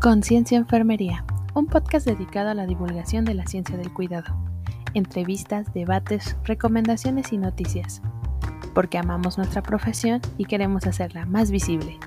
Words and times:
Conciencia 0.00 0.56
Enfermería, 0.56 1.26
un 1.52 1.66
podcast 1.66 2.06
dedicado 2.06 2.48
a 2.48 2.54
la 2.54 2.64
divulgación 2.64 3.26
de 3.26 3.34
la 3.34 3.44
ciencia 3.44 3.76
del 3.76 3.92
cuidado. 3.92 4.34
Entrevistas, 4.94 5.74
debates, 5.74 6.38
recomendaciones 6.42 7.34
y 7.34 7.36
noticias. 7.36 8.00
Porque 8.74 8.96
amamos 8.96 9.36
nuestra 9.36 9.62
profesión 9.62 10.22
y 10.38 10.46
queremos 10.46 10.86
hacerla 10.86 11.26
más 11.26 11.50
visible. 11.50 11.98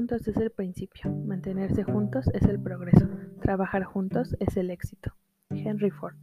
Juntos 0.00 0.26
es 0.28 0.36
el 0.38 0.48
principio, 0.48 1.10
mantenerse 1.26 1.82
juntos 1.82 2.26
es 2.32 2.44
el 2.44 2.58
progreso, 2.58 3.06
trabajar 3.42 3.84
juntos 3.84 4.34
es 4.40 4.56
el 4.56 4.70
éxito. 4.70 5.14
Henry 5.50 5.90
Ford. 5.90 6.16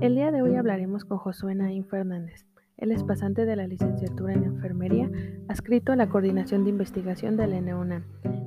El 0.00 0.14
día 0.14 0.30
de 0.30 0.40
hoy 0.40 0.54
hablaremos 0.54 1.04
con 1.04 1.18
Josué 1.18 1.56
Naín 1.56 1.84
Fernández. 1.84 2.46
Él 2.76 2.92
es 2.92 3.04
pasante 3.04 3.44
de 3.44 3.56
la 3.56 3.66
licenciatura 3.66 4.32
en 4.32 4.44
enfermería, 4.44 5.10
adscrito 5.48 5.92
a 5.92 5.96
la 5.96 6.08
coordinación 6.08 6.64
de 6.64 6.70
investigación 6.70 7.36
de 7.36 7.46
la 7.46 7.60
NEUNAM, 7.60 8.04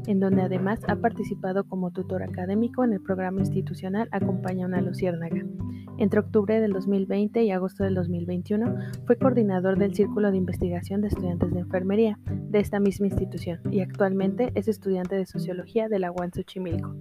en 0.08 0.20
donde 0.20 0.42
además 0.42 0.80
ha 0.88 0.98
participado 0.98 1.64
como 1.64 1.92
tutor 1.92 2.24
académico 2.24 2.84
en 2.84 2.94
el 2.94 3.02
programa 3.02 3.40
institucional 3.40 4.10
Acompaña 4.12 4.66
una 4.66 4.82
Luciérnaga. 4.82 5.46
Entre 5.98 6.20
octubre 6.20 6.60
del 6.60 6.74
2020 6.74 7.44
y 7.44 7.52
agosto 7.52 7.86
del 7.86 7.96
2021 7.96 8.76
fue 9.06 9.18
coordinador 9.18 9.80
del 9.80 9.96
Círculo 9.96 10.32
de 10.32 10.38
Investigación 10.38 11.02
de 11.02 11.08
Estudiantes 11.08 11.54
de 11.54 11.60
Enfermería 11.60 12.20
de 12.26 12.60
esta 12.60 12.80
misma 12.80 13.08
institución 13.08 13.62
y 13.72 13.80
actualmente 13.80 14.52
es 14.56 14.68
estudiante 14.68 15.16
de 15.16 15.26
Sociología 15.26 15.88
de 15.88 16.00
la 16.00 16.12
UAN 16.12 16.32
Xochimilco. 16.34 16.94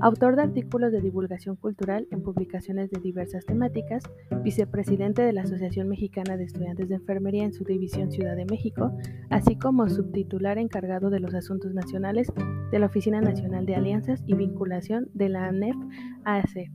Autor 0.00 0.36
de 0.36 0.42
artículos 0.42 0.92
de 0.92 1.00
divulgación 1.00 1.56
cultural 1.56 2.06
en 2.10 2.22
publicaciones 2.22 2.90
de 2.90 3.00
diversas 3.00 3.44
temáticas, 3.44 4.02
vicepresidente 4.42 5.22
de 5.22 5.32
la 5.32 5.42
Asociación 5.42 5.88
Mexicana 5.88 6.36
de 6.36 6.44
Estudiantes 6.44 6.88
de 6.88 6.96
Enfermería 6.96 7.44
en 7.44 7.52
su 7.52 7.64
división 7.64 8.10
Ciudad 8.10 8.36
de 8.36 8.44
México, 8.44 8.92
así 9.30 9.56
como 9.56 9.88
subtitular 9.88 10.58
encargado 10.58 11.10
de 11.10 11.20
los 11.20 11.34
asuntos 11.34 11.74
nacionales 11.74 12.32
de 12.70 12.78
la 12.78 12.86
Oficina 12.86 13.20
Nacional 13.20 13.66
de 13.66 13.74
Alianzas 13.74 14.22
y 14.26 14.34
Vinculación 14.34 15.08
de 15.14 15.28
la 15.28 15.46
ANEF 15.46 15.76
AC. 16.36 16.70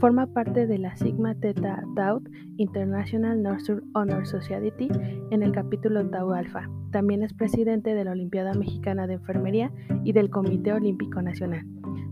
Forma 0.00 0.26
parte 0.26 0.66
de 0.66 0.78
la 0.78 0.94
Sigma 0.96 1.34
Theta 1.34 1.82
Tau 1.96 2.22
International 2.58 3.42
Nurture 3.42 3.80
Honor 3.94 4.26
Society 4.26 4.88
en 5.30 5.42
el 5.42 5.52
capítulo 5.52 6.08
Tau 6.10 6.32
Alpha. 6.32 6.68
También 6.92 7.22
es 7.22 7.32
presidente 7.32 7.94
de 7.94 8.04
la 8.04 8.12
Olimpiada 8.12 8.52
Mexicana 8.52 9.06
de 9.06 9.14
Enfermería 9.14 9.72
y 10.04 10.12
del 10.12 10.28
Comité 10.30 10.72
Olímpico 10.72 11.22
Nacional. 11.22 11.66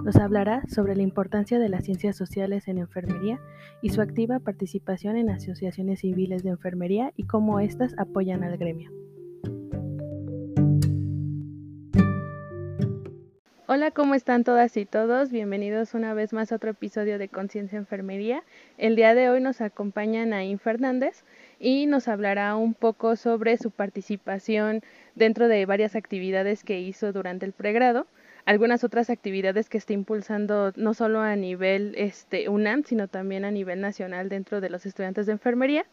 Nos 0.05 0.17
hablará 0.17 0.63
sobre 0.69 0.97
la 0.97 1.03
importancia 1.03 1.59
de 1.59 1.69
las 1.69 1.85
ciencias 1.85 2.17
sociales 2.17 2.67
en 2.67 2.79
enfermería 2.79 3.41
y 3.83 3.91
su 3.91 4.01
activa 4.01 4.39
participación 4.39 5.17
en 5.17 5.31
asociaciones 5.31 6.01
civiles 6.01 6.43
de 6.43 6.51
enfermería 6.51 7.13
y 7.17 7.25
cómo 7.25 7.61
éstas 7.61 7.95
apoyan 7.99 8.43
al 8.43 8.57
gremio. 8.57 8.91
Hola, 13.69 13.91
¿cómo 13.91 14.15
están 14.15 14.45
todas 14.45 14.77
y 14.77 14.85
todos? 14.85 15.33
Bienvenidos 15.33 15.95
una 15.95 16.15
vez 16.15 16.33
más 16.33 16.53
a 16.53 16.55
otro 16.55 16.71
episodio 16.71 17.19
de 17.19 17.29
Conciencia 17.29 17.77
Enfermería. 17.77 18.45
El 18.79 18.95
día 18.95 19.13
de 19.13 19.29
hoy 19.29 19.41
nos 19.41 19.61
acompaña 19.61 20.25
Naín 20.25 20.61
Fernández 20.61 21.25
y 21.59 21.87
nos 21.87 22.07
hablará 22.07 22.55
un 22.55 22.75
poco 22.75 23.17
sobre 23.17 23.57
su 23.57 23.73
participación 23.73 24.83
dentro 25.17 25.49
de 25.49 25.67
varias 25.67 25.97
actividades 25.97 26.63
que 26.63 26.79
hizo 26.79 27.13
durante 27.13 27.45
el 27.45 27.53
pregrado 27.53 28.07
algunas 28.45 28.85
otras 28.85 29.11
actividades 29.11 29.69
que 29.69 29.79
está 29.79 29.95
impulsando 29.95 30.73
no 30.77 30.95
solo 30.95 31.21
a 31.21 31.35
nivel 31.35 31.93
este, 31.97 32.49
UNAM, 32.49 32.85
sino 32.85 33.09
también 33.09 33.45
a 33.45 33.51
nivel 33.51 33.81
nacional 33.81 34.29
dentro 34.29 34.61
de 34.61 34.71
los 34.71 34.87
estudiantes 34.87 35.27
de 35.27 35.33
enfermería. 35.33 35.85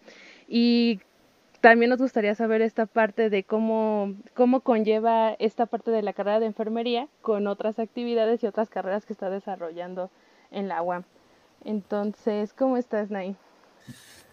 Y 0.47 0.99
también 1.63 1.91
nos 1.91 1.99
gustaría 1.99 2.35
saber 2.35 2.61
esta 2.61 2.85
parte 2.87 3.29
de 3.29 3.45
cómo, 3.45 4.15
cómo 4.33 4.59
conlleva 4.59 5.31
esta 5.39 5.65
parte 5.65 5.91
de 5.91 6.01
la 6.01 6.11
carrera 6.11 6.41
de 6.41 6.47
enfermería 6.47 7.07
con 7.21 7.47
otras 7.47 7.79
actividades 7.79 8.43
y 8.43 8.47
otras 8.47 8.69
carreras 8.69 9.05
que 9.05 9.13
está 9.13 9.29
desarrollando 9.29 10.11
en 10.51 10.67
la 10.67 10.81
UAM. 10.81 11.05
Entonces, 11.63 12.51
¿cómo 12.51 12.75
estás, 12.75 13.09
Nay? 13.09 13.37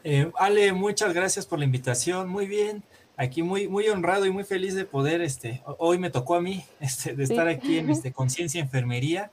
Eh, 0.02 0.32
Ale, 0.40 0.72
muchas 0.72 1.14
gracias 1.14 1.46
por 1.46 1.60
la 1.60 1.66
invitación. 1.66 2.28
Muy 2.28 2.48
bien 2.48 2.82
aquí 3.16 3.44
muy, 3.44 3.68
muy 3.68 3.86
honrado 3.88 4.26
y 4.26 4.30
muy 4.32 4.42
feliz 4.42 4.74
de 4.74 4.84
poder, 4.84 5.20
este, 5.20 5.62
hoy 5.78 5.98
me 5.98 6.10
tocó 6.10 6.34
a 6.34 6.40
mí, 6.40 6.64
este, 6.80 7.14
de 7.14 7.22
estar 7.22 7.46
aquí 7.46 7.78
en 7.78 7.90
este, 7.90 8.12
Conciencia 8.14 8.60
Enfermería. 8.60 9.30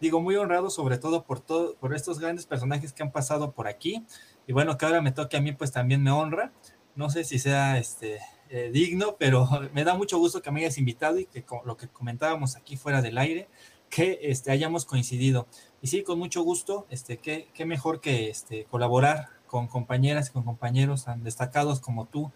Digo, 0.00 0.22
muy 0.22 0.36
honrado 0.36 0.70
sobre 0.70 0.96
todo 0.96 1.24
por, 1.24 1.40
todo 1.40 1.74
por 1.74 1.94
estos 1.94 2.20
grandes 2.20 2.46
personajes 2.46 2.94
que 2.94 3.02
han 3.02 3.12
pasado 3.12 3.52
por 3.52 3.68
aquí. 3.68 4.02
Y 4.46 4.54
bueno, 4.54 4.78
que 4.78 4.86
ahora 4.86 5.02
me 5.02 5.12
toque 5.12 5.36
a 5.36 5.40
mí, 5.40 5.52
pues 5.52 5.72
también 5.72 6.02
me 6.02 6.10
honra. 6.10 6.52
No 6.96 7.10
sé 7.10 7.24
si 7.24 7.38
sea 7.38 7.78
este, 7.78 8.20
eh, 8.50 8.70
digno, 8.72 9.16
pero 9.18 9.48
me 9.74 9.84
da 9.84 9.94
mucho 9.94 10.18
gusto 10.18 10.42
que 10.42 10.50
me 10.50 10.60
hayas 10.60 10.78
invitado 10.78 11.18
y 11.18 11.26
que 11.26 11.44
lo 11.64 11.76
que 11.76 11.88
comentábamos 11.88 12.56
aquí 12.56 12.76
fuera 12.76 13.02
del 13.02 13.18
aire, 13.18 13.48
que 13.90 14.18
este, 14.22 14.50
hayamos 14.50 14.84
coincidido. 14.84 15.46
Y 15.82 15.88
sí, 15.88 16.02
con 16.02 16.18
mucho 16.18 16.42
gusto, 16.42 16.86
este, 16.90 17.18
qué, 17.18 17.48
qué 17.54 17.64
mejor 17.64 18.00
que 18.00 18.28
este, 18.28 18.64
colaborar 18.64 19.28
con 19.46 19.68
compañeras 19.68 20.28
y 20.28 20.32
con 20.32 20.42
compañeros 20.42 21.04
tan 21.04 21.22
destacados 21.22 21.80
como 21.80 22.06
tú, 22.06 22.32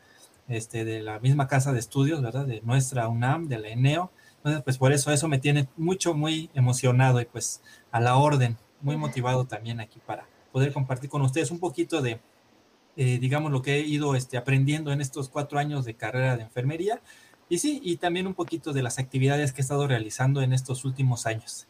este, 0.48 0.84
de 0.84 1.02
la 1.02 1.18
misma 1.18 1.46
casa 1.46 1.72
de 1.72 1.78
estudios, 1.78 2.22
¿verdad? 2.22 2.46
De 2.46 2.60
nuestra 2.62 3.08
UNAM, 3.08 3.48
de 3.48 3.58
la 3.58 3.68
ENEO. 3.68 4.10
Entonces, 4.36 4.62
pues 4.62 4.78
por 4.78 4.92
eso, 4.92 5.10
eso 5.12 5.28
me 5.28 5.38
tiene 5.38 5.68
mucho, 5.76 6.14
muy 6.14 6.50
emocionado 6.54 7.20
y 7.20 7.24
pues 7.24 7.60
a 7.90 8.00
la 8.00 8.16
orden, 8.16 8.56
muy 8.80 8.96
motivado 8.96 9.46
también 9.46 9.80
aquí 9.80 10.00
para 10.06 10.28
poder 10.52 10.72
compartir 10.72 11.10
con 11.10 11.22
ustedes 11.22 11.50
un 11.50 11.58
poquito 11.58 12.00
de, 12.00 12.20
eh, 13.00 13.18
digamos, 13.20 13.52
lo 13.52 13.62
que 13.62 13.76
he 13.76 13.80
ido 13.80 14.16
este, 14.16 14.36
aprendiendo 14.36 14.90
en 14.90 15.00
estos 15.00 15.28
cuatro 15.28 15.60
años 15.60 15.84
de 15.84 15.94
carrera 15.94 16.36
de 16.36 16.42
enfermería. 16.42 17.00
Y 17.48 17.58
sí, 17.58 17.80
y 17.84 17.98
también 17.98 18.26
un 18.26 18.34
poquito 18.34 18.72
de 18.72 18.82
las 18.82 18.98
actividades 18.98 19.52
que 19.52 19.60
he 19.60 19.62
estado 19.62 19.86
realizando 19.86 20.42
en 20.42 20.52
estos 20.52 20.84
últimos 20.84 21.24
años. 21.24 21.68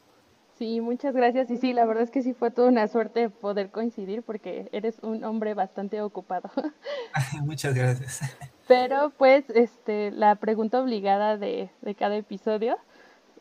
Sí, 0.59 0.81
muchas 0.81 1.15
gracias. 1.15 1.51
Y 1.51 1.59
sí, 1.59 1.75
la 1.75 1.85
verdad 1.85 2.05
es 2.05 2.11
que 2.11 2.23
sí 2.23 2.33
fue 2.33 2.51
toda 2.51 2.69
una 2.69 2.89
suerte 2.89 3.29
poder 3.29 3.71
coincidir 3.71 4.23
porque 4.23 4.71
eres 4.73 5.01
un 5.03 5.23
hombre 5.23 5.53
bastante 5.53 6.01
ocupado. 6.01 6.51
muchas 7.43 7.75
gracias. 7.75 8.21
Pero 8.67 9.13
pues 9.19 9.45
este, 9.51 10.11
la 10.11 10.35
pregunta 10.37 10.81
obligada 10.81 11.37
de, 11.37 11.69
de 11.83 11.95
cada 11.95 12.17
episodio 12.17 12.79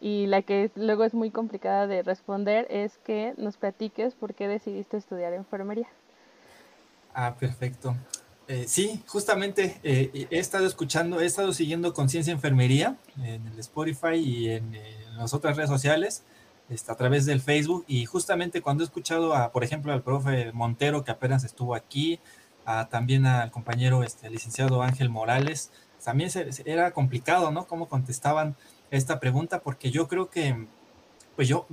y 0.02 0.28
la 0.28 0.42
que 0.42 0.72
luego 0.76 1.06
es 1.06 1.14
muy 1.14 1.32
complicada 1.32 1.88
de 1.88 2.04
responder 2.04 2.68
es 2.70 2.98
que 2.98 3.34
nos 3.38 3.56
platiques 3.56 4.14
por 4.14 4.36
qué 4.36 4.50
decidiste 4.50 4.98
estudiar 4.98 5.32
enfermería. 5.32 5.88
Ah, 7.20 7.36
perfecto. 7.36 7.98
Eh, 8.48 8.66
sí, 8.68 9.02
justamente 9.08 9.80
eh, 9.82 10.28
he 10.30 10.38
estado 10.38 10.68
escuchando, 10.68 11.20
he 11.20 11.26
estado 11.26 11.52
siguiendo 11.52 11.92
Conciencia 11.92 12.32
Enfermería 12.32 12.96
en 13.18 13.48
el 13.48 13.60
Spotify 13.60 14.18
y 14.18 14.50
en, 14.52 14.78
las 15.18 15.34
otras 15.34 15.58
redes 15.58 15.72
sociales, 15.72 16.24
este, 16.70 16.92
a 16.92 16.96
través 16.96 17.26
del 17.26 17.42
Facebook, 17.42 17.86
y 17.88 18.06
justamente 18.06 18.62
cuando 18.62 18.84
he 18.84 18.86
escuchado, 18.86 19.34
a, 19.34 19.52
por 19.52 19.64
ejemplo, 19.64 19.92
al 19.92 20.04
profe 20.04 20.52
Montero, 20.52 21.04
que 21.04 21.10
apenas 21.10 21.44
estuvo 21.44 21.74
aquí, 21.74 22.20
también 22.92 23.26
al 23.26 23.50
compañero 23.50 24.04
este, 24.04 24.30
licenciado 24.30 24.84
Ángel 24.84 25.10
Morales. 25.10 25.72
También 26.04 26.30
era 26.66 26.92
complicado, 26.92 27.50
¿no? 27.50 27.66
Cómo 27.66 27.90
contestaban 27.90 28.56
esta 28.92 29.20
pregunta, 29.20 29.62
porque 29.62 29.90
yo 29.90 30.08
creo 30.08 30.30
que, 30.30 30.68
pues 31.36 31.48
yo 31.48 31.66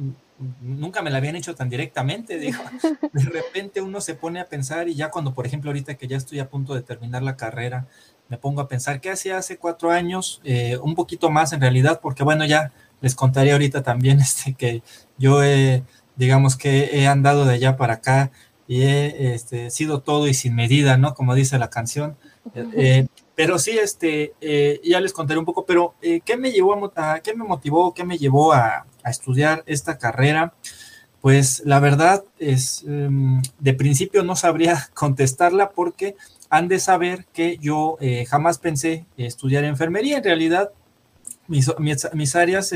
nunca 0.60 1.02
me 1.02 1.10
la 1.10 1.18
habían 1.18 1.36
hecho 1.36 1.54
tan 1.54 1.68
directamente, 1.68 2.38
dijo. 2.38 2.62
De 3.12 3.24
repente 3.24 3.80
uno 3.80 4.00
se 4.00 4.14
pone 4.14 4.40
a 4.40 4.48
pensar 4.48 4.88
y 4.88 4.94
ya 4.94 5.10
cuando, 5.10 5.34
por 5.34 5.46
ejemplo, 5.46 5.70
ahorita 5.70 5.94
que 5.94 6.08
ya 6.08 6.16
estoy 6.16 6.40
a 6.40 6.48
punto 6.48 6.74
de 6.74 6.82
terminar 6.82 7.22
la 7.22 7.36
carrera, 7.36 7.86
me 8.28 8.38
pongo 8.38 8.60
a 8.60 8.68
pensar, 8.68 9.00
¿qué 9.00 9.10
hacía 9.10 9.36
hace 9.38 9.58
cuatro 9.58 9.90
años? 9.90 10.40
Eh, 10.44 10.78
un 10.82 10.94
poquito 10.94 11.30
más 11.30 11.52
en 11.52 11.60
realidad, 11.60 12.00
porque 12.02 12.24
bueno, 12.24 12.44
ya 12.44 12.72
les 13.00 13.14
contaré 13.14 13.52
ahorita 13.52 13.82
también 13.82 14.20
este, 14.20 14.54
que 14.54 14.82
yo 15.18 15.42
he, 15.42 15.84
digamos 16.16 16.56
que 16.56 16.90
he 16.98 17.06
andado 17.06 17.44
de 17.44 17.54
allá 17.54 17.76
para 17.76 17.94
acá 17.94 18.30
y 18.66 18.82
he 18.82 19.34
este, 19.34 19.70
sido 19.70 20.00
todo 20.00 20.26
y 20.26 20.34
sin 20.34 20.54
medida, 20.54 20.96
¿no? 20.96 21.14
Como 21.14 21.34
dice 21.34 21.58
la 21.58 21.68
canción. 21.68 22.16
Eh, 22.54 23.06
pero 23.34 23.58
sí, 23.58 23.78
este, 23.78 24.32
eh, 24.40 24.80
ya 24.82 25.00
les 25.00 25.12
contaré 25.12 25.38
un 25.38 25.44
poco, 25.44 25.66
pero 25.66 25.94
¿qué 26.00 26.36
me 26.36 26.50
llevó 26.50 26.92
a, 26.96 27.20
qué 27.20 27.34
me 27.34 27.44
motivó, 27.44 27.92
qué 27.92 28.04
me 28.04 28.16
llevó 28.16 28.54
a, 28.54 28.86
a 29.04 29.10
estudiar 29.10 29.62
esta 29.66 29.98
carrera? 29.98 30.54
Pues 31.20 31.62
la 31.64 31.78
verdad 31.78 32.24
es, 32.38 32.84
em, 32.86 33.40
de 33.60 33.74
principio 33.74 34.24
no 34.24 34.34
sabría 34.34 34.88
contestarla 34.94 35.70
porque 35.70 36.16
han 36.50 36.68
de 36.68 36.80
saber 36.80 37.26
que 37.32 37.58
yo 37.58 37.96
jamás 38.28 38.58
pensé 38.58 39.06
estudiar 39.16 39.64
enfermería. 39.64 40.18
En 40.18 40.24
realidad, 40.24 40.70
mis, 41.46 41.70
mis, 41.78 42.36
áreas 42.36 42.72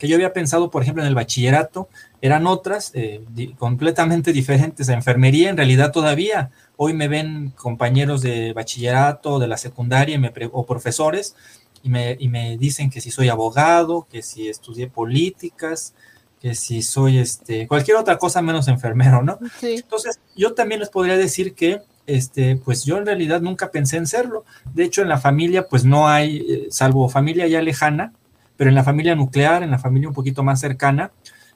que 0.00 0.08
yo 0.08 0.16
había 0.16 0.32
pensado, 0.32 0.70
por 0.70 0.82
ejemplo, 0.82 1.02
en 1.02 1.08
el 1.08 1.14
bachillerato, 1.14 1.88
eran 2.22 2.46
otras 2.46 2.90
eh, 2.94 3.22
completamente 3.58 4.32
diferentes 4.40 4.88
a 4.88 4.94
enfermería. 4.94 5.50
En 5.50 5.56
realidad 5.56 5.92
todavía 5.92 6.50
hoy 6.76 6.94
me 6.94 7.06
ven 7.06 7.50
compañeros 7.50 8.22
de 8.22 8.54
bachillerato, 8.54 9.38
de 9.38 9.46
la 9.46 9.58
secundaria 9.58 10.18
o 10.52 10.66
profesores 10.66 11.36
y 11.82 11.88
me, 11.88 12.16
y 12.18 12.28
me, 12.28 12.56
dicen 12.58 12.90
que 12.90 13.00
si 13.00 13.10
soy 13.10 13.28
abogado, 13.28 14.06
que 14.10 14.22
si 14.22 14.48
estudié 14.48 14.88
políticas, 14.88 15.94
que 16.40 16.54
si 16.54 16.82
soy 16.82 17.18
este, 17.18 17.68
cualquier 17.68 17.96
otra 17.96 18.18
cosa 18.18 18.42
menos 18.42 18.68
enfermero, 18.68 19.22
¿no? 19.22 19.38
Sí. 19.60 19.76
Entonces, 19.76 20.20
yo 20.36 20.54
también 20.54 20.80
les 20.80 20.90
podría 20.90 21.16
decir 21.16 21.54
que, 21.54 21.82
este, 22.06 22.56
pues 22.56 22.84
yo 22.84 22.98
en 22.98 23.06
realidad 23.06 23.40
nunca 23.40 23.70
pensé 23.70 23.96
en 23.96 24.06
serlo. 24.06 24.44
De 24.74 24.84
hecho, 24.84 25.02
en 25.02 25.08
la 25.08 25.18
familia, 25.18 25.68
pues 25.68 25.84
no 25.84 26.08
hay, 26.08 26.38
eh, 26.38 26.66
salvo 26.70 27.08
familia 27.08 27.46
ya 27.46 27.62
lejana, 27.62 28.12
pero 28.56 28.68
en 28.68 28.74
la 28.74 28.84
familia 28.84 29.14
nuclear, 29.14 29.62
en 29.62 29.70
la 29.70 29.78
familia 29.78 30.08
un 30.08 30.14
poquito 30.14 30.42
más 30.42 30.60
cercana, 30.60 31.12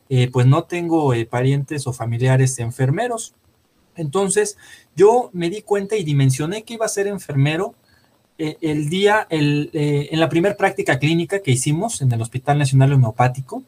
eh, 0.09 0.31
pues 0.31 0.47
no 0.47 0.65
tengo 0.65 1.15
eh, 1.15 1.27
parientes 1.27 1.87
o 1.87 1.93
familiares 1.93 2.59
enfermeros. 2.59 3.35
Entonces, 3.97 4.57
yo 4.97 5.31
me 5.33 5.51
di 5.51 5.63
cuenta 5.63 5.97
y 5.97 6.05
dimensioné 6.05 6.63
que 6.63 6.75
iba 6.75 6.87
a 6.87 6.89
ser 6.89 7.07
enfermero 7.07 7.75
el 8.39 8.89
día, 8.89 9.27
el, 9.31 9.71
en 9.73 10.19
la 10.19 10.29
primera 10.29 10.57
práctica 10.57 10.99
clínica 10.99 11.41
que 11.41 11.53
hicimos 11.53 12.03
en 12.03 12.11
el 12.13 12.21
Hospital 12.21 12.59
Nacional 12.59 12.93
Homeopático, 12.93 13.63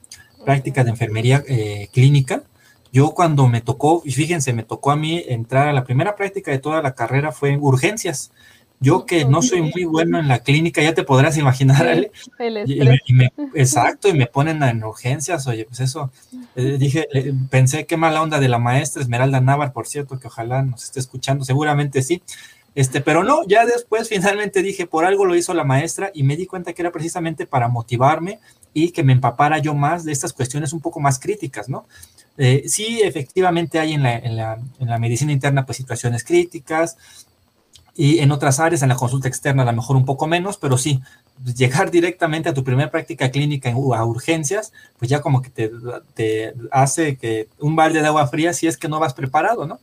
práctica 0.47 0.85
de 0.85 0.91
enfermería 0.91 1.45
eh, 1.47 1.89
clínica. 1.93 2.45
Yo 2.93 3.11
cuando 3.11 3.49
me 3.49 3.61
tocó, 3.61 4.01
y 4.07 4.13
fíjense, 4.13 4.55
me 4.55 4.63
tocó 4.63 4.93
a 4.93 4.97
mí 4.97 5.23
entrar 5.27 5.69
a 5.69 5.73
la 5.73 5.85
primera 5.85 6.17
práctica 6.17 6.51
de 6.51 6.59
toda 6.59 6.81
la 6.81 6.95
carrera 6.95 7.33
fue 7.33 7.51
en 7.51 7.63
urgencias. 7.63 8.31
Yo 8.79 9.07
que 9.07 9.25
no 9.25 9.41
soy 9.41 9.63
muy 9.63 9.85
bueno 9.85 10.19
en 10.19 10.29
la 10.29 10.41
clínica, 10.41 10.83
ya 10.83 10.95
te 10.95 11.03
podrás 11.03 11.39
imaginar, 11.39 11.87
Ale. 11.87 12.11
exacto, 13.55 14.09
y 14.09 14.13
me 14.13 14.27
ponen 14.27 14.63
en 14.63 14.85
urgencias, 14.85 15.47
oye, 15.47 15.65
pues 15.65 15.81
eso, 15.81 16.13
eh, 16.57 16.77
dije, 16.79 17.09
pensé 17.49 17.87
qué 17.87 17.97
mala 17.97 18.23
onda 18.23 18.39
de 18.39 18.49
la 18.49 18.59
maestra 18.59 19.01
Esmeralda 19.01 19.41
Navar, 19.41 19.73
por 19.73 19.87
cierto, 19.87 20.19
que 20.19 20.27
ojalá 20.27 20.63
nos 20.63 20.85
esté 20.85 21.01
escuchando, 21.01 21.45
seguramente 21.45 22.03
sí, 22.03 22.23
este, 22.77 23.01
pero 23.01 23.25
no, 23.25 23.41
ya 23.49 23.65
después 23.65 24.11
finalmente 24.11 24.63
dije, 24.63 24.87
por 24.87 25.07
algo 25.07 25.25
lo 25.25 25.35
hizo 25.35 25.55
la 25.55 25.65
maestra 25.65 26.11
y 26.13 26.23
me 26.25 26.37
di 26.37 26.45
cuenta 26.45 26.75
que 26.75 26.83
era 26.83 26.93
precisamente 26.93 27.47
para 27.47 27.69
motivarme 27.69 28.39
y 28.75 28.91
que 28.91 29.03
me 29.03 29.15
empapara 29.15 29.59
yo 29.59 29.75
más 29.75 30.05
de 30.05 30.13
estas 30.13 30.35
cuestiones 30.35 30.75
un 30.75 30.81
poco 30.81 31.01
más 31.01 31.19
críticas, 31.19 31.71
¿no? 31.71 31.87
Eh, 32.37 32.65
sí, 32.67 33.01
efectivamente 33.03 33.79
hay 33.79 33.95
en 33.95 34.03
la, 34.03 34.17
en, 34.19 34.37
la, 34.37 34.99
medicina 34.99 35.33
interna 35.33 35.65
pues 35.65 35.79
situaciones 35.79 36.23
críticas 36.23 36.99
y 37.95 38.19
en 38.19 38.31
otras 38.31 38.61
áreas, 38.61 38.83
en 38.83 38.91
la 38.91 38.97
consulta 38.97 39.27
externa 39.27 39.63
a 39.63 39.67
lo 39.67 39.73
mejor 39.73 39.97
un 39.97 40.05
poco 40.05 40.27
menos, 40.27 40.59
pero 40.59 40.77
sí, 40.77 41.01
llegar 41.57 41.91
directamente 41.91 42.51
a 42.51 42.55
tu 42.55 42.63
primera 42.63 42.91
práctica 42.91 43.31
clínica 43.31 43.71
en, 43.71 43.77
a 43.77 44.05
urgencias, 44.05 44.75
pues 44.99 45.11
ya 45.11 45.23
como 45.23 45.41
que 45.41 45.49
te, 45.49 45.71
te 46.13 46.53
hace 46.71 47.17
que 47.17 47.49
un 47.59 47.75
balde 47.75 48.03
de 48.03 48.07
agua 48.09 48.27
fría 48.27 48.53
si 48.53 48.67
es 48.67 48.77
que 48.77 48.89
no 48.89 49.01
vas 49.01 49.15
preparado, 49.15 49.67
¿no? 49.67 49.81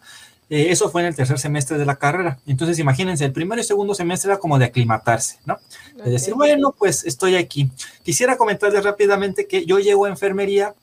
Eh, 0.49 0.67
eso 0.69 0.89
fue 0.89 1.01
en 1.01 1.07
el 1.07 1.15
tercer 1.15 1.39
semestre 1.39 1.77
de 1.77 1.85
la 1.85 1.95
carrera. 1.95 2.39
Entonces, 2.45 2.79
imagínense, 2.79 3.25
el 3.25 3.31
primero 3.31 3.61
y 3.61 3.63
segundo 3.63 3.95
semestre 3.95 4.31
era 4.31 4.39
como 4.39 4.59
de 4.59 4.65
aclimatarse, 4.65 5.39
¿no? 5.45 5.57
De 6.03 6.11
decir, 6.11 6.33
bueno, 6.33 6.75
pues 6.77 7.05
estoy 7.05 7.35
aquí. 7.35 7.69
Quisiera 8.03 8.37
comentarles 8.37 8.83
rápidamente 8.83 9.47
que 9.47 9.65
yo 9.65 9.79
llego 9.79 10.05
a 10.05 10.09
enfermería, 10.09 10.75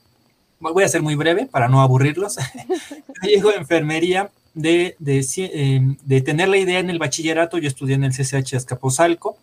voy 0.59 0.83
a 0.83 0.87
ser 0.87 1.01
muy 1.01 1.15
breve 1.15 1.45
para 1.45 1.67
no 1.67 1.81
aburrirlos. 1.81 2.37
yo 3.23 3.29
llego 3.29 3.49
a 3.49 3.55
enfermería 3.55 4.31
de, 4.53 4.95
de, 4.99 5.25
em, 5.37 5.97
de, 6.03 6.21
tener 6.21 6.49
la 6.49 6.57
idea 6.57 6.79
en 6.79 6.89
el 6.89 6.99
bachillerato, 6.99 7.57
yo 7.57 7.67
estudié 7.67 7.95
en 7.95 8.03
el 8.03 8.11
CCH 8.11 8.55
Azcapotzalco, 8.55 9.37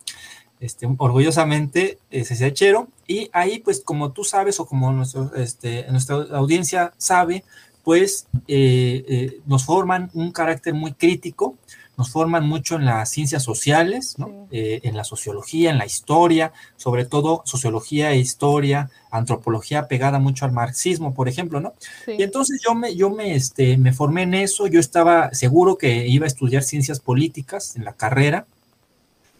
este, 0.59 0.87
orgullosamente 0.97 1.99
eh, 2.11 2.23
CCHero, 2.23 2.87
y 3.07 3.29
ahí, 3.33 3.59
pues, 3.59 3.81
como 3.81 4.11
tú 4.11 4.23
sabes 4.23 4.59
o 4.59 4.65
como 4.65 4.91
nuestro, 4.91 5.33
este, 5.35 5.87
nuestra 5.89 6.15
audiencia 6.33 6.93
sabe, 6.97 7.43
pues 7.89 8.27
eh, 8.47 9.03
eh, 9.07 9.39
nos 9.47 9.65
forman 9.65 10.11
un 10.13 10.31
carácter 10.31 10.75
muy 10.75 10.93
crítico, 10.93 11.57
nos 11.97 12.11
forman 12.11 12.47
mucho 12.47 12.75
en 12.75 12.85
las 12.85 13.09
ciencias 13.09 13.41
sociales, 13.41 14.15
eh, 14.51 14.81
en 14.83 14.95
la 14.95 15.03
sociología, 15.03 15.71
en 15.71 15.79
la 15.79 15.87
historia, 15.87 16.53
sobre 16.77 17.05
todo 17.05 17.41
sociología 17.45 18.11
e 18.11 18.19
historia, 18.19 18.91
antropología 19.09 19.87
pegada 19.87 20.19
mucho 20.19 20.45
al 20.45 20.51
marxismo, 20.51 21.15
por 21.15 21.27
ejemplo, 21.27 21.61
¿no? 21.61 21.73
Y 22.05 22.21
entonces 22.21 22.61
yo 22.63 22.75
me, 22.75 22.95
yo 22.95 23.09
me, 23.09 23.33
este, 23.33 23.75
me 23.79 23.91
formé 23.91 24.21
en 24.21 24.35
eso, 24.35 24.67
yo 24.67 24.79
estaba 24.79 25.33
seguro 25.33 25.75
que 25.75 26.05
iba 26.05 26.25
a 26.25 26.27
estudiar 26.27 26.61
ciencias 26.61 26.99
políticas 26.99 27.75
en 27.75 27.85
la 27.85 27.93
carrera, 27.93 28.45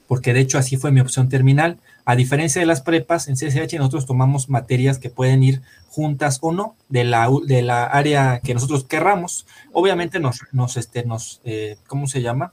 porque 0.08 0.34
de 0.34 0.40
hecho 0.40 0.58
así 0.58 0.76
fue 0.76 0.92
mi 0.92 1.02
opción 1.02 1.30
terminal. 1.30 1.78
A 2.10 2.16
diferencia 2.16 2.60
de 2.60 2.66
las 2.66 2.82
prepas, 2.82 3.28
en 3.28 3.36
CSH 3.36 3.78
nosotros 3.78 4.08
tomamos 4.08 4.50
materias 4.50 4.98
que 4.98 5.12
pueden 5.12 5.44
ir 5.44 5.62
juntas 5.90 6.40
o 6.42 6.52
no 6.52 6.76
de 6.88 7.04
la, 7.04 7.30
de 7.46 7.62
la 7.62 7.84
área 7.84 8.40
que 8.40 8.56
nosotros 8.56 8.84
querramos. 8.84 9.46
Obviamente 9.74 10.20
nos, 10.20 10.40
nos, 10.52 10.76
este, 10.76 11.06
nos 11.06 11.40
eh, 11.44 11.78
¿cómo 11.86 12.08
se 12.08 12.24
llama? 12.24 12.52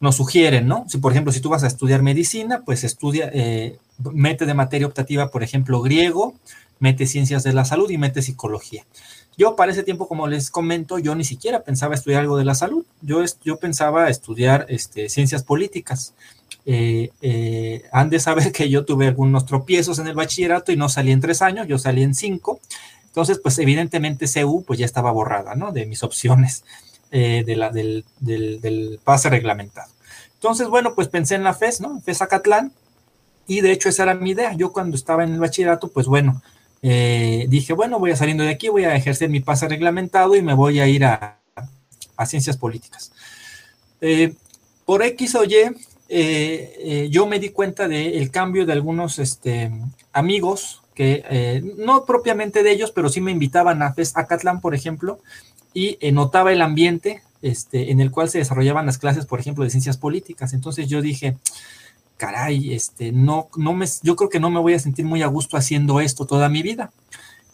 Nos 0.00 0.16
sugieren, 0.16 0.66
¿no? 0.66 0.84
Si, 0.86 0.98
por 0.98 1.12
ejemplo, 1.12 1.32
si 1.32 1.40
tú 1.40 1.48
vas 1.48 1.64
a 1.64 1.66
estudiar 1.66 2.02
medicina, 2.02 2.60
pues 2.66 2.84
estudia, 2.84 3.30
eh, 3.32 3.78
mete 4.12 4.44
de 4.44 4.52
materia 4.52 4.86
optativa, 4.86 5.30
por 5.30 5.42
ejemplo, 5.42 5.80
griego, 5.80 6.34
mete 6.78 7.06
ciencias 7.06 7.42
de 7.42 7.54
la 7.54 7.64
salud 7.64 7.88
y 7.88 7.96
mete 7.96 8.20
psicología. 8.20 8.84
Yo 9.36 9.56
para 9.56 9.72
ese 9.72 9.82
tiempo, 9.82 10.06
como 10.06 10.26
les 10.26 10.50
comento, 10.50 10.98
yo 10.98 11.14
ni 11.14 11.24
siquiera 11.24 11.62
pensaba 11.62 11.94
estudiar 11.94 12.20
algo 12.20 12.36
de 12.36 12.44
la 12.44 12.54
salud. 12.54 12.84
Yo, 13.02 13.24
yo 13.42 13.56
pensaba 13.58 14.08
estudiar 14.08 14.66
este, 14.68 15.08
ciencias 15.08 15.42
políticas. 15.42 16.14
Eh, 16.66 17.10
eh, 17.20 17.82
han 17.92 18.10
de 18.10 18.20
saber 18.20 18.52
que 18.52 18.70
yo 18.70 18.84
tuve 18.84 19.08
algunos 19.08 19.44
tropiezos 19.44 19.98
en 19.98 20.06
el 20.06 20.14
bachillerato 20.14 20.72
y 20.72 20.76
no 20.76 20.88
salí 20.88 21.12
en 21.12 21.20
tres 21.20 21.42
años, 21.42 21.66
yo 21.66 21.78
salí 21.78 22.02
en 22.02 22.14
cinco. 22.14 22.60
Entonces, 23.06 23.38
pues 23.38 23.58
evidentemente 23.58 24.26
CU 24.26 24.64
pues 24.64 24.78
ya 24.78 24.86
estaba 24.86 25.12
borrada, 25.12 25.54
¿no? 25.54 25.72
De 25.72 25.86
mis 25.86 26.02
opciones 26.02 26.64
eh, 27.10 27.44
de 27.46 27.56
la, 27.56 27.70
del, 27.70 28.04
del, 28.18 28.98
pase 29.04 29.30
reglamentado. 29.30 29.92
Entonces, 30.34 30.68
bueno, 30.68 30.94
pues 30.94 31.08
pensé 31.08 31.36
en 31.36 31.44
la 31.44 31.54
FES, 31.54 31.80
¿no? 31.80 32.00
FES 32.00 32.22
Acatlán, 32.22 32.72
y 33.46 33.60
de 33.60 33.72
hecho 33.72 33.88
esa 33.88 34.04
era 34.04 34.14
mi 34.14 34.30
idea. 34.30 34.54
Yo 34.54 34.72
cuando 34.72 34.96
estaba 34.96 35.22
en 35.24 35.32
el 35.32 35.38
bachillerato, 35.38 35.88
pues 35.88 36.06
bueno, 36.06 36.42
dije, 36.90 37.72
bueno, 37.72 37.98
voy 37.98 38.10
a 38.10 38.16
saliendo 38.16 38.44
de 38.44 38.50
aquí, 38.50 38.68
voy 38.68 38.84
a 38.84 38.94
ejercer 38.94 39.30
mi 39.30 39.40
pase 39.40 39.68
reglamentado 39.68 40.36
y 40.36 40.42
me 40.42 40.54
voy 40.54 40.80
a 40.80 40.86
ir 40.86 41.04
a, 41.04 41.40
ciencias 42.26 42.56
políticas. 42.56 43.12
por 44.84 45.02
X 45.02 45.34
o 45.34 45.44
Y, 45.44 45.54
eh, 46.08 46.74
eh, 46.78 47.08
yo 47.10 47.26
me 47.26 47.40
di 47.40 47.48
cuenta 47.48 47.88
del 47.88 48.30
cambio 48.30 48.66
de 48.66 48.72
algunos 48.72 49.18
este, 49.18 49.72
amigos 50.12 50.82
que 50.94 51.24
eh, 51.28 51.62
no 51.78 52.04
propiamente 52.04 52.62
de 52.62 52.70
ellos, 52.70 52.92
pero 52.92 53.08
sí 53.08 53.20
me 53.20 53.32
invitaban 53.32 53.82
a 53.82 53.94
FES 53.94 54.16
Acatlán, 54.16 54.60
por 54.60 54.74
ejemplo, 54.74 55.18
y 55.72 55.98
notaba 56.12 56.52
el 56.52 56.62
ambiente 56.62 57.22
este, 57.42 57.90
en 57.90 58.00
el 58.00 58.12
cual 58.12 58.28
se 58.28 58.38
desarrollaban 58.38 58.86
las 58.86 58.98
clases, 58.98 59.26
por 59.26 59.40
ejemplo, 59.40 59.64
de 59.64 59.70
ciencias 59.70 59.96
políticas. 59.96 60.52
Entonces 60.52 60.88
yo 60.88 61.02
dije, 61.02 61.36
caray, 62.16 62.74
este, 62.74 63.12
no, 63.12 63.48
no 63.56 63.72
me, 63.72 63.86
yo 64.02 64.16
creo 64.16 64.30
que 64.30 64.40
no 64.40 64.50
me 64.50 64.60
voy 64.60 64.74
a 64.74 64.78
sentir 64.78 65.04
muy 65.04 65.22
a 65.22 65.26
gusto 65.26 65.56
haciendo 65.56 66.00
esto 66.00 66.26
toda 66.26 66.48
mi 66.48 66.62
vida. 66.62 66.92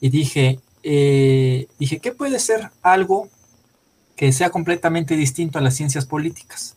Y 0.01 0.09
dije, 0.09 0.61
dije, 0.83 1.99
¿qué 2.01 2.13
puede 2.13 2.39
ser 2.39 2.71
algo 2.83 3.29
que 4.17 4.33
sea 4.33 4.51
completamente 4.51 5.17
distinto 5.17 5.59
a 5.59 5.63
las 5.63 5.75
ciencias 5.75 6.07
políticas? 6.07 6.77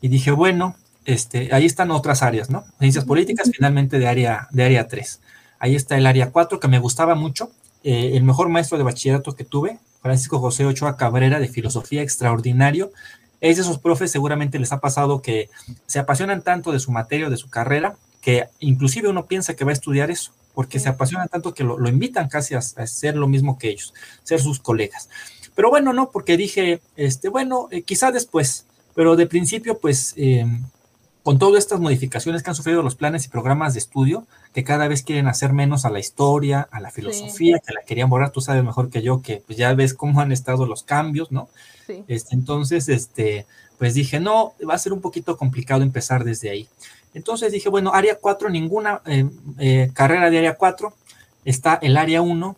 Y 0.00 0.08
dije, 0.08 0.30
bueno, 0.30 0.76
este, 1.04 1.54
ahí 1.54 1.66
están 1.66 1.90
otras 1.90 2.22
áreas, 2.22 2.50
¿no? 2.50 2.64
Ciencias 2.78 3.04
políticas, 3.04 3.50
finalmente 3.52 3.98
de 3.98 4.06
área, 4.06 4.48
de 4.50 4.64
área 4.64 4.88
3. 4.88 5.20
Ahí 5.58 5.74
está 5.74 5.96
el 5.96 6.06
área 6.06 6.30
4, 6.30 6.60
que 6.60 6.68
me 6.68 6.78
gustaba 6.78 7.14
mucho. 7.14 7.50
Eh, 7.82 8.12
el 8.14 8.22
mejor 8.24 8.48
maestro 8.48 8.78
de 8.78 8.84
bachillerato 8.84 9.34
que 9.34 9.44
tuve, 9.44 9.78
Francisco 10.02 10.38
José 10.38 10.66
Ochoa 10.66 10.96
Cabrera, 10.96 11.38
de 11.40 11.48
filosofía 11.48 12.02
extraordinario. 12.02 12.92
Es 13.40 13.56
de 13.56 13.62
esos 13.62 13.78
profes, 13.78 14.10
seguramente 14.10 14.58
les 14.58 14.72
ha 14.72 14.80
pasado 14.80 15.22
que 15.22 15.48
se 15.86 15.98
apasionan 15.98 16.42
tanto 16.42 16.72
de 16.72 16.80
su 16.80 16.92
materia 16.92 17.28
o 17.28 17.30
de 17.30 17.36
su 17.36 17.48
carrera, 17.48 17.96
que 18.20 18.48
inclusive 18.58 19.08
uno 19.08 19.26
piensa 19.26 19.54
que 19.54 19.64
va 19.64 19.70
a 19.70 19.74
estudiar 19.74 20.10
eso, 20.10 20.32
porque 20.54 20.78
se 20.78 20.88
apasionan 20.88 21.28
tanto 21.28 21.54
que 21.54 21.64
lo, 21.64 21.88
invitan 21.88 22.28
casi 22.28 22.54
a, 22.54 22.58
hacer 22.58 23.16
lo 23.16 23.28
mismo 23.28 23.58
que 23.58 23.70
ellos, 23.70 23.94
ser 24.22 24.40
sus 24.40 24.60
colegas. 24.60 25.08
Pero 25.54 25.70
bueno, 25.70 25.92
no, 25.92 26.10
porque 26.10 26.36
dije, 26.36 26.80
este, 26.96 27.28
bueno, 27.28 27.68
eh, 27.70 27.82
quizá 27.82 28.12
después, 28.12 28.66
pero 28.94 29.16
de 29.16 29.26
principio, 29.26 29.78
pues 29.78 30.14
eh, 30.16 30.44
con 31.22 31.38
todas 31.38 31.58
estas 31.62 31.80
modificaciones 31.80 32.42
que 32.42 32.50
han 32.50 32.56
sufrido 32.56 32.82
los 32.82 32.94
planes 32.94 33.24
y 33.24 33.28
programas 33.28 33.74
de 33.74 33.78
estudio, 33.78 34.26
que 34.52 34.64
cada 34.64 34.88
vez 34.88 35.02
quieren 35.02 35.28
hacer 35.28 35.52
menos 35.52 35.84
a 35.84 35.90
la 35.90 35.98
historia, 35.98 36.68
a 36.70 36.80
la 36.80 36.90
filosofía, 36.90 37.58
que 37.58 37.74
la 37.74 37.82
querían 37.82 38.08
borrar, 38.08 38.30
tú 38.30 38.40
sabes 38.40 38.64
mejor 38.64 38.90
que 38.90 39.02
yo, 39.02 39.22
que 39.22 39.42
pues 39.46 39.58
ya 39.58 39.72
ves 39.74 39.94
cómo 39.94 40.20
han 40.20 40.32
estado 40.32 40.66
los 40.66 40.82
cambios, 40.82 41.30
¿no? 41.30 41.48
Sí. 41.90 42.04
Este, 42.08 42.34
entonces, 42.34 42.88
este, 42.88 43.46
pues 43.78 43.94
dije, 43.94 44.20
no, 44.20 44.54
va 44.68 44.74
a 44.74 44.78
ser 44.78 44.92
un 44.92 45.00
poquito 45.00 45.36
complicado 45.36 45.82
empezar 45.82 46.24
desde 46.24 46.50
ahí. 46.50 46.68
Entonces 47.14 47.52
dije, 47.52 47.68
bueno, 47.68 47.92
área 47.92 48.16
4, 48.20 48.50
ninguna 48.50 49.02
eh, 49.06 49.28
eh, 49.58 49.90
carrera 49.92 50.30
de 50.30 50.38
área 50.38 50.54
4, 50.54 50.92
está 51.44 51.78
el 51.82 51.96
área 51.96 52.22
1, 52.22 52.56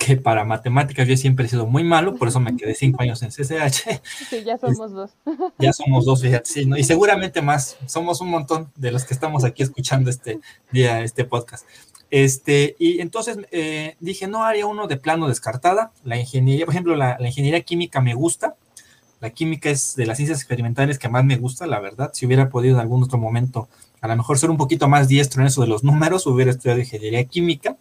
que 0.00 0.16
para 0.16 0.46
matemáticas 0.46 1.06
yo 1.06 1.14
siempre 1.14 1.44
he 1.44 1.48
sido 1.48 1.66
muy 1.66 1.84
malo, 1.84 2.16
por 2.16 2.28
eso 2.28 2.40
me 2.40 2.56
quedé 2.56 2.74
cinco 2.74 3.02
años 3.02 3.22
en 3.22 3.28
CCH. 3.28 4.00
Sí, 4.30 4.42
ya 4.44 4.56
somos 4.56 4.92
dos. 4.92 5.10
Ya 5.58 5.74
somos 5.74 6.06
dos, 6.06 6.22
fíjate, 6.22 6.50
sí, 6.50 6.64
¿no? 6.64 6.78
y 6.78 6.84
seguramente 6.84 7.42
más, 7.42 7.76
somos 7.86 8.22
un 8.22 8.30
montón 8.30 8.72
de 8.76 8.92
los 8.92 9.04
que 9.04 9.12
estamos 9.12 9.44
aquí 9.44 9.62
escuchando 9.62 10.08
este 10.08 10.40
día, 10.72 11.02
este 11.02 11.26
podcast. 11.26 11.66
Este, 12.10 12.74
y 12.78 13.00
entonces 13.00 13.38
eh, 13.52 13.96
dije, 14.00 14.26
no, 14.26 14.44
haría 14.44 14.66
uno 14.66 14.86
de 14.86 14.96
plano 14.96 15.28
descartada. 15.28 15.92
La 16.04 16.18
ingeniería, 16.18 16.66
por 16.66 16.74
ejemplo, 16.74 16.96
la, 16.96 17.16
la, 17.20 17.28
ingeniería 17.28 17.60
química 17.62 18.00
me 18.00 18.14
gusta. 18.14 18.56
La 19.20 19.30
química 19.30 19.70
es 19.70 19.94
de 19.96 20.06
las 20.06 20.16
ciencias 20.16 20.38
experimentales 20.38 20.98
que 20.98 21.08
más 21.08 21.24
me 21.24 21.36
gusta, 21.36 21.66
la 21.66 21.78
verdad. 21.78 22.10
Si 22.12 22.26
hubiera 22.26 22.48
podido 22.48 22.76
en 22.76 22.80
algún 22.80 23.02
otro 23.02 23.18
momento, 23.18 23.68
a 24.00 24.08
lo 24.08 24.16
mejor 24.16 24.38
ser 24.38 24.50
un 24.50 24.56
poquito 24.56 24.88
más 24.88 25.08
diestro 25.08 25.42
en 25.42 25.48
eso 25.48 25.60
de 25.60 25.68
los 25.68 25.84
números, 25.84 26.26
hubiera 26.26 26.50
estudiado 26.50 26.80
ingeniería 26.80 27.24
química 27.24 27.76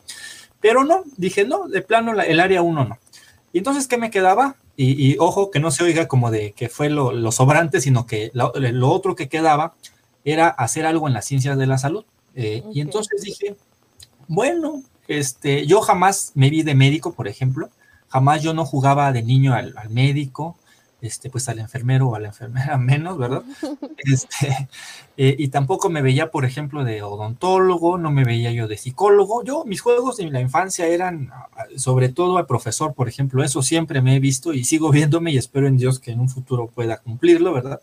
Pero 0.59 0.83
no, 0.83 1.03
dije, 1.17 1.45
no, 1.45 1.67
de 1.67 1.81
plano 1.81 2.19
el 2.21 2.39
área 2.39 2.61
1 2.61 2.85
no. 2.85 2.97
Y 3.53 3.59
entonces, 3.59 3.87
¿qué 3.87 3.97
me 3.97 4.11
quedaba? 4.11 4.57
Y, 4.81 5.17
ojo, 5.19 5.51
que 5.51 5.59
no 5.59 5.71
se 5.71 5.83
oiga 5.83 6.07
como 6.07 6.31
de 6.31 6.53
que 6.53 6.69
fue 6.69 6.89
lo, 6.89 7.31
sobrante, 7.33 7.81
sino 7.81 8.05
que 8.05 8.31
lo, 8.33 8.91
otro 8.91 9.13
que 9.13 9.27
quedaba 9.27 9.73
era 10.23 10.47
hacer 10.47 10.85
algo 10.85 11.07
en 11.09 11.13
las 11.13 11.25
ciencias 11.25 11.57
de 11.57 11.67
la 11.67 11.77
salud. 11.77 12.05
Eh, 12.35 12.63
y 12.73 12.79
entonces 12.79 13.21
dije, 13.21 13.57
bueno, 14.29 14.83
este, 15.07 15.65
yo 15.65 15.81
jamás 15.81 16.31
me 16.35 16.49
vi 16.49 16.63
de 16.63 16.75
médico, 16.75 17.13
por 17.13 17.27
ejemplo, 17.27 17.69
jamás 18.07 18.41
yo 18.43 18.53
no 18.53 18.63
jugaba 18.63 19.11
de 19.11 19.23
niño 19.23 19.53
al, 19.53 19.73
al 19.75 19.89
médico, 19.89 20.55
este, 21.01 21.29
pues 21.29 21.47
al 21.47 21.59
enfermero 21.59 22.09
o 22.09 22.15
a 22.15 22.19
la 22.19 22.27
enfermera 22.27 22.77
menos, 22.77 23.17
¿verdad? 23.17 23.43
Este, 23.97 24.69
eh, 25.17 25.35
y 25.37 25.47
tampoco 25.47 25.89
me 25.89 26.01
veía, 26.01 26.29
por 26.29 26.45
ejemplo, 26.45 26.83
de 26.83 27.01
odontólogo, 27.01 27.97
no 27.97 28.11
me 28.11 28.23
veía 28.23 28.51
yo 28.51 28.67
de 28.67 28.77
psicólogo. 28.77 29.43
Yo, 29.43 29.63
mis 29.65 29.81
juegos 29.81 30.17
de 30.17 30.29
la 30.29 30.41
infancia 30.41 30.87
eran 30.87 31.29
ah, 31.33 31.47
sobre 31.75 32.09
todo 32.09 32.37
al 32.37 32.45
profesor, 32.45 32.93
por 32.93 33.07
ejemplo, 33.07 33.43
eso 33.43 33.61
siempre 33.61 34.01
me 34.01 34.15
he 34.15 34.19
visto 34.19 34.53
y 34.53 34.63
sigo 34.63 34.91
viéndome 34.91 35.31
y 35.31 35.37
espero 35.37 35.67
en 35.67 35.77
Dios 35.77 35.99
que 35.99 36.11
en 36.11 36.19
un 36.19 36.29
futuro 36.29 36.67
pueda 36.67 36.97
cumplirlo, 36.97 37.53
¿verdad? 37.53 37.81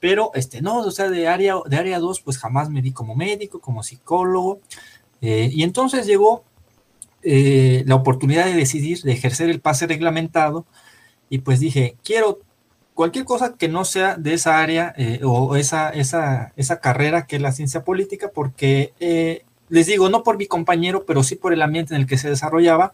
Pero, 0.00 0.30
este, 0.34 0.60
no, 0.60 0.80
o 0.80 0.90
sea, 0.90 1.08
de 1.08 1.28
área, 1.28 1.54
de 1.66 1.76
área 1.76 1.98
2, 1.98 2.20
pues 2.20 2.38
jamás 2.38 2.70
me 2.70 2.82
vi 2.82 2.92
como 2.92 3.14
médico, 3.14 3.60
como 3.60 3.82
psicólogo. 3.82 4.60
Eh, 5.20 5.50
y 5.52 5.62
entonces 5.62 6.06
llegó 6.06 6.44
eh, 7.22 7.82
la 7.86 7.96
oportunidad 7.96 8.46
de 8.46 8.54
decidir, 8.54 9.02
de 9.02 9.12
ejercer 9.12 9.50
el 9.50 9.60
pase 9.60 9.86
reglamentado, 9.86 10.66
y 11.28 11.38
pues 11.38 11.60
dije, 11.60 11.96
quiero 12.04 12.40
cualquier 12.94 13.24
cosa 13.24 13.54
que 13.54 13.68
no 13.68 13.84
sea 13.84 14.16
de 14.16 14.34
esa 14.34 14.60
área 14.60 14.94
eh, 14.96 15.20
o 15.22 15.56
esa, 15.56 15.90
esa, 15.90 16.52
esa, 16.56 16.80
carrera 16.80 17.26
que 17.26 17.36
es 17.36 17.42
la 17.42 17.52
ciencia 17.52 17.84
política, 17.84 18.30
porque 18.34 18.92
les 19.68 19.86
digo, 19.86 20.08
no 20.08 20.22
por 20.22 20.38
mi 20.38 20.46
compañero, 20.46 21.04
pero 21.06 21.22
sí 21.22 21.36
por 21.36 21.52
el 21.52 21.62
ambiente 21.62 21.94
en 21.94 22.00
el 22.00 22.06
que 22.06 22.18
se 22.18 22.30
desarrollaba. 22.30 22.92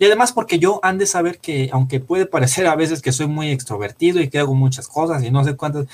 Y 0.00 0.04
además 0.04 0.32
porque 0.32 0.58
yo 0.58 0.80
han 0.82 0.98
de 0.98 1.06
saber 1.06 1.38
que, 1.38 1.70
aunque 1.72 2.00
puede 2.00 2.26
parecer 2.26 2.66
a 2.66 2.76
veces 2.76 3.02
que 3.02 3.12
soy 3.12 3.26
muy 3.26 3.50
extrovertido 3.50 4.20
y 4.20 4.28
que 4.28 4.38
hago 4.38 4.54
muchas 4.54 4.86
cosas 4.86 5.24
y 5.24 5.30
no 5.30 5.44
sé 5.44 5.56
cuántas 5.56 5.86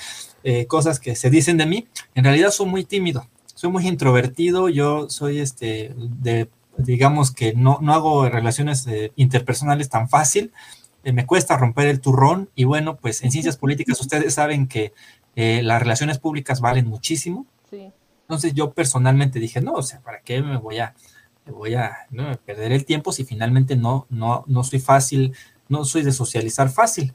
cosas 0.67 0.99
que 0.99 1.15
se 1.15 1.29
dicen 1.29 1.57
de 1.57 1.65
mí, 1.65 1.87
en 2.13 2.23
realidad 2.23 2.51
soy 2.51 2.67
muy 2.67 2.83
tímido, 2.85 3.27
soy 3.65 3.71
muy 3.71 3.87
introvertido, 3.87 4.69
yo 4.69 5.09
soy 5.09 5.39
este, 5.39 5.95
de, 5.97 6.49
digamos 6.77 7.31
que 7.31 7.53
no, 7.53 7.79
no 7.81 7.93
hago 7.93 8.29
relaciones 8.29 8.87
interpersonales 9.15 9.89
tan 9.89 10.07
fácil, 10.07 10.51
eh, 11.03 11.11
me 11.11 11.25
cuesta 11.25 11.57
romper 11.57 11.87
el 11.87 11.99
turrón 11.99 12.49
y 12.53 12.65
bueno, 12.65 12.97
pues 12.97 13.23
en 13.23 13.31
ciencias 13.31 13.57
políticas 13.57 13.99
ustedes 13.99 14.35
saben 14.35 14.67
que 14.67 14.93
eh, 15.35 15.61
las 15.63 15.81
relaciones 15.81 16.19
públicas 16.19 16.61
valen 16.61 16.87
muchísimo. 16.87 17.47
Entonces 17.71 18.53
yo 18.53 18.71
personalmente 18.71 19.39
dije, 19.39 19.61
no, 19.61 19.73
o 19.73 19.83
sea, 19.83 19.99
¿para 20.01 20.21
qué 20.21 20.41
me 20.41 20.57
voy 20.57 20.79
a, 20.79 20.93
voy 21.47 21.75
a 21.75 22.07
perder 22.45 22.71
el 22.71 22.85
tiempo 22.85 23.11
si 23.11 23.23
finalmente 23.23 23.75
no, 23.75 24.05
no, 24.09 24.43
no 24.47 24.63
soy 24.63 24.79
fácil, 24.79 25.35
no 25.69 25.85
soy 25.85 26.03
de 26.03 26.11
socializar 26.11 26.69
fácil? 26.69 27.13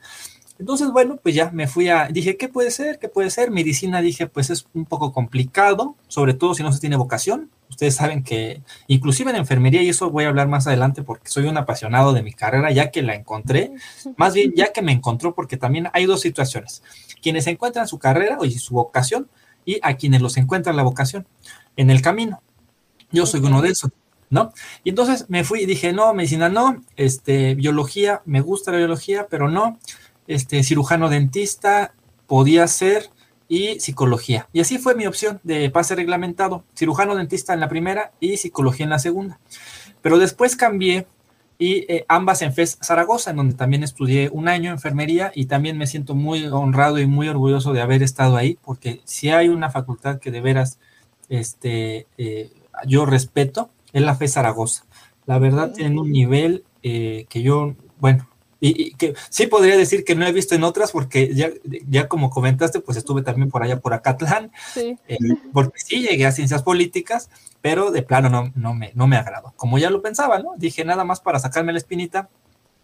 Entonces, 0.61 0.91
bueno, 0.93 1.19
pues 1.23 1.35
ya 1.35 1.51
me 1.53 1.67
fui 1.67 1.89
a, 1.89 2.09
dije, 2.09 2.37
¿qué 2.37 2.47
puede 2.47 2.71
ser? 2.71 2.99
¿Qué 2.99 3.09
puede 3.09 3.31
ser? 3.31 3.51
Medicina, 3.51 4.03
dije, 4.03 4.27
pues 4.27 4.51
es 4.51 4.67
un 4.75 4.85
poco 4.85 5.11
complicado, 5.11 5.97
sobre 6.07 6.35
todo 6.35 6.53
si 6.55 6.63
no 6.63 6.71
se 6.71 6.81
tiene 6.81 6.97
vocación. 6.97 7.51
Ustedes 7.71 7.95
saben 7.95 8.23
que, 8.23 8.61
inclusive 8.87 9.31
en 9.31 9.39
enfermería, 9.39 9.83
y 9.83 9.89
eso 9.89 10.11
voy 10.11 10.25
a 10.25 10.29
hablar 10.29 10.49
más 10.49 10.67
adelante 10.67 11.03
porque 11.03 11.31
soy 11.31 11.47
un 11.47 11.57
apasionado 11.57 12.13
de 12.13 12.23
mi 12.23 12.35
carrera, 12.35 12.71
ya 12.73 12.91
que 12.91 13.01
la 13.01 13.15
encontré, 13.15 13.73
más 14.19 14.35
bien 14.35 14.53
ya 14.55 14.71
que 14.71 14.83
me 14.83 14.93
encontró, 14.93 15.35
porque 15.35 15.57
también 15.57 15.89
hay 15.95 16.05
dos 16.05 16.21
situaciones. 16.21 16.83
Quienes 17.23 17.47
encuentran 17.47 17.89
su 17.89 17.99
carrera 17.99 18.37
o 18.39 18.45
su 18.45 18.75
vocación 18.75 19.31
y 19.65 19.79
a 19.83 19.95
quienes 19.95 20.21
los 20.21 20.37
encuentran 20.37 20.77
la 20.77 20.83
vocación 20.83 21.27
en 21.77 21.89
el 21.89 22.03
camino. 22.03 22.43
Yo 23.11 23.25
soy 23.25 23.41
uno 23.41 23.63
de 23.63 23.71
esos. 23.71 23.91
¿no? 24.29 24.53
Y 24.85 24.91
entonces 24.91 25.27
me 25.29 25.43
fui 25.43 25.63
y 25.63 25.67
dije, 25.67 25.93
no, 25.93 26.15
medicina 26.15 26.49
no, 26.49 26.81
este, 26.97 27.57
biología, 27.57 28.23
me 28.27 28.41
gusta 28.41 28.71
la 28.71 28.79
biología, 28.79 29.27
pero 29.29 29.49
no, 29.51 29.79
este, 30.35 30.63
cirujano 30.63 31.09
dentista, 31.09 31.95
podía 32.27 32.67
ser, 32.69 33.11
y 33.51 33.81
psicología. 33.81 34.49
Y 34.53 34.61
así 34.61 34.79
fue 34.79 34.95
mi 34.95 35.07
opción 35.09 35.41
de 35.43 35.69
pase 35.71 35.97
reglamentado, 35.97 36.63
cirujano 36.77 37.17
dentista 37.17 37.53
en 37.53 37.59
la 37.59 37.69
primera 37.69 38.13
y 38.21 38.37
psicología 38.37 38.85
en 38.85 38.91
la 38.91 39.01
segunda. 39.01 39.41
Pero 40.03 40.19
después 40.19 40.55
cambié 40.55 41.09
y 41.59 41.85
eh, 41.93 42.05
ambas 42.07 42.43
en 42.43 42.55
FES 42.55 42.79
Zaragoza, 42.81 43.33
en 43.33 43.37
donde 43.37 43.55
también 43.55 43.83
estudié 43.83 44.31
un 44.33 44.47
año 44.47 44.71
enfermería 44.71 45.33
y 45.35 45.47
también 45.47 45.77
me 45.79 45.89
siento 45.89 46.15
muy 46.15 46.47
honrado 46.47 47.01
y 47.01 47.07
muy 47.07 47.29
orgulloso 47.29 47.73
de 47.73 47.81
haber 47.81 48.05
estado 48.05 48.37
ahí, 48.37 48.57
porque 48.63 49.01
si 49.05 49.31
hay 49.31 49.49
una 49.49 49.69
facultad 49.69 50.21
que 50.21 50.31
de 50.31 50.41
veras 50.41 50.79
este, 51.29 52.07
eh, 52.19 52.53
yo 52.87 53.05
respeto, 53.05 53.71
es 53.93 54.03
la 54.03 54.15
FES 54.15 54.35
Zaragoza. 54.35 54.85
La 55.27 55.41
verdad 55.41 55.73
tienen 55.73 55.99
un 55.99 56.13
nivel 56.13 56.63
eh, 56.85 57.27
que 57.29 57.43
yo, 57.43 57.75
bueno, 57.99 58.29
y, 58.61 58.95
que 58.95 59.15
sí 59.31 59.47
podría 59.47 59.77
decir 59.77 60.05
que 60.05 60.15
no 60.15 60.27
he 60.27 60.33
visto 60.33 60.55
en 60.55 60.65
otras 60.65 60.93
porque 60.93 61.35
ya, 61.35 61.51
ya 61.89 62.09
como 62.09 62.31
comentaste, 62.31 62.81
pues 62.81 62.99
estuve 62.99 63.23
también 63.23 63.51
por 63.51 63.63
allá 63.63 63.81
por 63.81 63.95
Acatlán, 63.95 64.53
sí. 64.75 64.99
Eh, 65.09 65.19
porque 65.53 65.79
sí 65.79 66.07
llegué 66.07 66.27
a 66.27 66.33
ciencias 66.33 66.63
políticas, 66.63 67.31
pero 67.63 67.91
de 67.91 68.03
plano 68.03 68.29
no, 68.29 68.53
no, 68.55 68.75
me, 68.75 68.93
no 68.95 69.07
me 69.07 69.17
agradó, 69.17 69.55
como 69.57 69.79
ya 69.79 69.91
lo 69.91 70.03
pensaba, 70.03 70.39
¿no? 70.39 70.53
Dije 70.57 70.85
nada 70.85 71.05
más 71.05 71.21
para 71.21 71.39
sacarme 71.39 71.73
la 71.73 71.79
espinita, 71.79 72.29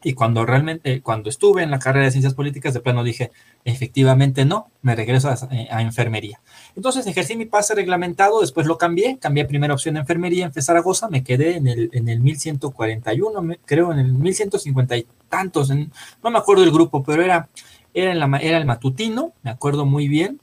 y 0.06 0.12
cuando 0.12 0.46
realmente, 0.46 1.00
cuando 1.02 1.28
estuve 1.28 1.64
en 1.64 1.72
la 1.72 1.80
carrera 1.80 2.04
de 2.04 2.12
ciencias 2.12 2.32
políticas, 2.32 2.72
de 2.72 2.78
plano 2.78 3.02
dije, 3.02 3.32
efectivamente 3.64 4.44
no, 4.44 4.70
me 4.80 4.94
regreso 4.94 5.28
a, 5.28 5.34
eh, 5.50 5.66
enfermería. 5.80 6.40
Entonces 6.76 7.04
ejercí 7.08 7.34
mi 7.36 7.46
pase 7.46 7.74
reglamentado, 7.74 8.40
después 8.40 8.68
lo 8.68 8.78
cambié, 8.78 9.18
cambié 9.18 9.46
primera 9.46 9.74
opción 9.74 9.94
de 9.94 10.02
enfermería 10.02 10.44
en 10.54 10.62
Zaragoza, 10.62 11.08
me 11.08 11.24
quedé 11.24 11.56
en 11.56 11.66
el, 11.66 11.90
en 11.92 12.08
el 12.08 12.20
1141, 12.20 13.56
creo 13.64 13.90
en 13.90 13.98
el 13.98 14.12
1150 14.12 14.96
y 14.96 15.08
tantos, 15.28 15.70
no 15.70 16.30
me 16.30 16.38
acuerdo 16.38 16.62
el 16.62 16.70
grupo, 16.70 17.02
pero 17.02 17.24
era, 17.24 17.48
era, 17.92 18.12
en 18.12 18.20
la, 18.20 18.38
era 18.38 18.58
el 18.58 18.64
matutino, 18.64 19.32
me 19.42 19.50
acuerdo 19.50 19.86
muy 19.86 20.06
bien, 20.06 20.40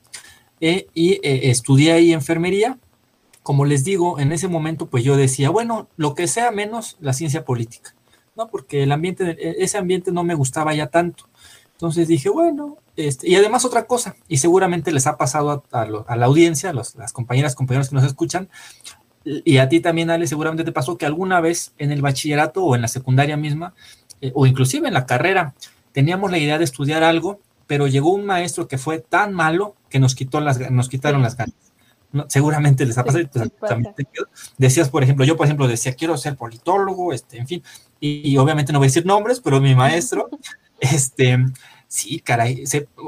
eh, 0.59 0.87
y 0.93 1.13
eh, 1.23 1.51
estudié 1.51 1.93
ahí 1.93 2.11
enfermería. 2.11 2.77
Como 3.43 3.63
les 3.63 3.85
digo, 3.85 4.19
en 4.19 4.33
ese 4.33 4.49
momento 4.49 4.87
pues 4.87 5.05
yo 5.05 5.15
decía, 5.15 5.49
bueno, 5.51 5.87
lo 5.95 6.15
que 6.15 6.27
sea 6.27 6.51
menos 6.51 6.97
la 6.99 7.13
ciencia 7.13 7.45
política 7.45 7.95
¿no? 8.35 8.47
Porque 8.47 8.83
el 8.83 8.91
ambiente, 8.91 9.37
e, 9.39 9.63
ese 9.63 9.77
ambiente 9.77 10.11
no 10.11 10.23
me 10.23 10.35
gustaba 10.35 10.73
ya 10.73 10.87
tanto. 10.87 11.29
Entonces 11.71 12.07
dije, 12.07 12.29
bueno, 12.29 12.77
este, 12.95 13.29
y 13.29 13.35
además 13.35 13.65
otra 13.65 13.85
cosa, 13.85 14.15
y 14.27 14.37
seguramente 14.37 14.91
les 14.91 15.07
ha 15.07 15.17
pasado 15.17 15.63
a, 15.71 16.15
la 16.15 16.25
audiencia, 16.25 16.69
a 16.69 16.73
las 16.73 17.13
compañeras, 17.13 17.55
compañeros 17.55 17.89
que 17.89 17.95
nos 17.95 18.05
escuchan, 18.05 18.49
y 19.25 19.57
a 19.57 19.69
ti 19.69 19.79
también, 19.79 20.09
Ale, 20.09 20.27
seguramente 20.27 20.63
te 20.63 20.71
pasó 20.71 20.97
que 20.97 21.05
alguna 21.05 21.39
vez 21.41 21.73
en 21.77 21.91
el 21.91 22.01
bachillerato 22.01 22.63
o 22.63 22.75
en 22.75 22.81
la 22.81 22.87
secundaria 22.87 23.37
misma, 23.37 23.73
eh, 24.21 24.31
o 24.35 24.45
inclusive 24.45 24.87
en 24.87 24.93
la 24.93 25.05
carrera, 25.05 25.55
teníamos 25.93 26.29
la 26.29 26.37
idea 26.37 26.57
de 26.57 26.65
estudiar 26.65 27.03
algo, 27.03 27.39
pero 27.67 27.87
llegó 27.87 28.13
un 28.13 28.25
maestro 28.25 28.67
que 28.67 28.77
fue 28.77 28.99
tan 28.99 29.33
malo 29.33 29.75
que 29.89 29.99
nos, 29.99 30.15
quitó 30.15 30.41
las, 30.41 30.59
nos 30.71 30.89
quitaron 30.89 31.21
las 31.21 31.37
ganas 31.37 31.72
seguramente 32.27 32.85
les 32.85 32.97
ha 32.97 33.03
pasado. 33.03 33.25
decías, 34.57 34.89
por 34.89 35.03
ejemplo, 35.03 35.25
yo 35.25 35.37
por 35.37 35.45
ejemplo 35.45 35.67
decía, 35.67 35.93
quiero 35.95 36.17
ser 36.17 36.35
politólogo, 36.35 37.13
este, 37.13 37.37
en 37.37 37.47
fin, 37.47 37.63
y, 37.99 38.37
obviamente 38.37 38.73
no 38.73 38.79
voy 38.79 38.87
a 38.87 38.89
decir 38.89 39.05
nombres, 39.05 39.39
pero 39.39 39.61
mi 39.61 39.75
maestro, 39.75 40.29
este, 40.79 41.37
sí, 41.87 42.19
caray, 42.19 42.63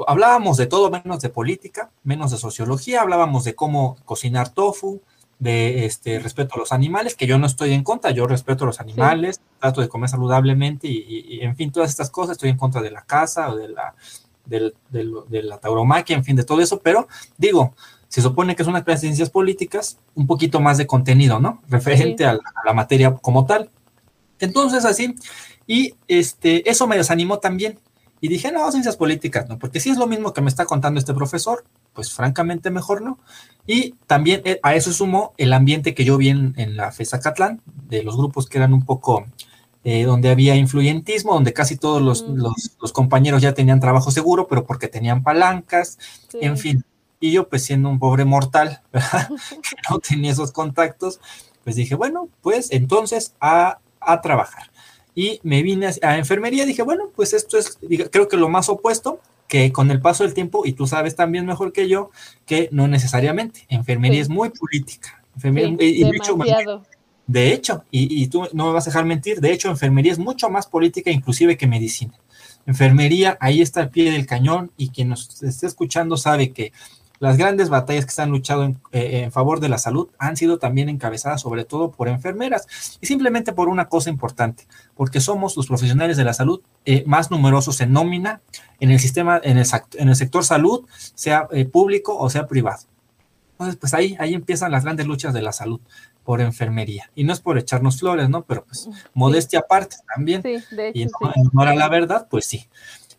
hablábamos 0.06 0.56
de 0.56 0.66
todo 0.66 0.90
menos 0.90 1.20
de 1.20 1.28
política, 1.28 1.90
menos 2.02 2.30
de 2.30 2.38
sociología, 2.38 3.02
hablábamos 3.02 3.44
de 3.44 3.54
cómo 3.54 3.96
cocinar 4.04 4.48
tofu, 4.48 5.00
de 5.38 5.84
este 5.84 6.18
respeto 6.18 6.54
a 6.54 6.58
los 6.58 6.72
animales, 6.72 7.14
que 7.14 7.26
yo 7.26 7.38
no 7.38 7.46
estoy 7.46 7.74
en 7.74 7.84
contra, 7.84 8.10
yo 8.10 8.26
respeto 8.26 8.64
a 8.64 8.68
los 8.68 8.80
animales, 8.80 9.42
trato 9.60 9.82
de 9.82 9.88
comer 9.88 10.08
saludablemente 10.08 10.88
y, 10.88 11.40
en 11.42 11.54
fin, 11.56 11.70
todas 11.70 11.90
estas 11.90 12.10
cosas, 12.10 12.32
estoy 12.32 12.48
en 12.48 12.56
contra 12.56 12.80
de 12.80 12.90
la 12.90 13.02
casa 13.02 13.50
o 13.50 13.56
de 13.56 13.68
la, 13.68 13.94
de 14.46 15.42
la 15.42 15.58
tauromaquia, 15.58 16.16
en 16.16 16.24
fin, 16.24 16.36
de 16.36 16.44
todo 16.44 16.62
eso, 16.62 16.80
pero 16.80 17.06
digo, 17.36 17.74
se 18.08 18.22
supone 18.22 18.54
que 18.54 18.62
es 18.62 18.68
una 18.68 18.84
clase 18.84 19.02
de 19.02 19.08
ciencias 19.08 19.30
políticas, 19.30 19.98
un 20.14 20.26
poquito 20.26 20.60
más 20.60 20.78
de 20.78 20.86
contenido, 20.86 21.40
¿no? 21.40 21.62
Referente 21.68 22.24
a, 22.24 22.38
la, 22.64 22.72
materia 22.72 23.14
como 23.14 23.46
tal. 23.46 23.70
Entonces, 24.38 24.84
así, 24.84 25.14
y 25.66 25.94
este, 26.08 26.68
eso 26.70 26.86
me 26.86 26.96
desanimó 26.96 27.38
también. 27.38 27.78
Y 28.20 28.28
dije, 28.28 28.50
no, 28.50 28.70
ciencias 28.70 28.96
políticas, 28.96 29.48
no, 29.48 29.58
porque 29.58 29.80
si 29.80 29.90
es 29.90 29.98
lo 29.98 30.06
mismo 30.06 30.32
que 30.32 30.40
me 30.40 30.48
está 30.48 30.64
contando 30.64 30.98
este 30.98 31.12
profesor, 31.12 31.64
pues 31.92 32.12
francamente 32.12 32.70
mejor 32.70 33.02
no. 33.02 33.18
Y 33.66 33.92
también 34.06 34.40
eh, 34.44 34.58
a 34.62 34.74
eso 34.74 34.92
sumó 34.92 35.34
el 35.36 35.52
ambiente 35.52 35.94
que 35.94 36.04
yo 36.04 36.16
vi 36.16 36.30
en, 36.30 36.76
la 36.76 36.92
FESA 36.92 37.20
Catlán, 37.20 37.60
de 37.88 38.02
los 38.02 38.16
grupos 38.16 38.48
que 38.48 38.56
eran 38.56 38.72
un 38.72 38.86
poco, 38.86 39.26
eh, 39.84 40.04
donde 40.04 40.30
había 40.30 40.56
influyentismo, 40.56 41.34
donde 41.34 41.52
casi 41.52 41.76
todos 41.76 42.00
los, 42.00 42.22
los, 42.22 42.92
compañeros 42.92 43.42
ya 43.42 43.52
tenían 43.52 43.80
trabajo 43.80 44.10
seguro, 44.10 44.46
pero 44.48 44.64
porque 44.64 44.88
tenían 44.88 45.22
palancas, 45.22 45.98
en 46.40 46.56
fin 46.56 46.84
y 47.20 47.32
yo, 47.32 47.48
pues 47.48 47.64
siendo 47.64 47.88
un 47.88 47.98
pobre 47.98 48.24
mortal, 48.24 48.82
que 48.92 49.76
no 49.90 49.98
tenía 49.98 50.32
esos 50.32 50.52
contactos, 50.52 51.20
pues 51.64 51.76
dije, 51.76 51.94
bueno, 51.94 52.28
pues 52.42 52.70
entonces 52.70 53.34
a, 53.40 53.78
a 54.00 54.20
trabajar. 54.20 54.70
Y 55.14 55.40
me 55.42 55.62
vine 55.62 55.88
a, 56.02 56.18
enfermería, 56.18 56.66
dije, 56.66 56.82
bueno, 56.82 57.04
pues 57.16 57.32
esto 57.32 57.56
es, 57.58 57.78
creo 58.10 58.28
que 58.28 58.36
lo 58.36 58.48
más 58.48 58.68
opuesto, 58.68 59.20
que 59.48 59.72
con 59.72 59.90
el 59.90 60.00
paso 60.00 60.24
del 60.24 60.34
tiempo, 60.34 60.66
y 60.66 60.72
tú 60.72 60.86
sabes 60.86 61.16
también 61.16 61.46
mejor 61.46 61.72
que 61.72 61.88
yo, 61.88 62.10
que 62.44 62.68
no 62.70 62.86
necesariamente, 62.86 63.64
enfermería 63.68 64.20
es 64.20 64.28
muy 64.28 64.50
política. 64.50 65.22
Enfermería, 65.34 65.76
y, 65.80 66.04
demasiado. 66.04 66.84
De 67.26 67.52
hecho, 67.52 67.82
y, 67.90 68.26
tú 68.28 68.46
no 68.52 68.66
me 68.66 68.72
vas 68.72 68.86
a 68.86 68.90
dejar 68.90 69.04
mentir, 69.04 69.40
de 69.40 69.52
hecho, 69.52 69.68
enfermería 69.68 70.12
es 70.12 70.18
mucho 70.18 70.48
más 70.48 70.66
política 70.66 71.10
inclusive 71.10 71.56
que 71.56 71.66
medicina. 71.66 72.14
Enfermería, 72.66 73.36
ahí 73.40 73.62
está 73.62 73.80
el 73.80 73.90
pie 73.90 74.12
del 74.12 74.26
cañón 74.26 74.70
y 74.76 74.90
quien 74.90 75.08
nos 75.08 75.42
esté 75.42 75.66
escuchando 75.66 76.16
sabe 76.16 76.52
que 76.52 76.72
las 77.18 77.36
grandes 77.36 77.68
batallas 77.68 78.06
que 78.06 78.12
se 78.12 78.22
han 78.22 78.30
luchado 78.30 78.64
en, 78.64 78.78
eh, 78.92 79.22
en, 79.24 79.32
favor 79.32 79.60
de 79.60 79.68
la 79.68 79.78
salud 79.78 80.08
han 80.18 80.36
sido 80.36 80.58
también 80.58 80.88
encabezadas 80.88 81.40
sobre 81.40 81.64
todo 81.64 81.90
por 81.90 82.08
enfermeras 82.08 82.66
y 83.00 83.06
simplemente 83.06 83.52
por 83.52 83.68
una 83.68 83.88
cosa 83.88 84.10
importante, 84.10 84.66
porque 84.94 85.20
somos 85.20 85.56
los 85.56 85.66
profesionales 85.66 86.16
de 86.16 86.24
la 86.24 86.34
salud 86.34 86.60
eh, 86.84 87.04
más 87.06 87.30
numerosos 87.30 87.80
en 87.80 87.92
nómina 87.92 88.40
en 88.80 88.90
el 88.90 89.00
sistema, 89.00 89.40
en 89.42 89.58
el, 89.58 89.66
en 89.94 90.08
el 90.08 90.16
sector 90.16 90.44
salud, 90.44 90.86
sea 91.14 91.48
eh, 91.52 91.64
público 91.64 92.16
o 92.16 92.28
sea 92.30 92.46
privado. 92.46 92.82
Entonces, 93.52 93.76
pues 93.76 93.94
ahí, 93.94 94.14
ahí 94.18 94.34
empiezan 94.34 94.70
las 94.70 94.84
grandes 94.84 95.06
luchas 95.06 95.32
de 95.32 95.40
la 95.40 95.50
salud 95.50 95.80
por 96.24 96.42
enfermería. 96.42 97.10
Y 97.14 97.24
no 97.24 97.32
es 97.32 97.40
por 97.40 97.56
echarnos 97.56 98.00
flores, 98.00 98.28
¿no? 98.28 98.42
Pero 98.42 98.64
pues 98.66 98.90
modestia 99.14 99.60
aparte 99.60 99.96
también. 100.14 100.42
Sí, 100.42 100.58
de 100.74 100.88
hecho, 100.88 100.98
y 100.98 101.04
no, 101.06 101.70
sí. 101.70 101.76
la 101.76 101.88
verdad, 101.88 102.26
pues 102.28 102.44
sí. 102.44 102.68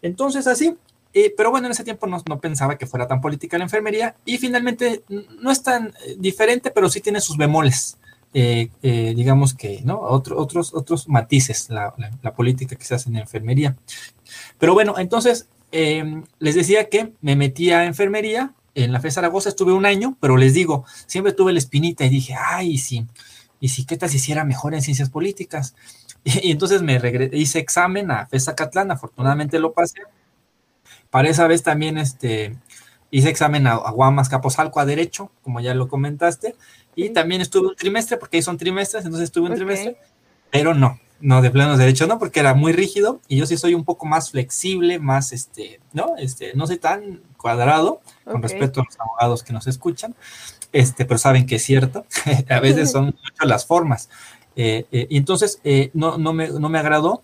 Entonces 0.03 0.45
así, 0.45 0.77
eh, 1.13 1.33
pero 1.35 1.51
bueno, 1.51 1.67
en 1.67 1.71
ese 1.71 1.83
tiempo 1.83 2.07
no, 2.07 2.21
pensaba 2.39 2.77
que 2.77 2.85
fuera 2.85 3.07
tan 3.07 3.21
política 3.21 3.57
la 3.57 3.63
enfermería 3.63 4.15
y 4.25 4.37
finalmente 4.37 5.03
no 5.07 5.51
es 5.51 5.63
tan 5.63 5.87
eh, 5.87 6.15
diferente, 6.17 6.71
pero 6.71 6.89
sí 6.89 7.01
tiene 7.01 7.21
sus 7.21 7.37
bemoles. 7.37 7.97
Eh, 8.33 8.69
digamos 9.15 9.55
que, 9.55 9.81
¿no? 9.83 9.99
Otro, 9.99 10.37
otros, 10.37 10.71
otros 10.75 11.07
matices, 11.07 11.69
la, 11.69 11.95
la, 12.21 12.35
política 12.35 12.75
que 12.75 12.85
se 12.85 12.93
hace 12.93 13.09
en 13.09 13.15
enfermería. 13.15 13.75
Pero 14.59 14.75
bueno, 14.75 14.95
entonces 14.99 15.47
les 15.71 16.55
decía 16.55 16.87
que 16.87 17.13
me 17.21 17.35
metí 17.35 17.71
a 17.71 17.85
enfermería, 17.85 18.53
en 18.75 18.91
la 18.91 18.99
FE 18.99 19.09
Zaragoza 19.09 19.49
estuve 19.49 19.73
un 19.73 19.87
año, 19.87 20.15
pero 20.19 20.37
les 20.37 20.53
digo, 20.53 20.85
siempre 21.07 21.33
tuve 21.33 21.51
la 21.51 21.57
espinita 21.57 22.05
y 22.05 22.09
dije, 22.09 22.35
ay, 22.37 22.77
sí, 22.77 23.07
y 23.59 23.69
si, 23.69 23.85
¿qué 23.85 23.97
tal 23.97 24.09
si 24.09 24.17
hiciera 24.17 24.43
mejor 24.43 24.73
en 24.73 24.81
ciencias 24.81 25.09
políticas? 25.09 25.75
Y, 26.23 26.51
entonces 26.51 26.81
me 26.81 26.99
hice 27.31 27.59
examen 27.59 28.11
a 28.11 28.25
FES 28.25 28.45
Zacatlán, 28.45 28.91
afortunadamente 28.91 29.59
lo 29.59 29.71
pasé. 29.71 30.01
Para 31.09 31.29
esa 31.29 31.47
vez 31.47 31.63
también 31.63 31.97
este, 31.97 32.57
hice 33.11 33.29
examen 33.29 33.67
a, 33.67 33.73
a 33.73 33.91
Guamas 33.91 34.29
Capozalco 34.29 34.79
a 34.79 34.85
Derecho, 34.85 35.31
como 35.43 35.59
ya 35.59 35.73
lo 35.73 35.87
comentaste, 35.87 36.55
y 36.95 37.09
también 37.09 37.41
estuve 37.41 37.67
un 37.67 37.75
trimestre, 37.75 38.17
porque 38.17 38.37
ahí 38.37 38.43
son 38.43 38.57
trimestres, 38.57 39.05
entonces 39.05 39.25
estuve 39.25 39.49
un 39.49 39.55
trimestre, 39.55 39.97
pero 40.49 40.73
no, 40.73 40.99
no, 41.19 41.41
de 41.41 41.51
pleno 41.51 41.77
derecho 41.77 42.07
no, 42.07 42.19
porque 42.19 42.39
era 42.39 42.53
muy 42.53 42.73
rígido 42.73 43.21
y 43.27 43.37
yo 43.37 43.45
sí 43.45 43.57
soy 43.57 43.73
un 43.73 43.83
poco 43.83 44.05
más 44.05 44.31
flexible, 44.31 44.99
más, 44.99 45.31
este, 45.31 45.79
¿no? 45.93 46.15
Este, 46.17 46.53
no 46.55 46.67
soy 46.67 46.77
tan 46.77 47.21
cuadrado 47.37 48.01
con 48.23 48.41
respecto 48.41 48.81
a 48.81 48.83
los 48.83 48.99
abogados 48.99 49.43
que 49.43 49.53
nos 49.53 49.67
escuchan, 49.67 50.15
este, 50.73 51.05
pero 51.05 51.17
saben 51.17 51.45
que 51.45 51.55
es 51.55 51.63
cierto, 51.63 52.05
a 52.49 52.59
veces 52.59 52.91
son 52.91 53.05
muchas 53.05 53.47
las 53.47 53.65
formas. 53.65 54.09
Eh, 54.55 54.85
eh, 54.91 55.07
y 55.09 55.17
entonces 55.17 55.59
eh, 55.63 55.91
no, 55.93 56.17
no, 56.17 56.33
me, 56.33 56.49
no 56.49 56.69
me 56.69 56.79
agradó, 56.79 57.21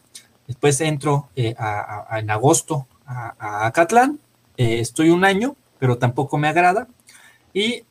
después 0.47 0.79
entro 0.81 1.29
a, 1.57 2.05
a, 2.09 2.19
en 2.19 2.29
agosto 2.29 2.87
a, 3.05 3.65
a 3.65 3.71
Catlán, 3.71 4.19
estoy 4.57 5.09
un 5.09 5.25
año, 5.25 5.55
pero 5.79 5.97
tampoco 5.97 6.37
me 6.37 6.47
agrada, 6.47 6.87
y 7.53 7.83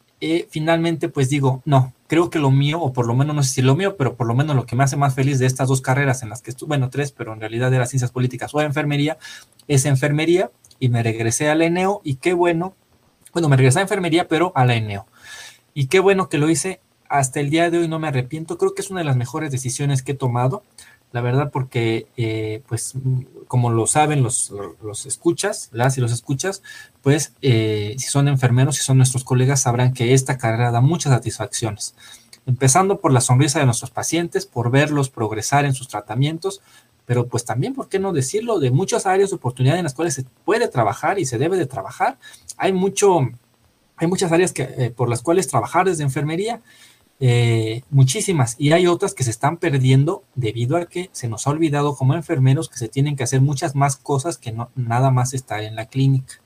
finalmente 0.50 1.08
pues 1.08 1.28
digo, 1.28 1.62
no, 1.64 1.92
creo 2.06 2.30
que 2.30 2.38
lo 2.38 2.50
mío, 2.50 2.80
o 2.80 2.92
por 2.92 3.06
lo 3.06 3.14
menos 3.14 3.34
no 3.34 3.42
sé 3.42 3.54
si 3.54 3.62
lo 3.62 3.74
mío, 3.74 3.96
pero 3.96 4.16
por 4.16 4.26
lo 4.26 4.34
menos 4.34 4.54
lo 4.54 4.66
que 4.66 4.76
me 4.76 4.84
hace 4.84 4.96
más 4.96 5.14
feliz 5.14 5.38
de 5.38 5.46
estas 5.46 5.68
dos 5.68 5.80
carreras 5.80 6.22
en 6.22 6.28
las 6.28 6.42
que 6.42 6.50
estuve, 6.50 6.68
bueno, 6.68 6.90
tres, 6.90 7.10
pero 7.10 7.32
en 7.32 7.40
realidad 7.40 7.72
era 7.72 7.86
ciencias 7.86 8.12
políticas 8.12 8.54
o 8.54 8.60
enfermería, 8.60 9.18
es 9.66 9.84
enfermería 9.84 10.50
y 10.78 10.90
me 10.90 11.02
regresé 11.02 11.48
a 11.48 11.54
la 11.54 11.64
ENEO 11.64 12.00
y 12.04 12.16
qué 12.16 12.34
bueno, 12.34 12.74
bueno, 13.32 13.48
me 13.48 13.56
regresé 13.56 13.78
a 13.78 13.82
enfermería, 13.82 14.28
pero 14.28 14.52
a 14.54 14.64
la 14.64 14.74
ENEO. 14.74 15.06
Y 15.74 15.86
qué 15.86 16.00
bueno 16.00 16.28
que 16.28 16.38
lo 16.38 16.50
hice, 16.50 16.80
hasta 17.08 17.40
el 17.40 17.50
día 17.50 17.70
de 17.70 17.78
hoy 17.78 17.88
no 17.88 17.98
me 17.98 18.08
arrepiento, 18.08 18.58
creo 18.58 18.74
que 18.74 18.82
es 18.82 18.90
una 18.90 19.00
de 19.00 19.06
las 19.06 19.16
mejores 19.16 19.50
decisiones 19.50 20.02
que 20.02 20.12
he 20.12 20.14
tomado, 20.14 20.62
la 21.12 21.20
verdad, 21.20 21.50
porque, 21.52 22.06
eh, 22.16 22.62
pues, 22.66 22.94
como 23.46 23.70
lo 23.70 23.86
saben 23.86 24.22
los, 24.22 24.52
los, 24.82 25.06
escuchas, 25.06 25.68
las 25.72 25.98
y 25.98 26.00
los 26.00 26.10
escuchas, 26.10 26.62
pues 27.02 27.34
eh, 27.42 27.94
si 27.98 28.08
son 28.08 28.28
enfermeros, 28.28 28.76
si 28.76 28.82
son 28.82 28.96
nuestros 28.96 29.22
colegas, 29.22 29.60
sabrán 29.60 29.92
que 29.92 30.14
esta 30.14 30.38
carrera 30.38 30.70
da 30.70 30.80
muchas 30.80 31.12
satisfacciones. 31.12 31.94
Empezando 32.46 32.98
por 32.98 33.12
la 33.12 33.20
sonrisa 33.20 33.58
de 33.60 33.66
nuestros 33.66 33.90
pacientes, 33.90 34.46
por 34.46 34.70
verlos 34.70 35.10
progresar 35.10 35.66
en 35.66 35.74
sus 35.74 35.86
tratamientos, 35.86 36.62
pero 37.04 37.26
pues 37.26 37.44
también, 37.44 37.74
¿por 37.74 37.88
qué 37.88 37.98
no 37.98 38.12
decirlo? 38.12 38.58
De 38.58 38.70
muchas 38.70 39.06
áreas 39.06 39.30
de 39.30 39.36
oportunidad 39.36 39.76
en 39.76 39.84
las 39.84 39.94
cuales 39.94 40.14
se 40.14 40.24
puede 40.44 40.68
trabajar 40.68 41.18
y 41.18 41.26
se 41.26 41.36
debe 41.36 41.58
de 41.58 41.66
trabajar. 41.66 42.18
Hay 42.56 42.72
mucho, 42.72 43.20
hay 43.96 44.06
muchas 44.06 44.32
áreas 44.32 44.52
que, 44.52 44.62
eh, 44.62 44.90
por 44.90 45.10
las 45.10 45.20
cuales 45.20 45.46
trabajar 45.46 45.86
desde 45.86 46.04
enfermería, 46.04 46.62
eh, 47.20 47.82
muchísimas, 47.90 48.56
y 48.58 48.72
hay 48.72 48.86
otras 48.86 49.14
que 49.14 49.24
se 49.24 49.30
están 49.30 49.56
perdiendo 49.56 50.24
debido 50.34 50.76
a 50.76 50.86
que 50.86 51.08
se 51.12 51.28
nos 51.28 51.46
ha 51.46 51.50
olvidado 51.50 51.94
como 51.94 52.14
enfermeros 52.14 52.68
que 52.68 52.78
se 52.78 52.88
tienen 52.88 53.16
que 53.16 53.22
hacer 53.22 53.40
muchas 53.40 53.74
más 53.74 53.96
cosas 53.96 54.38
que 54.38 54.52
no, 54.52 54.70
nada 54.74 55.10
más 55.10 55.32
estar 55.34 55.62
en 55.62 55.76
la 55.76 55.86
clínica. 55.86 56.40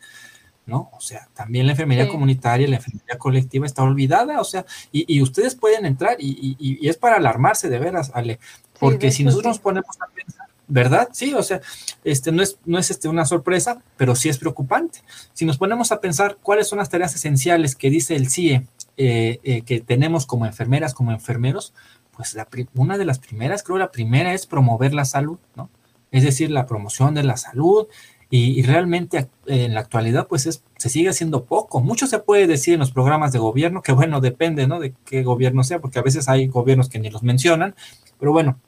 ¿no? 0.66 0.90
O 0.96 1.00
sea, 1.00 1.28
también 1.32 1.66
la 1.66 1.72
enfermería 1.72 2.08
comunitaria, 2.08 2.66
la 2.68 2.76
enfermería 2.76 3.16
colectiva 3.18 3.66
está 3.66 3.84
olvidada, 3.84 4.40
o 4.40 4.44
sea, 4.44 4.66
y, 4.90 5.22
ustedes 5.22 5.54
pueden 5.54 5.86
entrar 5.86 6.16
y, 6.18 6.56
y, 6.58 6.88
es 6.88 6.96
para 6.96 7.16
alarmarse 7.16 7.68
de 7.68 7.78
veras, 7.78 8.10
Ale, 8.14 8.40
porque 8.80 9.12
si 9.12 9.22
nosotros 9.22 9.52
nos 9.52 9.58
ponemos 9.60 9.96
a 10.00 10.12
pensar, 10.12 10.46
¿verdad? 10.68 11.08
Sí, 11.12 11.32
o 11.34 11.42
sea, 11.42 11.60
este 12.02 12.32
no 12.32 12.42
es, 12.42 12.58
no 12.64 12.78
es 12.78 12.90
este 12.90 13.08
una 13.08 13.24
sorpresa, 13.24 13.80
pero 13.96 14.16
sí 14.16 14.28
es 14.28 14.38
preocupante. 14.38 15.02
Si 15.32 15.44
nos 15.44 15.58
ponemos 15.58 15.92
a 15.92 16.00
pensar 16.00 16.38
cuáles 16.42 16.66
son 16.66 16.78
las 16.78 16.90
tareas 16.90 17.14
esenciales 17.14 17.76
que 17.76 17.88
dice 17.88 18.16
el 18.16 18.28
CIE 18.28 18.66
eh, 18.96 19.40
eh, 19.42 19.62
que 19.62 19.80
tenemos 19.80 20.26
como 20.26 20.46
enfermeras, 20.46 20.94
como 20.94 21.12
enfermeros, 21.12 21.74
pues 22.12 22.34
la, 22.34 22.48
una 22.74 22.98
de 22.98 23.04
las 23.04 23.18
primeras, 23.18 23.62
creo 23.62 23.78
la 23.78 23.92
primera 23.92 24.32
es 24.32 24.46
promover 24.46 24.94
la 24.94 25.04
salud, 25.04 25.38
¿no? 25.54 25.68
Es 26.10 26.22
decir, 26.22 26.50
la 26.50 26.66
promoción 26.66 27.14
de 27.14 27.24
la 27.24 27.36
salud, 27.36 27.88
y, 28.28 28.62
realmente 28.62 29.28
en 29.46 29.74
la 29.74 29.80
actualidad 29.80 30.26
pues 30.26 30.46
es, 30.46 30.64
se 30.78 30.88
sigue 30.88 31.08
haciendo 31.08 31.44
poco. 31.44 31.80
Mucho 31.80 32.06
se 32.06 32.18
puede 32.18 32.48
decir 32.48 32.74
en 32.74 32.80
los 32.80 32.90
programas 32.90 33.32
de 33.32 33.38
gobierno, 33.38 33.82
que 33.82 33.92
bueno, 33.92 34.20
depende 34.20 34.66
¿no? 34.66 34.80
de 34.80 34.94
qué 35.04 35.22
gobierno 35.22 35.62
sea, 35.62 35.80
porque 35.80 36.00
a 36.00 36.02
veces 36.02 36.28
hay 36.28 36.48
gobiernos 36.48 36.88
que 36.88 36.98
ni 36.98 37.08
los 37.08 37.22
mencionan, 37.22 37.76
pero 38.18 38.32
bueno, 38.32 38.58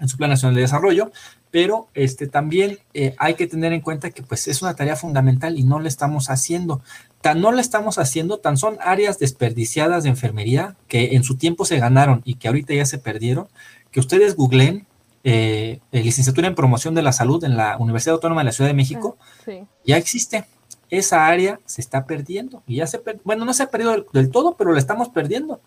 en 0.00 0.08
su 0.08 0.16
Plan 0.16 0.30
Nacional 0.30 0.54
de 0.54 0.62
Desarrollo, 0.62 1.12
pero 1.54 1.86
este, 1.94 2.26
también 2.26 2.80
eh, 2.94 3.14
hay 3.16 3.34
que 3.34 3.46
tener 3.46 3.72
en 3.72 3.80
cuenta 3.80 4.10
que 4.10 4.24
pues 4.24 4.48
es 4.48 4.60
una 4.60 4.74
tarea 4.74 4.96
fundamental 4.96 5.56
y 5.56 5.62
no 5.62 5.78
la 5.78 5.86
estamos 5.86 6.28
haciendo. 6.28 6.82
Tan 7.20 7.40
no 7.40 7.52
la 7.52 7.60
estamos 7.60 7.98
haciendo, 7.98 8.38
tan 8.38 8.56
son 8.56 8.76
áreas 8.80 9.20
desperdiciadas 9.20 10.02
de 10.02 10.08
enfermería 10.08 10.74
que 10.88 11.14
en 11.14 11.22
su 11.22 11.36
tiempo 11.36 11.64
se 11.64 11.78
ganaron 11.78 12.22
y 12.24 12.34
que 12.34 12.48
ahorita 12.48 12.74
ya 12.74 12.84
se 12.86 12.98
perdieron, 12.98 13.46
que 13.92 14.00
ustedes 14.00 14.34
googleen 14.34 14.88
eh, 15.22 15.78
licenciatura 15.92 16.48
en 16.48 16.56
promoción 16.56 16.96
de 16.96 17.02
la 17.02 17.12
salud 17.12 17.44
en 17.44 17.56
la 17.56 17.76
Universidad 17.78 18.14
Autónoma 18.14 18.40
de 18.40 18.46
la 18.46 18.52
Ciudad 18.52 18.70
de 18.70 18.74
México, 18.74 19.16
ah, 19.46 19.52
ya 19.86 19.96
existe. 19.96 20.46
Esa 20.90 21.24
área 21.28 21.60
se 21.66 21.80
está 21.80 22.04
perdiendo 22.04 22.64
y 22.66 22.76
ya 22.76 22.88
se, 22.88 23.00
bueno, 23.22 23.44
no 23.44 23.54
se 23.54 23.62
ha 23.62 23.70
perdido 23.70 24.04
del, 24.12 24.30
todo, 24.32 24.56
pero 24.56 24.72
la 24.72 24.80
estamos 24.80 25.08
perdiendo. 25.08 25.60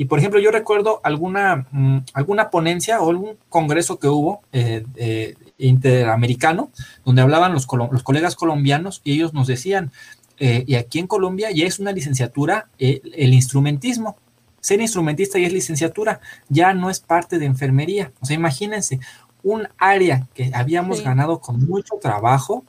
Y 0.00 0.06
por 0.06 0.18
ejemplo, 0.18 0.40
yo 0.40 0.50
recuerdo 0.50 1.02
alguna, 1.04 1.66
mm, 1.72 1.98
alguna 2.14 2.48
ponencia 2.48 3.02
o 3.02 3.10
algún 3.10 3.36
congreso 3.50 3.98
que 3.98 4.08
hubo 4.08 4.40
eh, 4.50 4.86
eh, 4.96 5.34
interamericano, 5.58 6.70
donde 7.04 7.20
hablaban 7.20 7.52
los, 7.52 7.66
los, 7.70 8.02
colegas 8.02 8.34
colombianos 8.34 9.02
y 9.04 9.12
ellos 9.12 9.34
nos 9.34 9.46
decían, 9.46 9.92
y 10.38 10.76
aquí 10.76 11.00
en 11.00 11.06
Colombia 11.06 11.50
ya 11.50 11.66
es 11.66 11.80
una 11.80 11.92
licenciatura 11.92 12.70
el 12.78 13.34
instrumentismo, 13.34 14.16
ser 14.62 14.80
instrumentista 14.80 15.38
y 15.38 15.44
es 15.44 15.52
licenciatura, 15.52 16.22
ya 16.48 16.72
no 16.72 16.88
es 16.88 17.00
parte 17.00 17.38
de 17.38 17.44
enfermería. 17.44 18.10
O 18.22 18.24
sea, 18.24 18.36
imagínense, 18.36 19.00
un 19.42 19.68
área 19.76 20.26
que 20.32 20.50
habíamos 20.54 21.02
ganado 21.02 21.40
con 21.40 21.62
mucho 21.66 21.96
trabajo 22.00 22.64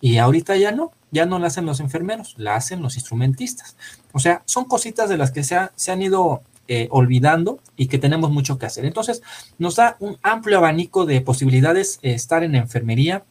y 0.00 0.18
ahorita 0.18 0.56
ya 0.56 0.72
no, 0.72 0.90
ya 1.12 1.26
no 1.26 1.38
la 1.38 1.46
hacen 1.46 1.64
los 1.64 1.78
enfermeros, 1.78 2.34
la 2.38 2.56
hacen 2.56 2.82
los 2.82 2.96
instrumentistas. 2.96 3.76
O 4.12 4.18
sea, 4.18 4.42
son 4.46 4.64
cositas 4.64 5.08
de 5.08 5.16
las 5.16 5.30
que 5.30 5.44
se, 5.44 5.56
se 5.76 5.92
han 5.92 6.02
ido 6.02 6.42
eh, 6.74 6.88
olvidando 6.90 7.60
y 7.76 7.88
que 7.88 7.98
tenemos 7.98 8.30
mucho 8.30 8.56
que 8.56 8.64
hacer. 8.64 8.86
Entonces, 8.86 9.20
nos 9.58 9.76
da 9.76 9.98
un 10.00 10.16
amplio 10.22 10.56
abanico 10.56 11.04
de 11.04 11.20
posibilidades 11.20 11.98
eh, 12.00 12.14
estar 12.14 12.42
en 12.44 12.54
enfermería. 12.54 13.24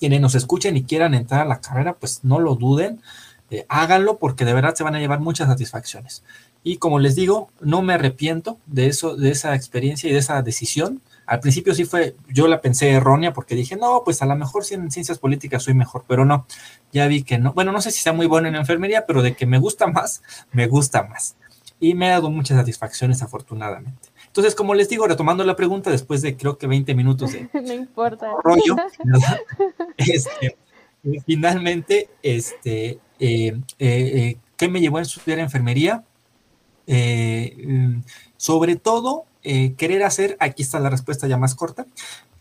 Quienes 0.00 0.20
nos 0.20 0.34
escuchen 0.34 0.76
y 0.76 0.82
quieran 0.82 1.14
entrar 1.14 1.42
a 1.42 1.44
la 1.44 1.60
carrera, 1.60 1.92
pues 1.94 2.24
no 2.24 2.40
lo 2.40 2.56
duden, 2.56 3.00
eh, 3.50 3.66
háganlo 3.68 4.18
porque 4.18 4.44
de 4.44 4.52
verdad 4.52 4.74
se 4.74 4.82
van 4.82 4.96
a 4.96 4.98
llevar 4.98 5.20
muchas 5.20 5.46
satisfacciones. 5.46 6.24
Y 6.64 6.78
como 6.78 6.98
les 6.98 7.14
digo, 7.14 7.50
no 7.60 7.82
me 7.82 7.92
arrepiento 7.92 8.58
de 8.66 8.88
eso, 8.88 9.14
de 9.14 9.30
esa 9.30 9.54
experiencia 9.54 10.10
y 10.10 10.12
de 10.12 10.18
esa 10.18 10.42
decisión. 10.42 11.02
Al 11.24 11.38
principio 11.38 11.76
sí 11.76 11.84
fue, 11.84 12.16
yo 12.30 12.48
la 12.48 12.60
pensé 12.60 12.90
errónea 12.90 13.32
porque 13.32 13.54
dije, 13.54 13.76
no, 13.76 14.02
pues 14.04 14.22
a 14.22 14.26
lo 14.26 14.34
mejor 14.34 14.64
si 14.64 14.74
en 14.74 14.90
ciencias 14.90 15.20
políticas 15.20 15.62
soy 15.62 15.74
mejor, 15.74 16.04
pero 16.08 16.24
no, 16.24 16.46
ya 16.92 17.06
vi 17.06 17.22
que 17.22 17.38
no. 17.38 17.52
Bueno, 17.52 17.70
no 17.70 17.80
sé 17.80 17.92
si 17.92 18.00
sea 18.00 18.12
muy 18.12 18.26
bueno 18.26 18.48
en 18.48 18.56
enfermería, 18.56 19.06
pero 19.06 19.22
de 19.22 19.36
que 19.36 19.46
me 19.46 19.60
gusta 19.60 19.86
más, 19.98 20.20
me 20.50 20.66
gusta 20.66 21.04
más. 21.04 21.36
Y 21.82 21.94
me 21.94 22.06
ha 22.06 22.10
dado 22.10 22.30
muchas 22.30 22.56
satisfacciones, 22.56 23.22
afortunadamente. 23.22 24.10
Entonces, 24.28 24.54
como 24.54 24.72
les 24.72 24.88
digo, 24.88 25.08
retomando 25.08 25.42
la 25.42 25.56
pregunta, 25.56 25.90
después 25.90 26.22
de 26.22 26.36
creo 26.36 26.56
que 26.56 26.68
20 26.68 26.94
minutos 26.94 27.32
de 27.32 27.48
no 27.52 27.72
importa. 27.72 28.30
rollo, 28.44 28.76
este, 29.96 30.56
finalmente, 31.26 32.08
este, 32.22 32.90
eh, 32.90 33.00
eh, 33.18 33.60
eh, 33.78 34.36
¿qué 34.56 34.68
me 34.68 34.80
llevó 34.80 34.98
a 34.98 35.02
estudiar 35.02 35.40
enfermería? 35.40 36.04
Eh, 36.86 37.56
mm, 37.66 38.02
sobre 38.36 38.76
todo 38.76 39.24
eh, 39.42 39.74
querer 39.74 40.04
hacer, 40.04 40.36
aquí 40.38 40.62
está 40.62 40.78
la 40.78 40.88
respuesta 40.88 41.26
ya 41.26 41.36
más 41.36 41.56
corta, 41.56 41.84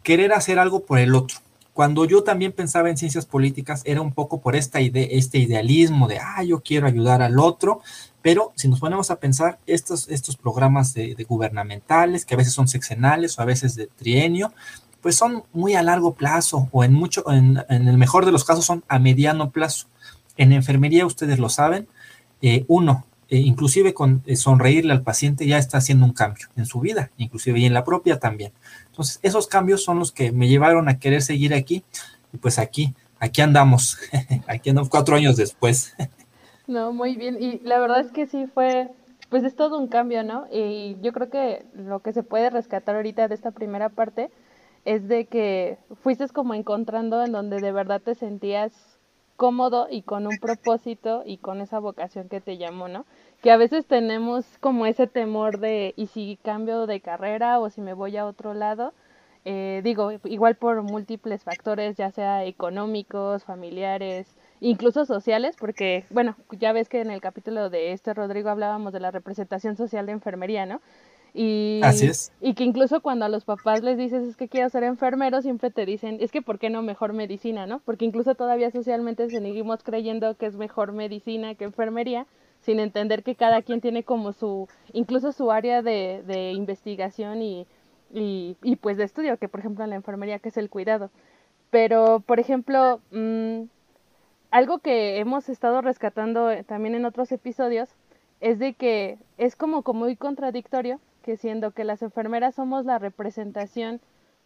querer 0.04 0.34
hacer 0.34 0.60
algo 0.60 0.84
por 0.86 0.99
el 0.99 1.15
otro. 1.15 1.38
Cuando 1.73 2.03
yo 2.05 2.23
también 2.23 2.51
pensaba 2.51 2.89
en 2.89 2.97
ciencias 2.97 3.25
políticas, 3.25 3.81
era 3.86 4.01
un 4.01 4.13
poco 4.13 4.41
por 4.41 4.55
esta 4.55 4.81
idea, 4.81 5.07
este 5.10 5.38
idealismo 5.38 6.07
de, 6.07 6.19
ah, 6.19 6.43
yo 6.43 6.62
quiero 6.62 6.86
ayudar 6.86 7.21
al 7.21 7.39
otro, 7.39 7.81
pero 8.21 8.51
si 8.55 8.67
nos 8.67 8.79
ponemos 8.79 9.10
a 9.10 9.19
pensar, 9.19 9.57
estos, 9.67 10.10
estos 10.10 10.36
programas 10.36 10.93
de, 10.93 11.15
gubernamentales, 11.27 12.25
que 12.25 12.34
a 12.34 12.38
veces 12.38 12.53
son 12.53 12.67
sexenales 12.67 13.38
o 13.38 13.41
a 13.41 13.45
veces 13.45 13.75
de 13.75 13.88
trienio, 13.88 14.53
pues 15.01 15.15
son 15.15 15.43
muy 15.53 15.75
a 15.75 15.81
largo 15.81 16.13
plazo 16.13 16.67
o 16.71 16.84
en 16.84 16.93
mucho, 16.93 17.23
en, 17.31 17.63
el 17.69 17.97
mejor 17.97 18.25
de 18.25 18.31
los 18.31 18.43
casos 18.43 18.65
son 18.65 18.84
a 18.88 18.99
mediano 18.99 19.49
plazo. 19.49 19.88
En 20.38 20.51
enfermería, 20.51 21.05
ustedes 21.05 21.39
lo 21.39 21.49
saben, 21.49 21.88
eh, 22.41 22.65
uno, 22.67 23.05
eh, 23.29 23.38
inclusive 23.38 23.93
con 23.93 24.21
eh, 24.25 24.36
sonreírle 24.36 24.91
al 24.91 25.03
paciente 25.03 25.47
ya 25.47 25.57
está 25.57 25.77
haciendo 25.77 26.05
un 26.05 26.13
cambio 26.13 26.47
en 26.57 26.65
su 26.65 26.81
vida, 26.81 27.12
inclusive 27.17 27.60
y 27.60 27.65
en 27.65 27.73
la 27.73 27.86
propia 27.86 28.19
también. 28.19 28.51
Entonces, 28.91 29.19
esos 29.23 29.47
cambios 29.47 29.84
son 29.84 29.99
los 29.99 30.12
que 30.12 30.34
me 30.34 30.49
llevaron 30.49 30.89
a 30.89 30.99
querer 30.99 31.21
seguir 31.21 31.54
aquí 31.54 31.84
y 32.34 32.38
pues 32.38 32.60
aquí, 32.60 32.93
aquí 33.19 33.41
andamos, 33.41 33.97
aquí 34.47 34.69
andamos 34.69 34.89
cuatro 34.89 35.15
años 35.15 35.38
después. 35.38 35.95
No, 36.67 36.91
muy 36.91 37.15
bien. 37.15 37.41
Y 37.41 37.60
la 37.60 37.80
verdad 37.80 38.01
es 38.01 38.12
que 38.12 38.27
sí 38.27 38.47
fue, 38.54 38.89
pues 39.30 39.43
es 39.43 39.56
todo 39.56 39.80
un 39.80 39.88
cambio, 39.88 40.23
¿no? 40.23 40.45
Y 40.51 40.97
yo 41.01 41.13
creo 41.13 41.30
que 41.30 41.65
lo 41.73 42.01
que 42.01 42.12
se 42.12 42.23
puede 42.23 42.49
rescatar 42.49 42.95
ahorita 42.95 43.27
de 43.27 43.36
esta 43.36 43.51
primera 43.51 43.89
parte 43.89 44.30
es 44.84 45.08
de 45.08 45.25
que 45.25 45.77
fuiste 46.04 46.27
como 46.30 46.54
encontrando 46.54 47.23
en 47.23 47.32
donde 47.32 47.60
de 47.60 47.71
verdad 47.71 48.01
te 48.01 48.15
sentías 48.15 48.73
cómodo 49.38 49.88
y 49.89 50.04
con 50.04 50.27
un 50.27 50.38
propósito 50.38 51.23
y 51.25 51.38
con 51.38 51.62
esa 51.62 51.80
vocación 51.80 52.30
que 52.30 52.41
te 52.41 52.58
llamó, 52.58 52.88
¿no? 52.88 53.06
Que 53.41 53.51
a 53.51 53.58
veces 53.58 53.86
tenemos 53.86 54.45
como 54.60 54.86
ese 54.86 55.08
temor 55.08 55.60
de, 55.60 55.93
¿y 55.97 56.08
si 56.08 56.38
cambio 56.43 56.86
de 56.86 57.01
carrera 57.01 57.60
o 57.60 57.69
si 57.69 57.82
me 57.82 57.93
voy 57.93 58.15
a 58.17 58.25
otro 58.25 58.54
lado? 58.54 58.93
Eh, 59.43 59.82
digo, 59.84 60.12
igual 60.25 60.56
por 60.56 60.84
múltiples 60.84 61.43
factores, 61.43 61.97
ya 61.97 62.12
sea 62.12 62.45
económicos, 62.45 63.43
familiares, 63.43 64.27
incluso 64.60 65.06
sociales, 65.06 65.56
porque, 65.60 66.06
bueno, 66.12 66.36
ya 66.51 66.71
ves 66.73 66.88
que 66.88 67.01
en 67.01 67.10
el 67.10 67.21
capítulo 67.21 67.71
de 67.71 67.93
este 67.93 68.13
Rodrigo 68.13 68.49
hablábamos 68.49 68.93
de 68.93 68.99
la 68.99 69.10
representación 69.10 69.75
social 69.75 70.06
de 70.06 70.12
enfermería, 70.12 70.67
¿no? 70.67 70.80
Y, 71.34 71.80
Así 71.82 72.08
es. 72.08 72.32
Y 72.41 72.54
que 72.54 72.63
incluso 72.63 73.01
cuando 73.01 73.25
a 73.25 73.30
los 73.30 73.45
papás 73.45 73.82
les 73.82 73.97
dices 73.97 74.23
es 74.23 74.36
que 74.36 74.49
quiero 74.49 74.69
ser 74.69 74.84
enfermero, 74.84 75.41
siempre 75.41 75.71
te 75.71 75.88
dicen, 75.88 76.17
es 76.19 76.32
que 76.32 76.43
¿por 76.43 76.60
qué 76.60 76.69
no 76.69 76.84
mejor 76.84 77.13
medicina, 77.13 77.65
no? 77.65 77.80
Porque 77.80 78.06
incluso 78.06 78.36
todavía 78.36 78.69
socialmente 78.69 79.27
seguimos 79.30 79.82
creyendo 79.82 80.36
que 80.36 80.45
es 80.45 80.56
mejor 80.58 80.91
medicina 80.91 81.56
que 81.56 81.63
enfermería, 81.63 82.27
sin 82.62 82.80
entender 82.80 83.24
que 83.24 83.36
cada 83.36 83.62
quien 83.62 83.82
tiene 83.82 84.04
como 84.04 84.34
su, 84.34 84.67
incluso 84.93 85.32
su 85.32 85.52
área 85.52 85.82
de, 85.82 86.24
de 86.26 86.52
investigación 86.52 87.41
y, 87.41 87.67
y, 88.13 88.76
pues 88.78 88.97
de 88.97 89.04
estudio, 89.04 89.38
que 89.38 89.47
por 89.47 89.60
ejemplo 89.60 89.84
en 89.84 89.89
la 89.91 89.95
enfermería 89.95 90.39
que 90.39 90.50
es 90.50 90.58
el 90.58 90.69
cuidado. 90.69 91.10
Pero, 91.69 92.19
por 92.19 92.39
ejemplo, 92.39 93.00
mmm, 93.12 93.63
algo 94.52 94.80
que 94.80 95.19
hemos 95.19 95.50
estado 95.50 95.82
rescatando 95.82 96.52
eh, 96.52 96.63
también 96.63 96.95
en 96.95 97.06
otros 97.06 97.32
episodios 97.32 97.89
es 98.41 98.60
de 98.60 98.74
que 98.74 99.17
es 99.38 99.56
como, 99.56 99.82
como 99.84 100.02
muy 100.02 100.15
contradictorio 100.15 101.00
que 101.24 101.38
siendo 101.38 101.71
que 101.71 101.84
las 101.84 102.02
enfermeras 102.02 102.56
somos 102.56 102.86
la 102.86 103.00
representación 103.00 104.02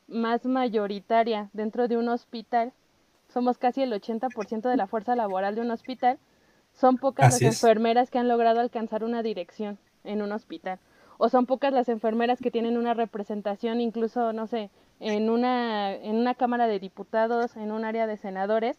más 0.07 0.45
mayoritaria 0.45 1.49
dentro 1.53 1.87
de 1.87 1.97
un 1.97 2.09
hospital, 2.09 2.73
somos 3.29 3.57
casi 3.57 3.81
el 3.81 3.93
80% 3.93 4.69
de 4.69 4.77
la 4.77 4.87
fuerza 4.87 5.15
laboral 5.15 5.55
de 5.55 5.61
un 5.61 5.71
hospital, 5.71 6.19
son 6.75 6.97
pocas 6.97 7.33
las 7.33 7.41
enfermeras 7.41 8.11
que 8.11 8.19
han 8.19 8.27
logrado 8.27 8.59
alcanzar 8.59 9.03
una 9.03 9.23
dirección 9.23 9.79
en 10.03 10.21
un 10.21 10.31
hospital. 10.31 10.79
O 11.17 11.29
son 11.29 11.45
pocas 11.45 11.73
las 11.73 11.87
enfermeras 11.87 12.39
que 12.39 12.51
tienen 12.51 12.77
una 12.77 12.93
representación, 12.93 13.79
incluso, 13.79 14.33
no 14.33 14.47
sé, 14.47 14.69
en 14.99 15.29
una, 15.29 15.93
en 15.93 16.17
una 16.17 16.35
Cámara 16.35 16.67
de 16.67 16.79
Diputados, 16.79 17.55
en 17.55 17.71
un 17.71 17.85
área 17.85 18.07
de 18.07 18.17
senadores, 18.17 18.77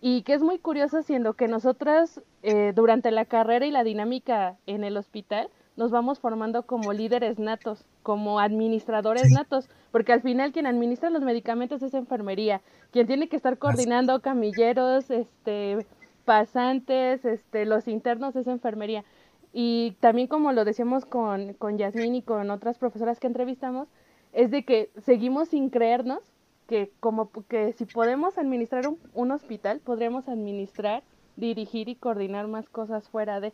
y 0.00 0.22
que 0.22 0.34
es 0.34 0.42
muy 0.42 0.58
curioso 0.58 1.02
siendo 1.02 1.34
que 1.34 1.48
nosotras 1.48 2.22
eh, 2.42 2.72
durante 2.74 3.10
la 3.10 3.24
carrera 3.24 3.66
y 3.66 3.70
la 3.70 3.84
dinámica 3.84 4.56
en 4.66 4.84
el 4.84 4.96
hospital 4.96 5.48
nos 5.76 5.90
vamos 5.90 6.20
formando 6.20 6.64
como 6.64 6.92
líderes 6.92 7.38
natos, 7.38 7.84
como 8.02 8.38
administradores 8.38 9.30
natos, 9.32 9.68
porque 9.90 10.12
al 10.12 10.22
final 10.22 10.52
quien 10.52 10.66
administra 10.66 11.10
los 11.10 11.22
medicamentos 11.22 11.82
es 11.82 11.94
enfermería, 11.94 12.60
quien 12.92 13.08
tiene 13.08 13.28
que 13.28 13.36
estar 13.36 13.58
coordinando 13.58 14.20
camilleros, 14.20 15.10
este, 15.10 15.84
pasantes, 16.24 17.24
este, 17.24 17.66
los 17.66 17.88
internos 17.88 18.36
es 18.36 18.46
enfermería. 18.46 19.04
Y 19.52 19.96
también 20.00 20.26
como 20.26 20.52
lo 20.52 20.64
decíamos 20.64 21.04
con, 21.04 21.54
con 21.54 21.78
Yasmín 21.78 22.16
y 22.16 22.22
con 22.22 22.50
otras 22.50 22.78
profesoras 22.78 23.20
que 23.20 23.28
entrevistamos, 23.28 23.88
es 24.32 24.50
de 24.50 24.64
que 24.64 24.90
seguimos 25.04 25.48
sin 25.48 25.70
creernos 25.70 26.20
que 26.66 26.90
como 27.00 27.30
que 27.48 27.72
si 27.74 27.84
podemos 27.84 28.38
administrar 28.38 28.84
un, 29.12 29.30
hospital, 29.30 29.80
podríamos 29.80 30.28
administrar, 30.28 31.02
dirigir 31.36 31.88
y 31.88 31.94
coordinar 31.94 32.48
más 32.48 32.68
cosas 32.68 33.08
fuera 33.08 33.40
de. 33.40 33.52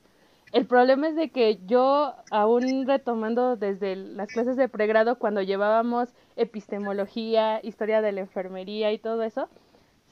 El 0.53 0.67
problema 0.67 1.09
es 1.09 1.17
de 1.17 1.31
que 1.31 1.61
yo, 1.67 2.15
aún 2.31 2.87
retomando 2.87 3.57
desde 3.57 3.95
las 3.95 4.29
clases 4.29 4.57
de 4.57 4.69
pregrado, 4.69 5.19
cuando 5.19 5.43
llevábamos 5.43 6.09
epistemología, 6.37 7.61
historia 7.63 8.01
de 8.01 8.13
la 8.13 8.21
enfermería 8.21 8.93
y 8.93 8.99
todo 8.99 9.23
eso, 9.23 9.49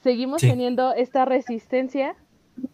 seguimos 0.03 0.41
teniendo 0.41 0.93
esta 0.93 1.25
resistencia 1.25 2.15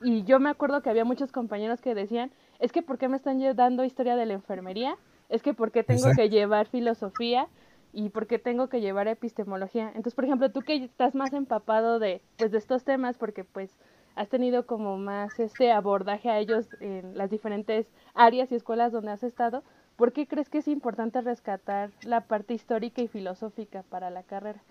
y 0.02 0.24
yo 0.24 0.40
me 0.40 0.50
acuerdo 0.50 0.82
que 0.82 0.90
había 0.90 1.04
muchos 1.04 1.32
compañeros 1.32 1.80
que 1.80 1.94
decían, 1.94 2.30
es 2.58 2.72
que 2.72 2.82
¿por 2.82 2.98
qué 2.98 3.08
me 3.08 3.16
están 3.16 3.40
dando 3.56 3.84
historia 3.84 4.16
de 4.16 4.26
la 4.26 4.34
enfermería? 4.34 4.96
Es 5.28 5.42
que 5.42 5.54
¿por 5.54 5.72
qué 5.72 5.82
tengo 5.82 6.08
que 6.14 6.28
llevar 6.28 6.66
filosofía? 6.66 7.48
y 7.94 8.08
por 8.08 8.26
qué 8.26 8.38
tengo 8.38 8.68
que 8.68 8.80
llevar 8.80 9.06
epistemología. 9.06 9.86
Entonces, 9.88 10.14
por 10.14 10.24
ejemplo, 10.24 10.50
tú 10.50 10.62
que 10.62 10.74
estás 10.74 11.14
más 11.14 11.32
empapado 11.32 12.00
de, 12.00 12.20
pues, 12.36 12.50
de 12.50 12.58
estos 12.58 12.82
temas, 12.82 13.16
porque 13.16 13.44
pues 13.44 13.70
has 14.16 14.28
tenido 14.28 14.66
como 14.66 14.98
más 14.98 15.38
este 15.38 15.72
abordaje 15.72 16.28
a 16.28 16.38
ellos 16.38 16.68
en 16.80 17.16
las 17.16 17.30
diferentes 17.30 17.86
áreas 18.14 18.50
y 18.52 18.56
escuelas 18.56 18.92
donde 18.92 19.12
has 19.12 19.22
estado, 19.22 19.62
¿por 19.96 20.12
qué 20.12 20.26
crees 20.26 20.48
que 20.48 20.58
es 20.58 20.68
importante 20.68 21.20
rescatar 21.20 21.90
la 22.02 22.22
parte 22.22 22.54
histórica 22.54 23.00
y 23.00 23.08
filosófica 23.08 23.84
para 23.88 24.10
la 24.10 24.22
carrera? 24.24 24.62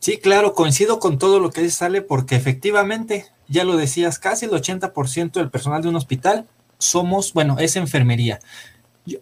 Sí, 0.00 0.16
claro, 0.16 0.54
coincido 0.54 0.98
con 0.98 1.18
todo 1.18 1.40
lo 1.40 1.50
que 1.50 1.60
dice 1.60 1.76
Sale, 1.76 2.00
porque 2.00 2.34
efectivamente, 2.34 3.26
ya 3.48 3.64
lo 3.64 3.76
decías, 3.76 4.18
casi 4.18 4.46
el 4.46 4.52
80% 4.52 5.32
del 5.32 5.50
personal 5.50 5.82
de 5.82 5.90
un 5.90 5.96
hospital 5.96 6.48
somos, 6.78 7.34
bueno, 7.34 7.58
es 7.58 7.76
enfermería. 7.76 8.40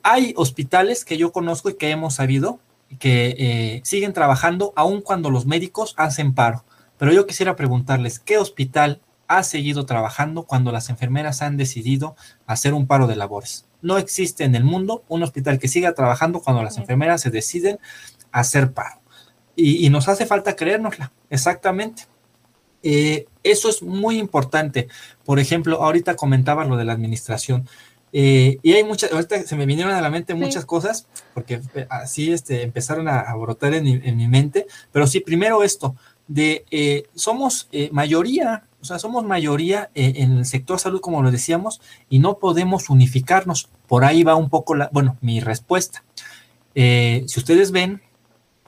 Hay 0.05 0.35
hospitales 0.37 1.05
que 1.05 1.17
yo 1.17 1.33
conozco 1.33 1.69
y 1.69 1.75
que 1.75 1.91
hemos 1.91 2.15
sabido 2.15 2.61
que 3.01 3.35
eh, 3.39 3.81
siguen 3.83 4.13
trabajando 4.13 4.73
aun 4.77 5.03
cuando 5.03 5.31
los 5.31 5.47
médicos 5.47 5.95
hacen 5.97 6.33
paro. 6.33 6.65
Pero 6.97 7.13
yo 7.13 7.27
quisiera 7.27 7.57
preguntarles, 7.57 8.21
¿qué 8.21 8.39
hospital 8.39 9.01
ha 9.27 9.43
seguido 9.43 9.85
trabajando 9.85 10.45
cuando 10.45 10.71
las 10.71 10.91
enfermeras 10.91 11.43
han 11.43 11.57
decidido 11.57 12.15
hacer 12.47 12.73
un 12.73 12.87
paro 12.87 13.09
de 13.09 13.17
labores? 13.17 13.67
No 13.83 13.99
existe 13.99 14.45
en 14.45 14.55
el 14.55 14.63
mundo 14.63 15.03
un 15.09 15.25
hospital 15.25 15.59
que 15.59 15.67
siga 15.67 15.93
trabajando 15.95 16.41
cuando 16.41 16.63
las 16.63 16.79
enfermeras 16.79 17.21
se 17.21 17.31
deciden 17.31 17.81
hacer 18.31 18.73
paro. 18.73 19.01
Y, 19.61 19.91
nos 19.91 20.09
hace 20.09 20.25
falta 20.25 20.55
creérnosla, 20.55 21.11
exactamente. 21.31 22.05
Eh, 22.85 23.27
eso 23.43 23.69
es 23.69 23.83
muy 23.83 24.19
importante. 24.19 24.87
Por 25.25 25.41
ejemplo, 25.41 25.83
ahorita 25.83 26.15
comentaba 26.15 26.65
lo 26.65 26.77
de 26.77 26.85
la 26.85 26.93
administración. 26.93 27.67
Eh, 28.13 28.59
y 28.63 28.73
hay 28.73 28.85
muchas, 28.85 29.13
ahorita 29.13 29.43
se 29.43 29.57
me 29.57 29.67
vinieron 29.67 29.93
a 29.93 30.01
la 30.01 30.11
mente 30.11 30.35
muchas 30.35 30.65
cosas, 30.65 31.07
porque 31.35 31.61
eh, 31.75 31.87
así 31.91 32.33
este, 32.33 32.63
empezaron 32.63 33.09
a, 33.09 33.35
brotar 33.35 33.75
en 33.75 34.17
mi, 34.17 34.29
mente, 34.29 34.67
pero 34.93 35.07
sí, 35.07 35.21
primero 35.21 35.63
esto, 35.63 35.95
de 36.27 36.65
eh, 36.71 37.05
somos 37.15 37.69
mayoría, 37.91 38.65
o 38.81 38.85
sea, 38.85 38.99
somos 38.99 39.25
mayoría 39.25 39.91
en 39.95 40.39
el 40.39 40.45
sector 40.45 40.79
salud, 40.79 41.01
como 41.01 41.23
lo 41.23 41.31
decíamos, 41.31 41.81
y 42.09 42.19
no 42.19 42.39
podemos 42.39 42.91
unificarnos. 42.91 43.69
Por 43.87 44.05
ahí 44.05 44.23
va 44.25 44.37
un 44.37 44.51
poco 44.51 44.75
la, 44.75 44.89
bueno, 44.93 45.17
mi 45.21 45.41
respuesta. 45.41 46.05
si 46.75 47.35
ustedes 47.37 47.73
ven, 47.73 48.03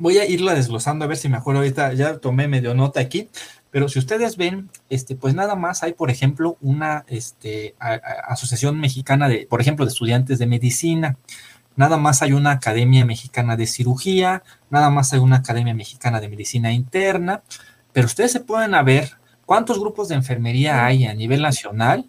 voy 0.00 0.18
a 0.18 0.26
irla 0.26 0.54
desglosando 0.54 1.04
a 1.04 1.08
ver 1.08 1.16
si 1.16 1.28
me 1.28 1.36
acuerdo 1.36 1.60
ahorita, 1.60 1.92
ya 1.92 2.18
tomé 2.18 2.48
medio 2.48 2.74
nota 2.74 3.00
aquí, 3.00 3.28
pero 3.70 3.88
si 3.88 3.98
ustedes 3.98 4.36
ven, 4.36 4.70
este, 4.88 5.14
pues 5.14 5.34
nada 5.34 5.54
más 5.54 5.82
hay, 5.82 5.92
por 5.92 6.10
ejemplo, 6.10 6.56
una 6.60 7.04
este, 7.06 7.76
asociación 7.78 8.80
mexicana 8.80 9.28
de, 9.28 9.46
por 9.48 9.60
ejemplo, 9.60 9.84
de 9.84 9.92
estudiantes 9.92 10.38
de 10.38 10.46
medicina, 10.46 11.18
nada 11.76 11.98
más 11.98 12.22
hay 12.22 12.32
una 12.32 12.52
academia 12.52 13.04
mexicana 13.04 13.56
de 13.56 13.66
cirugía, 13.66 14.42
nada 14.70 14.90
más 14.90 15.12
hay 15.12 15.20
una 15.20 15.36
academia 15.36 15.74
mexicana 15.74 16.20
de 16.20 16.28
medicina 16.28 16.72
interna, 16.72 17.42
pero 17.92 18.06
ustedes 18.06 18.32
se 18.32 18.40
pueden 18.40 18.72
ver 18.84 19.12
cuántos 19.44 19.78
grupos 19.78 20.08
de 20.08 20.16
enfermería 20.16 20.84
hay 20.84 21.04
a 21.04 21.14
nivel 21.14 21.42
nacional, 21.42 22.06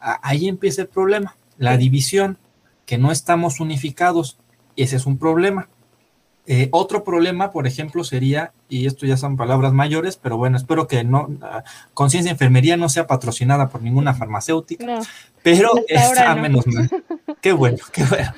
ahí 0.00 0.48
empieza 0.48 0.82
el 0.82 0.88
problema, 0.88 1.36
la 1.56 1.76
división, 1.76 2.38
que 2.84 2.98
no 2.98 3.12
estamos 3.12 3.60
unificados, 3.60 4.38
ese 4.76 4.96
es 4.96 5.06
un 5.06 5.18
problema. 5.18 5.68
Eh, 6.50 6.70
otro 6.72 7.04
problema, 7.04 7.50
por 7.50 7.66
ejemplo, 7.66 8.04
sería, 8.04 8.54
y 8.70 8.86
esto 8.86 9.04
ya 9.04 9.18
son 9.18 9.36
palabras 9.36 9.74
mayores, 9.74 10.16
pero 10.16 10.38
bueno, 10.38 10.56
espero 10.56 10.88
que 10.88 11.04
no, 11.04 11.28
Conciencia 11.92 12.32
Enfermería 12.32 12.78
no 12.78 12.88
sea 12.88 13.06
patrocinada 13.06 13.68
por 13.68 13.82
ninguna 13.82 14.14
farmacéutica, 14.14 15.00
pero 15.42 15.72
está 15.86 16.34
menos 16.36 16.66
mal. 16.66 16.88
Qué 17.42 17.52
bueno, 17.52 17.76
qué 17.92 18.02
bueno. 18.02 18.32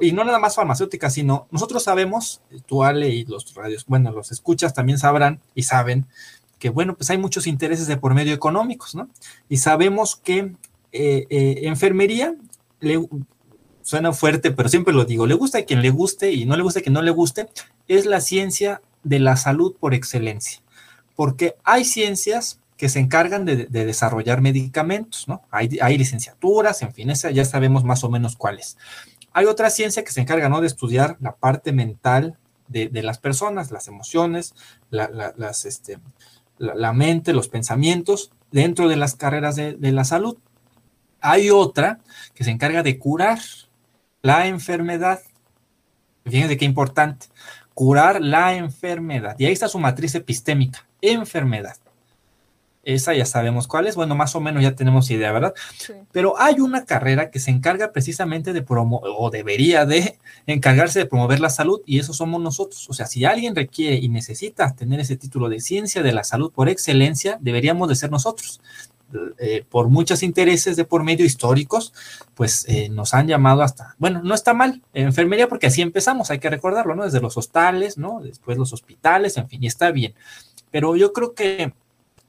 y 0.00 0.10
no 0.10 0.24
nada 0.24 0.40
más 0.40 0.56
farmacéutica, 0.56 1.10
sino 1.10 1.46
nosotros 1.52 1.84
sabemos, 1.84 2.42
tú 2.66 2.82
Ale 2.82 3.10
y 3.10 3.24
los 3.24 3.54
radios, 3.54 3.86
bueno, 3.86 4.10
los 4.10 4.32
escuchas 4.32 4.74
también 4.74 4.98
sabrán 4.98 5.40
y 5.54 5.62
saben 5.62 6.06
que, 6.58 6.70
bueno, 6.70 6.96
pues 6.96 7.08
hay 7.10 7.18
muchos 7.18 7.46
intereses 7.46 7.86
de 7.86 7.98
por 7.98 8.14
medio 8.14 8.34
económicos, 8.34 8.96
¿no? 8.96 9.08
Y 9.48 9.58
sabemos 9.58 10.16
que 10.16 10.56
eh, 10.90 11.26
eh, 11.30 11.60
enfermería, 11.62 12.34
le, 12.80 12.98
suena 13.84 14.12
fuerte, 14.12 14.50
pero 14.50 14.68
siempre 14.68 14.94
lo 14.94 15.04
digo, 15.04 15.26
le 15.26 15.34
gusta 15.34 15.58
a 15.58 15.62
quien 15.62 15.82
le 15.82 15.90
guste 15.90 16.32
y 16.32 16.46
no 16.46 16.56
le 16.56 16.62
gusta 16.62 16.80
a 16.80 16.82
quien 16.82 16.94
no 16.94 17.02
le 17.02 17.10
guste, 17.10 17.48
es 17.86 18.06
la 18.06 18.20
ciencia 18.20 18.80
de 19.04 19.18
la 19.18 19.36
salud 19.36 19.76
por 19.78 19.92
excelencia, 19.94 20.60
porque 21.14 21.54
hay 21.62 21.84
ciencias 21.84 22.60
que 22.78 22.88
se 22.88 22.98
encargan 22.98 23.44
de, 23.44 23.66
desarrollar 23.66 24.40
medicamentos, 24.40 25.28
¿no? 25.28 25.42
Hay, 25.50 25.78
hay, 25.80 25.96
licenciaturas, 25.96 26.82
en 26.82 26.92
fin, 26.92 27.12
ya 27.12 27.44
sabemos 27.44 27.84
más 27.84 28.02
o 28.02 28.10
menos 28.10 28.36
cuáles. 28.36 28.76
Hay 29.32 29.44
otra 29.44 29.70
ciencia 29.70 30.02
que 30.02 30.10
se 30.10 30.22
encarga, 30.22 30.48
¿no? 30.48 30.60
De 30.60 30.66
estudiar 30.66 31.16
la 31.20 31.36
parte 31.36 31.72
mental 31.72 32.36
de, 32.68 33.02
las 33.02 33.18
personas, 33.18 33.70
las 33.70 33.86
emociones, 33.86 34.54
la, 34.90 35.30
este, 35.64 35.98
la, 36.58 36.92
mente, 36.92 37.32
los 37.32 37.48
pensamientos 37.48 38.32
dentro 38.50 38.88
de 38.88 38.96
las 38.96 39.14
carreras 39.14 39.56
de 39.56 39.92
la 39.92 40.04
salud. 40.04 40.38
Hay 41.20 41.50
otra 41.50 42.00
que 42.34 42.44
se 42.44 42.50
encarga 42.50 42.82
de 42.82 42.98
curar 42.98 43.38
la 44.24 44.46
enfermedad. 44.46 45.20
Fíjense 46.24 46.56
qué 46.56 46.64
importante. 46.64 47.26
Curar 47.74 48.22
la 48.22 48.54
enfermedad. 48.54 49.36
Y 49.38 49.44
ahí 49.44 49.52
está 49.52 49.68
su 49.68 49.78
matriz 49.78 50.14
epistémica. 50.14 50.86
Enfermedad. 51.02 51.76
Esa 52.84 53.12
ya 53.12 53.26
sabemos 53.26 53.66
cuál 53.66 53.86
es, 53.86 53.96
bueno, 53.96 54.14
más 54.14 54.34
o 54.34 54.40
menos 54.40 54.62
ya 54.62 54.74
tenemos 54.74 55.10
idea, 55.10 55.30
¿verdad? 55.30 55.52
Pero 56.10 56.40
hay 56.40 56.60
una 56.60 56.86
carrera 56.86 57.30
que 57.30 57.38
se 57.38 57.50
encarga 57.50 57.92
precisamente 57.92 58.54
de 58.54 58.62
promover, 58.62 59.10
o 59.16 59.30
debería 59.30 59.84
de 59.84 60.18
encargarse 60.46 61.00
de 61.00 61.06
promover 61.06 61.40
la 61.40 61.50
salud, 61.50 61.80
y 61.84 61.98
eso 61.98 62.14
somos 62.14 62.40
nosotros. 62.40 62.88
O 62.88 62.94
sea, 62.94 63.06
si 63.06 63.26
alguien 63.26 63.54
requiere 63.54 63.96
y 63.96 64.08
necesita 64.08 64.74
tener 64.74 65.00
ese 65.00 65.16
título 65.16 65.50
de 65.50 65.60
ciencia 65.60 66.02
de 66.02 66.12
la 66.12 66.24
salud 66.24 66.50
por 66.50 66.70
excelencia, 66.70 67.36
deberíamos 67.40 67.88
de 67.90 67.94
ser 67.94 68.10
nosotros. 68.10 68.60
Eh, 69.38 69.64
por 69.68 69.88
muchos 69.88 70.22
intereses 70.22 70.76
de 70.76 70.84
por 70.84 71.02
medio 71.04 71.24
históricos, 71.24 71.92
pues 72.34 72.64
eh, 72.68 72.88
nos 72.88 73.14
han 73.14 73.26
llamado 73.28 73.62
hasta, 73.62 73.94
bueno, 73.98 74.22
no 74.22 74.34
está 74.34 74.54
mal, 74.54 74.82
enfermería, 74.92 75.48
porque 75.48 75.68
así 75.68 75.82
empezamos, 75.82 76.30
hay 76.30 76.38
que 76.38 76.50
recordarlo, 76.50 76.94
¿no? 76.94 77.04
Desde 77.04 77.20
los 77.20 77.36
hostales, 77.36 77.98
¿no? 77.98 78.20
Después 78.20 78.58
los 78.58 78.72
hospitales, 78.72 79.36
en 79.36 79.48
fin, 79.48 79.62
y 79.62 79.66
está 79.66 79.90
bien. 79.90 80.14
Pero 80.70 80.96
yo 80.96 81.12
creo 81.12 81.34
que 81.34 81.72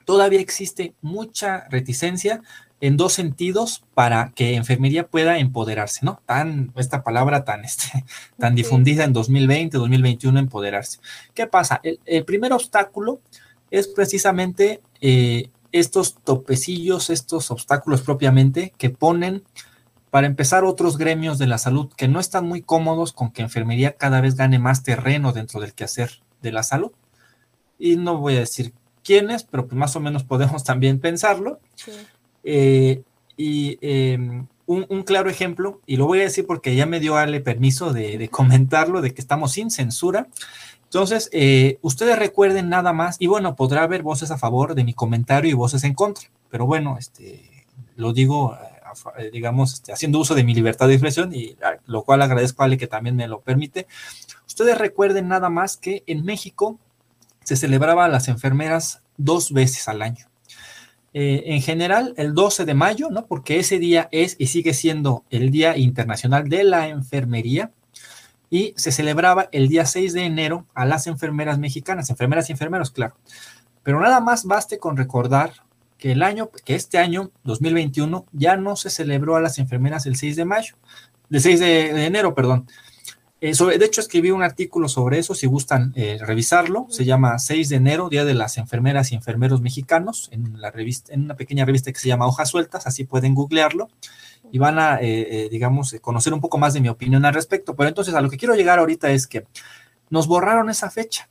todavía 0.06 0.40
existe 0.40 0.94
mucha 1.02 1.68
reticencia 1.70 2.42
en 2.82 2.98
dos 2.98 3.14
sentidos 3.14 3.84
para 3.94 4.32
que 4.36 4.56
enfermería 4.56 5.08
pueda 5.08 5.40
empoderarse, 5.40 6.06
¿no? 6.06 6.22
Tan, 6.26 6.72
esta 6.76 7.04
palabra 7.04 7.44
tan, 7.46 7.66
este, 7.66 8.06
tan 8.38 8.56
difundida 8.56 9.04
en 9.04 9.14
2020, 9.14 9.78
2021, 9.78 10.40
empoderarse. 10.40 11.00
¿Qué 11.34 11.48
pasa? 11.48 11.82
El, 11.84 12.26
primer 12.26 12.54
obstáculo 12.54 13.22
es 13.72 13.88
precisamente 13.88 14.82
eh, 15.02 15.50
estos 15.80 16.16
topecillos, 16.24 17.10
estos 17.10 17.52
obstáculos 17.52 18.02
propiamente 18.02 18.74
que 18.78 18.90
ponen, 18.90 19.44
para 20.10 20.28
empezar, 20.28 20.64
otros 20.64 20.98
gremios 20.98 21.38
de 21.38 21.48
la 21.48 21.58
salud 21.58 21.92
que 21.98 22.08
no 22.08 22.22
están 22.22 22.48
muy 22.48 22.62
cómodos 22.62 23.12
con 23.12 23.32
que 23.32 23.42
enfermería 23.42 23.98
cada 23.98 24.22
vez 24.22 24.36
gane 24.36 24.58
más 24.58 24.84
terreno 24.84 25.34
dentro 25.34 25.60
del 25.60 25.74
quehacer 25.74 26.22
de 26.42 26.54
la 26.54 26.64
salud. 26.64 26.92
Y 27.78 27.98
no 27.98 28.18
voy 28.20 28.38
a 28.38 28.40
decir 28.40 28.72
quiénes, 29.04 29.44
pero 29.44 29.68
pues 29.68 29.78
más 29.78 29.98
o 29.98 30.00
menos 30.00 30.24
podemos 30.26 30.64
también 30.64 31.00
pensarlo. 31.00 31.60
Eh, 32.46 33.04
y 33.36 33.78
em, 33.82 34.48
un, 34.66 35.04
claro 35.04 35.30
ejemplo, 35.30 35.82
y 35.86 35.98
lo 35.98 36.08
voy 36.08 36.20
a 36.20 36.24
decir 36.24 36.46
porque 36.46 36.74
ya 36.74 36.86
me 36.86 37.02
dio 37.02 37.18
Ale 37.18 37.42
permiso 37.42 37.92
de, 37.92 38.30
comentarlo, 38.30 39.02
de 39.02 39.14
que 39.14 39.20
estamos 39.20 39.52
sin 39.52 39.70
censura. 39.70 40.30
Entonces, 40.96 41.30
eh, 41.34 41.78
ustedes 41.82 42.18
recuerden 42.18 42.70
nada 42.70 42.94
más, 42.94 43.18
y 43.20 43.28
bueno, 43.28 43.58
podrá 43.58 43.84
haber 43.84 44.02
voces 44.02 44.32
a 44.32 44.38
favor 44.38 44.76
de 44.76 44.86
mi 44.86 44.94
comentario 44.94 45.52
y 45.52 45.54
voces 45.54 45.84
en 45.84 45.94
contra, 45.94 46.30
pero 46.50 46.66
bueno, 46.66 46.96
este, 46.98 47.66
lo 47.98 48.14
digo, 48.14 48.58
eh, 49.18 49.30
digamos, 49.34 49.74
este, 49.74 49.92
haciendo 49.92 50.20
uso 50.20 50.36
de 50.36 50.46
mi 50.46 50.56
libertad 50.56 50.88
de 50.88 50.94
expresión, 50.94 51.36
y 51.36 51.58
lo 51.86 52.04
cual 52.04 52.22
agradezco 52.22 52.62
a 52.62 52.68
Ale 52.68 52.78
que 52.78 52.88
también 52.88 53.18
me 53.18 53.28
lo 53.28 53.42
permite. 53.42 53.88
Ustedes 54.48 54.78
recuerden 54.78 55.28
nada 55.28 55.50
más 55.50 55.76
que 55.76 56.04
en 56.08 56.24
México 56.24 56.80
se 57.44 57.58
celebraba 57.58 58.08
las 58.08 58.30
enfermeras 58.30 59.02
dos 59.18 59.52
veces 59.52 59.90
al 59.90 60.02
año. 60.02 60.28
Eh, 61.14 61.44
en 61.48 61.62
general, 61.62 62.14
el 62.16 62.34
12 62.34 62.64
de 62.64 62.74
mayo, 62.74 63.10
¿no? 63.10 63.26
Porque 63.26 63.60
ese 63.60 63.80
día 63.80 64.08
es 64.14 64.38
y 64.40 64.48
sigue 64.48 64.74
siendo 64.74 65.26
el 65.30 65.52
Día 65.52 65.78
Internacional 65.78 66.48
de 66.48 66.64
la 66.64 66.88
Enfermería. 66.88 67.72
Y 68.56 68.74
se 68.78 68.94
celebraba 68.94 69.50
el 69.52 69.68
día 69.68 69.86
6 69.86 70.14
de 70.14 70.24
enero 70.24 70.66
a 70.74 70.86
las 70.86 71.08
enfermeras 71.08 71.60
mexicanas, 71.60 72.10
enfermeras 72.10 72.48
y 72.48 72.54
enfermeros, 72.54 72.90
claro. 72.90 73.18
Pero 73.84 74.00
nada 74.00 74.22
más 74.22 74.46
baste 74.46 74.78
con 74.78 74.96
recordar 74.96 75.52
que 75.98 76.14
el 76.14 76.24
año, 76.24 76.50
que 76.64 76.74
este 76.74 76.98
año, 76.98 77.32
2021, 77.44 78.26
ya 78.32 78.56
no 78.56 78.78
se 78.78 78.90
celebró 78.90 79.36
a 79.36 79.42
las 79.42 79.60
enfermeras 79.60 80.06
el 80.06 80.16
6 80.16 80.38
de 80.38 80.46
mayo, 80.46 80.76
el 81.30 81.42
6 81.42 81.60
de 81.60 82.06
enero, 82.06 82.34
perdón, 82.34 82.66
eh, 83.42 83.54
de 83.78 83.86
hecho, 83.86 84.00
escribí 84.00 84.32
un 84.32 84.42
artículo 84.42 84.88
sobre 84.88 85.20
eso, 85.20 85.36
si 85.36 85.46
gustan 85.46 85.92
eh, 85.96 86.18
revisarlo. 86.22 86.88
Se 86.90 87.04
llama 87.04 87.38
6 87.38 87.70
de 87.70 87.76
enero, 87.76 88.10
Día 88.10 88.24
de 88.24 88.34
las 88.34 88.58
Enfermeras 88.58 89.12
y 89.12 89.16
Enfermeros 89.16 89.62
Mexicanos, 89.62 90.30
en, 90.32 90.62
la 90.62 90.72
revista, 90.72 91.14
en 91.14 91.26
una 91.26 91.36
pequeña 91.36 91.66
revista 91.66 91.92
que 91.92 92.00
se 92.00 92.08
llama 92.08 92.26
Hojas 92.26 92.50
Sueltas, 92.50 92.88
así 92.88 93.04
pueden 93.04 93.36
googlearlo 93.36 93.90
y 94.52 94.58
van 94.58 94.80
a, 94.80 95.00
eh, 95.02 95.48
digamos, 95.52 95.96
conocer 96.02 96.34
un 96.34 96.42
poco 96.42 96.58
más 96.58 96.74
de 96.74 96.82
mi 96.82 96.90
opinión 96.90 97.26
al 97.26 97.34
respecto. 97.34 97.76
Pero 97.76 97.90
entonces, 97.90 98.14
a 98.14 98.22
lo 98.22 98.30
que 98.30 98.38
quiero 98.38 98.56
llegar 98.56 98.80
ahorita 98.80 99.10
es 99.12 99.28
que 99.28 99.46
nos 100.10 100.28
borraron 100.28 100.70
esa 100.70 100.90
fecha 100.90 101.30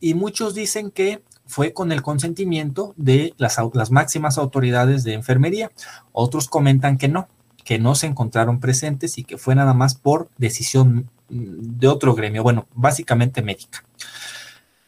y 0.00 0.14
muchos 0.14 0.54
dicen 0.54 0.90
que 0.90 1.22
fue 1.46 1.72
con 1.72 1.92
el 1.92 2.02
consentimiento 2.02 2.94
de 2.96 3.34
las, 3.38 3.56
las 3.72 3.90
máximas 3.90 4.38
autoridades 4.38 5.04
de 5.04 5.14
enfermería. 5.14 5.70
Otros 6.12 6.48
comentan 6.48 6.98
que 6.98 7.08
no, 7.08 7.28
que 7.64 7.78
no 7.78 7.94
se 7.94 8.06
encontraron 8.06 8.60
presentes 8.60 9.18
y 9.18 9.24
que 9.24 9.38
fue 9.38 9.54
nada 9.54 9.74
más 9.74 9.94
por 9.94 10.28
decisión 10.38 11.10
mm, 11.28 11.78
de 11.78 11.88
otro 11.88 12.14
gremio, 12.14 12.42
bueno, 12.42 12.66
básicamente 12.74 13.42
médica. 13.42 13.84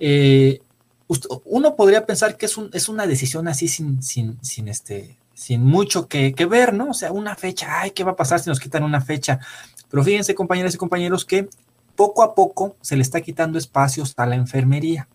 Eh, 0.00 0.60
uno 1.44 1.74
podría 1.74 2.06
pensar 2.06 2.36
que 2.36 2.46
es, 2.46 2.56
es 2.72 2.88
una 2.88 3.06
decisión 3.06 3.48
así 3.48 3.66
sin, 3.66 4.02
sin, 4.02 4.38
sin, 4.44 4.68
este, 4.68 5.17
sin 5.38 5.64
mucho 5.64 6.08
que, 6.08 6.34
que, 6.34 6.46
ver, 6.46 6.74
¿no? 6.74 6.90
O 6.90 6.94
sea, 6.94 7.12
una 7.12 7.36
fecha, 7.36 7.80
ay, 7.80 7.92
¿qué 7.92 8.02
va 8.02 8.10
a 8.10 8.16
pasar 8.16 8.40
si 8.40 8.50
nos 8.50 8.58
quitan 8.58 8.82
una 8.82 9.00
fecha? 9.00 9.38
Pero 9.88 10.02
fíjense, 10.02 10.34
compañeras 10.34 10.74
y 10.74 10.78
compañeros, 10.78 11.24
que 11.24 11.48
poco 11.94 12.24
a 12.24 12.34
poco 12.34 12.74
se 12.80 12.96
le 12.96 13.02
está 13.02 13.20
quitando 13.20 13.56
espacios 13.56 14.14
a 14.16 14.26
la 14.26 14.34
enfermería. 14.34 15.06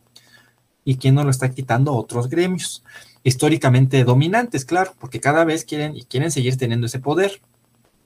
¿Y 0.86 0.96
quién 0.96 1.16
no 1.16 1.26
lo 1.26 1.30
está 1.30 1.50
quitando? 1.50 1.94
Otros 1.94 2.30
gremios, 2.30 2.86
históricamente 3.24 4.06
dominantes, 4.06 4.64
claro, 4.64 4.94
porque 4.98 5.20
cada 5.20 5.44
vez 5.44 5.66
quieren 5.66 5.98
y 5.98 6.06
quieren 6.06 6.32
seguir 6.32 6.56
teniendo 6.56 6.88
ese 6.88 7.00
poder. 7.00 7.42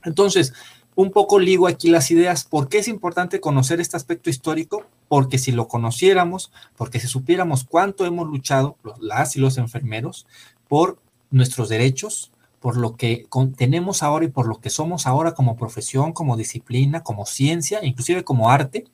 Entonces, 0.02 0.54
un 0.96 1.12
poco 1.12 1.38
ligo 1.38 1.68
aquí 1.68 1.88
las 1.88 2.10
ideas. 2.10 2.42
¿Por 2.42 2.68
qué 2.68 2.78
es 2.78 2.88
importante 2.88 3.38
conocer 3.38 3.80
este 3.80 3.96
aspecto 3.96 4.28
histórico? 4.28 4.84
Porque 5.06 5.38
si 5.38 5.52
lo 5.52 5.68
conociéramos, 5.68 6.50
porque 6.76 6.98
si 6.98 7.06
supiéramos 7.06 7.62
cuánto 7.62 8.04
hemos 8.04 8.26
luchado 8.26 8.76
las 9.00 9.36
y 9.36 9.38
los 9.38 9.56
enfermeros 9.56 10.26
por 10.66 10.98
nuestros 11.30 11.68
derechos, 11.68 12.32
por 12.60 12.76
lo 12.76 12.96
que 12.96 13.26
tenemos 13.56 14.02
ahora 14.02 14.24
y 14.24 14.28
por 14.28 14.48
lo 14.48 14.60
que 14.60 14.70
somos 14.70 15.06
ahora 15.06 15.32
como 15.32 15.56
profesión, 15.56 16.12
como 16.12 16.36
disciplina, 16.36 17.02
como 17.02 17.24
ciencia, 17.26 17.84
inclusive 17.84 18.24
como 18.24 18.50
arte, 18.50 18.84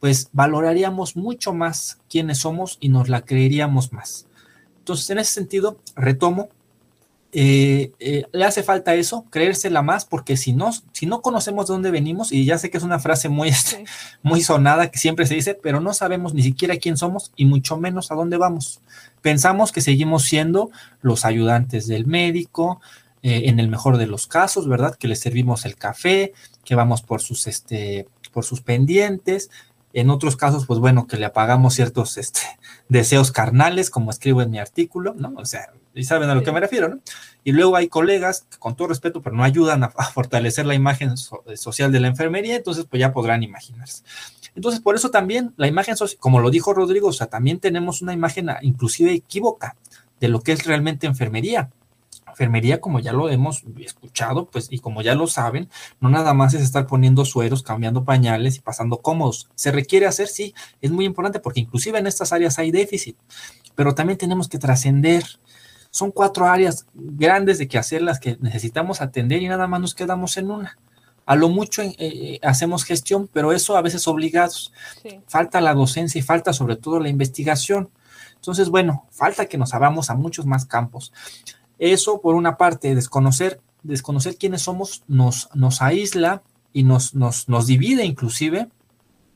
pues 0.00 0.28
valoraríamos 0.32 1.16
mucho 1.16 1.52
más 1.52 1.98
quiénes 2.08 2.38
somos 2.38 2.78
y 2.80 2.88
nos 2.88 3.08
la 3.08 3.22
creeríamos 3.22 3.92
más. 3.92 4.26
Entonces, 4.78 5.10
en 5.10 5.18
ese 5.18 5.32
sentido, 5.32 5.78
retomo 5.94 6.48
eh, 7.38 7.92
eh, 7.98 8.24
le 8.32 8.44
hace 8.46 8.62
falta 8.62 8.94
eso, 8.94 9.26
creérsela 9.28 9.82
más, 9.82 10.06
porque 10.06 10.38
si 10.38 10.54
no, 10.54 10.70
si 10.92 11.04
no 11.04 11.20
conocemos 11.20 11.66
de 11.66 11.74
dónde 11.74 11.90
venimos, 11.90 12.32
y 12.32 12.46
ya 12.46 12.56
sé 12.56 12.70
que 12.70 12.78
es 12.78 12.82
una 12.82 12.98
frase 12.98 13.28
muy, 13.28 13.48
este, 13.48 13.84
muy 14.22 14.40
sonada 14.40 14.90
que 14.90 14.98
siempre 14.98 15.26
se 15.26 15.34
dice, 15.34 15.52
pero 15.54 15.80
no 15.80 15.92
sabemos 15.92 16.32
ni 16.32 16.42
siquiera 16.42 16.78
quién 16.78 16.96
somos 16.96 17.32
y 17.36 17.44
mucho 17.44 17.76
menos 17.76 18.10
a 18.10 18.14
dónde 18.14 18.38
vamos. 18.38 18.80
Pensamos 19.26 19.72
que 19.72 19.80
seguimos 19.80 20.22
siendo 20.22 20.70
los 21.02 21.24
ayudantes 21.24 21.88
del 21.88 22.06
médico, 22.06 22.80
eh, 23.24 23.48
en 23.48 23.58
el 23.58 23.66
mejor 23.66 23.96
de 23.96 24.06
los 24.06 24.28
casos, 24.28 24.68
¿verdad? 24.68 24.94
Que 24.94 25.08
le 25.08 25.16
servimos 25.16 25.64
el 25.64 25.74
café, 25.74 26.32
que 26.64 26.76
vamos 26.76 27.02
por 27.02 27.20
sus, 27.20 27.48
este, 27.48 28.06
por 28.30 28.44
sus 28.44 28.60
pendientes, 28.60 29.50
en 29.92 30.10
otros 30.10 30.36
casos, 30.36 30.64
pues 30.64 30.78
bueno, 30.78 31.08
que 31.08 31.16
le 31.16 31.24
apagamos 31.24 31.74
ciertos 31.74 32.18
este, 32.18 32.42
deseos 32.88 33.32
carnales, 33.32 33.90
como 33.90 34.12
escribo 34.12 34.42
en 34.42 34.50
mi 34.52 34.60
artículo, 34.60 35.12
¿no? 35.18 35.34
O 35.38 35.44
sea, 35.44 35.72
y 35.92 36.04
saben 36.04 36.30
a 36.30 36.36
lo 36.36 36.44
que 36.44 36.52
me 36.52 36.60
refiero, 36.60 36.88
¿no? 36.88 37.00
Y 37.42 37.50
luego 37.50 37.74
hay 37.74 37.88
colegas 37.88 38.46
que 38.48 38.58
con 38.58 38.76
todo 38.76 38.86
respeto, 38.86 39.22
pero 39.22 39.34
no 39.34 39.42
ayudan 39.42 39.82
a, 39.82 39.88
fortalecer 40.14 40.66
la 40.66 40.76
imagen 40.76 41.14
eh, 41.46 41.56
social 41.56 41.90
de 41.90 41.98
la 41.98 42.06
enfermería, 42.06 42.54
entonces 42.54 42.86
pues 42.88 43.00
ya 43.00 43.12
podrán 43.12 43.42
imaginarse. 43.42 44.04
Entonces, 44.56 44.80
por 44.80 44.96
eso 44.96 45.10
también 45.10 45.52
la 45.56 45.68
imagen 45.68 45.94
como 46.18 46.40
lo 46.40 46.50
dijo 46.50 46.72
Rodrigo, 46.72 47.08
o 47.08 47.12
sea, 47.12 47.28
también 47.28 47.60
tenemos 47.60 48.02
una 48.02 48.14
imagen 48.14 48.48
ah, 48.48 48.58
inclusive 48.62 49.12
equívoca 49.12 49.76
de 50.18 50.28
lo 50.28 50.40
que 50.40 50.52
es 50.52 50.64
realmente 50.64 51.06
enfermería. 51.06 51.70
enfermería, 52.26 52.80
como 52.80 52.98
ya 52.98 53.12
lo 53.12 53.28
hemos 53.28 53.64
escuchado, 53.78 54.46
pues, 54.50 54.68
y 54.70 54.78
como 54.78 55.02
ya 55.02 55.14
lo 55.14 55.26
saben, 55.26 55.68
no 56.00 56.08
nada 56.08 56.34
más 56.34 56.54
es 56.54 56.62
estar 56.62 56.86
poniendo 56.86 57.24
sueros, 57.24 57.62
cambiando 57.62 58.04
pañales 58.04 58.56
y 58.56 58.60
pasando 58.60 58.98
cómodos. 58.98 59.48
Se 59.54 59.72
requiere 59.72 60.06
hacer, 60.06 60.28
sí, 60.28 60.54
es 60.80 60.90
muy 60.90 61.04
importante 61.04 61.38
porque 61.40 61.60
inclusive 61.60 61.98
en 61.98 62.06
estas 62.06 62.32
áreas 62.32 62.58
hay 62.58 62.70
déficit, 62.70 63.16
pero 63.74 63.94
también 63.94 64.18
tenemos 64.18 64.48
que 64.48 64.58
trascender. 64.58 65.24
Son 65.90 66.10
cuatro 66.10 66.46
áreas 66.46 66.86
grandes 66.94 67.58
de 67.58 67.68
que 67.68 67.78
hacer 67.78 68.02
las 68.02 68.20
que 68.20 68.38
necesitamos 68.40 69.00
atender 69.00 69.42
y 69.42 69.48
nada 69.48 69.66
más 69.66 69.80
nos 69.80 69.94
quedamos 69.94 70.36
en 70.38 70.50
una. 70.50 70.78
A 71.26 71.36
lo 71.36 71.48
mucho 71.48 71.82
eh, 71.82 71.94
eh, 71.98 72.40
hacemos 72.42 72.84
gestión, 72.84 73.28
pero 73.32 73.52
eso 73.52 73.76
a 73.76 73.82
veces 73.82 74.06
obligados. 74.08 74.72
Falta 75.26 75.60
la 75.60 75.74
docencia 75.74 76.18
y 76.18 76.22
falta 76.22 76.52
sobre 76.52 76.76
todo 76.76 77.00
la 77.00 77.08
investigación. 77.08 77.90
Entonces, 78.36 78.68
bueno, 78.68 79.06
falta 79.10 79.46
que 79.46 79.58
nos 79.58 79.74
abramos 79.74 80.08
a 80.08 80.14
muchos 80.14 80.46
más 80.46 80.64
campos. 80.66 81.12
Eso, 81.78 82.20
por 82.20 82.36
una 82.36 82.56
parte, 82.56 82.94
desconocer, 82.94 83.60
desconocer 83.82 84.36
quiénes 84.36 84.62
somos 84.62 85.02
nos, 85.08 85.48
nos 85.52 85.82
aísla 85.82 86.42
y 86.72 86.84
nos, 86.84 87.14
nos, 87.14 87.48
nos 87.48 87.66
divide 87.66 88.04
inclusive. 88.04 88.68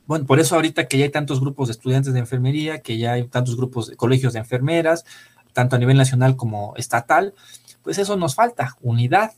Bueno, 0.07 0.27
por 0.27 0.41
eso 0.41 0.55
ahorita 0.55 0.87
que 0.87 0.99
ya 0.99 1.05
hay 1.05 1.11
tantos 1.11 1.41
grupos 1.41 1.69
de 1.69 1.73
estudiantes 1.73 2.13
de 2.13 2.21
enfermería, 2.21 2.83
que 2.83 2.99
ya 2.99 3.13
hay 3.13 3.27
tantos 3.27 3.57
grupos 3.57 3.89
de 3.89 3.97
colegios 3.97 4.33
de 4.33 4.39
enfermeras, 4.39 5.05
tanto 5.53 5.77
a 5.77 5.79
nivel 5.79 5.97
nacional 5.97 6.37
como 6.37 6.75
estatal, 6.77 7.35
pues 7.83 7.99
eso 7.99 8.17
nos 8.17 8.35
falta, 8.35 8.77
unidad. 8.81 9.33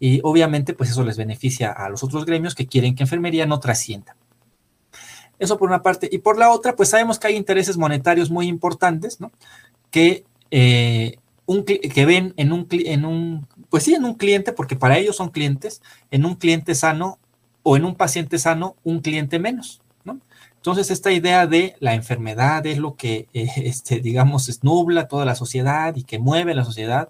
Y 0.00 0.20
obviamente, 0.22 0.74
pues 0.74 0.90
eso 0.90 1.04
les 1.04 1.16
beneficia 1.16 1.72
a 1.72 1.88
los 1.88 2.02
otros 2.02 2.24
gremios 2.24 2.54
que 2.54 2.66
quieren 2.66 2.94
que 2.94 3.04
enfermería 3.04 3.46
no 3.46 3.60
trascienda. 3.60 4.16
Eso 5.38 5.58
por 5.58 5.68
una 5.68 5.82
parte. 5.82 6.08
Y 6.10 6.18
por 6.18 6.38
la 6.38 6.50
otra, 6.50 6.76
pues 6.76 6.88
sabemos 6.90 7.18
que 7.18 7.28
hay 7.28 7.36
intereses 7.36 7.76
monetarios 7.76 8.30
muy 8.30 8.46
importantes, 8.46 9.20
¿no? 9.20 9.32
Que, 9.90 10.24
eh, 10.50 11.18
un, 11.46 11.64
que 11.64 12.06
ven 12.06 12.34
en 12.36 12.52
un, 12.52 12.66
en 12.70 13.04
un, 13.04 13.46
pues 13.70 13.84
sí, 13.84 13.94
en 13.94 14.04
un 14.04 14.14
cliente, 14.14 14.52
porque 14.52 14.76
para 14.76 14.98
ellos 14.98 15.16
son 15.16 15.30
clientes, 15.30 15.82
en 16.10 16.24
un 16.24 16.36
cliente 16.36 16.74
sano 16.74 17.18
o 17.62 17.76
en 17.76 17.84
un 17.84 17.94
paciente 17.94 18.38
sano, 18.38 18.76
un 18.84 19.00
cliente 19.00 19.38
menos, 19.38 19.82
¿no? 20.04 20.20
Entonces, 20.56 20.90
esta 20.90 21.12
idea 21.12 21.46
de 21.46 21.76
la 21.80 21.94
enfermedad 21.94 22.64
es 22.66 22.78
lo 22.78 22.94
que, 22.96 23.28
eh, 23.34 23.50
este, 23.56 24.00
digamos, 24.00 24.62
nubla 24.62 25.08
toda 25.08 25.24
la 25.24 25.34
sociedad 25.34 25.94
y 25.96 26.04
que 26.04 26.18
mueve 26.18 26.54
la 26.54 26.64
sociedad, 26.64 27.08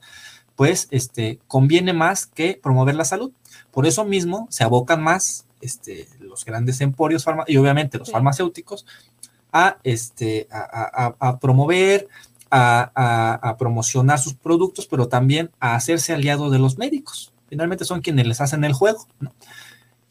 pues, 0.57 0.89
este, 0.91 1.39
conviene 1.47 1.93
más 1.93 2.27
que 2.27 2.59
promover 2.63 2.95
la 2.95 3.05
salud. 3.05 3.33
Por 3.71 3.87
eso 3.87 4.05
mismo 4.05 4.47
se 4.51 4.65
abocan 4.65 5.03
más 5.03 5.47
este, 5.61 6.09
los 6.21 6.45
grandes 6.45 6.81
emporios 6.81 7.25
y 7.47 7.57
obviamente 7.57 7.99
los 7.99 8.11
farmacéuticos 8.11 8.87
a, 9.53 9.79
este, 9.85 10.49
a, 10.51 11.39
promover, 11.41 12.09
a, 12.51 13.57
promocionar 13.59 14.19
sus 14.19 14.35
productos, 14.35 14.87
pero 14.87 15.09
también 15.09 15.51
a 15.61 15.75
hacerse 15.75 16.13
aliado 16.13 16.51
de 16.51 16.59
los 16.59 16.79
médicos. 16.79 17.33
Finalmente 17.49 17.85
son 17.85 18.01
quienes 18.01 18.27
les 18.27 18.41
hacen 18.41 18.65
el 18.65 18.73
juego, 18.73 19.07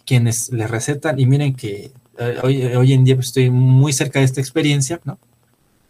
quienes 0.05 0.51
les 0.51 0.69
recetan, 0.69 1.19
y 1.19 1.25
miren 1.25 1.55
que 1.55 1.91
eh, 2.17 2.37
hoy, 2.43 2.63
hoy, 2.63 2.93
en 2.93 3.03
día 3.03 3.15
pues, 3.15 3.27
estoy 3.27 3.49
muy 3.49 3.91
cerca 3.91 4.19
de 4.19 4.25
esta 4.25 4.39
experiencia, 4.39 5.01
¿no? 5.03 5.17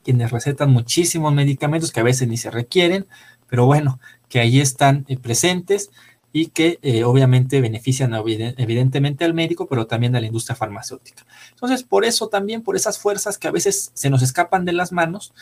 quienes 0.03 0.31
recetan 0.31 0.71
muchísimos 0.71 1.33
medicamentos 1.33 1.91
que 1.91 1.99
a 1.99 2.03
veces 2.03 2.27
ni 2.27 2.37
se 2.37 2.51
requieren, 2.51 3.07
pero 3.47 3.65
bueno, 3.65 3.99
que 4.33 4.39
ahí 4.39 4.59
están 4.59 5.05
eh, 5.09 5.17
presentes 5.17 5.91
y 6.31 6.47
que 6.47 6.79
eh, 6.81 7.03
obviamente 7.03 7.61
benefician 7.61 8.15
evidentemente 8.15 9.25
al 9.25 9.35
médico, 9.35 9.67
pero 9.67 9.85
también 9.85 10.15
a 10.15 10.19
la 10.19 10.25
industria 10.25 10.55
farmacéutica. 10.55 11.23
Entonces, 11.51 11.83
por 11.83 12.03
eso 12.03 12.29
también, 12.29 12.63
por 12.63 12.75
esas 12.75 12.97
fuerzas 12.97 13.37
que 13.37 13.47
a 13.47 13.51
veces 13.51 13.91
se 13.93 14.09
nos 14.09 14.23
escapan 14.23 14.65
de 14.65 14.73
las 14.73 14.91
manos, 14.91 15.35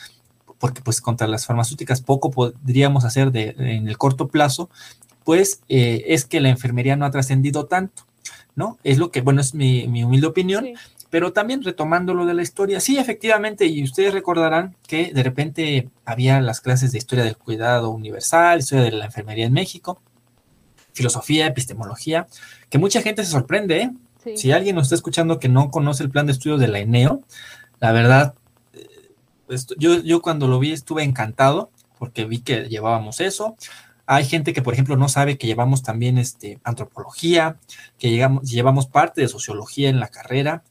porque 0.58 0.82
pues 0.82 1.00
contra 1.00 1.26
las 1.26 1.46
farmacéuticas 1.46 2.02
poco 2.02 2.30
podríamos 2.30 3.06
hacer 3.06 3.32
de, 3.32 3.54
en 3.56 3.88
el 3.88 3.96
corto 3.96 4.28
plazo, 4.28 4.68
pues 5.24 5.62
eh, 5.70 6.04
es 6.08 6.26
que 6.26 6.42
la 6.42 6.50
enfermería 6.50 6.94
no 6.94 7.06
ha 7.06 7.10
trascendido 7.10 7.64
tanto, 7.64 8.02
¿no? 8.56 8.78
Es 8.84 8.98
lo 8.98 9.10
que, 9.10 9.22
bueno, 9.22 9.40
es 9.40 9.54
mi, 9.54 10.04
humilde 10.04 10.26
opinión, 10.26 10.66
pero 11.12 11.34
también 11.34 11.62
retomando 11.62 12.14
lo 12.14 12.24
de 12.24 12.32
la 12.32 12.40
historia, 12.40 12.80
sí, 12.80 12.96
efectivamente, 12.96 13.66
y 13.66 13.84
ustedes 13.84 14.14
recordarán 14.14 14.74
que 14.88 15.12
de 15.12 15.22
repente 15.22 15.90
había 16.06 16.40
las 16.40 16.62
clases 16.62 16.90
de 16.90 16.96
historia 16.96 17.22
del 17.22 17.36
cuidado 17.36 17.90
universal, 17.90 18.60
historia 18.60 18.84
de 18.84 18.92
la 18.92 19.04
enfermería 19.04 19.44
en 19.44 19.52
México, 19.52 20.00
filosofía, 20.94 21.46
epistemología, 21.46 22.28
que 22.70 22.78
mucha 22.78 23.02
gente 23.02 23.26
se 23.26 23.30
sorprende. 23.30 23.92
¿eh? 24.24 24.36
Si 24.36 24.52
alguien 24.52 24.74
nos 24.74 24.84
está 24.84 24.94
escuchando 24.94 25.38
que 25.38 25.50
no 25.50 25.70
conoce 25.70 26.02
el 26.02 26.08
plan 26.08 26.24
de 26.24 26.32
estudios 26.32 26.58
de 26.58 26.68
la 26.68 26.78
ENEO, 26.78 27.20
la 27.78 27.92
verdad, 27.92 28.32
eh, 28.72 29.12
pues, 29.46 29.66
yo, 29.76 30.00
yo 30.00 30.22
cuando 30.22 30.48
lo 30.48 30.58
vi 30.58 30.72
estuve 30.72 31.02
encantado 31.02 31.70
porque 31.98 32.24
vi 32.24 32.40
que 32.40 32.70
llevábamos 32.70 33.20
eso. 33.20 33.58
Hay 34.06 34.24
gente 34.24 34.54
que, 34.54 34.62
por 34.62 34.72
ejemplo, 34.72 34.96
no 34.96 35.10
sabe 35.10 35.36
que 35.36 35.46
llevamos 35.46 35.82
también 35.82 36.16
este, 36.16 36.58
antropología, 36.64 37.58
que 37.98 38.08
llegamos, 38.08 38.50
llevamos 38.50 38.86
parte 38.86 39.20
de 39.20 39.28
sociología 39.28 39.90
en 39.90 40.00
la 40.00 40.08
carrera, 40.08 40.64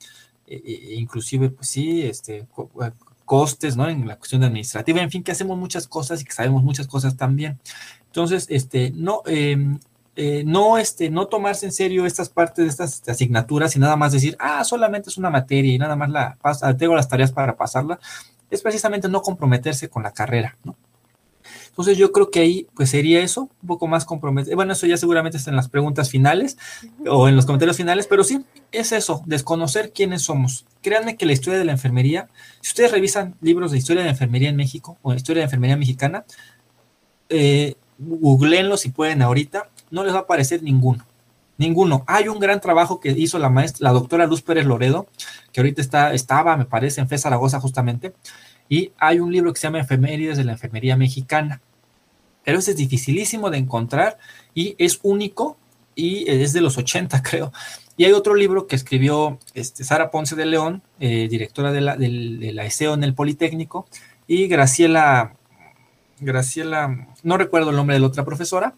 e, 0.55 0.93
e, 0.93 0.95
inclusive, 0.95 1.49
pues 1.49 1.69
sí, 1.69 2.01
este, 2.03 2.39
eh, 2.39 2.91
costes, 3.25 3.77
¿no? 3.77 3.87
En 3.87 4.07
la 4.07 4.17
cuestión 4.17 4.43
administrativa, 4.43 5.01
en 5.01 5.09
fin, 5.09 5.23
que 5.23 5.31
hacemos 5.31 5.57
muchas 5.57 5.87
cosas 5.87 6.21
y 6.21 6.25
que 6.25 6.33
sabemos 6.33 6.63
muchas 6.63 6.87
cosas 6.87 7.15
también. 7.15 7.59
Entonces, 8.07 8.47
este, 8.49 8.91
no, 8.91 9.21
em, 9.25 9.79
eh, 10.17 10.43
no, 10.45 10.77
este, 10.77 11.09
no 11.09 11.27
tomarse 11.27 11.65
en 11.65 11.71
serio 11.71 12.05
estas 12.05 12.29
partes 12.29 12.65
de 12.65 12.69
estas 12.69 12.95
este, 12.95 13.11
asignaturas 13.11 13.75
y 13.75 13.79
nada 13.79 13.95
más 13.95 14.11
decir, 14.11 14.35
ah, 14.39 14.63
solamente 14.65 15.09
es 15.09 15.17
una 15.17 15.29
materia 15.29 15.73
y 15.73 15.77
nada 15.77 15.95
más 15.95 16.09
la 16.09 16.37
pasa, 16.41 16.75
tengo 16.75 16.95
las 16.95 17.07
tareas 17.07 17.31
para 17.31 17.55
pasarla, 17.55 17.99
es 18.49 18.61
precisamente 18.61 19.07
no 19.07 19.21
comprometerse 19.21 19.89
con 19.89 20.03
la 20.03 20.11
carrera, 20.11 20.57
¿no? 20.65 20.75
Entonces 21.71 21.97
yo 21.97 22.11
creo 22.11 22.29
que 22.29 22.41
ahí 22.41 22.67
pues 22.75 22.89
sería 22.89 23.21
eso, 23.21 23.49
un 23.61 23.67
poco 23.67 23.87
más 23.87 24.03
comprometido. 24.03 24.55
Bueno, 24.57 24.73
eso 24.73 24.85
ya 24.87 24.97
seguramente 24.97 25.37
está 25.37 25.51
en 25.51 25.55
las 25.55 25.69
preguntas 25.69 26.09
finales 26.09 26.57
o 27.07 27.29
en 27.29 27.35
los 27.35 27.45
comentarios 27.45 27.77
finales, 27.77 28.07
pero 28.07 28.25
sí, 28.25 28.45
es 28.73 28.91
eso, 28.91 29.23
desconocer 29.25 29.93
quiénes 29.93 30.23
somos. 30.23 30.65
Créanme 30.81 31.15
que 31.15 31.25
la 31.25 31.31
historia 31.31 31.57
de 31.57 31.65
la 31.65 31.71
enfermería, 31.71 32.27
si 32.59 32.69
ustedes 32.71 32.91
revisan 32.91 33.35
libros 33.41 33.71
de 33.71 33.77
historia 33.77 34.03
de 34.03 34.09
enfermería 34.09 34.49
en 34.49 34.57
México 34.57 34.97
o 35.01 35.13
historia 35.13 35.41
de 35.41 35.45
enfermería 35.45 35.77
mexicana, 35.77 36.25
eh, 37.29 37.75
googleenlo 37.97 38.75
si 38.75 38.89
pueden 38.89 39.21
ahorita, 39.21 39.69
no 39.91 40.03
les 40.03 40.13
va 40.13 40.19
a 40.19 40.21
aparecer 40.21 40.61
ninguno. 40.63 41.05
Ninguno. 41.57 42.03
Hay 42.07 42.27
un 42.27 42.39
gran 42.39 42.59
trabajo 42.59 42.99
que 42.99 43.11
hizo 43.11 43.39
la 43.39 43.49
maestra, 43.49 43.89
la 43.89 43.93
doctora 43.93 44.25
Luz 44.25 44.41
Pérez 44.41 44.65
Loredo, 44.65 45.07
que 45.53 45.61
ahorita 45.61 45.81
está, 45.81 46.13
estaba, 46.13 46.57
me 46.57 46.65
parece, 46.65 46.99
en 46.99 47.07
FE 47.07 47.17
Zaragoza 47.17 47.59
justamente, 47.59 48.13
y 48.71 48.93
hay 48.97 49.19
un 49.19 49.33
libro 49.33 49.51
que 49.51 49.59
se 49.59 49.67
llama 49.67 49.79
Enfermerías 49.79 50.37
de 50.37 50.45
la 50.45 50.53
Enfermería 50.53 50.95
Mexicana. 50.95 51.59
Pero 52.45 52.57
ese 52.57 52.71
es 52.71 52.77
dificilísimo 52.77 53.49
de 53.49 53.57
encontrar 53.57 54.17
y 54.55 54.75
es 54.77 55.01
único 55.03 55.57
y 55.93 56.23
es 56.31 56.53
de 56.53 56.61
los 56.61 56.77
80, 56.77 57.21
creo. 57.29 57.51
Y 57.97 58.05
hay 58.05 58.13
otro 58.13 58.33
libro 58.33 58.67
que 58.67 58.77
escribió 58.77 59.39
este, 59.53 59.83
Sara 59.83 60.09
Ponce 60.09 60.37
de 60.37 60.45
León, 60.45 60.81
eh, 61.01 61.27
directora 61.29 61.73
de 61.73 61.81
la, 61.81 61.97
de 61.97 62.51
la 62.53 62.63
ESEO 62.63 62.93
en 62.93 63.03
el 63.03 63.13
Politécnico, 63.13 63.87
y 64.25 64.47
Graciela, 64.47 65.35
Graciela, 66.21 67.09
no 67.23 67.37
recuerdo 67.37 67.71
el 67.71 67.75
nombre 67.75 67.95
de 67.95 67.99
la 67.99 68.07
otra 68.07 68.23
profesora, 68.23 68.75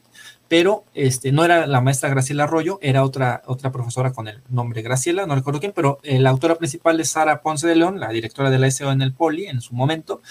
pero 0.53 0.85
este, 0.93 1.31
no 1.31 1.43
era 1.43 1.65
la 1.65 1.81
maestra 1.81 2.09
Graciela 2.09 2.43
Arroyo, 2.43 2.77
era 2.83 3.03
otra, 3.03 3.41
otra 3.47 3.71
profesora 3.71 4.13
con 4.13 4.27
el 4.27 4.43
nombre 4.49 4.83
Graciela, 4.83 5.25
no 5.25 5.33
recuerdo 5.33 5.59
quién, 5.59 5.71
pero 5.75 5.97
eh, 6.03 6.19
la 6.19 6.29
autora 6.29 6.59
principal 6.59 6.99
es 6.99 7.09
Sara 7.09 7.41
Ponce 7.41 7.65
de 7.65 7.75
León, 7.75 7.99
la 7.99 8.09
directora 8.09 8.51
de 8.51 8.59
la 8.59 8.69
SEO 8.69 8.91
en 8.91 9.01
el 9.01 9.13
Poli 9.13 9.47
en 9.47 9.61
su 9.61 9.73
momento, 9.73 10.21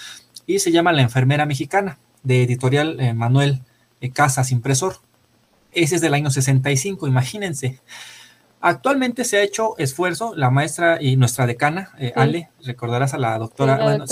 y 0.47 0.59
se 0.59 0.71
llama 0.71 0.93
La 0.93 1.01
enfermera 1.01 1.45
mexicana, 1.45 1.99
de 2.23 2.41
editorial 2.41 3.01
eh, 3.01 3.13
Manuel 3.13 3.63
eh, 3.99 4.11
Casas 4.11 4.51
Impresor. 4.51 4.95
Ese 5.73 5.95
es 5.95 6.01
del 6.01 6.13
año 6.13 6.31
65, 6.31 7.05
imagínense. 7.05 7.81
Actualmente 8.61 9.25
se 9.25 9.39
ha 9.39 9.43
hecho 9.43 9.77
esfuerzo, 9.77 10.35
la 10.37 10.49
maestra 10.49 11.01
y 11.01 11.17
nuestra 11.17 11.47
decana, 11.47 11.91
Ale, 12.15 12.49
recordarás 12.63 13.13
a 13.13 13.17
la 13.17 13.37
doctora, 13.37 14.05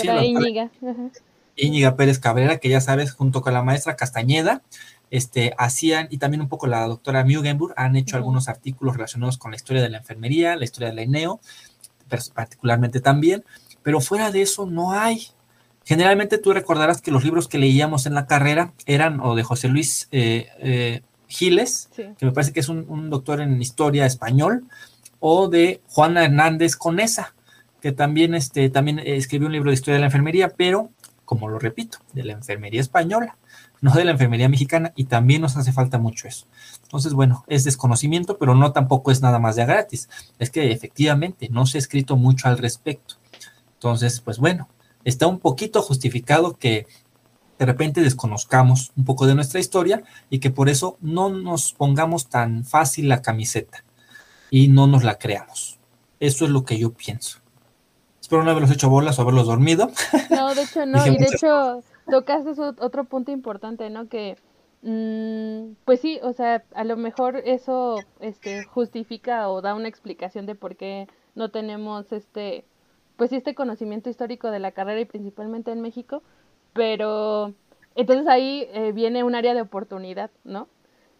Íñiga 1.56 1.96
Pérez 1.96 2.20
Cabrera, 2.20 2.58
que 2.58 2.68
ya 2.68 2.82
sabes, 2.82 3.14
junto 3.14 3.42
con 3.42 3.54
la 3.54 3.64
maestra 3.64 3.96
Castañeda, 3.96 4.62
este, 5.12 5.54
hacían, 5.58 6.08
y 6.10 6.18
también 6.18 6.42
un 6.42 6.48
poco 6.48 6.66
la 6.66 6.88
doctora 6.88 7.24
Mugenburg, 7.26 7.74
han 7.76 7.98
hecho 7.98 8.16
algunos 8.16 8.48
artículos 8.48 8.96
relacionados 8.96 9.38
con 9.38 9.52
la 9.52 9.58
historia 9.58 9.84
de 9.84 9.90
la 9.90 9.98
enfermería, 9.98 10.56
la 10.56 10.64
historia 10.64 10.90
de 10.90 10.96
la 10.96 11.04
INEO, 11.04 11.42
particularmente 12.34 13.02
también, 13.02 13.44
pero 13.84 14.00
fuera 14.00 14.32
de 14.32 14.42
eso 14.42 14.66
no 14.66 14.94
hay. 14.94 15.28
Generalmente 15.84 16.38
tú 16.38 16.54
recordarás 16.54 17.02
que 17.02 17.12
los 17.12 17.26
libros 17.26 17.48
que 17.48 17.58
leíamos 17.58 18.06
en 18.06 18.14
la 18.14 18.26
carrera 18.26 18.74
eran 18.86 19.20
o 19.20 19.36
de 19.36 19.44
José 19.44 19.68
Luis 19.68 20.08
eh, 20.12 20.48
eh, 20.60 21.02
Giles, 21.28 21.90
que 21.96 22.26
me 22.26 22.32
parece 22.32 22.54
que 22.54 22.62
es 22.62 22.70
un, 22.70 23.10
doctor 23.10 23.42
en 23.42 23.62
historia 23.62 24.06
español, 24.06 24.64
o 25.20 25.50
de 25.50 25.82
Juana 25.88 26.24
Hernández 26.24 26.78
Conesa, 26.78 27.36
que 27.82 27.92
también, 27.92 28.34
este, 28.34 28.70
también 28.70 29.00
escribió 29.00 29.48
un 29.48 29.54
libro 29.54 29.72
de 29.72 29.76
historia 29.76 29.96
de 29.96 30.02
la 30.02 30.08
enfermería, 30.08 30.54
pero, 30.56 30.90
como 31.26 31.50
lo 31.50 31.60
repito, 31.60 31.98
de 32.14 32.24
la 32.24 32.34
enfermería 32.34 32.80
española 32.80 33.38
no 33.82 33.92
de 33.92 34.06
la 34.06 34.12
enfermería 34.12 34.48
mexicana, 34.48 34.94
y 34.96 35.06
también 35.06 35.42
nos 35.42 35.58
hace 35.58 35.74
falta 35.74 35.98
mucho 35.98 36.28
eso. 36.28 36.46
Entonces, 36.84 37.14
bueno, 37.14 37.44
es 37.48 37.64
desconocimiento, 37.64 38.38
pero 38.38 38.56
no 38.56 38.72
tampoco 38.72 39.12
es 39.12 39.22
nada 39.22 39.40
más 39.40 39.56
de 39.56 39.66
gratis. 39.66 40.08
Es 40.40 40.50
que 40.52 40.72
efectivamente 40.72 41.50
no 41.50 41.66
se 41.66 41.78
ha 41.78 41.80
escrito 41.80 42.16
mucho 42.16 42.48
al 42.48 42.58
respecto. 42.58 43.16
Entonces, 43.74 44.22
pues 44.22 44.38
bueno, 44.38 44.70
está 45.04 45.28
un 45.28 45.40
poquito 45.40 45.82
justificado 45.82 46.58
que 46.58 46.86
de 47.58 47.66
repente 47.66 48.02
desconozcamos 48.02 48.92
un 48.96 49.06
poco 49.06 49.28
de 49.28 49.36
nuestra 49.36 49.60
historia 49.60 50.04
y 50.30 50.40
que 50.40 50.50
por 50.50 50.70
eso 50.70 50.98
no 51.00 51.30
nos 51.30 51.74
pongamos 51.74 52.28
tan 52.28 52.66
fácil 52.66 53.08
la 53.08 53.22
camiseta 53.22 53.84
y 54.50 54.68
no 54.68 54.88
nos 54.88 55.04
la 55.04 55.20
creamos. 55.20 55.80
Eso 56.20 56.46
es 56.46 56.52
lo 56.52 56.66
que 56.66 56.78
yo 56.78 56.94
pienso. 56.94 57.40
Espero 58.20 58.44
no 58.44 58.52
haberlos 58.52 58.72
hecho 58.72 58.90
bolas 58.90 59.18
o 59.18 59.24
haberlos 59.24 59.48
dormido. 59.48 59.92
No, 60.30 60.56
de 60.56 60.64
hecho 60.64 60.86
no, 60.86 61.06
y 61.06 61.18
de 61.18 61.26
hecho 61.26 61.84
tocaste 62.10 62.52
otro 62.80 63.06
punto 63.06 63.32
importante, 63.32 63.90
¿no? 63.90 64.08
Que 64.08 64.38
mm, 64.82 65.76
pues 65.86 66.00
sí, 66.02 66.20
o 66.24 66.34
sea, 66.34 66.64
a 66.74 66.84
lo 66.84 66.98
mejor 66.98 67.38
eso 67.38 68.00
este 68.20 68.64
justifica 68.66 69.50
o 69.50 69.62
da 69.62 69.76
una 69.76 69.88
explicación 69.88 70.46
de 70.46 70.56
por 70.56 70.76
qué 70.76 71.08
no 71.36 71.50
tenemos 71.50 72.12
este 72.12 72.66
pues 73.18 73.32
este 73.34 73.54
conocimiento 73.54 74.10
histórico 74.10 74.50
de 74.50 74.60
la 74.60 74.72
carrera 74.72 75.00
y 75.00 75.06
principalmente 75.06 75.72
en 75.72 75.82
México, 75.82 76.24
pero 76.74 77.54
entonces 77.96 78.28
ahí 78.28 78.68
eh, 78.74 78.94
viene 78.94 79.24
un 79.24 79.36
área 79.36 79.54
de 79.54 79.62
oportunidad, 79.62 80.32
¿no? 80.44 80.68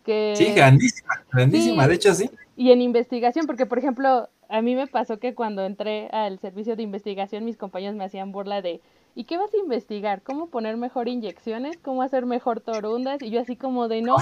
Que, 0.04 0.34
sí, 0.36 0.52
grandísima, 0.54 1.24
grandísima, 1.32 1.88
de 1.88 1.94
hecho 1.94 2.14
sí. 2.16 2.30
Y 2.56 2.72
en 2.72 2.82
investigación, 2.82 3.46
porque 3.46 3.68
por 3.68 3.78
ejemplo, 3.78 4.30
a 4.50 4.62
mí 4.62 4.76
me 4.76 4.88
pasó 4.88 5.20
que 5.20 5.36
cuando 5.36 5.64
entré 5.64 6.08
al 6.08 6.40
servicio 6.40 6.76
de 6.76 6.84
investigación, 6.84 7.46
mis 7.46 7.58
compañeros 7.58 7.96
me 7.96 8.04
hacían 8.04 8.32
burla 8.32 8.62
de, 8.62 8.82
¿y 9.16 9.26
qué 9.26 9.38
vas 9.38 9.54
a 9.54 9.58
investigar? 9.58 10.22
¿Cómo 10.22 10.48
poner 10.48 10.78
mejor 10.78 11.08
inyecciones? 11.08 11.78
¿Cómo 11.78 12.02
hacer 12.02 12.26
mejor 12.26 12.62
torundas? 12.62 13.22
Y 13.22 13.30
yo 13.30 13.42
así 13.42 13.56
como 13.56 13.88
de 13.88 14.02
no. 14.02 14.18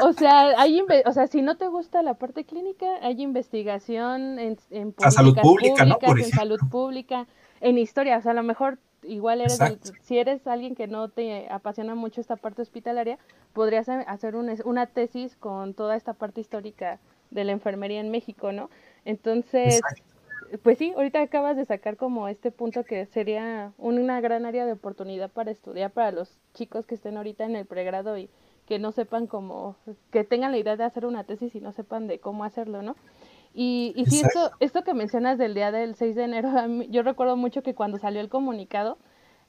O 0.00 0.12
sea, 0.12 0.60
hay 0.60 0.80
o 1.04 1.12
sea, 1.12 1.26
si 1.26 1.42
no 1.42 1.56
te 1.56 1.68
gusta 1.68 2.02
la 2.02 2.14
parte 2.14 2.44
clínica, 2.44 2.86
hay 3.02 3.22
investigación 3.22 4.38
en, 4.38 4.58
en 4.70 4.94
salud 5.10 5.36
pública, 5.40 5.84
¿no? 5.84 5.98
en 6.00 6.24
salud 6.24 6.60
pública, 6.70 7.26
en 7.60 7.78
historia. 7.78 8.18
O 8.18 8.22
sea, 8.22 8.32
a 8.32 8.34
lo 8.34 8.42
mejor 8.42 8.78
igual 9.02 9.40
eres, 9.40 9.58
si 10.02 10.18
eres 10.18 10.46
alguien 10.46 10.74
que 10.74 10.86
no 10.86 11.08
te 11.08 11.48
apasiona 11.50 11.94
mucho 11.94 12.20
esta 12.20 12.36
parte 12.36 12.62
hospitalaria, 12.62 13.18
podrías 13.52 13.88
hacer 13.88 14.36
una 14.36 14.86
tesis 14.86 15.36
con 15.36 15.74
toda 15.74 15.96
esta 15.96 16.12
parte 16.12 16.40
histórica 16.40 16.98
de 17.30 17.44
la 17.44 17.52
enfermería 17.52 18.00
en 18.00 18.10
México, 18.10 18.52
¿no? 18.52 18.70
Entonces, 19.04 19.80
pues 20.62 20.78
sí, 20.78 20.92
ahorita 20.96 21.20
acabas 21.20 21.56
de 21.56 21.64
sacar 21.64 21.96
como 21.96 22.28
este 22.28 22.50
punto 22.50 22.84
que 22.84 23.06
sería 23.06 23.72
una 23.78 24.20
gran 24.20 24.46
área 24.46 24.66
de 24.66 24.72
oportunidad 24.72 25.30
para 25.30 25.50
estudiar 25.50 25.90
para 25.90 26.12
los 26.12 26.38
chicos 26.54 26.86
que 26.86 26.94
estén 26.94 27.16
ahorita 27.16 27.44
en 27.44 27.56
el 27.56 27.66
pregrado 27.66 28.16
y 28.18 28.30
que 28.66 28.78
no 28.78 28.92
sepan 28.92 29.26
cómo, 29.26 29.76
que 30.10 30.24
tengan 30.24 30.52
la 30.52 30.58
idea 30.58 30.76
de 30.76 30.84
hacer 30.84 31.06
una 31.06 31.24
tesis 31.24 31.54
y 31.54 31.60
no 31.60 31.72
sepan 31.72 32.06
de 32.06 32.18
cómo 32.18 32.44
hacerlo, 32.44 32.82
¿no? 32.82 32.96
Y, 33.54 33.94
y 33.96 34.06
sí, 34.06 34.20
esto, 34.20 34.50
esto 34.60 34.82
que 34.82 34.92
mencionas 34.92 35.38
del 35.38 35.54
día 35.54 35.72
del 35.72 35.94
6 35.94 36.14
de 36.14 36.24
enero, 36.24 36.50
yo 36.90 37.02
recuerdo 37.02 37.36
mucho 37.36 37.62
que 37.62 37.74
cuando 37.74 37.98
salió 37.98 38.20
el 38.20 38.28
comunicado, 38.28 38.98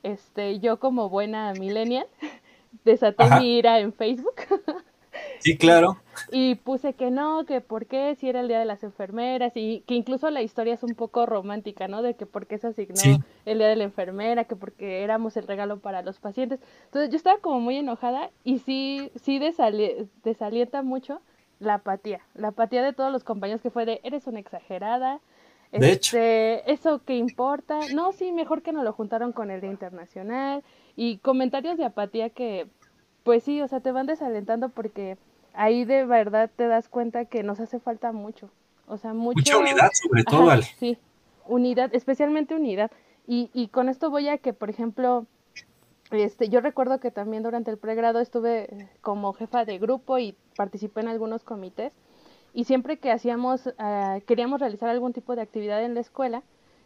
este, 0.04 0.60
yo 0.60 0.80
como 0.80 1.10
buena 1.10 1.52
millennial, 1.54 2.08
desaté 2.86 3.26
mi 3.40 3.58
ira 3.58 3.80
en 3.80 3.92
Facebook 3.92 4.36
Sí, 5.40 5.58
claro. 5.58 5.98
Y 6.32 6.56
puse 6.56 6.94
que 6.94 7.12
no, 7.12 7.46
que 7.46 7.62
por 7.62 7.86
qué, 7.86 8.16
si 8.16 8.28
era 8.28 8.42
el 8.42 8.48
Día 8.48 8.60
de 8.60 8.66
las 8.66 8.84
Enfermeras, 8.84 9.54
y 9.56 9.82
que 9.88 9.94
incluso 9.94 10.30
la 10.30 10.42
historia 10.42 10.74
es 10.74 10.84
un 10.84 10.96
poco 10.96 11.26
romántica, 11.26 11.88
¿no? 11.88 12.02
De 12.02 12.16
que 12.16 12.26
por 12.26 12.48
qué 12.48 12.58
se 12.58 12.68
asignó 12.68 13.24
el 13.46 13.58
Día 13.58 13.68
de 13.68 13.76
la 13.76 13.84
Enfermera, 13.84 14.46
que 14.46 14.56
porque 14.56 15.04
éramos 15.04 15.38
el 15.38 15.48
regalo 15.48 15.80
para 15.80 16.02
los 16.02 16.20
pacientes. 16.20 16.60
Entonces 16.86 17.10
yo 17.10 17.18
estaba 17.18 17.40
como 17.40 17.60
muy 17.60 17.78
enojada 17.78 18.32
y 18.44 18.60
sí, 18.60 19.12
sí 19.16 19.40
desalienta 19.40 20.82
mucho 20.82 21.22
la 21.60 21.76
apatía, 21.76 22.22
la 22.36 22.50
apatía 22.50 22.84
de 22.84 22.94
todos 22.94 23.12
los 23.12 23.24
compañeros 23.24 23.62
que 23.62 23.72
fue 23.72 23.86
de, 23.86 24.00
eres 24.04 24.28
una 24.28 24.40
exagerada, 24.40 25.20
de 25.72 25.92
hecho. 25.92 26.18
Este, 26.18 26.72
¿Eso 26.72 27.02
qué 27.06 27.18
importa? 27.18 27.80
No, 27.94 28.12
sí, 28.12 28.32
mejor 28.32 28.62
que 28.62 28.72
no 28.72 28.84
lo 28.84 28.94
juntaron 28.94 29.34
con 29.34 29.52
el 29.52 29.62
Día 29.62 29.72
Internacional. 29.72 30.64
Y 30.96 31.18
comentarios 31.18 31.78
de 31.78 31.86
apatía 31.86 32.30
que, 32.30 32.68
pues 33.24 33.44
sí, 33.44 33.62
o 33.62 33.68
sea, 33.68 33.82
te 33.82 33.92
van 33.92 34.06
desalentando 34.06 34.70
porque 34.70 35.18
ahí 35.58 35.86
de 35.86 36.06
verdad 36.06 36.50
te 36.56 36.68
das 36.68 36.88
cuenta 36.88 37.26
que 37.26 37.44
nos 37.44 37.60
hace 37.60 37.80
falta 37.80 38.12
mucho. 38.12 38.50
O 38.88 38.98
sea, 38.98 39.14
mucho... 39.14 39.40
Mucha 39.40 39.58
unidad 39.58 39.90
sobre 39.92 40.24
todo, 40.24 40.62
Sí, 40.80 40.98
unidad, 41.48 41.94
especialmente 41.94 42.56
unidad. 42.56 42.92
Y, 43.28 43.50
y 43.54 43.68
con 43.68 43.90
esto 43.90 44.10
voy 44.10 44.30
a 44.30 44.38
que, 44.38 44.54
por 44.54 44.70
ejemplo, 44.70 45.26
este, 46.12 46.48
yo 46.48 46.62
recuerdo 46.62 47.00
que 47.00 47.12
también 47.12 47.44
durante 47.44 47.72
el 47.72 47.78
pregrado 47.78 48.20
estuve 48.20 48.90
como 49.02 49.34
jefa 49.34 49.66
de 49.66 49.80
grupo 49.80 50.20
y 50.20 50.36
participé 50.56 51.02
en 51.02 51.10
algunos 51.10 51.44
comités. 51.44 51.92
Y 52.54 52.64
siempre 52.64 52.98
que 52.98 53.12
hacíamos, 53.12 53.68
uh, 53.68 54.22
queríamos 54.26 54.60
realizar 54.60 54.90
algún 54.90 55.12
tipo 55.12 55.36
de 55.36 55.42
actividad 55.42 55.84
en 55.84 55.96
la 55.96 56.00
escuela, 56.00 56.44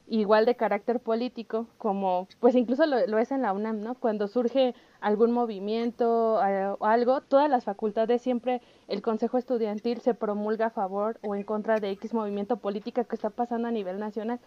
igual 0.07 0.45
de 0.45 0.55
carácter 0.55 0.99
político, 0.99 1.67
como 1.77 2.27
pues 2.39 2.55
incluso 2.55 2.85
lo, 2.85 3.17
es 3.17 3.31
en 3.31 3.41
la 3.41 3.53
UNAM, 3.53 3.81
¿no? 3.81 3.95
Cuando 3.95 4.27
surge 4.27 4.75
algún 4.99 5.31
movimiento 5.31 6.35
o 6.79 6.85
algo, 6.85 7.21
todas 7.21 7.49
las 7.49 7.63
facultades 7.63 8.21
siempre 8.21 8.61
el 8.87 9.01
Consejo 9.01 9.37
Estudiantil 9.37 10.01
se 10.01 10.13
promulga 10.13 10.67
a 10.67 10.69
favor 10.69 11.17
o 11.21 11.35
en 11.35 11.43
contra 11.43 11.79
de 11.79 11.91
X 11.91 12.13
movimiento 12.13 12.57
político 12.57 13.03
que 13.05 13.15
está 13.15 13.29
pasando 13.29 13.67
a 13.67 13.71
nivel 13.71 13.99
nacional, 13.99 14.39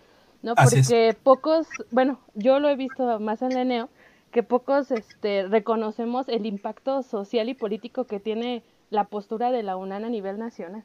¿no? 0.43 0.55
Porque 0.55 1.17
pocos, 1.23 1.67
bueno, 1.91 2.19
yo 2.35 2.61
lo 2.61 2.69
he 2.69 2.77
visto 2.77 3.19
más 3.19 3.41
en 3.43 3.55
la 3.55 3.63
ENEO, 3.63 3.89
que 4.33 4.43
pocos 4.43 4.91
este, 4.91 5.47
reconocemos 5.47 6.29
el 6.29 6.45
impacto 6.45 7.03
social 7.03 7.49
y 7.49 7.55
político 7.55 8.05
que 8.05 8.21
tiene 8.21 8.63
la 8.91 9.05
postura 9.05 9.51
de 9.51 9.63
la 9.63 9.77
UNAM 9.77 10.05
a 10.05 10.09
nivel 10.09 10.39
nacional. 10.39 10.85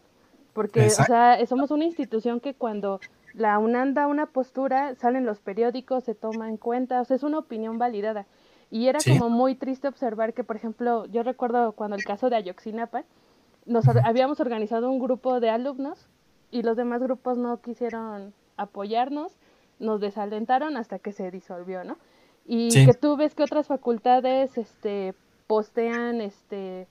Porque, 0.53 0.87
o 0.87 0.89
sea, 0.89 1.43
somos 1.47 1.71
una 1.71 1.85
institución 1.85 2.39
que 2.39 2.53
cuando 2.53 2.99
la 3.33 3.59
UNAM 3.59 3.93
da 3.93 4.07
una 4.07 4.27
postura, 4.27 4.95
salen 4.95 5.25
los 5.25 5.39
periódicos, 5.39 6.03
se 6.03 6.15
toma 6.15 6.49
en 6.49 6.57
cuenta, 6.57 7.01
o 7.01 7.05
sea, 7.05 7.15
es 7.15 7.23
una 7.23 7.39
opinión 7.39 7.77
validada. 7.77 8.25
Y 8.71 8.87
era 8.87 8.99
como 9.05 9.29
muy 9.29 9.55
triste 9.55 9.87
observar 9.87 10.33
que, 10.33 10.43
por 10.43 10.55
ejemplo, 10.55 11.05
yo 11.05 11.23
recuerdo 11.23 11.71
cuando 11.71 11.95
el 11.95 12.03
caso 12.03 12.29
de 12.29 12.35
Ayoxinapa, 12.35 13.03
nos 13.65 13.87
habíamos 13.87 14.39
organizado 14.39 14.89
un 14.91 14.99
grupo 14.99 15.39
de 15.39 15.49
alumnos 15.49 16.07
y 16.51 16.63
los 16.63 16.77
demás 16.77 17.01
grupos 17.01 17.37
no 17.37 17.61
quisieron 17.61 18.33
apoyarnos, 18.57 19.37
nos 19.79 20.01
desalentaron 20.01 20.77
hasta 20.77 20.99
que 20.99 21.11
se 21.11 21.31
disolvió, 21.31 21.83
¿no? 21.83 21.97
Y 22.45 22.85
que 22.85 22.93
tú 22.93 23.15
ves 23.15 23.35
que 23.35 23.43
otras 23.43 23.67
facultades 23.67 24.57
este 24.57 25.13
postean 25.45 26.19
este 26.21 26.87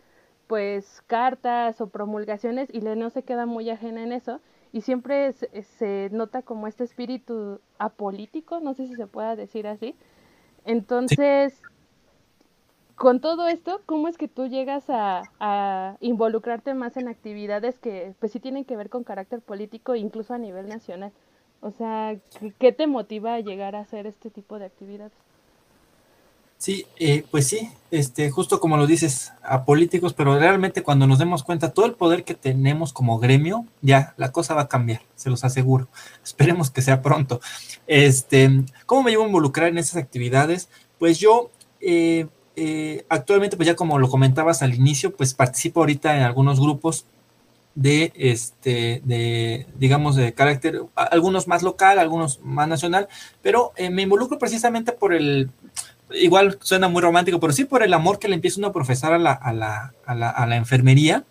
pues 0.47 1.03
cartas 1.07 1.81
o 1.81 1.89
promulgaciones 1.89 2.69
y 2.73 2.81
no 2.81 3.11
se 3.11 3.23
queda 3.23 3.45
muy 3.45 3.69
ajena 3.69 4.03
en 4.03 4.13
eso 4.13 4.41
y 4.73 4.83
siempre 4.83 5.33
se, 5.33 6.11
nota 6.13 6.43
como 6.43 6.67
este 6.67 6.85
espíritu 6.85 7.61
apolítico, 7.79 8.61
no 8.61 8.75
sé 8.75 8.87
si 8.87 8.95
se 8.95 9.07
pueda 9.07 9.37
decir 9.37 9.67
así. 9.67 9.95
Entonces, 10.65 11.61
con 12.95 13.21
todo 13.21 13.49
esto, 13.49 13.81
¿cómo 13.87 14.09
es 14.09 14.19
que 14.19 14.29
tú 14.29 14.47
llegas 14.47 14.85
a, 14.89 15.97
involucrarte 16.01 16.75
más 16.75 16.97
en 16.97 17.09
actividades 17.09 17.79
que 17.79 18.15
pues 18.19 18.33
sí 18.33 18.41
tienen 18.41 18.65
que 18.65 18.77
ver 18.77 18.91
con 18.91 19.05
carácter 19.05 19.41
político, 19.41 19.95
incluso 19.95 20.35
a 20.35 20.39
nivel 20.39 20.69
nacional? 20.69 21.13
O 21.61 21.71
sea, 21.71 22.17
¿qué 22.59 22.73
te 22.73 22.87
motiva 22.87 23.35
a 23.35 23.41
llegar 23.41 23.75
a 23.75 23.81
hacer 23.81 24.07
este 24.07 24.31
tipo 24.31 24.59
de 24.59 24.67
actividades? 24.67 25.13
Sí, 26.59 26.87
eh, 26.99 27.25
pues 27.31 27.47
sí, 27.47 27.71
este, 27.93 28.31
justo 28.31 28.59
como 28.59 28.77
lo 28.77 28.89
dices, 28.89 29.33
a 29.43 29.65
políticos, 29.65 30.13
pero 30.13 30.37
realmente 30.37 30.83
cuando 30.83 31.07
nos 31.07 31.21
demos 31.21 31.45
cuenta 31.45 31.73
todo 31.73 31.87
el 31.87 31.93
poder 31.93 32.25
que 32.25 32.35
tenemos 32.35 32.93
como 32.93 33.21
gremio, 33.21 33.65
ya 33.81 34.13
la 34.17 34.33
cosa 34.33 34.55
va 34.55 34.63
a 34.63 34.69
cambiar, 34.69 35.03
se 35.15 35.31
los 35.31 35.45
aseguro. 35.45 35.87
Esperemos 36.25 36.73
que 36.73 36.83
sea 36.83 37.01
pronto. 37.01 37.41
Este, 37.87 38.65
¿cómo 38.87 39.05
me 39.05 39.13
llevo 39.13 39.23
a 39.23 39.29
involucrar 39.29 39.69
en 39.69 39.79
esas 39.79 40.03
actividades? 40.03 40.69
Pues 40.99 41.21
yo 41.21 41.51
eh, 41.81 42.27
eh, 42.57 43.07
actualmente, 43.09 43.57
pues 43.57 43.69
ya 43.69 43.77
como 43.77 44.01
lo 44.01 44.09
comentabas 44.11 44.63
al 44.63 44.75
inicio, 44.75 45.15
pues 45.15 45.35
participo 45.35 45.81
ahorita 45.81 46.17
en 46.17 46.25
algunos 46.25 46.59
grupos 46.59 47.07
de 47.77 48.13
este 48.17 49.03
de 49.05 49.69
digamos 49.79 50.17
de 50.17 50.35
carácter 50.35 50.83
algunos 50.97 51.47
más 51.47 51.63
local 51.63 52.01
algunos 52.01 52.41
más 52.43 52.67
nacional 52.67 53.07
pero 53.41 53.73
me 53.93 54.03
involucro 54.03 54.37
precisamente 54.37 54.91
por 54.91 55.15
el 55.15 55.51
igual 56.13 56.59
suena 56.61 56.89
muy 56.89 57.03
romántico, 57.03 57.41
pero 57.41 57.53
sí 57.53 57.65
por 57.65 57.83
el 57.83 57.95
amor 57.95 58.19
que 58.19 58.29
le 58.29 58.35
empieza 58.35 58.61
uno 58.61 58.69
a 58.69 58.73
profesar 58.73 59.13
a 59.13 59.19
la, 59.19 59.33
a 59.33 59.53
la, 59.53 59.95
a 60.07 60.15
la, 60.15 60.31
a 60.31 60.47
la 60.47 60.57
enfermería. 60.57 61.25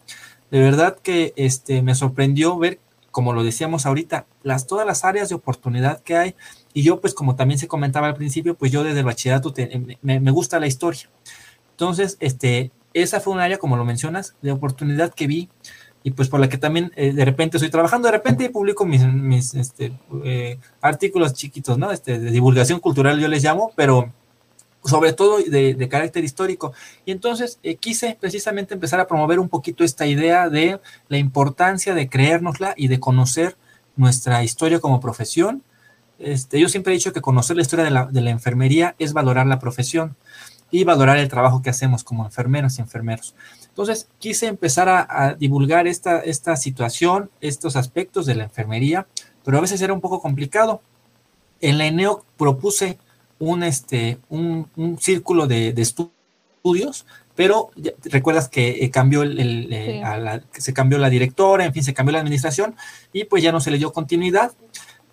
De 0.51 0.59
verdad 0.59 0.97
que 1.01 1.33
este, 1.35 1.81
me 1.81 1.95
sorprendió 1.95 2.57
ver, 2.57 2.79
como 3.11 3.33
lo 3.33 3.43
decíamos 3.43 3.85
ahorita, 3.85 4.25
las, 4.43 4.67
todas 4.67 4.85
las 4.85 5.03
áreas 5.03 5.29
de 5.29 5.35
oportunidad 5.35 6.01
que 6.01 6.15
hay. 6.15 6.35
Y 6.73 6.83
yo, 6.83 7.01
pues 7.01 7.13
como 7.13 7.35
también 7.35 7.59
se 7.59 7.67
comentaba 7.67 8.07
al 8.07 8.15
principio, 8.15 8.55
pues 8.55 8.71
yo 8.71 8.83
desde 8.83 8.99
el 8.99 9.05
bachillerato 9.05 9.53
me, 10.01 10.19
me, 10.19 10.31
gusta 10.31 10.59
la 10.59 10.67
historia. 10.67 11.09
Entonces, 11.71 12.17
este, 12.19 12.71
esa 12.93 13.19
fue 13.19 13.33
un 13.33 13.39
área, 13.39 13.57
como 13.57 13.77
lo 13.77 13.85
mencionas, 13.85 14.35
de 14.41 14.51
oportunidad 14.51 15.13
que 15.13 15.27
vi 15.27 15.49
y 16.03 16.11
pues 16.11 16.29
por 16.29 16.39
la 16.39 16.47
que 16.47 16.57
también 16.57 16.93
eh, 16.95 17.11
de 17.11 17.25
repente 17.25 17.57
estoy 17.57 17.69
trabajando, 17.69 18.07
de 18.07 18.13
repente 18.13 18.49
publico 18.49 18.85
mis, 18.85 19.05
mis 19.05 19.53
este, 19.55 19.91
eh, 20.23 20.57
artículos 20.79 21.33
chiquitos, 21.33 21.77
¿no? 21.77 21.91
Este, 21.91 22.17
de 22.17 22.31
divulgación 22.31 22.79
cultural 22.79 23.19
yo 23.19 23.27
les 23.27 23.43
llamo, 23.43 23.73
pero 23.75 24.13
sobre 24.83 25.13
todo 25.13 25.37
de, 25.39 25.87
carácter 25.89 26.23
histórico. 26.23 26.73
Y 27.05 27.11
entonces 27.11 27.59
eh, 27.63 27.75
quise 27.75 28.17
precisamente 28.19 28.73
empezar 28.73 28.99
a 28.99 29.07
promover 29.07 29.39
un 29.39 29.49
poquito 29.49 29.83
esta 29.83 30.05
idea 30.05 30.49
de 30.49 30.79
la 31.09 31.17
importancia 31.17 31.93
de 31.93 32.09
creérnosla 32.09 32.73
y 32.77 32.87
de 32.87 32.99
conocer 32.99 33.57
nuestra 33.95 34.43
historia 34.43 34.79
como 34.79 34.99
profesión. 34.99 35.63
Este, 36.19 36.59
yo 36.59 36.69
siempre 36.69 36.93
he 36.93 36.97
dicho 36.97 37.13
que 37.13 37.21
conocer 37.21 37.55
la 37.55 37.61
historia 37.61 37.85
de 37.85 37.91
la, 37.91 38.05
de 38.05 38.21
la 38.21 38.31
enfermería 38.31 38.95
es 38.99 39.13
valorar 39.13 39.45
la 39.47 39.59
profesión. 39.59 40.15
y 40.69 40.83
valorar 40.83 41.17
el 41.17 41.29
trabajo 41.29 41.61
que 41.61 41.69
hacemos 41.69 42.03
como 42.03 42.25
enfermeros 42.25 42.77
y 42.77 42.81
enfermeros. 42.81 43.33
Entonces, 43.69 44.09
quise 44.19 44.47
empezar 44.47 44.89
a, 44.89 45.35
divulgar 45.39 45.87
esta, 45.87 46.19
esta 46.19 46.57
situación, 46.57 47.29
estos 47.39 47.77
aspectos 47.77 48.25
de 48.25 48.35
la 48.35 48.43
enfermería, 48.43 49.07
pero 49.45 49.59
a 49.59 49.61
veces 49.61 49.81
era 49.81 49.93
un 49.93 50.01
poco 50.01 50.19
complicado. 50.19 50.81
En 51.61 51.77
la 51.77 51.85
ENEO 51.85 52.25
propuse 52.35 52.97
un, 53.39 53.63
este, 53.63 54.19
un, 54.29 54.67
círculo 54.99 55.47
de, 55.47 55.69
estudios, 55.69 57.05
pero 57.35 57.71
recuerdas 58.05 58.49
que 58.49 58.83
eh, 58.83 58.89
cambió 58.89 59.21
el, 59.21 59.67
eh, 59.71 60.01
se 60.51 60.73
cambió 60.73 60.97
la 60.97 61.09
directora, 61.09 61.65
en 61.65 61.73
fin, 61.73 61.83
se 61.83 61.93
cambió 61.93 62.13
la 62.13 62.19
administración 62.19 62.75
y 63.13 63.25
pues 63.25 63.43
ya 63.43 63.51
no 63.51 63.59
se 63.59 63.71
le 63.71 63.77
dio 63.77 63.93
continuidad. 63.93 64.51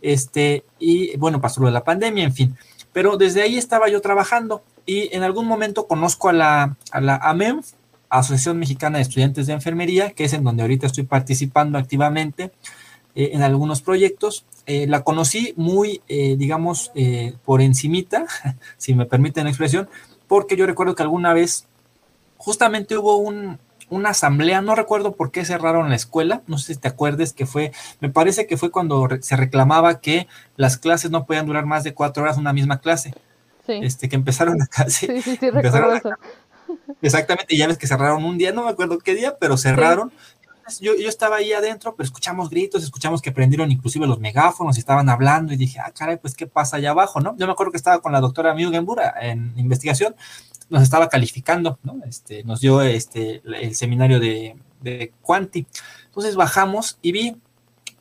Este, 0.00 0.64
y 0.78 1.16
bueno, 1.16 1.40
pasó 1.40 1.60
lo 1.60 1.66
de 1.66 1.72
la 1.72 1.84
pandemia, 1.84 2.24
en 2.24 2.34
fin. 2.34 2.56
Pero 2.92 3.16
desde 3.16 3.42
ahí 3.42 3.56
estaba 3.56 3.88
yo 3.88 4.00
trabajando 4.00 4.62
y 4.86 5.14
en 5.14 5.22
algún 5.22 5.46
momento 5.46 5.86
conozco 5.86 6.28
a 6.28 6.32
la, 6.32 6.76
a 6.90 7.00
la 7.00 7.16
AMENF, 7.16 7.72
Asociación 8.10 8.58
Mexicana 8.58 8.98
de 8.98 9.02
Estudiantes 9.02 9.46
de 9.46 9.54
Enfermería, 9.54 10.10
que 10.10 10.24
es 10.24 10.32
en 10.34 10.44
donde 10.44 10.62
ahorita 10.62 10.86
estoy 10.86 11.04
participando 11.04 11.78
activamente 11.78 12.52
eh, 13.14 13.30
en 13.32 13.42
algunos 13.42 13.80
proyectos. 13.80 14.44
Eh, 14.66 14.86
la 14.86 15.02
conocí 15.02 15.54
muy, 15.56 16.02
eh, 16.08 16.36
digamos, 16.36 16.90
por 17.44 17.60
encimita, 17.60 18.26
si 18.76 18.94
me 18.94 19.06
permiten 19.06 19.44
la 19.44 19.50
expresión, 19.50 19.88
porque 20.26 20.56
yo 20.56 20.66
recuerdo 20.66 20.94
que 20.94 21.02
alguna 21.02 21.32
vez 21.32 21.66
justamente 22.38 22.96
hubo 22.96 23.18
un, 23.18 23.58
una 23.90 24.10
asamblea, 24.10 24.62
no 24.62 24.74
recuerdo 24.74 25.12
por 25.12 25.30
qué 25.30 25.44
cerraron 25.44 25.90
la 25.90 25.96
escuela, 25.96 26.42
no 26.46 26.58
sé 26.58 26.74
si 26.74 26.80
te 26.80 26.88
acuerdes 26.88 27.32
que 27.32 27.46
fue, 27.46 27.72
me 28.00 28.08
parece 28.08 28.46
que 28.46 28.56
fue 28.56 28.70
cuando 28.70 29.08
se 29.20 29.36
reclamaba 29.36 30.00
que 30.00 30.26
las 30.56 30.78
clases 30.78 31.10
no 31.10 31.26
podían 31.26 31.46
durar 31.46 31.66
más 31.66 31.84
de 31.84 31.94
cuatro 31.94 32.22
horas 32.22 32.38
una 32.38 32.52
misma 32.52 32.80
clase. 32.80 33.14
Sí. 33.66 33.80
Este, 33.82 34.10
que 34.10 34.16
empezaron 34.16 34.60
a 34.60 34.66
casi. 34.66 35.06
Sí, 35.06 35.22
sí, 35.22 35.36
sí, 35.40 35.50
recuerdo 35.50 35.94
eso. 35.94 36.10
Exactamente, 37.00 37.54
y 37.54 37.58
ya 37.58 37.66
ves 37.66 37.78
que 37.78 37.86
cerraron 37.86 38.24
un 38.24 38.38
día, 38.38 38.52
no 38.52 38.64
me 38.64 38.70
acuerdo 38.70 38.98
qué 38.98 39.14
día, 39.14 39.36
pero 39.38 39.56
cerraron. 39.56 40.12
Yo, 40.80 40.94
yo, 40.96 41.08
estaba 41.08 41.36
ahí 41.36 41.52
adentro, 41.52 41.94
pero 41.94 42.04
escuchamos 42.04 42.50
gritos, 42.50 42.82
escuchamos 42.82 43.20
que 43.20 43.32
prendieron 43.32 43.70
inclusive 43.70 44.06
los 44.06 44.20
megáfonos 44.20 44.76
y 44.76 44.80
estaban 44.80 45.08
hablando 45.08 45.52
y 45.52 45.56
dije, 45.56 45.78
ah, 45.80 45.92
caray, 45.96 46.16
pues 46.16 46.34
qué 46.34 46.46
pasa 46.46 46.76
allá 46.76 46.90
abajo, 46.90 47.20
¿no? 47.20 47.36
Yo 47.36 47.46
me 47.46 47.52
acuerdo 47.52 47.70
que 47.72 47.76
estaba 47.76 48.00
con 48.00 48.12
la 48.12 48.20
doctora 48.20 48.54
Mugenbura 48.54 49.14
en 49.20 49.52
investigación, 49.56 50.14
nos 50.70 50.82
estaba 50.82 51.08
calificando, 51.08 51.78
¿no? 51.82 52.00
Este, 52.06 52.44
nos 52.44 52.60
dio 52.60 52.80
este, 52.82 53.42
el 53.44 53.74
seminario 53.74 54.20
de, 54.20 54.56
de 54.80 55.12
Quanti. 55.22 55.66
Entonces 56.06 56.36
bajamos 56.36 56.98
y 57.02 57.12
vi 57.12 57.36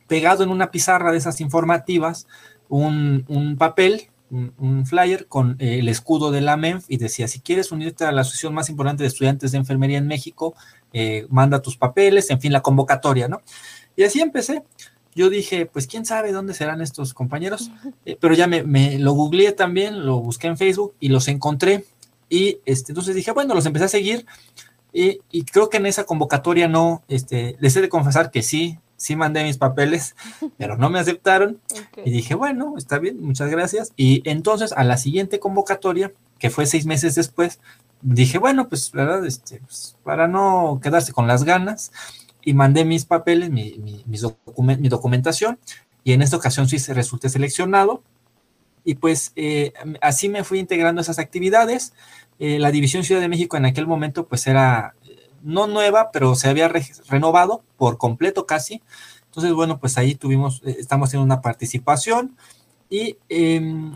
pegado 0.06 0.42
en 0.44 0.50
una 0.50 0.70
pizarra 0.70 1.12
de 1.12 1.18
esas 1.18 1.40
informativas 1.40 2.26
un, 2.68 3.24
un 3.28 3.56
papel 3.56 4.08
un, 4.30 4.86
flyer 4.86 5.26
con 5.26 5.56
eh, 5.58 5.78
el 5.78 5.88
escudo 5.88 6.30
de 6.30 6.40
la 6.40 6.56
MENF 6.56 6.86
y 6.88 6.96
decía, 6.96 7.28
si 7.28 7.40
quieres 7.40 7.72
unirte 7.72 8.04
a 8.04 8.12
la 8.12 8.22
asociación 8.22 8.54
más 8.54 8.68
importante 8.68 9.02
de 9.02 9.08
estudiantes 9.08 9.52
de 9.52 9.58
enfermería 9.58 9.98
en 9.98 10.06
México, 10.06 10.54
eh, 10.94 11.26
manda 11.28 11.60
tus 11.60 11.76
papeles, 11.76 12.30
en 12.30 12.40
fin, 12.40 12.52
la 12.52 12.62
convocatoria, 12.62 13.28
¿no? 13.28 13.42
Y 13.96 14.04
así 14.04 14.20
empecé. 14.20 14.62
Yo 15.14 15.28
dije, 15.28 15.66
pues 15.66 15.86
quién 15.86 16.06
sabe 16.06 16.32
dónde 16.32 16.54
serán 16.54 16.80
estos 16.80 17.12
compañeros, 17.12 17.70
eh, 18.06 18.16
pero 18.18 18.34
ya 18.34 18.46
me, 18.46 18.98
lo 18.98 19.12
googleé 19.12 19.52
también, 19.52 20.06
lo 20.06 20.20
busqué 20.20 20.46
en 20.46 20.56
Facebook 20.56 20.94
y 21.00 21.08
los 21.08 21.28
encontré. 21.28 21.84
Y 22.30 22.58
este, 22.64 22.92
entonces 22.92 23.14
dije, 23.14 23.32
bueno, 23.32 23.54
los 23.54 23.66
empecé 23.66 23.84
a 23.84 23.88
seguir 23.88 24.24
y, 24.92 25.20
y, 25.30 25.44
creo 25.44 25.68
que 25.68 25.76
en 25.76 25.86
esa 25.86 26.04
convocatoria 26.04 26.68
no, 26.68 27.02
este, 27.08 27.56
les 27.58 27.76
he 27.76 27.80
de 27.80 27.88
confesar 27.88 28.30
que 28.30 28.42
sí, 28.42 28.78
sí 28.96 29.16
mandé 29.16 29.42
mis 29.42 29.58
papeles, 29.58 30.14
pero 30.56 30.76
no 30.76 30.90
me 30.90 30.98
aceptaron. 30.98 31.60
Y 32.04 32.10
dije, 32.10 32.34
bueno, 32.34 32.74
está 32.78 32.98
bien, 32.98 33.20
muchas 33.20 33.50
gracias. 33.50 33.92
Y 33.96 34.22
entonces 34.28 34.72
a 34.72 34.84
la 34.84 34.96
siguiente 34.96 35.40
convocatoria, 35.40 36.12
que 36.38 36.50
fue 36.50 36.66
seis 36.66 36.86
meses 36.86 37.14
después, 37.14 37.60
dije, 38.04 38.38
bueno, 38.38 38.68
pues, 38.68 38.92
¿verdad? 38.92 39.26
Este, 39.26 39.60
pues, 39.60 39.96
para 40.04 40.28
no 40.28 40.78
quedarse 40.82 41.12
con 41.12 41.26
las 41.26 41.44
ganas, 41.44 41.90
y 42.44 42.52
mandé 42.52 42.84
mis 42.84 43.06
papeles, 43.06 43.50
mi, 43.50 43.78
mi, 43.78 44.04
mi 44.06 44.88
documentación, 44.88 45.58
y 46.04 46.12
en 46.12 46.22
esta 46.22 46.36
ocasión 46.36 46.68
sí 46.68 46.76
resulté 46.92 47.30
seleccionado. 47.30 48.02
Y 48.84 48.96
pues 48.96 49.32
eh, 49.34 49.72
así 50.02 50.28
me 50.28 50.44
fui 50.44 50.58
integrando 50.58 51.00
esas 51.00 51.18
actividades. 51.18 51.94
Eh, 52.38 52.58
la 52.58 52.70
División 52.70 53.02
Ciudad 53.02 53.22
de 53.22 53.28
México 53.28 53.56
en 53.56 53.64
aquel 53.64 53.86
momento 53.86 54.26
pues 54.26 54.46
era 54.46 54.94
no 55.42 55.66
nueva, 55.66 56.10
pero 56.12 56.34
se 56.34 56.48
había 56.48 56.70
renovado 57.08 57.62
por 57.78 57.96
completo 57.96 58.44
casi. 58.44 58.82
Entonces, 59.26 59.52
bueno, 59.52 59.80
pues 59.80 59.98
ahí 59.98 60.14
tuvimos, 60.14 60.62
eh, 60.64 60.76
estamos 60.78 61.08
haciendo 61.08 61.24
una 61.24 61.40
participación 61.40 62.36
y 62.90 63.16
em, 63.30 63.94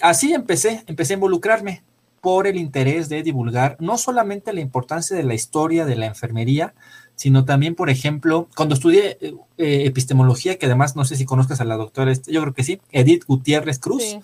así 0.00 0.32
empecé, 0.32 0.84
empecé 0.86 1.14
a 1.14 1.16
involucrarme 1.16 1.82
por 2.24 2.46
el 2.46 2.56
interés 2.56 3.10
de 3.10 3.22
divulgar 3.22 3.76
no 3.80 3.98
solamente 3.98 4.54
la 4.54 4.62
importancia 4.62 5.14
de 5.14 5.24
la 5.24 5.34
historia 5.34 5.84
de 5.84 5.94
la 5.94 6.06
enfermería, 6.06 6.72
sino 7.16 7.44
también, 7.44 7.74
por 7.74 7.90
ejemplo, 7.90 8.48
cuando 8.56 8.74
estudié 8.74 9.18
eh, 9.20 9.36
epistemología, 9.58 10.56
que 10.56 10.64
además 10.64 10.96
no 10.96 11.04
sé 11.04 11.16
si 11.16 11.26
conozcas 11.26 11.60
a 11.60 11.66
la 11.66 11.76
doctora, 11.76 12.14
yo 12.26 12.40
creo 12.40 12.54
que 12.54 12.64
sí, 12.64 12.80
Edith 12.92 13.26
Gutiérrez 13.26 13.78
Cruz, 13.78 14.16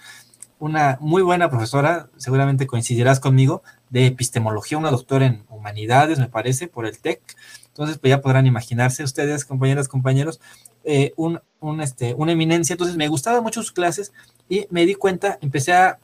una 0.58 0.96
muy 1.02 1.20
buena 1.20 1.50
profesora, 1.50 2.08
seguramente 2.16 2.66
coincidirás 2.66 3.20
conmigo, 3.20 3.62
de 3.90 4.06
epistemología, 4.06 4.78
una 4.78 4.90
doctora 4.90 5.26
en 5.26 5.44
humanidades, 5.50 6.18
me 6.18 6.28
parece, 6.28 6.68
por 6.68 6.86
el 6.86 6.98
TEC. 6.98 7.20
Entonces, 7.66 7.98
pues 7.98 8.08
ya 8.08 8.22
podrán 8.22 8.46
imaginarse 8.46 9.04
ustedes, 9.04 9.44
compañeras, 9.44 9.88
compañeros, 9.88 10.40
eh, 10.84 11.12
un, 11.16 11.38
este, 11.82 12.14
una 12.14 12.32
eminencia. 12.32 12.72
Entonces, 12.72 12.96
me 12.96 13.08
gustaban 13.08 13.42
mucho 13.42 13.60
sus 13.60 13.72
clases 13.72 14.14
y 14.48 14.66
me 14.70 14.86
di 14.86 14.94
cuenta, 14.94 15.38
empecé 15.42 15.74
a, 15.74 15.98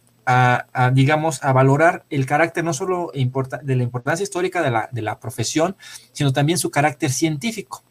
digamos, 0.92 1.42
a 1.44 1.52
valorar 1.52 2.04
el 2.10 2.26
carácter 2.26 2.64
no 2.64 2.72
solo 2.72 3.12
de 3.12 3.76
la 3.76 3.82
importancia 3.82 4.24
histórica 4.24 4.62
de 4.62 4.70
la, 4.70 4.88
de 4.90 5.02
la 5.02 5.20
profesión, 5.20 5.76
sino 6.12 6.32
también 6.32 6.58
su 6.58 6.70
carácter 6.70 7.10
científico. 7.10 7.84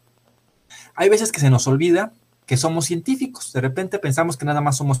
Hay 0.94 1.08
veces 1.08 1.32
que 1.32 1.40
se 1.40 1.50
nos 1.50 1.66
olvida 1.66 2.12
que 2.46 2.56
somos 2.56 2.86
científicos. 2.86 3.52
De 3.52 3.60
repente 3.60 3.98
pensamos 3.98 4.36
que 4.36 4.44
nada 4.44 4.60
más 4.60 4.76
somos 4.76 5.00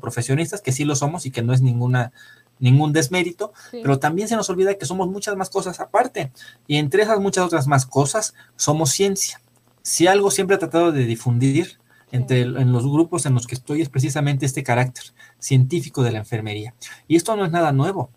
profesionistas, 0.00 0.60
que 0.60 0.72
sí 0.72 0.84
lo 0.84 0.96
somos 0.96 1.24
y 1.24 1.30
que 1.30 1.42
no 1.42 1.52
es 1.52 1.62
ninguna 1.62 2.12
ningún 2.58 2.92
desmérito, 2.92 3.54
pero 3.70 3.98
también 3.98 4.28
se 4.28 4.36
nos 4.36 4.50
olvida 4.50 4.74
que 4.74 4.84
somos 4.84 5.08
muchas 5.08 5.34
más 5.34 5.48
cosas 5.48 5.80
aparte. 5.80 6.30
Y 6.66 6.76
entre 6.76 7.02
esas 7.02 7.18
muchas 7.18 7.44
otras 7.44 7.66
más 7.66 7.86
cosas, 7.86 8.34
somos 8.56 8.90
ciencia. 8.90 9.40
Si 9.82 10.06
algo 10.06 10.30
siempre 10.30 10.56
he 10.56 10.58
tratado 10.58 10.92
de 10.92 11.06
difundir 11.06 11.79
entre 12.12 12.42
en 12.42 12.72
los 12.72 12.84
grupos 12.84 13.26
en 13.26 13.34
los 13.34 13.46
que 13.46 13.54
estoy 13.54 13.82
es 13.82 13.88
precisamente 13.88 14.46
este 14.46 14.62
carácter 14.62 15.04
científico 15.38 16.02
de 16.02 16.12
la 16.12 16.18
enfermería. 16.18 16.74
Y 17.08 17.16
esto 17.16 17.36
no 17.36 17.44
es 17.44 17.50
nada 17.50 17.72
nuevo. 17.72 18.10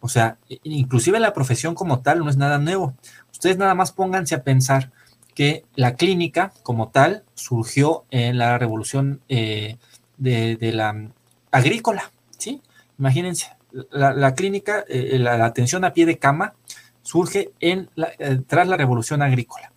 O 0.00 0.08
sea, 0.08 0.38
inclusive 0.62 1.18
la 1.20 1.32
profesión 1.32 1.74
como 1.74 2.00
tal 2.00 2.20
no 2.20 2.30
es 2.30 2.36
nada 2.36 2.58
nuevo. 2.58 2.94
Ustedes 3.32 3.58
nada 3.58 3.74
más 3.74 3.92
pónganse 3.92 4.34
a 4.34 4.42
pensar 4.42 4.92
que 5.34 5.64
la 5.74 5.94
clínica 5.94 6.52
como 6.62 6.88
tal 6.88 7.24
surgió 7.34 8.04
en 8.10 8.38
la 8.38 8.56
revolución 8.58 9.20
eh, 9.28 9.76
de, 10.16 10.56
de, 10.56 10.72
la 10.72 11.10
agrícola, 11.50 12.10
¿sí? 12.38 12.62
Imagínense, 12.98 13.56
la, 13.90 14.34
clínica, 14.34 14.84
eh, 14.88 15.18
la, 15.18 15.44
atención 15.44 15.84
a 15.84 15.92
pie 15.92 16.06
de 16.06 16.18
cama 16.18 16.54
surge 17.02 17.52
en 17.60 17.90
eh, 18.18 18.40
tras 18.46 18.68
la 18.68 18.76
revolución 18.76 19.22
agrícola. 19.22 19.72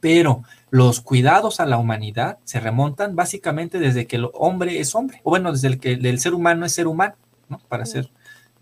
Pero 0.00 0.42
los 0.72 1.02
cuidados 1.02 1.60
a 1.60 1.66
la 1.66 1.76
humanidad 1.76 2.38
se 2.44 2.58
remontan 2.58 3.14
básicamente 3.14 3.78
desde 3.78 4.06
que 4.06 4.16
el 4.16 4.30
hombre 4.32 4.80
es 4.80 4.94
hombre, 4.94 5.20
o 5.22 5.28
bueno, 5.28 5.52
desde 5.52 5.68
el 5.68 5.78
que 5.78 5.92
el 5.92 6.18
ser 6.18 6.32
humano 6.32 6.64
es 6.64 6.72
ser 6.72 6.86
humano, 6.86 7.14
¿no? 7.50 7.58
Para 7.68 7.84
ser, 7.84 8.10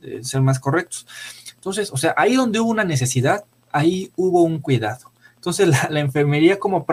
eh, 0.02 0.18
ser 0.24 0.40
más 0.40 0.58
correctos. 0.58 1.06
Entonces, 1.54 1.92
o 1.92 1.96
sea, 1.96 2.12
ahí 2.16 2.34
donde 2.34 2.58
hubo 2.58 2.68
una 2.68 2.82
necesidad, 2.82 3.44
ahí 3.70 4.10
hubo 4.16 4.42
un 4.42 4.58
cuidado. 4.58 5.09
Entonces, 5.40 5.68
la, 5.88 6.00
enfermería 6.00 6.58
como, 6.58 6.84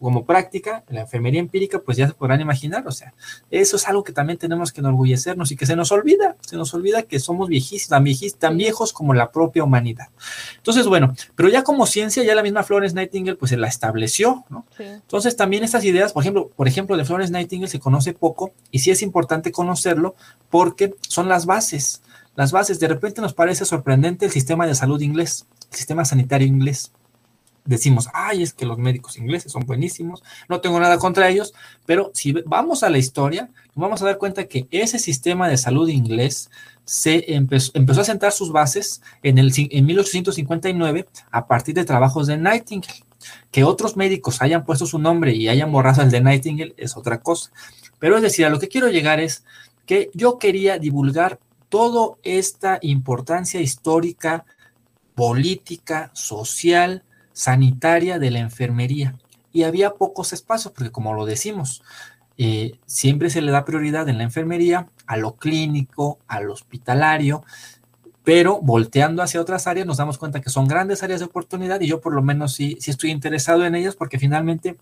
como 0.00 0.24
práctica, 0.24 0.82
la 0.88 1.02
enfermería 1.02 1.38
empírica, 1.38 1.78
pues 1.78 1.96
ya 1.96 2.08
se 2.08 2.14
podrán 2.14 2.40
imaginar, 2.40 2.84
o 2.88 2.90
sea, 2.90 3.14
eso 3.48 3.76
es 3.76 3.86
algo 3.86 4.02
que 4.02 4.12
también 4.12 4.40
tenemos 4.40 4.72
que 4.72 4.80
enorgullecernos 4.80 5.52
y 5.52 5.56
que 5.56 5.66
se 5.66 5.76
nos 5.76 5.92
olvida, 5.92 6.36
se 6.40 6.56
nos 6.56 6.74
olvida 6.74 7.04
que 7.04 7.20
somos 7.20 7.48
viejísimos, 7.48 7.88
tan, 7.88 8.04
tan 8.40 8.56
viejos 8.56 8.92
como 8.92 9.14
la 9.14 9.30
propia 9.30 9.62
humanidad. 9.62 10.08
Entonces, 10.56 10.88
bueno, 10.88 11.14
pero 11.36 11.48
ya 11.48 11.62
como 11.62 11.86
ciencia, 11.86 12.24
ya 12.24 12.34
la 12.34 12.42
misma 12.42 12.64
Florence 12.64 12.92
Nightingale, 12.96 13.36
pues 13.36 13.50
se 13.50 13.56
la 13.56 13.68
estableció, 13.68 14.44
¿no? 14.50 14.66
Entonces, 14.80 15.36
también 15.36 15.62
estas 15.62 15.84
ideas, 15.84 16.12
por 16.12 16.24
ejemplo, 16.24 16.50
por 16.56 16.66
ejemplo, 16.66 16.96
de 16.96 17.04
Florence 17.04 17.32
Nightingale 17.32 17.70
se 17.70 17.78
conoce 17.78 18.14
poco 18.14 18.50
y 18.72 18.80
sí 18.80 18.90
es 18.90 19.02
importante 19.02 19.52
conocerlo 19.52 20.16
porque 20.50 20.96
son 21.06 21.28
las 21.28 21.46
bases. 21.46 22.02
Las 22.34 22.50
bases, 22.50 22.80
de 22.80 22.88
repente 22.88 23.20
nos 23.20 23.32
parece 23.32 23.64
sorprendente 23.64 24.26
el 24.26 24.32
sistema 24.32 24.66
de 24.66 24.74
salud 24.74 25.00
inglés, 25.00 25.46
el 25.70 25.76
sistema 25.76 26.04
sanitario 26.04 26.48
inglés 26.48 26.90
decimos, 27.64 28.08
ay, 28.12 28.42
es 28.42 28.52
que 28.52 28.66
los 28.66 28.78
médicos 28.78 29.18
ingleses 29.18 29.52
son 29.52 29.64
buenísimos, 29.64 30.22
no 30.48 30.60
tengo 30.60 30.80
nada 30.80 30.98
contra 30.98 31.28
ellos, 31.28 31.54
pero 31.86 32.10
si 32.14 32.32
vamos 32.44 32.82
a 32.82 32.90
la 32.90 32.98
historia, 32.98 33.50
vamos 33.74 34.02
a 34.02 34.06
dar 34.06 34.18
cuenta 34.18 34.44
que 34.44 34.66
ese 34.70 34.98
sistema 34.98 35.48
de 35.48 35.56
salud 35.56 35.88
inglés 35.88 36.50
se 36.84 37.34
empezó, 37.34 37.70
empezó 37.74 38.00
a 38.00 38.04
sentar 38.04 38.32
sus 38.32 38.50
bases 38.50 39.02
en, 39.22 39.38
el, 39.38 39.52
en 39.56 39.86
1859 39.86 41.06
a 41.30 41.46
partir 41.46 41.74
de 41.74 41.84
trabajos 41.84 42.26
de 42.26 42.36
Nightingale. 42.36 43.04
Que 43.52 43.62
otros 43.62 43.96
médicos 43.96 44.42
hayan 44.42 44.64
puesto 44.64 44.84
su 44.84 44.98
nombre 44.98 45.32
y 45.32 45.48
hayan 45.48 45.70
borrado 45.70 46.02
el 46.02 46.10
de 46.10 46.20
Nightingale 46.20 46.74
es 46.76 46.96
otra 46.96 47.20
cosa. 47.20 47.52
Pero 48.00 48.16
es 48.16 48.22
decir, 48.22 48.44
a 48.44 48.50
lo 48.50 48.58
que 48.58 48.66
quiero 48.66 48.88
llegar 48.88 49.20
es 49.20 49.44
que 49.86 50.10
yo 50.12 50.38
quería 50.38 50.78
divulgar 50.78 51.38
toda 51.68 52.16
esta 52.24 52.78
importancia 52.82 53.60
histórica, 53.60 54.44
política, 55.14 56.10
social, 56.14 57.04
sanitaria 57.32 58.18
de 58.18 58.30
la 58.30 58.38
enfermería. 58.40 59.14
Y 59.52 59.64
había 59.64 59.90
pocos 59.90 60.32
espacios, 60.32 60.72
porque 60.72 60.90
como 60.90 61.14
lo 61.14 61.26
decimos, 61.26 61.82
eh, 62.38 62.78
siempre 62.86 63.30
se 63.30 63.42
le 63.42 63.52
da 63.52 63.64
prioridad 63.64 64.08
en 64.08 64.18
la 64.18 64.24
enfermería 64.24 64.88
a 65.06 65.16
lo 65.16 65.36
clínico, 65.36 66.18
al 66.26 66.50
hospitalario, 66.50 67.44
pero 68.24 68.60
volteando 68.60 69.22
hacia 69.22 69.40
otras 69.40 69.66
áreas 69.66 69.86
nos 69.86 69.96
damos 69.96 70.16
cuenta 70.16 70.40
que 70.40 70.50
son 70.50 70.68
grandes 70.68 71.02
áreas 71.02 71.20
de 71.20 71.26
oportunidad 71.26 71.80
y 71.80 71.88
yo 71.88 72.00
por 72.00 72.14
lo 72.14 72.22
menos 72.22 72.54
sí, 72.54 72.76
sí 72.80 72.90
estoy 72.90 73.10
interesado 73.10 73.64
en 73.64 73.74
ellas 73.74 73.96
porque 73.96 74.18
finalmente 74.18 74.76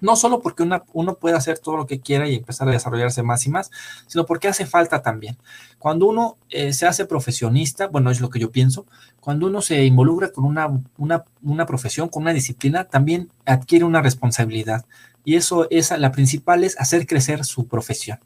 no 0.00 0.16
solo 0.16 0.40
porque 0.40 0.68
uno 0.92 1.14
puede 1.14 1.36
hacer 1.36 1.58
todo 1.58 1.76
lo 1.76 1.86
que 1.86 2.00
quiera 2.00 2.28
y 2.28 2.36
empezar 2.36 2.68
a 2.68 2.72
desarrollarse 2.72 3.22
más 3.22 3.46
y 3.46 3.50
más, 3.50 3.70
sino 4.06 4.26
porque 4.26 4.48
hace 4.48 4.66
falta 4.66 5.02
también. 5.02 5.36
Cuando 5.78 6.06
uno 6.06 6.36
eh, 6.50 6.72
se 6.72 6.86
hace 6.86 7.04
profesionista, 7.04 7.88
bueno, 7.88 8.10
es 8.10 8.20
lo 8.20 8.30
que 8.30 8.38
yo 8.38 8.50
pienso, 8.50 8.86
cuando 9.20 9.46
uno 9.46 9.60
se 9.62 9.84
involucra 9.84 10.32
con 10.32 10.44
una, 10.44 10.68
una, 10.96 11.24
una 11.42 11.66
profesión, 11.66 12.08
con 12.08 12.22
una 12.22 12.32
disciplina, 12.32 12.84
también 12.84 13.30
adquiere 13.44 13.84
una 13.84 14.02
responsabilidad. 14.02 14.84
Y 15.24 15.36
eso 15.36 15.66
es 15.70 15.90
la 15.90 16.12
principal 16.12 16.64
es 16.64 16.78
hacer 16.80 17.06
crecer 17.06 17.44
su 17.44 17.66
profesión. 17.66 18.18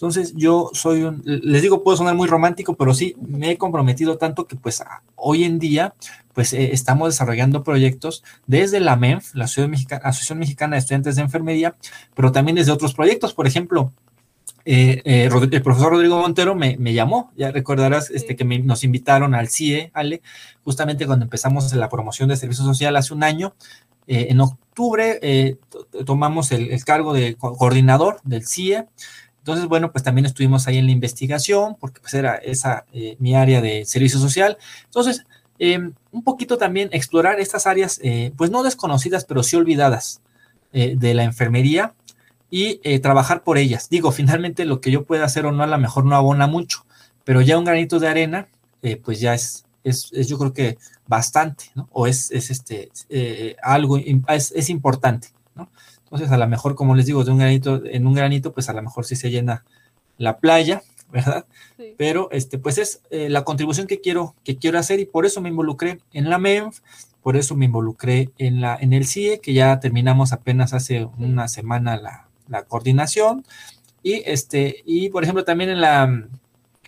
Entonces 0.00 0.32
yo 0.34 0.70
soy 0.72 1.02
un, 1.02 1.20
les 1.26 1.60
digo, 1.60 1.84
puedo 1.84 1.94
sonar 1.94 2.14
muy 2.14 2.26
romántico, 2.26 2.74
pero 2.74 2.94
sí, 2.94 3.14
me 3.20 3.50
he 3.50 3.58
comprometido 3.58 4.16
tanto 4.16 4.46
que 4.46 4.56
pues 4.56 4.82
hoy 5.14 5.44
en 5.44 5.58
día 5.58 5.92
pues 6.32 6.54
eh, 6.54 6.70
estamos 6.72 7.10
desarrollando 7.10 7.62
proyectos 7.62 8.24
desde 8.46 8.80
la 8.80 8.96
MENF, 8.96 9.34
la 9.34 9.44
Asociación 9.44 10.38
Mexicana 10.38 10.76
de 10.76 10.80
Estudiantes 10.80 11.16
de 11.16 11.22
Enfermería, 11.22 11.76
pero 12.14 12.32
también 12.32 12.56
desde 12.56 12.72
otros 12.72 12.94
proyectos. 12.94 13.34
Por 13.34 13.46
ejemplo, 13.46 13.92
eh, 14.64 15.02
eh, 15.04 15.28
el 15.30 15.62
profesor 15.62 15.92
Rodrigo 15.92 16.18
Montero 16.18 16.54
me, 16.54 16.78
llamó, 16.94 17.30
ya 17.36 17.50
recordarás 17.52 18.08
este, 18.08 18.36
que 18.36 18.44
nos 18.46 18.84
invitaron 18.84 19.34
al 19.34 19.50
CIE, 19.50 19.90
Ale, 19.92 20.22
justamente 20.64 21.04
cuando 21.04 21.24
empezamos 21.24 21.70
la 21.74 21.90
promoción 21.90 22.30
de 22.30 22.36
servicio 22.36 22.64
social 22.64 22.96
hace 22.96 23.12
un 23.12 23.22
año. 23.22 23.54
en 24.06 24.40
octubre 24.40 25.58
tomamos 26.06 26.52
el, 26.52 26.70
el, 26.70 26.84
cargo 26.86 27.12
de 27.12 27.36
coordinador 27.36 28.18
del 28.24 28.46
CIE 28.46 28.86
entonces, 29.40 29.66
bueno, 29.66 29.90
pues 29.90 30.04
también 30.04 30.26
estuvimos 30.26 30.68
ahí 30.68 30.76
en 30.78 30.86
la 30.86 30.92
investigación, 30.92 31.76
porque 31.80 32.00
pues 32.00 32.12
era 32.12 32.36
esa 32.36 32.84
eh, 32.92 33.16
mi 33.18 33.34
área 33.34 33.62
de 33.62 33.86
servicio 33.86 34.20
social. 34.20 34.58
Entonces, 34.84 35.24
em, 35.58 35.94
un 36.12 36.22
poquito 36.22 36.58
también 36.58 36.90
explorar 36.92 37.40
estas 37.40 37.66
áreas, 37.66 38.00
eh, 38.02 38.32
pues 38.36 38.50
no 38.50 38.62
desconocidas, 38.62 39.24
pero 39.24 39.42
sí 39.42 39.56
olvidadas 39.56 40.20
eh, 40.72 40.94
de 40.96 41.14
la 41.14 41.24
enfermería 41.24 41.94
y 42.50 42.78
trabajar 43.00 43.42
por 43.42 43.58
ellas. 43.58 43.88
Digo, 43.88 44.12
finalmente 44.12 44.64
lo 44.66 44.80
que 44.80 44.90
yo 44.90 45.04
pueda 45.04 45.24
hacer 45.24 45.46
o 45.46 45.52
no, 45.52 45.62
a 45.62 45.66
lo 45.66 45.78
mejor 45.78 46.04
no 46.04 46.16
abona 46.16 46.46
mucho, 46.46 46.84
pero 47.24 47.40
ya 47.40 47.58
un 47.58 47.64
granito 47.64 47.98
de 47.98 48.08
arena, 48.08 48.48
pues 49.02 49.20
ya 49.20 49.34
es, 49.34 49.64
es, 49.84 50.10
yo 50.28 50.38
creo 50.38 50.52
que 50.52 50.78
bastante, 51.06 51.66
¿no? 51.74 51.88
O 51.92 52.06
es, 52.06 52.30
es 52.30 52.50
este, 52.50 52.90
algo, 53.62 53.98
es, 53.98 54.52
es 54.52 54.70
importante, 54.70 55.28
¿no? 55.54 55.70
Entonces, 56.10 56.32
a 56.32 56.38
lo 56.38 56.48
mejor, 56.48 56.74
como 56.74 56.94
les 56.94 57.06
digo, 57.06 57.22
de 57.22 57.30
un 57.30 57.38
granito, 57.38 57.82
en 57.84 58.06
un 58.06 58.14
granito, 58.14 58.52
pues 58.52 58.68
a 58.68 58.72
lo 58.72 58.82
mejor 58.82 59.04
sí 59.04 59.14
se 59.14 59.30
llena 59.30 59.64
la 60.18 60.38
playa, 60.38 60.82
¿verdad? 61.12 61.46
Pero 61.96 62.28
este, 62.32 62.58
pues 62.58 62.78
es 62.78 63.02
eh, 63.10 63.28
la 63.28 63.44
contribución 63.44 63.86
que 63.86 64.00
quiero, 64.00 64.34
que 64.44 64.58
quiero 64.58 64.78
hacer 64.78 65.00
y 65.00 65.06
por 65.06 65.24
eso 65.24 65.40
me 65.40 65.48
involucré 65.48 66.00
en 66.12 66.28
la 66.28 66.38
MENF, 66.38 66.80
por 67.22 67.36
eso 67.36 67.54
me 67.54 67.66
involucré 67.66 68.30
en, 68.38 68.60
la, 68.60 68.76
en 68.80 68.92
el 68.92 69.06
CIE, 69.06 69.40
que 69.40 69.52
ya 69.52 69.78
terminamos 69.78 70.32
apenas 70.32 70.72
hace 70.72 71.08
una 71.18 71.48
semana 71.48 71.96
la, 71.96 72.28
la 72.48 72.64
coordinación. 72.64 73.44
Y 74.02 74.22
este, 74.26 74.82
y 74.86 75.10
por 75.10 75.22
ejemplo, 75.22 75.44
también 75.44 75.70
en 75.70 75.80
la, 75.80 76.06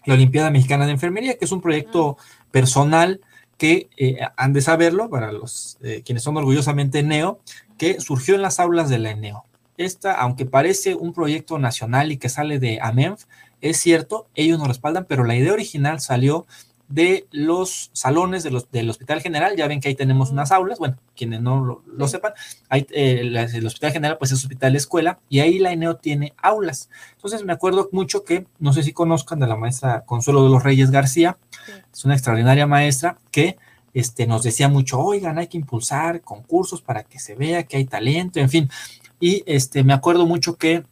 la, 0.04 0.14
Olimpiada 0.14 0.50
Mexicana 0.50 0.86
de 0.86 0.92
Enfermería, 0.92 1.36
que 1.36 1.44
es 1.44 1.52
un 1.52 1.60
proyecto 1.60 2.16
ah. 2.18 2.46
personal 2.50 3.20
que 3.58 3.88
eh, 3.96 4.18
han 4.36 4.52
de 4.52 4.60
saberlo 4.60 5.08
para 5.08 5.30
los 5.30 5.78
eh, 5.82 6.02
quienes 6.04 6.22
son 6.24 6.36
orgullosamente 6.36 7.02
neo, 7.02 7.40
que 7.78 8.00
surgió 8.00 8.34
en 8.34 8.42
las 8.42 8.60
aulas 8.60 8.88
de 8.88 8.98
la 8.98 9.10
ENEO. 9.10 9.44
Esta, 9.76 10.12
aunque 10.14 10.46
parece 10.46 10.94
un 10.94 11.12
proyecto 11.12 11.58
nacional 11.58 12.12
y 12.12 12.18
que 12.18 12.28
sale 12.28 12.58
de 12.58 12.78
AMENF, 12.80 13.24
es 13.60 13.78
cierto, 13.78 14.26
ellos 14.34 14.58
nos 14.58 14.68
respaldan, 14.68 15.06
pero 15.08 15.24
la 15.24 15.36
idea 15.36 15.52
original 15.52 16.00
salió 16.00 16.46
de 16.88 17.26
los 17.30 17.90
salones 17.94 18.42
de 18.42 18.50
los, 18.50 18.70
del 18.70 18.90
Hospital 18.90 19.22
General. 19.22 19.56
Ya 19.56 19.66
ven 19.66 19.80
que 19.80 19.88
ahí 19.88 19.94
tenemos 19.94 20.30
unas 20.30 20.52
aulas, 20.52 20.78
bueno, 20.78 20.98
quienes 21.16 21.40
no 21.40 21.82
lo, 21.86 22.08
sepan, 22.08 22.32
hay, 22.68 22.86
eh, 22.90 23.20
el 23.22 23.66
Hospital 23.66 23.92
General 23.92 24.18
pues 24.18 24.32
es 24.32 24.42
hospital 24.42 24.76
escuela 24.76 25.18
y 25.30 25.40
ahí 25.40 25.58
la 25.58 25.72
ENEO 25.72 25.96
tiene 25.96 26.34
aulas. 26.36 26.90
Entonces 27.12 27.44
me 27.44 27.52
acuerdo 27.52 27.88
mucho 27.92 28.24
que, 28.24 28.46
no 28.58 28.72
sé 28.72 28.82
si 28.82 28.92
conozcan 28.92 29.40
de 29.40 29.46
la 29.46 29.56
maestra 29.56 30.02
Consuelo 30.04 30.44
de 30.44 30.50
los 30.50 30.62
Reyes 30.62 30.90
García, 30.90 31.38
es 31.92 32.04
una 32.04 32.14
extraordinaria 32.14 32.66
maestra 32.66 33.16
que 33.30 33.56
este, 33.94 34.26
nos 34.26 34.42
decía 34.42 34.68
mucho, 34.68 35.00
oigan, 35.00 35.38
hay 35.38 35.46
que 35.46 35.58
impulsar 35.58 36.22
concursos 36.22 36.82
para 36.82 37.04
que 37.04 37.18
se 37.18 37.34
vea 37.34 37.64
que 37.64 37.76
hay 37.76 37.84
talento, 37.84 38.40
en 38.40 38.48
fin. 38.48 38.70
Y 39.20 39.42
este, 39.46 39.84
me 39.84 39.92
acuerdo 39.92 40.26
mucho 40.26 40.56
que 40.56 40.84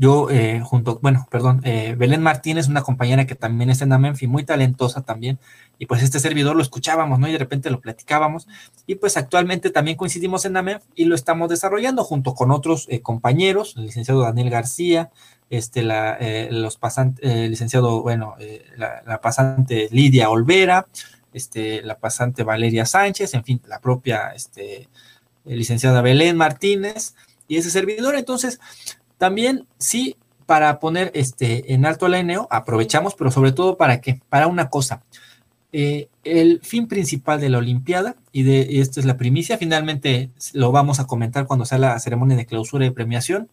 yo, 0.00 0.30
eh, 0.30 0.60
junto, 0.60 1.00
bueno, 1.02 1.26
perdón, 1.28 1.60
eh, 1.64 1.96
Belén 1.98 2.22
Martínez, 2.22 2.68
una 2.68 2.82
compañera 2.82 3.26
que 3.26 3.34
también 3.34 3.68
está 3.68 3.84
en 3.84 3.92
Amenfi, 3.92 4.28
muy 4.28 4.44
talentosa 4.44 5.02
también, 5.02 5.40
y 5.76 5.86
pues 5.86 6.04
este 6.04 6.20
servidor 6.20 6.54
lo 6.54 6.62
escuchábamos, 6.62 7.18
¿no? 7.18 7.26
Y 7.26 7.32
de 7.32 7.38
repente 7.38 7.68
lo 7.68 7.80
platicábamos, 7.80 8.46
y 8.86 8.94
pues 8.94 9.16
actualmente 9.16 9.70
también 9.70 9.96
coincidimos 9.96 10.44
en 10.44 10.56
Amenf 10.56 10.84
y 10.94 11.06
lo 11.06 11.16
estamos 11.16 11.50
desarrollando 11.50 12.04
junto 12.04 12.34
con 12.34 12.52
otros 12.52 12.86
eh, 12.88 13.00
compañeros, 13.00 13.74
el 13.76 13.86
licenciado 13.86 14.20
Daniel 14.20 14.50
García, 14.50 15.10
este, 15.50 15.82
la, 15.82 16.16
los 16.50 16.76
pasantes, 16.76 17.50
licenciado, 17.50 18.02
bueno, 18.02 18.36
la, 18.76 19.02
la, 19.04 19.20
pasante 19.20 19.88
Lidia 19.90 20.30
Olvera, 20.30 20.86
este, 21.32 21.82
la 21.82 21.98
pasante 21.98 22.42
Valeria 22.42 22.86
Sánchez, 22.86 23.34
en 23.34 23.44
fin, 23.44 23.60
la 23.66 23.80
propia 23.80 24.32
este, 24.34 24.88
licenciada 25.44 26.02
Belén 26.02 26.36
Martínez 26.36 27.14
y 27.46 27.56
ese 27.56 27.70
servidor. 27.70 28.14
Entonces, 28.16 28.60
también 29.18 29.66
sí, 29.78 30.16
para 30.46 30.80
poner 30.80 31.10
este, 31.14 31.74
en 31.74 31.84
alto 31.84 32.08
la 32.08 32.18
ENEO, 32.18 32.48
aprovechamos, 32.50 33.14
pero 33.14 33.30
sobre 33.30 33.52
todo 33.52 33.76
para 33.76 34.00
qué? 34.00 34.20
Para 34.28 34.46
una 34.46 34.70
cosa. 34.70 35.02
Eh, 35.72 36.08
el 36.24 36.60
fin 36.62 36.88
principal 36.88 37.40
de 37.40 37.50
la 37.50 37.58
Olimpiada, 37.58 38.16
y, 38.32 38.44
de, 38.44 38.66
y 38.70 38.80
esta 38.80 39.00
es 39.00 39.06
la 39.06 39.18
primicia, 39.18 39.58
finalmente 39.58 40.30
lo 40.54 40.72
vamos 40.72 41.00
a 41.00 41.06
comentar 41.06 41.46
cuando 41.46 41.66
sea 41.66 41.78
la 41.78 41.98
ceremonia 41.98 42.36
de 42.36 42.46
clausura 42.46 42.86
y 42.86 42.90
premiación, 42.90 43.50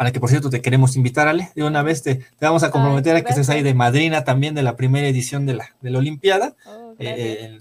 para 0.00 0.12
que 0.12 0.18
por 0.18 0.30
cierto 0.30 0.48
te 0.48 0.62
queremos 0.62 0.96
invitar, 0.96 1.28
Ale, 1.28 1.50
de 1.54 1.62
una 1.62 1.82
vez 1.82 2.02
te, 2.02 2.24
vamos 2.40 2.62
a 2.62 2.70
comprometer 2.70 3.14
a 3.16 3.20
que 3.20 3.28
estés 3.28 3.50
ahí 3.50 3.62
de 3.62 3.74
madrina 3.74 4.24
también 4.24 4.54
de 4.54 4.62
la 4.62 4.74
primera 4.74 5.06
edición 5.06 5.44
de 5.44 5.52
la, 5.52 5.76
de 5.82 5.90
la 5.90 5.98
Olimpiada. 5.98 6.56
Oh, 6.64 6.94
eh, 6.98 7.58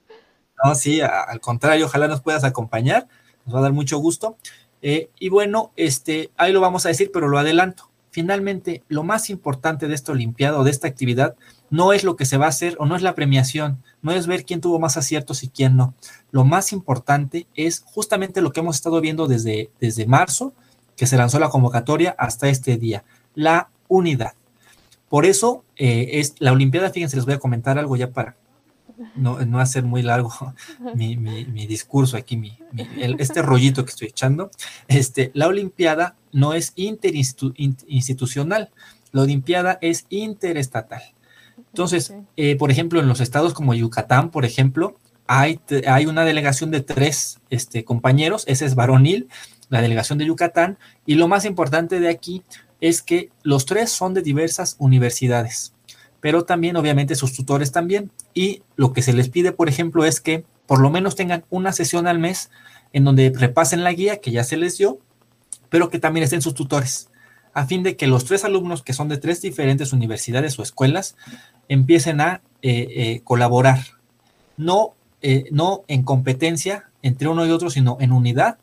no, 0.64 0.74
sí, 0.74 1.00
al 1.00 1.38
contrario, 1.38 1.86
ojalá 1.86 2.08
nos 2.08 2.20
puedas 2.20 2.42
acompañar, 2.42 3.06
nos 3.46 3.54
va 3.54 3.60
a 3.60 3.62
dar 3.62 3.72
mucho 3.72 3.98
gusto. 3.98 4.36
Eh, 4.82 5.10
y 5.20 5.28
bueno, 5.28 5.70
este, 5.76 6.32
ahí 6.36 6.52
lo 6.52 6.60
vamos 6.60 6.84
a 6.84 6.88
decir, 6.88 7.12
pero 7.12 7.28
lo 7.28 7.38
adelanto. 7.38 7.88
Finalmente, 8.10 8.82
lo 8.88 9.04
más 9.04 9.30
importante 9.30 9.86
de 9.86 9.94
esta 9.94 10.10
Olimpiada 10.10 10.58
o 10.58 10.64
de 10.64 10.72
esta 10.72 10.88
actividad 10.88 11.36
no 11.70 11.92
es 11.92 12.02
lo 12.02 12.16
que 12.16 12.24
se 12.24 12.38
va 12.38 12.46
a 12.46 12.48
hacer 12.48 12.74
o 12.80 12.86
no 12.86 12.96
es 12.96 13.02
la 13.02 13.14
premiación, 13.14 13.84
no 14.02 14.10
es 14.10 14.26
ver 14.26 14.44
quién 14.44 14.60
tuvo 14.60 14.80
más 14.80 14.96
aciertos 14.96 15.44
y 15.44 15.48
quién 15.48 15.76
no. 15.76 15.94
Lo 16.32 16.44
más 16.44 16.72
importante 16.72 17.46
es 17.54 17.84
justamente 17.86 18.42
lo 18.42 18.50
que 18.50 18.58
hemos 18.58 18.74
estado 18.74 19.00
viendo 19.00 19.28
desde, 19.28 19.70
desde 19.78 20.06
marzo, 20.06 20.54
que 20.98 21.06
se 21.06 21.16
lanzó 21.16 21.38
la 21.38 21.48
convocatoria 21.48 22.14
hasta 22.18 22.48
este 22.48 22.76
día, 22.76 23.04
la 23.36 23.70
unidad. 23.86 24.32
Por 25.08 25.24
eso 25.24 25.64
eh, 25.76 26.08
es 26.14 26.34
la 26.40 26.52
Olimpiada, 26.52 26.90
fíjense, 26.90 27.14
les 27.16 27.24
voy 27.24 27.34
a 27.34 27.38
comentar 27.38 27.78
algo 27.78 27.96
ya 27.96 28.10
para 28.10 28.36
no, 29.14 29.38
no 29.46 29.60
hacer 29.60 29.84
muy 29.84 30.02
largo 30.02 30.32
mi, 30.96 31.14
discurso 31.68 32.16
aquí, 32.16 32.36
mi, 32.36 32.58
este 32.96 33.42
rollito 33.42 33.84
que 33.84 33.90
estoy 33.90 34.08
echando. 34.08 34.50
Este, 34.88 35.30
la 35.34 35.46
Olimpiada 35.46 36.16
no 36.32 36.52
es 36.52 36.72
interinstitucional, 36.74 38.70
la 39.12 39.22
Olimpiada 39.22 39.78
es 39.80 40.04
interestatal. 40.08 41.02
Entonces, 41.56 42.12
eh, 42.36 42.56
por 42.56 42.72
ejemplo, 42.72 42.98
en 42.98 43.06
los 43.06 43.20
estados 43.20 43.54
como 43.54 43.72
Yucatán, 43.72 44.30
por 44.30 44.44
ejemplo, 44.44 44.96
hay, 45.28 45.60
hay 45.86 46.06
una 46.06 46.24
delegación 46.24 46.72
de 46.72 46.80
tres 46.80 47.38
este, 47.50 47.84
compañeros, 47.84 48.42
ese 48.48 48.64
es 48.64 48.74
varonil, 48.74 49.28
la 49.68 49.82
delegación 49.82 50.18
de 50.18 50.26
Yucatán, 50.26 50.78
y 51.06 51.14
lo 51.14 51.28
más 51.28 51.44
importante 51.44 52.00
de 52.00 52.08
aquí 52.08 52.42
es 52.80 53.02
que 53.02 53.30
los 53.42 53.66
tres 53.66 53.90
son 53.90 54.14
de 54.14 54.22
diversas 54.22 54.76
universidades, 54.78 55.74
pero 56.20 56.44
también 56.44 56.76
obviamente 56.76 57.14
sus 57.14 57.34
tutores 57.34 57.72
también, 57.72 58.10
y 58.34 58.62
lo 58.76 58.92
que 58.92 59.02
se 59.02 59.12
les 59.12 59.28
pide, 59.28 59.52
por 59.52 59.68
ejemplo, 59.68 60.04
es 60.04 60.20
que 60.20 60.44
por 60.66 60.80
lo 60.80 60.90
menos 60.90 61.16
tengan 61.16 61.44
una 61.50 61.72
sesión 61.72 62.06
al 62.06 62.18
mes 62.18 62.50
en 62.92 63.04
donde 63.04 63.32
repasen 63.34 63.84
la 63.84 63.92
guía 63.92 64.20
que 64.20 64.30
ya 64.30 64.44
se 64.44 64.56
les 64.56 64.78
dio, 64.78 64.98
pero 65.68 65.90
que 65.90 65.98
también 65.98 66.24
estén 66.24 66.42
sus 66.42 66.54
tutores, 66.54 67.10
a 67.52 67.66
fin 67.66 67.82
de 67.82 67.96
que 67.96 68.06
los 68.06 68.24
tres 68.24 68.44
alumnos 68.44 68.82
que 68.82 68.92
son 68.92 69.08
de 69.08 69.16
tres 69.16 69.42
diferentes 69.42 69.92
universidades 69.92 70.58
o 70.58 70.62
escuelas 70.62 71.16
empiecen 71.68 72.20
a 72.20 72.40
eh, 72.62 72.86
eh, 72.90 73.20
colaborar, 73.24 73.80
no, 74.56 74.94
eh, 75.22 75.46
no 75.50 75.84
en 75.88 76.02
competencia 76.02 76.90
entre 77.02 77.28
uno 77.28 77.46
y 77.46 77.50
otro, 77.50 77.70
sino 77.70 77.96
en 78.00 78.12
unidad 78.12 78.58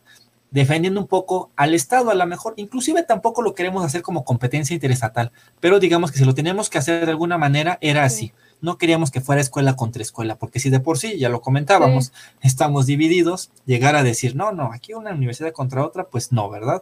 defendiendo 0.55 1.01
un 1.01 1.07
poco 1.07 1.51
al 1.57 1.73
Estado, 1.73 2.11
a 2.11 2.15
lo 2.15 2.25
mejor, 2.25 2.53
inclusive 2.55 3.03
tampoco 3.03 3.41
lo 3.41 3.53
queremos 3.53 3.83
hacer 3.83 4.01
como 4.01 4.23
competencia 4.23 4.73
interestatal, 4.73 5.33
pero 5.59 5.81
digamos 5.81 6.13
que 6.13 6.17
si 6.17 6.23
lo 6.23 6.33
tenemos 6.33 6.69
que 6.69 6.77
hacer 6.77 7.03
de 7.03 7.11
alguna 7.11 7.37
manera, 7.37 7.77
era 7.81 8.05
así. 8.05 8.31
No 8.61 8.77
queríamos 8.77 9.11
que 9.11 9.19
fuera 9.19 9.41
escuela 9.41 9.75
contra 9.75 10.01
escuela, 10.01 10.37
porque 10.37 10.61
si 10.61 10.69
de 10.69 10.79
por 10.79 10.97
sí, 10.97 11.19
ya 11.19 11.27
lo 11.27 11.41
comentábamos, 11.41 12.13
estamos 12.41 12.85
divididos, 12.85 13.51
llegar 13.65 13.97
a 13.97 14.03
decir, 14.03 14.37
no, 14.37 14.53
no, 14.53 14.71
aquí 14.71 14.93
una 14.93 15.11
universidad 15.11 15.51
contra 15.51 15.85
otra, 15.85 16.05
pues 16.05 16.31
no, 16.31 16.49
¿verdad? 16.49 16.81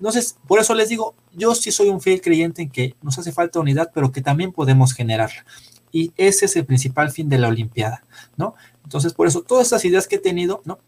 Entonces, 0.00 0.36
por 0.48 0.58
eso 0.58 0.74
les 0.74 0.88
digo, 0.88 1.14
yo 1.32 1.54
sí 1.54 1.70
soy 1.70 1.90
un 1.90 2.00
fiel 2.00 2.20
creyente 2.20 2.62
en 2.62 2.70
que 2.70 2.96
nos 3.00 3.16
hace 3.16 3.30
falta 3.30 3.60
unidad, 3.60 3.92
pero 3.94 4.10
que 4.10 4.22
también 4.22 4.50
podemos 4.50 4.92
generarla. 4.92 5.44
Y 5.92 6.12
ese 6.16 6.46
es 6.46 6.56
el 6.56 6.66
principal 6.66 7.12
fin 7.12 7.28
de 7.28 7.38
la 7.38 7.46
Olimpiada, 7.46 8.04
¿no? 8.36 8.56
Entonces, 8.82 9.12
por 9.12 9.28
eso, 9.28 9.42
todas 9.42 9.66
estas 9.66 9.84
ideas 9.84 10.08
que 10.08 10.16
he 10.16 10.18
tenido, 10.20 10.62
¿no? 10.64 10.80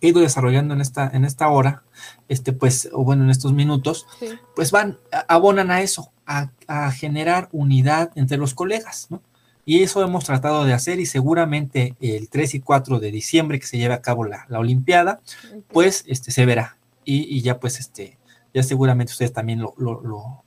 He 0.00 0.08
ido 0.08 0.20
desarrollando 0.20 0.74
en 0.74 0.80
esta, 0.80 1.10
en 1.12 1.24
esta 1.24 1.48
hora, 1.48 1.82
este, 2.28 2.52
pues, 2.52 2.88
o 2.92 3.04
bueno, 3.04 3.24
en 3.24 3.30
estos 3.30 3.52
minutos, 3.52 4.06
pues 4.54 4.70
van, 4.70 4.98
abonan 5.28 5.70
a 5.70 5.82
eso, 5.82 6.12
a, 6.26 6.50
generar 6.92 7.48
unidad 7.52 8.10
entre 8.14 8.36
los 8.36 8.54
colegas, 8.54 9.06
¿no? 9.10 9.22
Y 9.64 9.82
eso 9.82 10.02
hemos 10.02 10.24
tratado 10.24 10.64
de 10.64 10.72
hacer 10.72 10.98
y 10.98 11.06
seguramente 11.06 11.94
el 12.00 12.28
3 12.30 12.54
y 12.54 12.60
4 12.60 13.00
de 13.00 13.10
diciembre 13.10 13.60
que 13.60 13.66
se 13.66 13.76
lleve 13.76 13.94
a 13.94 14.00
cabo 14.00 14.24
la, 14.24 14.46
Olimpiada, 14.50 15.20
pues 15.68 16.04
este, 16.06 16.30
se 16.30 16.46
verá. 16.46 16.78
Y, 17.04 17.40
ya 17.42 17.58
pues 17.58 17.78
este, 17.78 18.18
ya 18.52 18.62
seguramente 18.62 19.12
ustedes 19.12 19.32
también 19.32 19.60
lo, 19.60 20.42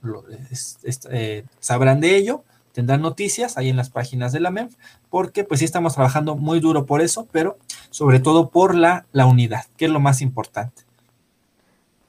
eh, 1.10 1.44
sabrán 1.60 2.00
de 2.00 2.16
ello 2.16 2.44
tendrán 2.72 3.02
noticias 3.02 3.56
ahí 3.56 3.68
en 3.68 3.76
las 3.76 3.90
páginas 3.90 4.32
de 4.32 4.40
la 4.40 4.50
MEF, 4.50 4.74
porque 5.10 5.44
pues 5.44 5.60
sí 5.60 5.64
estamos 5.64 5.94
trabajando 5.94 6.36
muy 6.36 6.60
duro 6.60 6.86
por 6.86 7.00
eso, 7.00 7.28
pero 7.30 7.58
sobre 7.92 8.20
todo 8.20 8.48
por 8.48 8.74
la, 8.74 9.06
la 9.12 9.26
unidad, 9.26 9.66
que 9.76 9.84
es 9.84 9.90
lo 9.90 10.00
más 10.00 10.22
importante. 10.22 10.82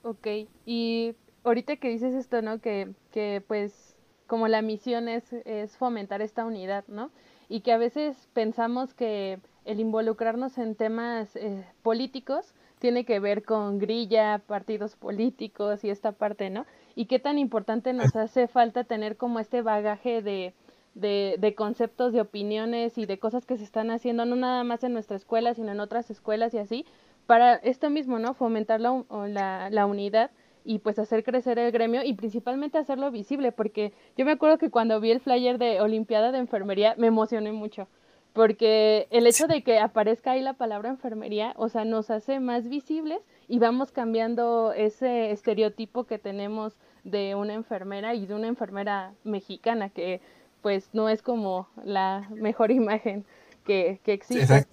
Ok, 0.02 0.28
y 0.66 1.14
ahorita 1.44 1.76
que 1.76 1.90
dices 1.90 2.14
esto, 2.14 2.42
¿no? 2.42 2.60
Que, 2.60 2.90
que 3.12 3.44
pues 3.48 3.96
como 4.28 4.48
la 4.48 4.62
misión 4.62 5.08
es, 5.08 5.32
es 5.46 5.78
fomentar 5.78 6.22
esta 6.22 6.46
unidad, 6.46 6.86
¿no? 6.88 7.12
Y 7.50 7.62
que 7.62 7.74
a 7.74 7.78
veces 7.78 8.30
pensamos 8.34 8.94
que 8.94 9.40
el 9.66 9.80
involucrarnos 9.80 10.58
en 10.58 10.76
temas 10.76 11.36
eh, 11.36 11.66
políticos 11.84 12.54
tiene 12.80 13.06
que 13.06 13.20
ver 13.20 13.44
con 13.44 13.80
grilla, 13.80 14.42
partidos 14.46 14.96
políticos 14.96 15.84
y 15.84 15.90
esta 15.90 16.14
parte, 16.14 16.50
¿no? 16.50 16.66
Y 16.96 17.06
qué 17.06 17.20
tan 17.20 17.38
importante 17.38 17.94
nos 17.94 18.16
hace 18.16 18.48
falta 18.48 18.86
tener 18.86 19.18
como 19.18 19.40
este 19.40 19.62
bagaje 19.62 20.22
de, 20.22 20.54
de, 20.96 21.36
de, 21.40 21.56
conceptos, 21.56 22.14
de 22.14 22.22
opiniones 22.22 22.98
y 22.98 23.06
de 23.06 23.20
cosas 23.20 23.46
que 23.46 23.58
se 23.58 23.64
están 23.64 23.92
haciendo, 23.92 24.26
no 24.26 24.36
nada 24.36 24.64
más 24.64 24.84
en 24.84 24.94
nuestra 24.94 25.18
escuela, 25.18 25.54
sino 25.54 25.72
en 25.72 25.80
otras 25.80 26.10
escuelas 26.10 26.54
y 26.54 26.60
así, 26.60 26.86
para 27.26 27.56
esto 27.56 27.90
mismo, 27.90 28.20
¿no? 28.20 28.34
Fomentar 28.34 28.80
la, 28.82 29.04
la, 29.28 29.70
la 29.70 29.86
unidad 29.86 30.32
y 30.66 30.80
pues 30.80 31.00
hacer 31.00 31.24
crecer 31.24 31.60
el 31.60 31.72
gremio 31.72 32.04
y 32.04 32.14
principalmente 32.14 32.78
hacerlo 32.78 33.12
visible, 33.12 33.52
porque 33.52 33.94
yo 34.18 34.26
me 34.26 34.32
acuerdo 34.32 34.58
que 34.58 34.70
cuando 34.70 35.00
vi 35.00 35.12
el 35.12 35.20
flyer 35.20 35.58
de 35.58 35.82
Olimpiada 35.82 36.32
de 36.32 36.38
Enfermería 36.38 36.96
me 36.98 37.08
emocioné 37.08 37.52
mucho 37.52 37.88
porque 38.34 39.08
el 39.12 39.28
hecho 39.28 39.48
de 39.48 39.62
que 39.62 39.80
aparezca 39.80 40.32
ahí 40.32 40.42
la 40.42 40.54
palabra 40.54 40.90
enfermería, 40.90 41.54
o 41.56 41.70
sea, 41.70 41.86
nos 41.86 42.10
hace 42.10 42.40
más 42.40 42.68
visibles 42.68 43.20
y 43.48 43.60
vamos 43.60 43.92
cambiando 43.92 44.74
ese 44.74 45.32
estereotipo 45.32 46.06
que 46.06 46.18
tenemos 46.18 46.74
de 47.04 47.36
una 47.36 47.54
enfermera 47.54 48.16
y 48.16 48.26
de 48.26 48.34
una 48.34 48.48
enfermera 48.48 49.14
mexicana, 49.24 49.90
que 49.90 50.20
pues 50.64 50.90
no 50.94 51.10
es 51.10 51.22
como 51.22 51.68
la 51.84 52.28
mejor 52.32 52.72
imagen 52.82 53.24
que, 53.64 54.00
que 54.04 54.14
existe. 54.14 54.66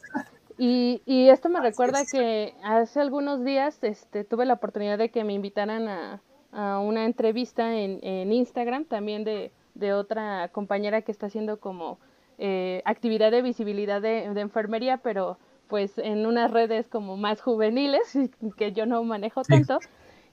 Y, 0.56 1.02
y, 1.06 1.28
esto 1.28 1.48
me 1.48 1.60
recuerda 1.60 2.04
que 2.10 2.54
hace 2.62 3.00
algunos 3.00 3.44
días 3.44 3.78
este, 3.82 4.24
tuve 4.24 4.44
la 4.44 4.54
oportunidad 4.54 4.98
de 4.98 5.10
que 5.10 5.24
me 5.24 5.32
invitaran 5.32 5.88
a, 5.88 6.20
a 6.52 6.80
una 6.80 7.04
entrevista 7.04 7.74
en, 7.76 7.98
en 8.02 8.30
Instagram 8.32 8.84
también 8.84 9.24
de, 9.24 9.52
de 9.74 9.92
otra 9.94 10.48
compañera 10.48 11.02
que 11.02 11.12
está 11.12 11.26
haciendo 11.26 11.58
como 11.58 11.98
eh, 12.38 12.80
actividad 12.84 13.30
de 13.30 13.42
visibilidad 13.42 14.00
de, 14.00 14.24
enfermería, 14.24 14.96
pero 14.98 15.38
pues 15.68 15.98
en 15.98 16.24
unas 16.26 16.50
redes 16.50 16.86
como 16.88 17.16
más 17.16 17.42
juveniles, 17.42 18.18
que 18.56 18.72
yo 18.72 18.86
no 18.86 19.04
manejo 19.04 19.42
tanto. 19.42 19.78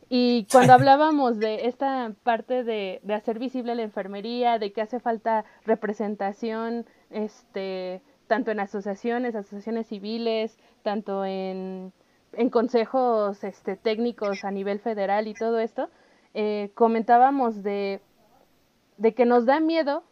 Y 0.10 0.48
cuando 0.52 0.74
hablábamos 0.74 1.38
de 1.38 1.68
esta 1.68 2.14
parte 2.24 2.64
de, 2.64 3.02
de, 3.04 3.14
hacer 3.14 3.40
visible 3.40 3.76
la 3.76 3.84
enfermería, 3.84 4.58
de 4.58 4.72
que 4.72 4.82
hace 4.82 5.00
falta 5.00 5.44
representación, 5.66 6.86
este, 7.10 8.02
tanto 8.28 8.52
en 8.52 8.60
asociaciones, 8.60 9.36
asociaciones 9.36 9.88
civiles, 9.88 10.58
tanto 10.84 11.26
en, 11.26 11.92
en 12.34 12.50
consejos 12.50 13.44
este, 13.44 13.76
técnicos 13.76 14.44
a 14.44 14.52
nivel 14.52 14.80
federal 14.80 15.28
y 15.28 15.34
todo 15.34 15.60
esto, 15.60 15.90
eh, 16.34 16.72
comentábamos 16.76 17.64
de, 17.64 18.02
de 18.98 19.14
que 19.14 19.26
nos 19.26 19.46
da 19.46 19.60
miedo 19.60 20.04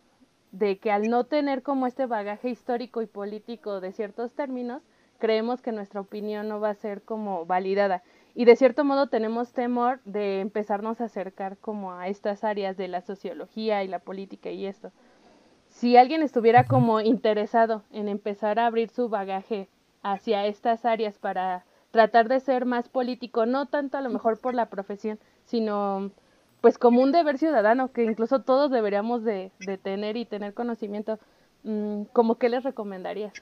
de 0.51 0.79
que 0.79 0.91
al 0.91 1.09
no 1.09 1.25
tener 1.25 1.63
como 1.63 1.85
este 1.85 2.05
bagaje 2.05 2.49
histórico 2.49 3.01
y 3.01 3.07
político 3.07 3.81
de 3.81 3.91
ciertos 3.91 4.33
términos, 4.33 4.81
creemos 5.19 5.61
que 5.61 5.73
nuestra 5.73 6.01
opinión 6.01 6.47
no 6.47 6.59
va 6.59 6.69
a 6.69 6.75
ser 6.75 7.01
como 7.01 7.45
validada. 7.45 8.03
Y 8.37 8.43
de 8.43 8.57
cierto 8.57 8.83
modo 8.83 9.07
tenemos 9.07 9.53
temor 9.53 10.01
de 10.03 10.41
empezarnos 10.41 10.99
a 10.99 11.05
acercar 11.05 11.57
como 11.57 11.93
a 11.93 12.09
estas 12.09 12.43
áreas 12.43 12.75
de 12.75 12.89
la 12.89 12.99
sociología 12.99 13.81
y 13.83 13.87
la 13.87 13.99
política 13.99 14.51
y 14.51 14.65
esto. 14.65 14.91
Si 15.69 15.95
alguien 15.95 16.21
estuviera 16.21 16.65
como 16.65 16.99
interesado 16.99 17.83
en 17.91 18.09
empezar 18.09 18.59
a 18.59 18.65
abrir 18.65 18.89
su 18.89 19.07
bagaje 19.07 19.69
hacia 20.03 20.45
estas 20.45 20.83
áreas 20.83 21.17
para 21.17 21.63
tratar 21.91 22.27
de 22.27 22.41
ser 22.41 22.65
más 22.65 22.89
político, 22.89 23.45
no 23.45 23.67
tanto 23.67 23.97
a 23.97 24.01
lo 24.01 24.09
mejor 24.09 24.37
por 24.37 24.53
la 24.53 24.69
profesión, 24.69 25.17
sino 25.45 26.11
pues 26.59 26.77
como 26.77 27.01
un 27.01 27.13
deber 27.13 27.37
ciudadano 27.37 27.93
que 27.93 28.03
incluso 28.03 28.41
todos 28.41 28.69
deberíamos 28.69 29.23
de, 29.23 29.51
tener 29.81 30.17
y 30.17 30.25
tener 30.25 30.53
conocimiento, 30.53 31.19
mm, 31.63 32.03
¿cómo 32.11 32.35
qué 32.35 32.49
les 32.49 32.63
recomendarías? 32.63 33.33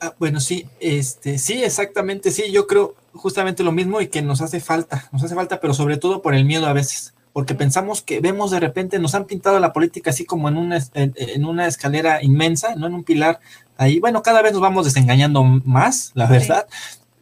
Ah, 0.00 0.14
bueno, 0.18 0.40
sí, 0.40 0.66
este, 0.80 1.38
sí, 1.38 1.62
exactamente, 1.62 2.30
sí, 2.30 2.50
yo 2.50 2.66
creo 2.66 2.94
justamente 3.12 3.62
lo 3.62 3.72
mismo 3.72 4.00
y 4.00 4.08
que 4.08 4.22
nos 4.22 4.40
hace 4.40 4.60
falta, 4.60 5.08
nos 5.12 5.22
hace 5.22 5.34
falta, 5.34 5.60
pero 5.60 5.74
sobre 5.74 5.98
todo 5.98 6.22
por 6.22 6.34
el 6.34 6.46
miedo 6.46 6.66
a 6.66 6.72
veces, 6.72 7.12
porque 7.34 7.54
pensamos 7.54 8.00
que 8.00 8.20
vemos 8.20 8.50
de 8.50 8.60
repente, 8.60 8.98
nos 8.98 9.14
han 9.14 9.26
pintado 9.26 9.60
la 9.60 9.74
política 9.74 10.10
así 10.10 10.24
como 10.24 10.48
en 10.48 10.56
una, 10.56 10.82
en, 10.94 11.44
una 11.44 11.66
escalera 11.66 12.22
inmensa, 12.22 12.74
no 12.76 12.86
en 12.86 12.94
un 12.94 13.04
pilar 13.04 13.40
ahí, 13.76 14.00
bueno, 14.00 14.22
cada 14.22 14.40
vez 14.40 14.52
nos 14.52 14.62
vamos 14.62 14.86
desengañando 14.86 15.44
más, 15.44 16.12
la 16.14 16.26
verdad, 16.26 16.66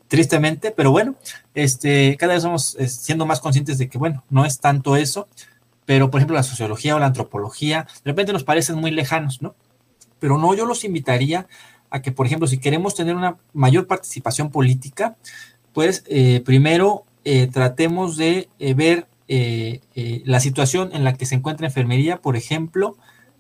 tristemente, 0.07 0.71
pero 0.71 0.93
bueno, 0.93 1.17
este, 1.55 2.17
cada 2.17 2.35
vez 2.35 2.45
vamos 2.45 2.77
eh, 2.79 2.87
siendo 2.87 3.27
más 3.27 3.41
conscientes 3.41 3.77
de 3.79 3.89
que, 3.89 3.99
bueno, 3.99 4.23
no 4.31 4.45
es 4.45 4.61
tanto 4.61 4.95
eso, 4.95 5.27
pero 5.85 6.11
por 6.11 6.21
ejemplo 6.21 6.37
la 6.37 6.45
sociología 6.45 6.95
o 6.95 7.01
la 7.01 7.07
antropología, 7.07 7.89
de 8.05 8.11
repente 8.13 8.33
nos 8.33 8.45
parecen 8.45 8.77
muy 8.77 8.93
lejanos, 8.93 9.43
¿no? 9.43 9.57
Pero 10.21 10.39
no, 10.39 10.55
yo 10.55 10.65
los 10.65 10.85
invitaría 10.85 11.49
a 11.93 12.03
que, 12.03 12.11
por 12.11 12.27
ejemplo, 12.27 12.49
si 12.49 12.59
queremos 12.59 12.95
tener 12.95 13.15
una 13.15 13.37
mayor 13.53 13.87
participación 13.87 14.51
política, 14.51 15.17
pues 15.73 16.05
eh, 16.09 16.43
primero 16.45 17.05
eh, 17.25 17.47
tratemos 17.47 18.17
de 18.17 18.49
ver 18.59 19.07
la 20.25 20.41
situación 20.41 20.91
en 20.93 21.05
la 21.05 21.15
que 21.15 21.25
se 21.25 21.37
encuentra 21.37 21.67
enfermería, 21.67 22.21
por 22.21 22.37
ejemplo, 22.37 22.99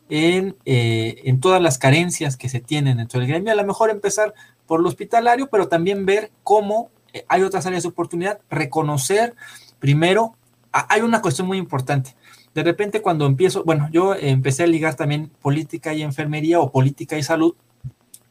en, 0.09 0.57
en, 0.65 1.41
todas 1.41 1.61
las 1.61 1.77
carencias 1.77 2.39
que 2.39 2.49
se 2.49 2.61
tienen 2.61 2.97
dentro 2.97 3.21
del 3.21 3.29
gremio. 3.29 3.53
A 3.53 3.57
lo 3.57 3.65
mejor 3.67 3.91
empezar 3.91 4.33
por 4.67 4.81
lo 4.81 4.89
hospitalario, 4.89 5.49
pero 5.49 5.69
también 5.69 6.07
ver 6.07 6.31
cómo 6.45 6.89
eh, 7.13 7.25
hay 7.29 7.43
otras 7.43 7.67
áreas 7.67 7.83
de 7.83 7.91
oportunidad, 7.91 8.41
reconocer 8.51 9.35
primero, 9.79 10.35
hay 10.73 11.03
una 11.03 11.21
cuestión 11.21 11.47
muy 11.47 11.59
importante. 11.59 12.15
De 12.55 12.63
repente 12.63 13.03
cuando 13.03 13.27
empiezo, 13.27 13.65
bueno, 13.65 13.89
yo 13.93 14.15
empecé 14.15 14.63
a 14.63 14.67
ligar 14.67 14.95
también 14.95 15.31
política 15.41 15.93
y 15.95 16.03
enfermería 16.03 16.61
o 16.61 16.71
política 16.71 17.19
y 17.19 17.23
salud 17.23 17.55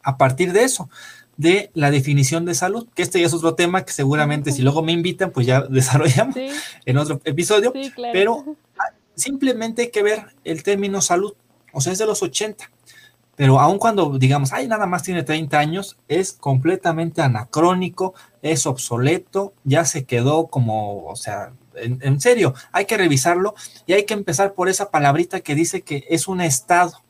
a 0.04 0.18
partir 0.18 0.54
de 0.54 0.64
eso, 0.64 0.90
de 1.38 1.72
la 1.74 1.92
definición 1.92 2.46
de 2.46 2.56
salud, 2.56 2.88
que 2.94 3.02
este 3.02 3.20
ya 3.20 3.26
es 3.26 3.34
otro 3.34 3.56
tema 3.56 3.84
que 3.84 3.94
seguramente 3.94 4.52
si 4.52 4.62
luego 4.62 4.82
me 4.84 4.92
invitan, 4.92 5.32
pues 5.32 5.48
ya 5.48 5.62
desarrollamos 5.70 6.36
en 6.86 6.98
otro 6.98 7.22
episodio, 7.24 7.74
pero 8.14 8.58
simplemente 9.16 9.84
hay 9.84 9.92
que 9.92 10.04
ver 10.04 10.36
el 10.44 10.64
término 10.64 11.02
salud, 11.02 11.34
o 11.74 11.82
sea, 11.82 11.94
es 11.94 12.00
de 12.00 12.06
los 12.06 12.22
80 12.22 12.70
pero 13.42 13.60
aun 13.60 13.80
cuando 13.80 14.20
digamos, 14.20 14.54
ay, 14.54 14.68
nada 14.68 14.86
más 14.86 15.02
tiene 15.02 15.24
30 15.24 15.58
años, 15.58 15.98
es 16.08 16.34
completamente 16.34 17.24
anacrónico, 17.24 18.14
es 18.44 18.68
obsoleto, 18.68 19.54
ya 19.64 19.84
se 19.84 20.06
quedó 20.06 20.46
como, 20.46 21.06
o 21.06 21.16
sea, 21.16 21.52
en, 21.74 22.22
serio, 22.22 22.54
hay 22.72 22.86
que 22.86 22.98
revisarlo 22.98 23.56
y 23.88 23.94
hay 23.94 24.06
que 24.06 24.14
empezar 24.14 24.54
por 24.54 24.70
esa 24.70 24.92
palabrita 24.92 25.40
que 25.40 25.56
dice 25.56 25.82
que 25.82 26.06
es 26.10 26.28
un 26.28 26.40
estado. 26.42 27.02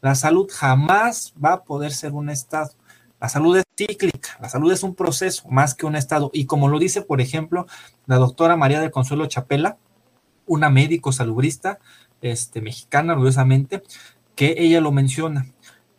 La 0.00 0.14
salud 0.14 0.48
jamás 0.52 1.34
va 1.42 1.54
a 1.54 1.64
poder 1.64 1.92
ser 1.92 2.12
un 2.12 2.30
estado. 2.30 2.70
La 3.20 3.28
salud 3.28 3.56
es 3.56 3.64
cíclica, 3.76 4.38
la 4.40 4.48
salud 4.48 4.70
es 4.70 4.82
un 4.84 4.94
proceso 4.94 5.48
más 5.48 5.74
que 5.74 5.86
un 5.86 5.96
estado. 5.96 6.30
Y 6.32 6.46
como 6.46 6.68
lo 6.68 6.78
dice, 6.78 7.02
por 7.02 7.20
ejemplo, 7.20 7.66
la 8.06 8.16
doctora 8.16 8.56
María 8.56 8.80
de 8.80 8.90
Consuelo 8.92 9.26
Chapela, 9.26 9.76
una 10.46 10.70
médico 10.70 11.10
salubrista 11.12 11.78
este, 12.20 12.60
mexicana, 12.60 13.14
orgullosamente, 13.14 13.82
que 14.36 14.54
ella 14.58 14.80
lo 14.80 14.92
menciona. 14.92 15.46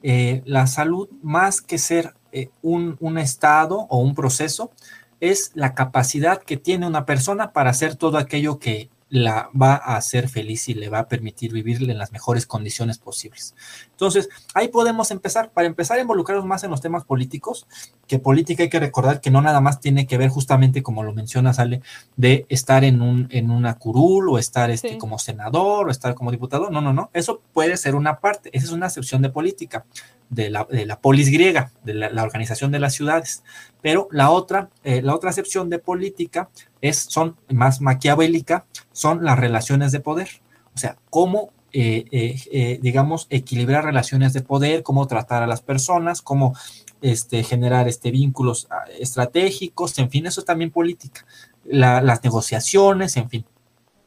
Eh, 0.01 0.41
la 0.45 0.65
salud, 0.67 1.09
más 1.21 1.61
que 1.61 1.77
ser 1.77 2.13
eh, 2.31 2.49
un, 2.61 3.17
estado 3.17 3.87
o 3.89 3.99
un 3.99 4.15
proceso, 4.15 4.71
es 5.19 5.51
la 5.55 5.73
capacidad 5.73 6.41
que 6.41 6.55
tiene 6.55 6.87
una 6.87 7.05
persona 7.05 7.51
para 7.51 7.71
hacer 7.71 7.95
todo 7.95 8.17
aquello 8.17 8.59
que 8.59 8.89
la 9.09 9.49
va 9.59 9.73
a 9.73 9.97
hacer 9.97 10.29
feliz 10.29 10.69
y 10.69 10.73
le 10.73 10.89
va 10.89 10.99
a 10.99 11.07
permitir 11.07 11.51
vivir 11.51 11.89
en 11.89 11.97
las 11.97 12.11
mejores 12.11 12.45
condiciones 12.45 12.99
posibles. 12.99 13.55
Entonces, 13.91 14.29
ahí 14.53 14.67
podemos 14.67 15.11
empezar. 15.11 15.51
Para 15.51 15.67
empezar 15.67 15.97
a 15.97 16.01
involucrarnos 16.01 16.45
más 16.45 16.63
en 16.63 16.71
los 16.71 16.81
temas 16.81 17.05
políticos, 17.05 17.67
que 18.07 18.19
política 18.19 18.63
hay 18.63 18.69
que 18.69 18.79
recordar 18.79 19.21
que 19.21 19.31
no 19.31 19.41
nada 19.41 19.61
más 19.61 19.79
tiene 19.79 20.07
que 20.07 20.17
ver 20.17 20.29
justamente, 20.29 20.83
como 20.83 21.03
lo 21.03 21.13
menciona 21.13 21.53
Sale, 21.53 21.81
de 22.15 22.45
estar 22.49 22.83
en, 22.83 23.01
un, 23.01 23.27
en 23.31 23.49
una 23.51 23.77
curul 23.77 24.29
o 24.29 24.37
estar 24.37 24.69
este, 24.69 24.97
como 24.97 25.19
senador 25.19 25.87
o 25.87 25.91
estar 25.91 26.13
como 26.15 26.31
diputado. 26.31 26.69
No, 26.69 26.81
no, 26.81 26.93
no. 26.93 27.09
Eso 27.13 27.41
puede 27.53 27.77
ser 27.77 27.95
una 27.95 28.19
parte. 28.19 28.49
Esa 28.53 28.67
es 28.67 28.71
una 28.71 28.87
excepción 28.87 29.21
de 29.21 29.29
política 29.29 29.85
de 30.29 30.49
la, 30.49 30.65
de 30.69 30.85
la 30.85 30.99
polis 30.99 31.29
griega, 31.31 31.71
de 31.83 31.93
la, 31.95 32.23
organización 32.23 32.71
de 32.71 32.79
las 32.79 32.93
ciudades. 32.93 33.43
Pero 33.81 34.07
la 34.11 34.31
otra, 34.31 34.69
eh, 34.83 35.01
la 35.01 35.15
otra 35.15 35.29
acepción 35.29 35.69
de 35.69 35.79
política 35.79 36.49
es, 36.81 36.97
son 36.97 37.37
más 37.49 37.81
maquiavélica, 37.81 38.65
son 38.91 39.23
las 39.23 39.39
relaciones 39.39 39.91
de 39.91 39.99
poder. 39.99 40.29
O 40.75 40.77
sea, 40.77 40.97
cómo, 41.09 41.51
eh, 41.71 42.05
eh, 42.11 42.79
digamos, 42.81 43.27
equilibrar 43.29 43.85
relaciones 43.85 44.33
de 44.33 44.41
poder, 44.41 44.83
cómo 44.83 45.07
tratar 45.07 45.43
a 45.43 45.47
las 45.47 45.61
personas, 45.61 46.21
cómo 46.21 46.55
este, 47.01 47.43
generar 47.43 47.87
este, 47.87 48.11
vínculos 48.11 48.67
ah, 48.69 48.83
estratégicos, 48.99 49.97
en 49.99 50.09
fin, 50.09 50.25
eso 50.25 50.41
es 50.41 50.45
también 50.45 50.71
política. 50.71 51.25
las 51.65 52.23
negociaciones, 52.23 53.15
en 53.17 53.29
fin. 53.29 53.45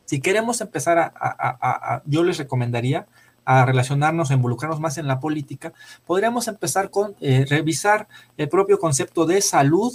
Si 0.05 0.21
queremos 0.21 0.61
empezar 0.61 0.99
a 0.99 2.03
yo 2.05 2.23
les 2.23 2.37
recomendaría 2.37 3.07
a 3.45 3.65
relacionarnos, 3.65 4.31
a 4.31 4.35
involucrarnos 4.35 4.81
más 4.81 4.99
en 4.99 5.07
la 5.07 5.21
política, 5.21 5.73
podríamos 6.07 6.49
empezar 6.49 6.91
con 6.91 7.15
eh, 7.21 7.45
revisar 7.49 8.09
el 8.37 8.49
propio 8.49 8.79
concepto 8.79 9.27
de 9.27 9.41
salud, 9.41 9.93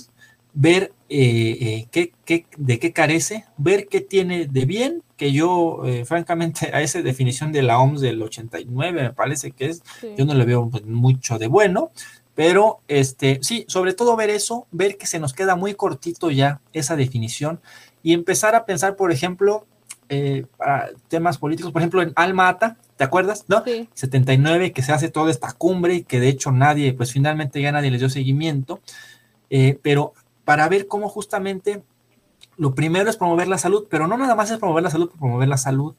ver 0.53 0.93
eh, 1.09 1.87
eh, 1.91 2.11
qué, 2.25 2.45
de 2.57 2.79
qué 2.79 2.93
carece, 2.93 3.45
ver 3.57 3.87
qué 3.87 4.01
tiene 4.01 4.47
de 4.47 4.65
bien, 4.65 5.03
que 5.15 5.31
yo, 5.31 5.81
francamente, 6.05 6.69
a 6.73 6.81
esa 6.81 7.01
definición 7.01 7.51
de 7.51 7.63
la 7.63 7.79
OMS 7.79 8.01
del 8.01 8.21
89 8.21 9.01
me 9.01 9.13
parece 9.13 9.51
que 9.51 9.67
es, 9.67 9.81
yo 10.15 10.25
no 10.25 10.35
le 10.35 10.45
veo 10.45 10.69
pues, 10.69 10.85
mucho 10.85 11.39
de 11.39 11.47
bueno, 11.47 11.91
pero 12.35 12.81
este, 12.87 13.39
sí, 13.41 13.65
sobre 13.67 13.93
todo 13.93 14.15
ver 14.15 14.29
eso, 14.29 14.67
ver 14.71 14.97
que 14.97 15.07
se 15.07 15.19
nos 15.19 15.33
queda 15.33 15.55
muy 15.55 15.73
cortito 15.73 16.29
ya 16.29 16.61
esa 16.71 16.95
definición 16.95 17.59
y 18.03 18.13
empezar 18.13 18.53
a 18.53 18.65
pensar, 18.65 18.95
por 18.95 19.11
ejemplo, 19.11 19.65
para 20.55 20.89
temas 21.07 21.39
políticos, 21.39 21.71
por 21.71 21.81
ejemplo, 21.81 22.01
en 22.03 22.13
Alma 22.15 22.47
¿te 22.97 23.03
acuerdas? 23.03 23.45
¿No? 23.47 23.63
Sí. 23.63 23.87
79, 23.93 24.73
que 24.73 24.81
se 24.81 24.91
hace 24.91 25.09
toda 25.09 25.31
esta 25.31 25.53
cumbre 25.53 25.95
y 25.95 26.03
que 26.03 26.19
de 26.19 26.29
hecho 26.29 26.51
nadie, 26.51 26.93
pues 26.93 27.13
finalmente 27.13 27.61
ya 27.61 27.71
nadie 27.71 27.91
les 27.91 28.01
dio 28.01 28.09
seguimiento, 28.09 28.81
eh, 29.49 29.79
pero 29.81 30.13
para 30.43 30.67
ver 30.67 30.87
cómo 30.87 31.07
justamente 31.07 31.83
lo 32.57 32.73
primero 32.73 33.09
es 33.09 33.15
promover 33.17 33.47
la 33.47 33.59
salud, 33.59 33.85
pero 33.89 34.07
no 34.07 34.17
nada 34.17 34.35
más 34.35 34.49
es 34.49 34.57
promover 34.57 34.83
la 34.83 34.89
salud 34.89 35.09
por 35.09 35.19
promover 35.19 35.47
la 35.47 35.57
salud, 35.57 35.95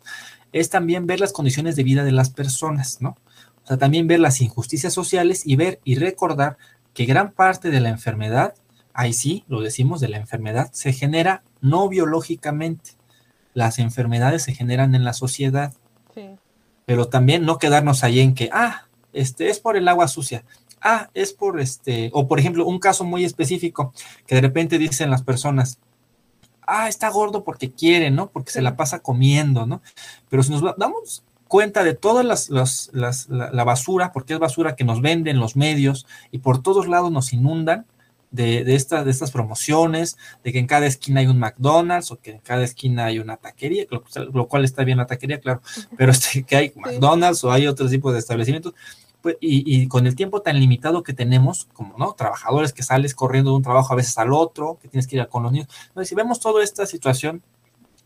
es 0.53 0.71
también 0.71 1.07
ver 1.07 1.21
las 1.21 1.33
condiciones 1.33 1.77
de 1.77 1.85
vida 1.85 2.05
de 2.05 2.13
las 2.13 2.31
personas, 2.31 3.01
¿no? 3.01 3.17
O 3.63 3.67
sea, 3.69 3.77
también 3.77 4.09
ver 4.09 4.19
las 4.19 4.41
injusticias 4.41 4.93
sociales 4.93 5.43
y 5.47 5.57
ver 5.57 5.81
y 5.85 5.95
recordar 5.95 6.59
que 6.95 7.05
gran 7.05 7.31
parte 7.31 7.71
de 7.71 7.81
la 7.81 7.91
enfermedad, 7.91 8.55
ahí 8.93 9.13
sí, 9.13 9.45
lo 9.47 9.61
decimos, 9.61 10.01
de 10.01 10.09
la 10.09 10.17
enfermedad, 10.17 10.71
se 10.73 10.93
genera 10.93 11.43
no 11.61 11.89
biológicamente. 11.89 12.93
Las 13.55 13.79
enfermedades 13.79 14.43
se 14.43 14.55
generan 14.55 14.95
en 14.95 15.05
la 15.05 15.13
sociedad. 15.13 15.75
Sí 16.15 16.39
pero 16.89 17.07
también 17.07 17.45
no 17.45 17.59
quedarnos 17.59 18.03
ahí 18.03 18.19
en 18.21 18.35
que, 18.35 18.49
ah, 18.51 18.87
este 19.13 19.51
es 19.51 19.61
por 19.61 19.77
el 19.77 19.87
agua 19.89 20.09
sucia, 20.09 20.43
ah, 20.81 21.11
es 21.13 21.35
por 21.35 21.61
este, 21.61 22.09
o 22.15 22.27
por 22.27 22.41
ejemplo, 22.41 22.65
un 22.65 22.79
caso 22.79 23.05
muy 23.05 23.27
específico 23.27 23.93
que 24.27 24.37
de 24.37 24.41
repente 24.41 24.79
dicen 24.79 25.11
las 25.11 25.21
personas, 25.21 25.81
ah, 26.67 26.89
está 26.89 27.11
gordo 27.11 27.45
porque 27.45 27.71
quiere, 27.71 28.11
¿no? 28.11 28.31
Porque 28.31 28.53
se 28.53 28.63
la 28.63 28.75
pasa 28.75 29.01
comiendo, 29.01 29.67
¿no? 29.67 29.83
Pero 30.31 30.43
si 30.43 30.51
nos 30.51 30.63
damos 30.79 31.25
cuenta 31.47 31.85
de 31.85 31.93
toda 31.93 32.23
las, 32.23 32.49
la, 32.49 33.65
basura, 33.65 34.11
porque 34.11 34.33
es 34.33 34.39
basura 34.39 34.75
que 34.75 34.85
nos 34.85 35.03
venden 35.03 35.41
los 35.41 35.57
medios 35.57 36.07
y 36.31 36.39
por 36.39 36.63
todos 36.63 36.89
lados 36.89 37.13
nos 37.13 37.35
inundan, 37.35 37.85
de, 38.31 38.65
de, 38.65 38.65
de 38.65 39.11
estas 39.11 39.31
promociones, 39.31 40.17
de 40.45 40.53
que 40.53 40.59
en 40.59 40.67
cada 40.67 40.87
esquina 40.87 41.21
hay 41.21 41.27
un 41.27 41.39
McDonald's 41.39 42.11
o 42.11 42.19
que 42.21 42.33
en 42.33 42.39
cada 42.39 42.65
esquina 42.65 43.07
hay 43.07 43.19
una 43.19 43.37
taquería, 43.37 43.87
lo, 44.33 44.49
cual 44.49 44.65
está 44.65 44.85
bien 44.85 44.99
la 44.99 45.07
taquería, 45.07 45.41
claro, 45.41 45.63
pero 45.97 46.13
este, 46.13 46.43
que 46.43 46.57
hay 46.57 46.73
McDonald's 46.77 47.45
o 47.45 47.53
hay 47.53 47.67
otros 47.67 47.91
tipos 47.91 48.13
de 48.13 48.19
establecimientos. 48.19 48.75
Pues, 49.21 49.37
y, 49.41 49.89
con 49.89 50.07
el 50.07 50.15
tiempo 50.15 50.43
tan 50.43 50.61
limitado 50.61 51.03
que 51.03 51.13
tenemos, 51.13 51.69
como 51.73 51.99
no, 51.99 52.13
trabajadores 52.13 52.73
que 52.73 52.85
sales 52.85 53.17
corriendo 53.17 53.51
de 53.51 53.57
un 53.57 53.63
trabajo 53.63 53.93
a 53.93 53.97
veces 53.97 54.17
al 54.17 54.33
otro, 54.33 54.79
que 54.81 54.87
tienes 54.87 55.09
que 55.09 55.17
ir 55.17 55.27
con 55.27 55.43
los 55.43 55.51
niños. 55.51 55.69
Entonces, 55.89 56.09
si 56.09 56.15
vemos 56.15 56.39
toda 56.39 56.63
esta 56.63 56.87
situación, 56.87 57.43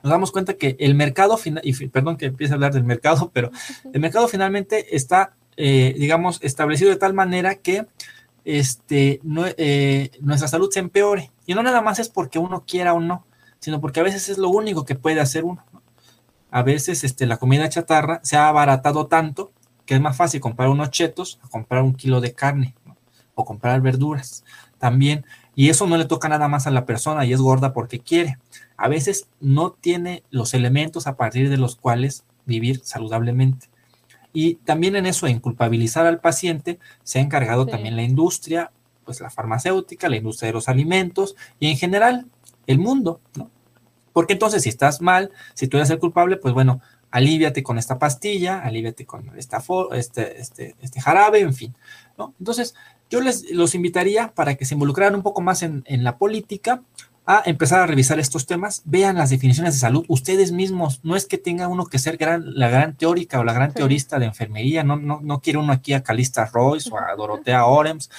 nos 0.03 0.11
damos 0.11 0.33
cuenta 0.33 0.55
que 0.55 0.75
el 0.81 0.95
mercado 0.95 1.37
final, 1.37 1.63
y 1.65 1.89
perdón 1.89 2.17
que 2.17 2.27
empiece 2.27 2.53
a 2.53 2.57
hablar 2.57 2.73
del 2.73 2.85
mercado, 2.85 3.31
pero 3.35 3.51
el 3.93 4.01
mercado 4.01 4.27
finalmente 4.27 4.97
está, 4.97 5.35
eh, 5.57 5.95
digamos, 5.99 6.39
establecido 6.43 6.91
de 6.91 6.97
tal 6.97 7.13
manera 7.13 7.57
que 7.57 7.87
este, 8.45 9.21
eh, 9.57 10.11
nuestra 10.21 10.49
salud 10.49 10.71
se 10.71 10.81
empeore. 10.81 11.31
Y 11.47 11.55
no 11.55 11.63
nada 11.63 11.83
más 11.83 11.99
es 11.99 12.09
porque 12.09 12.39
uno 12.39 12.65
quiera 12.67 12.95
o 12.95 13.01
no, 13.01 13.25
sino 13.59 13.81
porque 13.81 14.01
a 14.01 14.05
veces 14.05 14.29
es 14.29 14.39
lo 14.39 14.49
único 14.49 14.85
que 14.85 14.95
puede 14.95 15.21
hacer 15.21 15.45
uno. 15.45 15.65
A 16.51 16.63
veces 16.63 17.05
este, 17.05 17.27
la 17.27 17.39
comida 17.39 17.69
chatarra 17.69 18.21
se 18.23 18.37
ha 18.37 18.49
abaratado 18.49 19.07
tanto 19.07 19.53
que 19.87 19.95
es 19.95 20.01
más 20.01 20.17
fácil 20.17 20.41
comprar 20.41 20.69
unos 20.69 20.91
chetos 20.91 21.41
a 21.43 21.49
comprar 21.49 21.83
un 21.83 21.95
kilo 21.95 22.21
de 22.21 22.35
carne 22.35 22.75
o 23.35 23.45
comprar 23.45 23.81
verduras 23.81 24.45
también. 24.79 25.25
Y 25.55 25.69
eso 25.69 25.87
no 25.87 25.97
le 25.97 26.05
toca 26.05 26.29
nada 26.29 26.49
más 26.49 26.67
a 26.67 26.71
la 26.71 26.87
persona 26.87 27.25
y 27.25 27.33
es 27.33 27.41
gorda 27.41 27.73
porque 27.73 28.01
quiere. 28.01 28.39
A 28.77 28.89
veces 28.89 29.29
no 29.41 29.73
tiene 29.73 30.23
los 30.31 30.55
elementos 30.55 31.07
a 31.07 31.17
partir 31.17 31.51
de 31.51 31.57
los 31.57 31.77
cuales 31.77 32.25
vivir 32.47 32.81
saludablemente. 32.85 33.69
Y 34.33 34.55
también 34.57 34.97
en 34.97 35.07
eso, 35.07 35.27
en 35.27 35.41
culpabilizar 35.41 36.07
al 36.07 36.21
paciente, 36.21 36.79
se 37.03 37.19
ha 37.19 37.23
encargado 37.23 37.67
también 37.67 37.97
la 37.97 38.03
industria, 38.03 38.71
pues 39.05 39.21
la 39.21 39.31
farmacéutica, 39.31 40.09
la 40.09 40.17
industria 40.17 40.49
de 40.49 40.55
los 40.55 40.69
alimentos 40.69 41.37
y 41.59 41.71
en 41.71 41.77
general 41.77 42.27
el 42.67 42.79
mundo, 42.79 43.21
¿no? 43.37 43.51
Porque 44.13 44.35
entonces 44.35 44.63
si 44.63 44.69
estás 44.69 45.01
mal, 45.01 45.31
si 45.55 45.69
tú 45.69 45.79
eres 45.79 45.91
el 45.91 45.99
culpable, 45.99 46.37
pues 46.37 46.55
bueno, 46.55 46.81
aliviate 47.11 47.63
con 47.63 47.79
esta 47.79 47.99
pastilla, 47.99 48.61
aliviate 48.61 49.07
con 49.07 49.37
esta 49.39 49.63
este, 49.93 50.41
este, 50.41 50.77
este 50.81 51.01
jarabe, 51.01 51.41
en 51.41 51.55
fin, 51.55 51.75
¿no? 52.19 52.35
Entonces, 52.39 52.75
yo 53.11 53.21
les 53.21 53.51
los 53.51 53.75
invitaría 53.75 54.33
para 54.35 54.55
que 54.55 54.65
se 54.65 54.75
involucraran 54.75 55.15
un 55.15 55.23
poco 55.23 55.43
más 55.43 55.63
en, 55.63 55.83
en 55.87 56.05
la 56.05 56.17
política, 56.17 56.83
a 57.25 57.43
empezar 57.47 57.81
a 57.81 57.87
revisar 57.87 58.19
estos 58.19 58.47
temas, 58.47 58.83
vean 58.85 59.17
las 59.17 59.31
definiciones 59.31 59.75
de 59.75 59.81
salud 59.81 60.05
ustedes 60.09 60.51
mismos. 60.51 61.01
No 61.05 61.15
es 61.15 61.27
que 61.27 61.39
tenga 61.39 61.69
uno 61.69 61.87
que 61.87 61.99
ser 61.99 62.17
gran, 62.17 62.55
la 62.59 62.69
gran 62.69 62.97
teórica 62.97 63.39
o 63.39 63.45
la 63.45 63.53
gran 63.53 63.73
teorista 63.73 64.19
de 64.19 64.27
enfermería, 64.27 64.83
no, 64.83 64.97
no, 64.97 65.21
no 65.23 65.41
quiere 65.41 65.59
uno 65.59 65.73
aquí 65.73 65.93
a 65.93 66.03
Calista 66.03 66.47
Royce 66.47 66.91
o 66.91 66.99
a 66.99 67.15
Dorotea 67.17 67.65
Orems, 67.67 68.11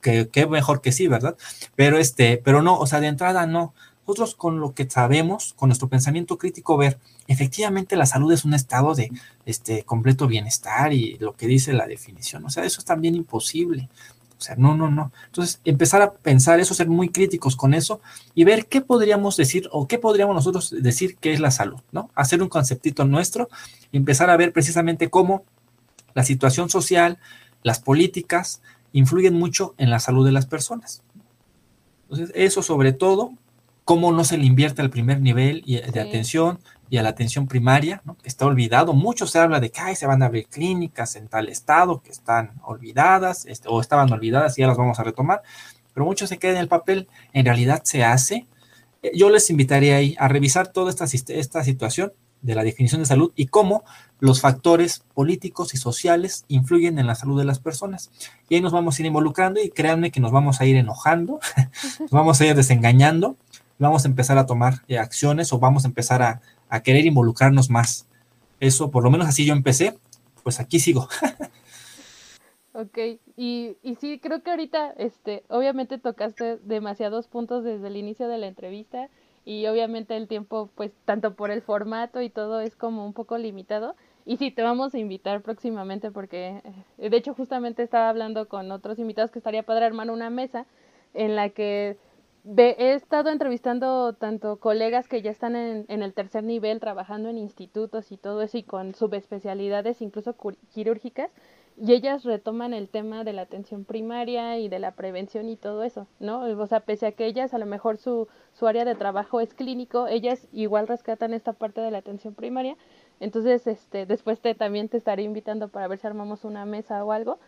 que, 0.00 0.28
que, 0.28 0.46
mejor 0.46 0.80
que 0.80 0.92
sí, 0.92 1.06
¿verdad? 1.06 1.36
Pero 1.74 1.98
este, 1.98 2.38
pero 2.38 2.62
no, 2.62 2.78
o 2.78 2.86
sea, 2.86 3.00
de 3.00 3.08
entrada 3.08 3.46
no. 3.46 3.74
Nosotros 4.06 4.34
con 4.34 4.58
lo 4.58 4.74
que 4.74 4.90
sabemos, 4.90 5.54
con 5.54 5.68
nuestro 5.68 5.88
pensamiento 5.88 6.36
crítico, 6.36 6.76
ver, 6.76 6.98
efectivamente 7.28 7.94
la 7.94 8.06
salud 8.06 8.32
es 8.32 8.44
un 8.44 8.54
estado 8.54 8.94
de 8.94 9.10
este 9.46 9.84
completo 9.84 10.26
bienestar 10.26 10.92
y 10.92 11.16
lo 11.18 11.36
que 11.36 11.46
dice 11.46 11.72
la 11.72 11.86
definición. 11.86 12.44
O 12.44 12.50
sea, 12.50 12.64
eso 12.64 12.80
es 12.80 12.84
también 12.84 13.14
imposible. 13.14 13.88
O 14.40 14.42
sea, 14.42 14.56
no, 14.56 14.74
no, 14.74 14.90
no. 14.90 15.12
Entonces, 15.26 15.60
empezar 15.66 16.00
a 16.00 16.14
pensar 16.14 16.60
eso, 16.60 16.72
ser 16.72 16.88
muy 16.88 17.10
críticos 17.10 17.56
con 17.56 17.74
eso 17.74 18.00
y 18.34 18.44
ver 18.44 18.64
qué 18.66 18.80
podríamos 18.80 19.36
decir 19.36 19.68
o 19.70 19.86
qué 19.86 19.98
podríamos 19.98 20.34
nosotros 20.34 20.74
decir 20.80 21.18
que 21.18 21.34
es 21.34 21.40
la 21.40 21.50
salud, 21.50 21.80
¿no? 21.92 22.08
Hacer 22.14 22.42
un 22.42 22.48
conceptito 22.48 23.04
nuestro 23.04 23.50
y 23.92 23.98
empezar 23.98 24.30
a 24.30 24.38
ver 24.38 24.54
precisamente 24.54 25.10
cómo 25.10 25.44
la 26.14 26.24
situación 26.24 26.70
social, 26.70 27.18
las 27.62 27.80
políticas 27.80 28.62
influyen 28.92 29.34
mucho 29.34 29.74
en 29.76 29.90
la 29.90 30.00
salud 30.00 30.24
de 30.24 30.32
las 30.32 30.46
personas. 30.46 31.02
Entonces, 32.04 32.32
eso 32.34 32.62
sobre 32.62 32.94
todo, 32.94 33.34
cómo 33.84 34.10
no 34.10 34.24
se 34.24 34.38
le 34.38 34.46
invierte 34.46 34.80
al 34.80 34.88
primer 34.88 35.20
nivel 35.20 35.62
de 35.66 36.00
atención, 36.00 36.60
y 36.90 36.98
a 36.98 37.02
la 37.04 37.10
atención 37.10 37.46
primaria, 37.46 38.02
¿no? 38.04 38.16
está 38.24 38.44
olvidado. 38.44 38.92
Mucho 38.92 39.26
se 39.28 39.38
habla 39.38 39.60
de 39.60 39.70
que 39.70 39.94
se 39.94 40.06
van 40.06 40.22
a 40.22 40.26
abrir 40.26 40.48
clínicas 40.48 41.14
en 41.14 41.28
tal 41.28 41.48
estado 41.48 42.02
que 42.02 42.10
están 42.10 42.60
olvidadas 42.64 43.46
este, 43.46 43.68
o 43.68 43.80
estaban 43.80 44.12
olvidadas 44.12 44.58
y 44.58 44.62
ya 44.62 44.66
las 44.66 44.76
vamos 44.76 44.98
a 44.98 45.04
retomar, 45.04 45.42
pero 45.94 46.04
mucho 46.04 46.26
se 46.26 46.38
queda 46.38 46.52
en 46.52 46.58
el 46.58 46.68
papel. 46.68 47.08
En 47.32 47.44
realidad 47.44 47.82
se 47.84 48.02
hace. 48.02 48.48
Eh, 49.02 49.12
yo 49.14 49.30
les 49.30 49.48
invitaría 49.50 49.96
ahí 49.96 50.16
a 50.18 50.26
revisar 50.26 50.68
toda 50.68 50.90
esta, 50.90 51.04
esta 51.04 51.62
situación 51.62 52.12
de 52.42 52.54
la 52.54 52.64
definición 52.64 53.02
de 53.02 53.06
salud 53.06 53.32
y 53.36 53.46
cómo 53.46 53.84
los 54.18 54.40
factores 54.40 55.04
políticos 55.14 55.74
y 55.74 55.76
sociales 55.76 56.44
influyen 56.48 56.98
en 56.98 57.06
la 57.06 57.14
salud 57.14 57.38
de 57.38 57.44
las 57.44 57.60
personas. 57.60 58.10
Y 58.48 58.56
ahí 58.56 58.60
nos 58.60 58.72
vamos 58.72 58.98
a 58.98 59.02
ir 59.02 59.06
involucrando 59.06 59.62
y 59.62 59.70
créanme 59.70 60.10
que 60.10 60.20
nos 60.20 60.32
vamos 60.32 60.60
a 60.60 60.66
ir 60.66 60.74
enojando, 60.76 61.38
nos 62.00 62.10
vamos 62.10 62.40
a 62.40 62.46
ir 62.46 62.56
desengañando, 62.56 63.36
vamos 63.78 64.04
a 64.04 64.08
empezar 64.08 64.38
a 64.38 64.46
tomar 64.46 64.82
eh, 64.88 64.98
acciones 64.98 65.52
o 65.52 65.58
vamos 65.58 65.84
a 65.84 65.88
empezar 65.88 66.22
a, 66.22 66.40
a 66.70 66.82
querer 66.82 67.04
involucrarnos 67.04 67.68
más. 67.68 68.06
Eso, 68.60 68.90
por 68.90 69.04
lo 69.04 69.10
menos 69.10 69.26
así 69.28 69.44
yo 69.44 69.52
empecé, 69.52 69.98
pues 70.42 70.60
aquí 70.60 70.78
sigo. 70.78 71.08
Ok, 72.72 72.98
y, 73.36 73.76
y 73.82 73.96
sí, 73.96 74.20
creo 74.20 74.44
que 74.44 74.50
ahorita, 74.50 74.92
este, 74.96 75.42
obviamente 75.48 75.98
tocaste 75.98 76.58
demasiados 76.58 77.26
puntos 77.26 77.64
desde 77.64 77.88
el 77.88 77.96
inicio 77.96 78.28
de 78.28 78.38
la 78.38 78.46
entrevista 78.46 79.08
y 79.44 79.66
obviamente 79.66 80.16
el 80.16 80.28
tiempo, 80.28 80.70
pues, 80.76 80.92
tanto 81.04 81.34
por 81.34 81.50
el 81.50 81.62
formato 81.62 82.22
y 82.22 82.30
todo 82.30 82.60
es 82.60 82.76
como 82.76 83.04
un 83.04 83.12
poco 83.12 83.38
limitado. 83.38 83.96
Y 84.24 84.36
sí, 84.36 84.52
te 84.52 84.62
vamos 84.62 84.94
a 84.94 84.98
invitar 84.98 85.42
próximamente 85.42 86.12
porque, 86.12 86.62
eh, 86.98 87.10
de 87.10 87.16
hecho, 87.16 87.34
justamente 87.34 87.82
estaba 87.82 88.08
hablando 88.08 88.46
con 88.48 88.70
otros 88.70 89.00
invitados 89.00 89.32
que 89.32 89.40
estaría 89.40 89.64
padre 89.64 89.86
armar 89.86 90.10
una 90.10 90.30
mesa 90.30 90.66
en 91.14 91.34
la 91.34 91.48
que 91.48 91.96
he 92.44 92.94
estado 92.94 93.30
entrevistando 93.30 94.14
tanto 94.14 94.58
colegas 94.58 95.08
que 95.08 95.22
ya 95.22 95.30
están 95.30 95.56
en, 95.56 95.84
en, 95.88 96.02
el 96.02 96.14
tercer 96.14 96.44
nivel 96.44 96.80
trabajando 96.80 97.28
en 97.28 97.38
institutos 97.38 98.12
y 98.12 98.16
todo 98.16 98.42
eso 98.42 98.58
y 98.58 98.62
con 98.62 98.94
subespecialidades 98.94 100.00
incluso 100.00 100.34
quirúrgicas 100.72 101.30
y 101.82 101.94
ellas 101.94 102.24
retoman 102.24 102.74
el 102.74 102.88
tema 102.90 103.24
de 103.24 103.32
la 103.32 103.42
atención 103.42 103.84
primaria 103.84 104.58
y 104.58 104.68
de 104.68 104.78
la 104.78 104.92
prevención 104.92 105.48
y 105.48 105.56
todo 105.56 105.82
eso, 105.82 106.06
¿no? 106.18 106.42
O 106.42 106.66
sea, 106.66 106.80
pese 106.80 107.06
a 107.06 107.12
que 107.12 107.24
ellas 107.24 107.54
a 107.54 107.58
lo 107.58 107.64
mejor 107.64 107.96
su, 107.96 108.28
su 108.52 108.66
área 108.66 108.84
de 108.84 108.94
trabajo 108.94 109.40
es 109.40 109.54
clínico, 109.54 110.06
ellas 110.06 110.46
igual 110.52 110.88
rescatan 110.88 111.32
esta 111.32 111.54
parte 111.54 111.80
de 111.80 111.90
la 111.90 111.98
atención 111.98 112.34
primaria. 112.34 112.76
Entonces, 113.18 113.66
este, 113.66 114.04
después 114.04 114.40
te 114.40 114.54
también 114.54 114.90
te 114.90 114.98
estaré 114.98 115.22
invitando 115.22 115.68
para 115.68 115.88
ver 115.88 115.98
si 115.98 116.06
armamos 116.06 116.44
una 116.44 116.66
mesa 116.66 117.02
o 117.02 117.12
algo. 117.12 117.38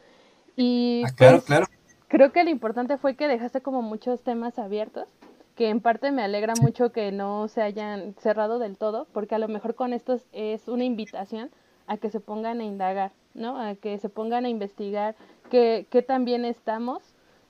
Y 0.56 1.02
ah, 1.04 1.12
claro, 1.14 1.36
pues, 1.36 1.44
claro. 1.44 1.66
Creo 2.12 2.30
que 2.30 2.44
lo 2.44 2.50
importante 2.50 2.98
fue 2.98 3.14
que 3.14 3.26
dejaste 3.26 3.62
como 3.62 3.80
muchos 3.80 4.22
temas 4.22 4.58
abiertos, 4.58 5.08
que 5.56 5.70
en 5.70 5.80
parte 5.80 6.12
me 6.12 6.22
alegra 6.22 6.52
mucho 6.60 6.92
que 6.92 7.10
no 7.10 7.48
se 7.48 7.62
hayan 7.62 8.14
cerrado 8.18 8.58
del 8.58 8.76
todo, 8.76 9.06
porque 9.14 9.34
a 9.34 9.38
lo 9.38 9.48
mejor 9.48 9.74
con 9.74 9.94
esto 9.94 10.18
es 10.32 10.68
una 10.68 10.84
invitación 10.84 11.50
a 11.86 11.96
que 11.96 12.10
se 12.10 12.20
pongan 12.20 12.60
a 12.60 12.64
indagar, 12.64 13.12
¿no? 13.32 13.58
A 13.58 13.76
que 13.76 13.96
se 13.96 14.10
pongan 14.10 14.44
a 14.44 14.50
investigar 14.50 15.14
qué, 15.50 15.86
qué 15.88 16.02
también 16.02 16.44
estamos 16.44 17.02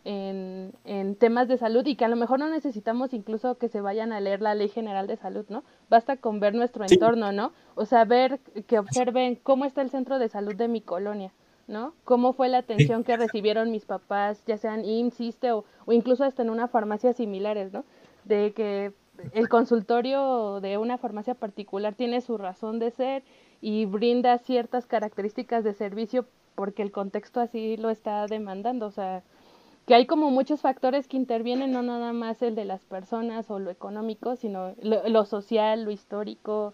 en, 0.05 0.73
en, 0.85 1.17
temas 1.17 1.49
de 1.49 1.59
salud 1.59 1.85
y 1.85 1.97
que 1.97 2.05
a 2.05 2.09
lo 2.09 2.15
mejor 2.15 2.39
no 2.39 2.49
necesitamos 2.49 3.13
incluso 3.15 3.59
que 3.59 3.69
se 3.69 3.81
vayan 3.81 4.13
a 4.13 4.21
leer 4.21 4.43
la 4.43 4.55
Ley 4.55 4.69
General 4.69 5.09
de 5.09 5.17
Salud, 5.17 5.45
¿no? 5.49 5.65
Basta 5.91 6.17
con 6.17 6.39
ver 6.39 6.55
nuestro 6.55 6.85
entorno, 6.89 7.33
¿no? 7.33 7.53
O 7.75 7.85
sea, 7.85 8.05
ver, 8.05 8.39
que 8.69 8.79
observen 8.79 9.41
cómo 9.43 9.65
está 9.65 9.83
el 9.83 9.91
centro 9.91 10.21
de 10.21 10.29
salud 10.29 10.55
de 10.55 10.69
mi 10.69 10.81
colonia, 10.81 11.33
¿no? 11.67 11.95
Cómo 12.05 12.33
fue 12.33 12.49
la 12.49 12.59
atención 12.59 13.05
que 13.05 13.17
recibieron 13.17 13.71
mis 13.71 13.85
papás, 13.85 14.43
ya 14.47 14.57
sean 14.57 14.85
IMSS, 14.85 15.45
o, 15.53 15.65
o 15.87 15.93
incluso 15.93 16.25
hasta 16.25 16.43
en 16.43 16.51
una 16.51 16.69
farmacia 16.69 17.13
similares, 17.13 17.73
¿no? 17.73 17.85
De 18.25 18.53
que 18.53 18.93
el 19.33 19.49
consultorio 19.49 20.61
de 20.61 20.79
una 20.79 20.99
farmacia 20.99 21.35
particular 21.35 21.95
tiene 21.95 22.21
su 22.21 22.39
razón 22.39 22.79
de 22.79 22.91
ser 22.91 23.23
y 23.61 23.85
brinda 23.85 24.39
ciertas 24.39 24.87
características 24.87 25.65
de 25.65 25.75
servicio 25.75 26.27
porque 26.55 26.83
el 26.83 26.93
contexto 26.93 27.41
así 27.41 27.77
lo 27.77 27.91
está 27.91 28.27
demandando. 28.27 28.87
O 28.87 28.91
sea, 28.91 29.23
que 29.87 29.95
hay 29.95 30.07
como 30.07 30.31
muchos 30.31 30.61
factores 30.61 31.09
que 31.09 31.17
intervienen, 31.17 31.73
no 31.73 31.83
nada 31.83 32.13
más 32.13 32.43
el 32.43 32.55
de 32.55 32.65
las 32.65 32.85
personas 32.85 33.51
o 33.51 33.59
lo 33.59 33.71
económico, 33.71 34.37
sino 34.37 34.75
lo, 34.81 35.25
social, 35.25 35.85
lo 35.85 35.91
histórico 35.91 36.73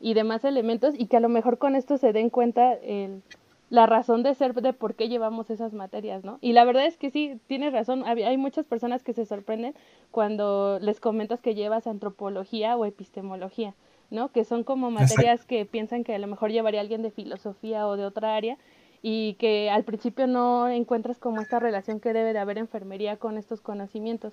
y 0.00 0.14
demás 0.14 0.44
elementos, 0.44 0.94
y 0.96 1.06
que 1.06 1.16
a 1.16 1.20
lo 1.20 1.28
mejor 1.28 1.58
con 1.58 1.74
esto 1.74 1.96
se 1.96 2.12
den 2.12 2.30
cuenta 2.30 2.74
el, 2.74 3.22
la 3.68 3.86
razón 3.86 4.22
de 4.22 4.34
ser 4.34 4.54
de 4.54 4.72
por 4.72 4.94
qué 4.94 5.08
llevamos 5.08 5.50
esas 5.50 5.72
materias, 5.72 6.24
¿no? 6.24 6.38
Y 6.40 6.52
la 6.52 6.64
verdad 6.64 6.86
es 6.86 6.96
que 6.96 7.10
sí, 7.10 7.40
tienes 7.46 7.72
razón, 7.72 8.04
hay 8.04 8.36
muchas 8.36 8.64
personas 8.64 9.02
que 9.02 9.12
se 9.12 9.24
sorprenden 9.26 9.74
cuando 10.10 10.78
les 10.80 11.00
comentas 11.00 11.40
que 11.40 11.54
llevas 11.54 11.86
antropología 11.86 12.76
o 12.76 12.84
epistemología 12.84 13.74
¿no? 14.10 14.30
Que 14.30 14.44
son 14.44 14.64
como 14.64 14.90
materias 14.90 15.44
que 15.44 15.64
piensan 15.66 16.04
que 16.04 16.14
a 16.14 16.18
lo 16.18 16.26
mejor 16.26 16.50
llevaría 16.50 16.80
alguien 16.80 17.02
de 17.02 17.10
filosofía 17.10 17.86
o 17.86 17.96
de 17.96 18.04
otra 18.04 18.36
área 18.36 18.56
y 19.02 19.34
que 19.34 19.70
al 19.70 19.84
principio 19.84 20.26
no 20.26 20.68
encuentras 20.68 21.18
como 21.18 21.40
esta 21.40 21.58
relación 21.58 22.00
que 22.00 22.12
debe 22.12 22.32
de 22.32 22.38
haber 22.38 22.58
enfermería 22.58 23.16
con 23.16 23.38
estos 23.38 23.60
conocimientos. 23.60 24.32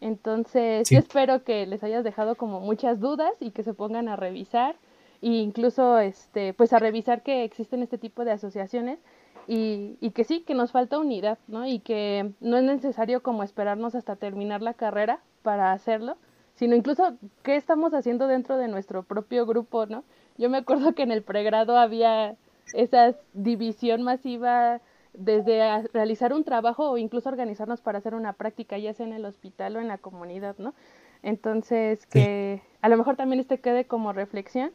Entonces, 0.00 0.88
yo 0.90 0.98
espero 0.98 1.42
que 1.42 1.66
les 1.66 1.82
hayas 1.82 2.04
dejado 2.04 2.36
como 2.36 2.60
muchas 2.60 3.00
dudas 3.00 3.32
y 3.40 3.50
que 3.50 3.64
se 3.64 3.74
pongan 3.74 4.08
a 4.08 4.16
revisar 4.16 4.76
e 5.22 5.28
incluso 5.28 5.98
este 5.98 6.54
pues 6.54 6.72
a 6.72 6.78
revisar 6.78 7.22
que 7.22 7.44
existen 7.44 7.82
este 7.82 7.98
tipo 7.98 8.24
de 8.24 8.32
asociaciones 8.32 8.98
y, 9.46 9.96
y 10.00 10.10
que 10.10 10.24
sí, 10.24 10.40
que 10.40 10.54
nos 10.54 10.72
falta 10.72 10.98
unidad, 10.98 11.38
¿no? 11.46 11.66
Y 11.66 11.80
que 11.80 12.32
no 12.40 12.58
es 12.58 12.64
necesario 12.64 13.22
como 13.22 13.42
esperarnos 13.42 13.94
hasta 13.94 14.16
terminar 14.16 14.60
la 14.62 14.74
carrera 14.74 15.20
para 15.42 15.72
hacerlo, 15.72 16.16
sino 16.54 16.76
incluso 16.76 17.16
qué 17.42 17.56
estamos 17.56 17.94
haciendo 17.94 18.26
dentro 18.26 18.58
de 18.58 18.68
nuestro 18.68 19.04
propio 19.04 19.46
grupo, 19.46 19.86
¿no? 19.86 20.04
Yo 20.36 20.50
me 20.50 20.58
acuerdo 20.58 20.94
que 20.94 21.02
en 21.02 21.12
el 21.12 21.22
pregrado 21.22 21.78
había 21.78 22.36
esa 22.74 23.14
división 23.32 24.02
masiva 24.02 24.80
desde 25.14 25.88
realizar 25.92 26.32
un 26.32 26.44
trabajo 26.44 26.90
o 26.90 26.98
incluso 26.98 27.28
organizarnos 27.28 27.80
para 27.80 27.98
hacer 27.98 28.14
una 28.14 28.34
práctica, 28.34 28.78
ya 28.78 28.92
sea 28.92 29.06
en 29.06 29.12
el 29.12 29.24
hospital 29.24 29.76
o 29.76 29.80
en 29.80 29.88
la 29.88 29.98
comunidad, 29.98 30.56
¿no? 30.58 30.74
Entonces, 31.22 32.06
que 32.06 32.62
a 32.82 32.88
lo 32.88 32.96
mejor 32.96 33.16
también 33.16 33.40
este 33.40 33.58
quede 33.58 33.86
como 33.86 34.12
reflexión. 34.12 34.70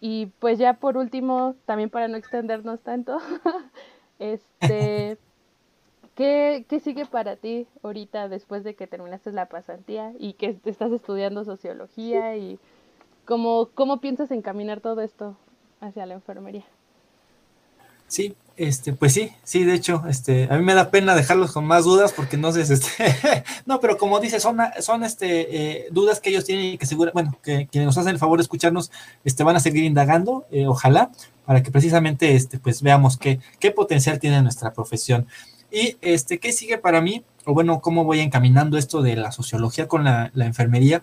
Y 0.00 0.26
pues 0.38 0.58
ya 0.58 0.74
por 0.74 0.96
último, 0.96 1.54
también 1.64 1.90
para 1.90 2.08
no 2.08 2.16
extendernos 2.16 2.80
tanto, 2.80 3.18
este, 4.18 5.18
¿Qué, 6.16 6.64
¿Qué, 6.66 6.80
sigue 6.80 7.04
para 7.04 7.36
ti 7.36 7.66
ahorita 7.82 8.30
después 8.30 8.64
de 8.64 8.74
que 8.74 8.86
terminaste 8.86 9.32
la 9.32 9.50
pasantía 9.50 10.14
y 10.18 10.32
que 10.32 10.58
estás 10.64 10.90
estudiando 10.90 11.44
sociología 11.44 12.36
y 12.36 12.58
cómo, 13.26 13.68
cómo 13.74 14.00
piensas 14.00 14.30
encaminar 14.30 14.80
todo 14.80 15.02
esto 15.02 15.36
hacia 15.82 16.06
la 16.06 16.14
enfermería? 16.14 16.64
Sí, 18.08 18.34
este, 18.56 18.94
pues 18.94 19.12
sí, 19.12 19.32
sí, 19.44 19.64
de 19.64 19.74
hecho, 19.74 20.02
este, 20.08 20.48
a 20.50 20.56
mí 20.56 20.64
me 20.64 20.72
da 20.72 20.90
pena 20.90 21.14
dejarlos 21.14 21.52
con 21.52 21.66
más 21.66 21.84
dudas 21.84 22.12
porque 22.12 22.38
no 22.38 22.52
sé, 22.52 22.62
este, 22.62 22.88
no, 23.66 23.80
pero 23.80 23.98
como 23.98 24.18
dices, 24.18 24.42
son, 24.42 24.58
son 24.80 25.04
este, 25.04 25.82
eh, 25.84 25.88
dudas 25.90 26.20
que 26.20 26.30
ellos 26.30 26.44
tienen 26.44 26.64
y 26.64 26.78
que 26.78 26.86
seguro, 26.86 27.10
bueno, 27.12 27.38
que 27.42 27.66
quienes 27.70 27.86
nos 27.86 27.98
hacen 27.98 28.12
el 28.12 28.18
favor 28.18 28.38
de 28.38 28.42
escucharnos, 28.42 28.90
este, 29.24 29.44
van 29.44 29.56
a 29.56 29.60
seguir 29.60 29.84
indagando, 29.84 30.46
eh, 30.50 30.66
ojalá, 30.66 31.10
para 31.44 31.62
que 31.62 31.70
precisamente, 31.70 32.34
este, 32.34 32.58
pues 32.58 32.80
veamos 32.80 33.18
qué, 33.18 33.40
qué 33.58 33.72
potencial 33.72 34.18
tiene 34.18 34.40
nuestra 34.40 34.72
profesión. 34.72 35.26
Y 35.70 35.98
este, 36.00 36.38
¿qué 36.38 36.52
sigue 36.52 36.78
para 36.78 37.02
mí? 37.02 37.24
O 37.44 37.52
bueno, 37.52 37.80
¿cómo 37.80 38.04
voy 38.04 38.20
encaminando 38.20 38.78
esto 38.78 39.02
de 39.02 39.16
la 39.16 39.32
sociología 39.32 39.86
con 39.86 40.04
la, 40.04 40.30
enfermería? 40.34 41.02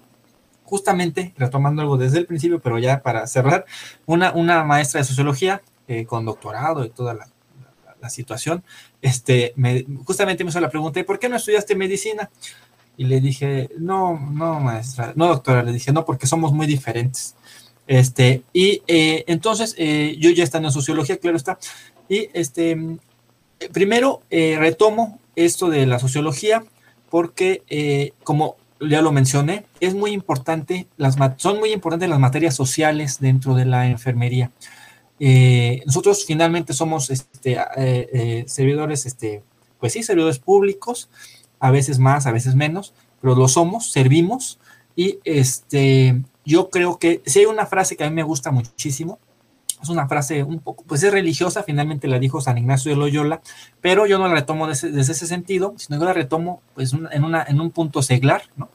Justamente, 0.63 1.33
retomando 1.37 1.83
algo 1.83 1.97
desde 1.97 2.17
el 2.17 2.25
principio, 2.25 2.59
pero 2.59 2.79
ya 2.79 3.03
para 3.03 3.27
cerrar, 3.27 3.65
una, 4.07 4.31
una 4.31 4.63
maestra 4.63 5.01
de 5.01 5.05
sociología 5.05 5.61
eh, 5.87 6.05
con 6.05 6.25
doctorado 6.25 6.85
y 6.85 6.89
toda 6.89 7.13
la, 7.13 7.27
situación, 8.09 8.61
este, 9.01 9.53
me, 9.55 9.85
justamente 10.03 10.43
me 10.43 10.49
hizo 10.49 10.59
la 10.59 10.69
pregunta, 10.69 10.99
¿y 10.99 11.03
por 11.03 11.19
qué 11.19 11.29
no 11.29 11.37
estudiaste 11.37 11.73
medicina? 11.73 12.29
Y 12.97 13.05
le 13.05 13.21
dije, 13.21 13.69
no, 13.77 14.19
no, 14.19 14.59
maestra, 14.59 15.13
no, 15.15 15.27
doctora, 15.27 15.63
le 15.63 15.71
dije, 15.71 15.93
no, 15.93 16.03
porque 16.03 16.27
somos 16.27 16.51
muy 16.51 16.67
diferentes. 16.67 17.33
Este, 17.87 18.43
y 18.51 18.81
eh, 18.87 19.23
entonces, 19.27 19.73
eh, 19.77 20.17
yo 20.19 20.31
ya 20.31 20.43
estando 20.43 20.67
en 20.67 20.73
sociología, 20.73 21.15
claro 21.15 21.37
está, 21.37 21.57
y 22.09 22.27
este, 22.33 22.77
primero 23.71 24.21
retomo 24.29 25.17
esto 25.37 25.69
de 25.69 25.85
la 25.85 25.97
sociología 25.97 26.61
porque, 27.09 28.11
como 28.25 28.57
ya 28.81 29.01
lo 29.01 29.13
mencioné, 29.13 29.65
es 29.79 29.93
muy 29.93 30.11
importante, 30.11 30.87
son 31.37 31.59
muy 31.59 31.71
importantes 31.71 32.09
las 32.09 32.19
materias 32.19 32.53
sociales 32.53 33.19
dentro 33.21 33.55
de 33.55 33.63
la 33.63 33.87
enfermería. 33.87 34.51
Eh, 35.19 35.81
nosotros 35.85 36.25
finalmente 36.25 36.73
somos 36.73 37.09
este, 37.09 37.57
servidores, 38.47 39.05
este, 39.05 39.43
pues 39.79 39.93
sí, 39.93 40.03
servidores 40.03 40.39
públicos, 40.39 41.09
a 41.59 41.71
veces 41.71 41.99
más, 41.99 42.25
a 42.25 42.31
veces 42.31 42.55
menos, 42.55 42.93
pero 43.21 43.35
lo 43.35 43.47
somos, 43.47 43.91
servimos 43.91 44.59
y 44.95 45.19
este, 45.23 46.21
yo 46.45 46.69
creo 46.69 46.99
que 46.99 47.21
si 47.25 47.39
hay 47.39 47.45
una 47.45 47.65
frase 47.65 47.95
que 47.95 48.03
a 48.03 48.09
mí 48.09 48.15
me 48.15 48.23
gusta 48.23 48.51
muchísimo, 48.51 49.19
es 49.81 49.89
una 49.89 50.07
frase 50.07 50.43
un 50.43 50.59
poco, 50.59 50.83
pues 50.87 51.03
es 51.03 51.11
religiosa, 51.11 51.63
finalmente 51.63 52.07
la 52.07 52.17
dijo 52.17 52.39
San 52.39 52.57
Ignacio 52.57 52.91
de 52.91 52.97
Loyola, 52.97 53.41
pero 53.81 54.05
yo 54.05 54.17
no 54.17 54.27
la 54.27 54.35
retomo 54.35 54.67
desde, 54.67 54.99
ese 54.99 55.27
sentido, 55.27 55.73
sino 55.77 55.99
que 55.99 56.05
la 56.05 56.13
retomo 56.13 56.61
pues 56.73 56.93
en, 56.93 57.23
una, 57.23 57.43
en 57.43 57.59
un 57.59 57.71
punto 57.71 58.01
seglar, 58.01 58.43
¿no? 58.55 58.69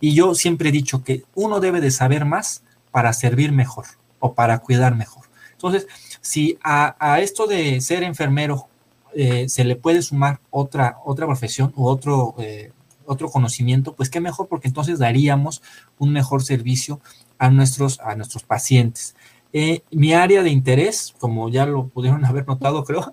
Y 0.00 0.14
yo 0.14 0.34
siempre 0.34 0.68
he 0.68 0.72
dicho 0.72 1.02
que 1.02 1.24
uno 1.34 1.60
debe 1.60 1.80
de 1.80 1.90
saber 1.90 2.26
más 2.26 2.62
para 2.90 3.12
servir 3.14 3.52
mejor 3.52 3.86
o 4.18 4.34
para 4.34 4.58
cuidar 4.58 4.94
mejor. 4.94 5.29
Entonces, 5.60 5.86
si 6.22 6.58
a, 6.62 7.20
esto 7.20 7.46
de 7.46 7.82
ser 7.82 8.02
enfermero 8.02 8.68
eh, 9.14 9.46
se 9.48 9.64
le 9.64 9.76
puede 9.76 10.00
sumar 10.00 10.40
otra, 10.48 10.96
otra 11.04 11.26
profesión 11.26 11.72
u 11.76 11.86
otro, 11.86 12.34
eh, 12.38 12.72
otro 13.04 13.28
conocimiento, 13.30 13.92
pues 13.94 14.08
qué 14.08 14.20
mejor, 14.20 14.48
porque 14.48 14.68
entonces 14.68 14.98
daríamos 14.98 15.62
un 15.98 16.12
mejor 16.12 16.42
servicio 16.42 17.00
a 17.38 17.50
nuestros, 17.50 18.00
a 18.00 18.14
nuestros 18.14 18.42
pacientes. 18.42 19.14
Eh, 19.52 19.82
mi 19.90 20.14
área 20.14 20.42
de 20.42 20.50
interés, 20.50 21.14
como 21.18 21.50
ya 21.50 21.66
lo 21.66 21.88
pudieron 21.88 22.24
haber 22.24 22.46
notado, 22.46 22.82
creo, 22.84 23.12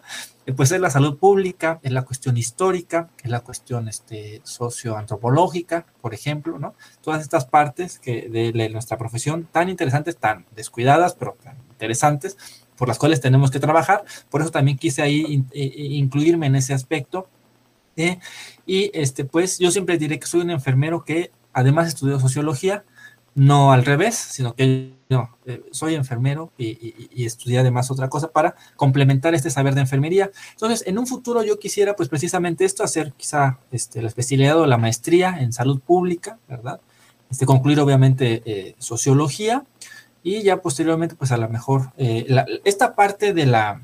pues 0.56 0.72
es 0.72 0.80
la 0.80 0.90
salud 0.90 1.18
pública, 1.18 1.82
es 1.84 1.92
la 1.92 2.04
cuestión 2.04 2.38
histórica, 2.38 3.10
es 3.22 3.30
la 3.30 3.42
cuestión 3.42 3.90
este, 3.90 4.40
socioantropológica, 4.46 5.86
por 6.00 6.14
ejemplo, 6.14 6.60
¿no? 6.60 6.76
Todas 7.02 7.22
estas 7.22 7.46
partes 7.46 8.00
que 8.00 8.30
de, 8.30 8.70
nuestra 8.70 8.98
profesión 8.98 9.50
tan 9.52 9.68
interesantes, 9.68 10.16
tan 10.16 10.46
descuidadas, 10.56 11.16
pero 11.16 11.36
tan 11.44 11.67
interesantes, 11.78 12.38
por 12.76 12.88
las 12.88 12.98
cuales 12.98 13.22
tenemos 13.22 13.52
que 13.52 13.60
trabajar. 13.60 14.04
Por 14.30 14.42
eso 14.42 14.50
también 14.50 14.78
quise 14.78 15.02
ahí 15.02 15.46
incluirme 15.54 16.48
en 16.48 16.56
ese 16.56 16.74
aspecto. 16.74 17.28
y 18.66 18.92
este, 18.94 19.26
pues 19.26 19.60
yo 19.60 19.72
siempre 19.72 19.98
diré 19.98 20.20
que 20.20 20.28
soy 20.28 20.42
un 20.42 20.52
enfermero 20.52 21.04
que 21.04 21.32
además 21.54 21.88
estudió 21.88 22.20
sociología, 22.20 22.84
no 23.38 23.72
al 23.72 23.86
revés, 23.86 24.16
sino 24.16 24.56
que 24.56 24.94
no, 25.10 25.38
eh, 25.46 25.64
soy 25.72 25.94
enfermero 25.94 26.52
y, 26.58 27.24
estudié 27.24 27.60
además 27.60 27.92
otra 27.92 28.10
cosa 28.10 28.32
para 28.32 28.56
complementar 28.76 29.36
este 29.36 29.52
saber 29.52 29.76
de 29.76 29.82
enfermería. 29.82 30.32
Entonces, 30.52 30.84
en 30.88 30.98
un 30.98 31.06
futuro 31.06 31.44
yo 31.44 31.60
quisiera, 31.60 31.96
pues 31.96 32.10
precisamente 32.10 32.66
esto, 32.66 32.84
hacer 32.84 33.14
quizá 33.16 33.60
este, 33.72 34.02
la 34.02 34.08
especialidad 34.08 34.60
o 34.60 34.66
la 34.66 34.78
maestría 34.78 35.38
en 35.40 35.54
salud 35.54 35.80
pública, 35.80 36.40
¿verdad? 36.50 36.82
Este, 37.30 37.46
concluir 37.46 37.80
obviamente 37.80 38.42
eh, 38.46 38.76
sociología 38.80 39.64
y 40.24 40.44
ya 40.44 40.58
posteriormente, 40.58 41.16
pues 41.16 41.32
a 41.32 41.38
lo 41.38 41.50
mejor, 41.50 41.92
eh, 41.98 42.26
esta 42.66 42.96
parte 42.96 43.34
de 43.34 43.46
la, 43.46 43.82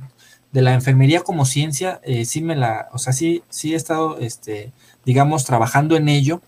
de 0.51 0.61
la 0.61 0.73
enfermería 0.73 1.21
como 1.21 1.45
ciencia, 1.45 2.01
sí 2.25 2.41
me 2.41 2.55
la, 2.55 2.89
o 2.91 2.97
sea, 2.97 3.13
sí, 3.13 3.43
sí 3.49 3.73
he 3.73 3.75
estado, 3.75 4.19
este, 4.19 4.71
digamos, 5.05 5.45
trabajando 5.45 5.95
en 5.95 6.09
ello 6.09 6.41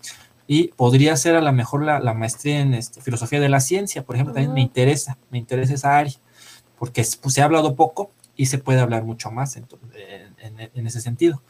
y 0.46 0.68
podría 0.68 1.16
ser 1.16 1.34
a 1.34 1.40
lo 1.40 1.52
mejor 1.52 1.82
la, 1.82 2.14
maestría 2.14 2.60
en 2.60 2.74
este, 2.74 3.00
filosofía 3.00 3.40
de 3.40 3.48
la 3.48 3.60
ciencia, 3.60 4.04
por 4.04 4.14
ejemplo, 4.14 4.34
también 4.34 4.54
me 4.54 4.60
interesa, 4.60 5.18
me 5.30 5.38
interesa 5.38 5.74
esa 5.74 5.96
área, 5.96 6.14
porque 6.78 7.04
pues, 7.20 7.34
se 7.34 7.42
ha 7.42 7.46
hablado 7.46 7.74
poco 7.74 8.10
y 8.36 8.46
se 8.46 8.58
puede 8.58 8.80
hablar 8.80 9.04
mucho 9.04 9.30
más 9.30 9.56
en, 9.56 9.66
ese 10.86 11.00
sentido. 11.00 11.42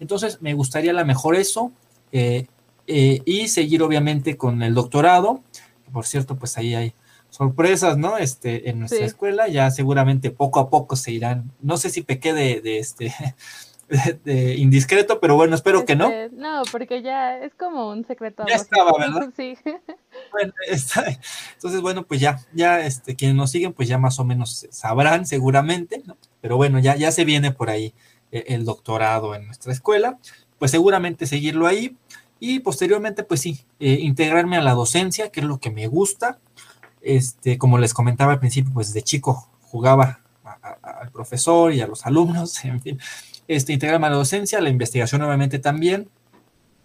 Entonces, 0.00 0.40
me 0.40 0.54
gustaría 0.54 0.90
a 0.90 0.94
lo 0.94 1.04
mejor 1.04 1.36
eso 1.36 1.70
eh, 2.10 2.46
eh, 2.86 3.22
y 3.24 3.48
seguir 3.48 3.82
obviamente 3.82 4.36
con 4.36 4.62
el 4.62 4.74
doctorado, 4.74 5.42
por 5.92 6.06
cierto, 6.06 6.36
pues 6.36 6.56
ahí 6.56 6.74
hay 6.74 6.94
sorpresas, 7.30 7.96
¿no? 7.96 8.18
Este, 8.18 8.68
en 8.70 8.80
nuestra 8.80 9.04
escuela, 9.04 9.48
ya 9.48 9.70
seguramente 9.70 10.30
poco 10.30 10.60
a 10.60 10.68
poco 10.68 10.96
se 10.96 11.12
irán, 11.12 11.50
no 11.60 11.76
sé 11.76 11.90
si 11.90 12.02
pequé 12.02 12.32
de, 12.34 12.60
de 12.60 12.78
este 12.78 13.14
de, 14.24 14.54
indiscreto, 14.56 15.20
pero 15.20 15.36
bueno, 15.36 15.54
espero 15.54 15.84
que 15.84 15.96
no. 15.96 16.08
Este, 16.08 16.36
no, 16.36 16.62
porque 16.70 17.02
ya 17.02 17.38
es 17.38 17.54
como 17.54 17.90
un 17.90 18.04
secreto. 18.04 18.44
Ya 18.48 18.56
estaba, 18.56 18.92
¿verdad? 18.98 19.32
Sí. 19.36 19.56
Bueno, 20.32 20.52
está, 20.68 21.04
entonces, 21.54 21.80
bueno, 21.80 22.04
pues 22.04 22.20
ya, 22.20 22.40
ya, 22.52 22.80
este, 22.80 23.16
quienes 23.16 23.36
nos 23.36 23.50
siguen, 23.50 23.72
pues 23.72 23.88
ya 23.88 23.98
más 23.98 24.18
o 24.18 24.24
menos 24.24 24.66
sabrán 24.70 25.26
seguramente, 25.26 26.02
¿no? 26.06 26.16
Pero 26.40 26.56
bueno, 26.56 26.78
ya, 26.78 26.96
ya 26.96 27.12
se 27.12 27.24
viene 27.24 27.52
por 27.52 27.70
ahí 27.70 27.94
eh, 28.32 28.44
el 28.48 28.64
doctorado 28.64 29.34
en 29.34 29.46
nuestra 29.46 29.72
escuela, 29.72 30.18
pues 30.58 30.70
seguramente 30.70 31.26
seguirlo 31.26 31.66
ahí 31.66 31.96
y 32.38 32.60
posteriormente, 32.60 33.22
pues 33.22 33.40
sí, 33.40 33.60
eh, 33.78 33.98
integrarme 34.00 34.56
a 34.56 34.62
la 34.62 34.72
docencia, 34.72 35.30
que 35.30 35.40
es 35.40 35.46
lo 35.46 35.58
que 35.58 35.70
me 35.70 35.86
gusta. 35.86 36.38
Este, 37.02 37.58
como 37.58 37.78
les 37.78 37.94
comentaba 37.94 38.32
al 38.32 38.38
principio, 38.40 38.72
pues 38.72 38.92
de 38.92 39.02
chico 39.02 39.48
jugaba 39.62 40.20
al 40.82 41.10
profesor 41.10 41.72
y 41.72 41.80
a 41.80 41.86
los 41.86 42.06
alumnos, 42.06 42.64
en 42.64 42.80
fin, 42.80 42.98
este, 43.48 43.72
integrarme 43.72 44.06
a 44.06 44.10
la 44.10 44.16
docencia, 44.16 44.60
la 44.60 44.68
investigación 44.70 45.22
obviamente 45.22 45.58
también. 45.58 46.08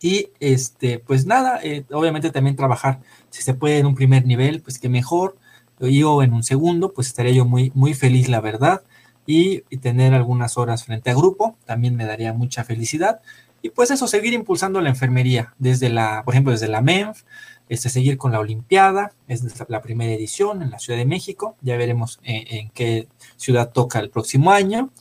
Y 0.02 0.30
este, 0.40 1.00
pues 1.00 1.26
nada, 1.26 1.60
eh, 1.64 1.86
obviamente 1.92 2.30
también 2.30 2.56
trabajar, 2.56 3.00
si 3.30 3.42
se 3.42 3.54
puede 3.54 3.80
en 3.80 3.86
un 3.86 3.96
primer 3.96 4.26
nivel, 4.26 4.62
pues 4.62 4.78
que 4.78 4.90
mejor, 4.90 5.38
yo 5.80 6.24
en 6.24 6.34
un 6.34 6.44
segundo, 6.44 6.94
pues 6.94 7.08
estaría 7.08 7.34
yo 7.34 7.46
muy, 7.46 7.72
muy 7.76 7.94
feliz, 7.94 8.30
la 8.30 8.42
verdad. 8.42 8.84
Y, 9.26 9.62
tener 9.78 10.14
algunas 10.14 10.58
horas 10.58 10.86
frente 10.86 11.10
a 11.10 11.16
grupo 11.16 11.58
también 11.66 11.96
me 11.96 12.06
daría 12.06 12.34
mucha 12.34 12.64
felicidad. 12.64 13.22
Y 13.62 13.70
pues 13.70 13.92
eso, 13.92 14.08
seguir 14.08 14.34
impulsando 14.34 14.80
la 14.82 14.90
enfermería, 14.90 15.54
desde 15.58 15.90
la, 15.90 16.24
por 16.24 16.34
ejemplo, 16.34 16.52
desde 16.52 16.68
la 16.68 16.82
MENF, 16.82 17.24
este, 17.70 17.90
seguir 17.90 18.18
con 18.18 18.32
la 18.32 18.40
Olimpiada, 18.40 19.14
es 19.28 19.44
la 19.70 19.82
primera 19.82 20.14
edición 20.14 20.62
en 20.62 20.72
la 20.72 20.80
Ciudad 20.80 21.00
de 21.00 21.06
México, 21.06 21.56
ya 21.62 21.78
veremos 21.78 22.20
en, 22.24 22.70
qué 22.70 23.08
ciudad 23.38 23.72
toca 23.72 24.00
el 24.00 24.10
próximo 24.10 24.52
año. 24.52 24.92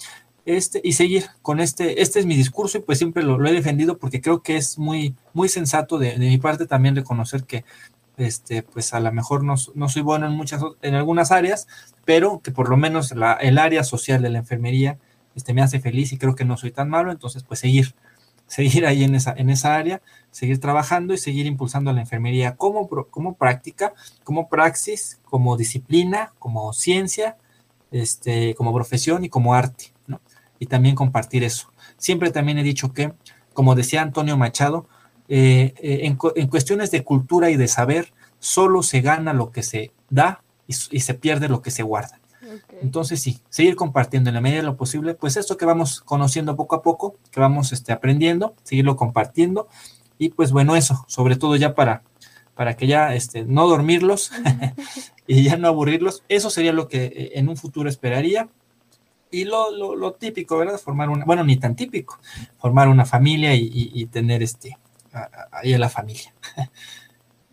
Este, 0.47 0.81
y 0.85 0.93
seguir 0.93 1.25
con 1.41 1.59
este, 1.59 2.03
este 2.03 2.21
es 2.21 2.27
mi 2.27 2.37
discurso 2.37 2.77
y 2.77 2.83
pues 2.83 2.99
siempre 2.99 3.23
lo, 3.23 3.43
he 3.47 3.53
defendido 3.53 3.97
porque 3.97 4.21
creo 4.21 4.43
que 4.43 4.57
es 4.57 4.79
muy, 4.79 5.15
muy 5.33 5.49
sensato 5.49 5.97
de, 5.97 6.19
mi 6.19 6.37
parte 6.37 6.67
también 6.67 6.95
reconocer 6.95 7.45
que 7.45 7.65
este, 8.19 8.63
pues 8.63 8.93
a 8.93 9.01
lo 9.01 9.11
mejor 9.11 9.43
no, 9.43 9.55
no, 9.75 9.89
soy 9.89 10.03
bueno 10.03 10.27
en 10.27 10.33
muchas, 10.33 10.63
en 10.83 10.95
algunas 10.95 11.33
áreas, 11.33 11.67
pero 12.05 12.41
que 12.41 12.51
por 12.51 12.69
lo 12.69 12.77
menos 12.77 13.13
el 13.13 13.59
área 13.59 13.85
social 13.85 14.21
de 14.21 14.29
la 14.29 14.39
enfermería 14.39 14.99
este, 15.35 15.55
me 15.55 15.63
hace 15.63 15.81
feliz 15.81 16.13
y 16.13 16.19
creo 16.19 16.35
que 16.35 16.45
no 16.45 16.57
soy 16.57 16.71
tan 16.71 16.89
malo, 16.89 17.11
entonces 17.11 17.43
pues 17.43 17.61
seguir, 17.61 17.95
seguir 18.47 18.87
ahí 18.87 19.05
en 19.05 19.15
esa, 19.15 19.35
en 19.37 19.51
esa 19.51 19.75
área, 19.77 20.03
seguir 20.31 20.61
trabajando 20.61 21.15
y 21.15 21.19
seguir 21.19 21.47
impulsando 21.47 21.91
a 21.91 21.93
la 21.93 22.01
enfermería 22.01 22.57
como, 22.57 22.89
como 22.89 23.35
práctica, 23.35 23.95
como 24.23 24.49
praxis, 24.49 25.21
como 25.25 25.57
disciplina, 25.57 26.33
como 26.39 26.73
ciencia, 26.73 27.37
este, 27.91 28.55
como 28.55 28.75
profesión 28.75 29.25
y 29.25 29.29
como 29.29 29.55
arte 29.55 29.95
y 30.59 30.67
también 30.67 30.95
compartir 30.95 31.45
eso. 31.45 31.71
Siempre 31.97 32.31
también 32.31 32.59
he 32.59 32.63
dicho 32.63 32.93
que, 32.93 33.13
como 33.53 33.75
decía 33.75 34.03
Antonio 34.03 34.37
Machado, 34.37 34.87
eh, 35.29 35.75
eh, 35.79 36.01
en, 36.03 36.17
cuestiones 36.49 36.91
de 36.91 37.05
cultura 37.05 37.51
y 37.51 37.57
de 37.57 37.69
saber, 37.69 38.13
solo 38.39 38.83
se 38.83 39.01
gana 39.01 39.33
lo 39.33 39.53
que 39.53 39.63
se 39.63 39.93
da 40.11 40.43
y, 40.67 40.73
se 40.73 41.15
pierde 41.15 41.49
lo 41.49 41.63
que 41.63 41.71
se 41.71 41.83
guarda. 41.83 42.19
Entonces 42.81 43.21
sí, 43.21 43.41
seguir 43.49 43.77
compartiendo 43.77 44.31
en 44.31 44.35
la 44.35 44.41
medida 44.41 44.59
de 44.59 44.65
lo 44.65 44.77
posible, 44.77 45.15
pues 45.15 45.37
esto 45.37 45.57
que 45.57 45.65
vamos 45.65 46.01
conociendo 46.01 46.57
poco 46.57 46.77
a 46.77 46.83
poco, 46.83 47.17
que 47.31 47.41
vamos 47.41 47.73
este, 47.73 47.93
aprendiendo, 47.93 48.55
seguirlo 48.63 48.97
compartiendo 48.97 49.69
y 50.19 50.31
pues 50.31 50.53
bueno, 50.53 50.77
eso, 50.77 51.05
sobre 51.09 51.37
todo 51.37 51.57
ya 51.57 51.75
para, 51.75 52.03
para 52.55 52.77
que 52.77 52.87
ya 52.87 53.15
este, 53.15 53.45
no 53.45 53.67
dormirlos 53.67 54.31
y 55.27 55.43
ya 55.45 55.57
no 55.57 55.69
aburrirlos, 55.69 56.23
eso 56.29 56.51
sería 56.51 56.73
lo 56.73 56.89
que 56.89 57.05
eh, 57.05 57.31
en 57.35 57.49
un 57.49 57.57
futuro 57.57 57.89
esperaría 57.89 58.49
y 59.31 59.45
lo, 59.45 59.97
lo, 59.97 60.13
típico, 60.13 60.59
¿verdad? 60.59 60.79
Formar 60.79 61.09
una, 61.09 61.25
bueno, 61.25 61.43
ni 61.43 61.57
tan 61.57 61.75
típico, 61.75 62.21
formar 62.59 62.87
una 62.87 63.05
familia 63.05 63.53
y, 63.57 64.07
tener 64.07 64.45
este, 64.45 64.79
ahí 65.51 65.75
a 65.75 65.79
la 65.79 65.89
familia. 65.89 66.33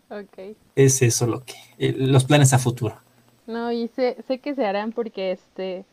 Ok. 0.09 0.55
Es 0.75 1.01
eso 1.01 1.25
lo 1.25 1.43
que, 1.43 1.55
eh, 1.79 1.95
los 1.97 2.25
planes 2.25 2.53
a 2.53 2.59
futuro. 2.59 2.99
No, 3.47 3.71
y 3.71 3.87
sé, 3.87 4.17
sé 4.27 4.39
que 4.39 4.55
se 4.55 4.65
harán 4.65 4.91
porque 4.91 5.31
este, 5.31 5.85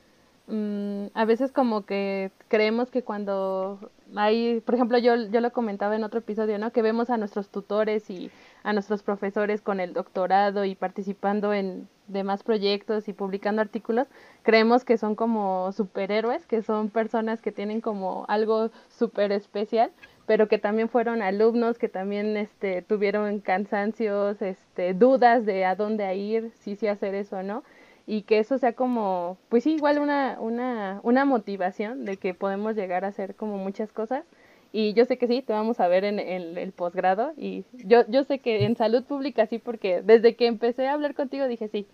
mm, 0.46 1.06
a 1.14 1.24
veces 1.24 1.52
como 1.52 1.84
que 1.86 2.30
creemos 2.48 2.90
que 2.90 3.02
cuando 3.02 3.90
hay, 4.16 4.60
por 4.60 4.74
ejemplo, 4.74 4.98
yo, 4.98 5.16
yo 5.16 5.40
lo 5.40 5.52
comentaba 5.52 5.96
en 5.96 6.04
otro 6.04 6.20
episodio, 6.20 6.58
¿no? 6.58 6.72
Que 6.72 6.82
vemos 6.82 7.10
a 7.10 7.16
nuestros 7.16 7.48
tutores 7.50 8.10
y 8.10 8.30
a 8.62 8.72
nuestros 8.72 9.02
profesores 9.02 9.62
con 9.62 9.80
el 9.80 9.92
doctorado 9.94 10.64
y 10.64 10.74
participando 10.74 11.52
en 11.54 11.88
demás 12.06 12.42
proyectos 12.42 13.08
y 13.08 13.12
publicando 13.12 13.62
artículos, 13.62 14.08
creemos 14.42 14.84
que 14.84 14.96
son 14.98 15.14
como 15.14 15.72
superhéroes, 15.72 16.46
que 16.46 16.62
son 16.62 16.88
personas 16.90 17.42
que 17.42 17.52
tienen 17.52 17.80
como 17.80 18.24
algo 18.28 18.70
súper 18.88 19.32
especial, 19.32 19.90
pero 20.28 20.46
que 20.46 20.58
también 20.58 20.88
fueron 20.88 21.22
alumnos, 21.22 21.78
que 21.78 21.88
también 21.88 22.36
este, 22.36 22.82
tuvieron 22.82 23.40
cansancios, 23.40 24.40
este, 24.42 24.94
dudas 24.94 25.46
de 25.46 25.64
a 25.64 25.74
dónde 25.74 26.14
ir, 26.14 26.52
si 26.60 26.76
sí 26.76 26.86
hacer 26.86 27.14
eso 27.16 27.38
o 27.38 27.42
no, 27.42 27.64
y 28.06 28.22
que 28.22 28.38
eso 28.38 28.58
sea 28.58 28.74
como, 28.74 29.38
pues 29.48 29.64
sí, 29.64 29.74
igual 29.74 29.98
una, 29.98 30.36
una, 30.40 31.00
una 31.02 31.24
motivación 31.24 32.04
de 32.04 32.18
que 32.18 32.34
podemos 32.34 32.76
llegar 32.76 33.04
a 33.04 33.08
hacer 33.08 33.34
como 33.34 33.58
muchas 33.58 33.90
cosas 33.90 34.24
y 34.72 34.92
yo 34.92 35.06
sé 35.06 35.16
que 35.16 35.26
sí, 35.26 35.40
te 35.42 35.52
vamos 35.52 35.80
a 35.80 35.88
ver 35.88 36.04
en, 36.04 36.18
el 36.20 36.72
posgrado. 36.72 37.32
Y 37.36 37.64
yo, 37.72 38.04
yo 38.08 38.24
sé 38.24 38.38
que 38.38 38.64
en 38.64 38.76
salud 38.76 39.02
pública 39.04 39.46
sí, 39.46 39.58
porque 39.58 40.02
desde 40.02 40.36
que 40.36 40.46
empecé 40.46 40.86
a 40.88 40.92
hablar 40.92 41.14
contigo 41.14 41.48
dije 41.48 41.68
sí, 41.68 41.86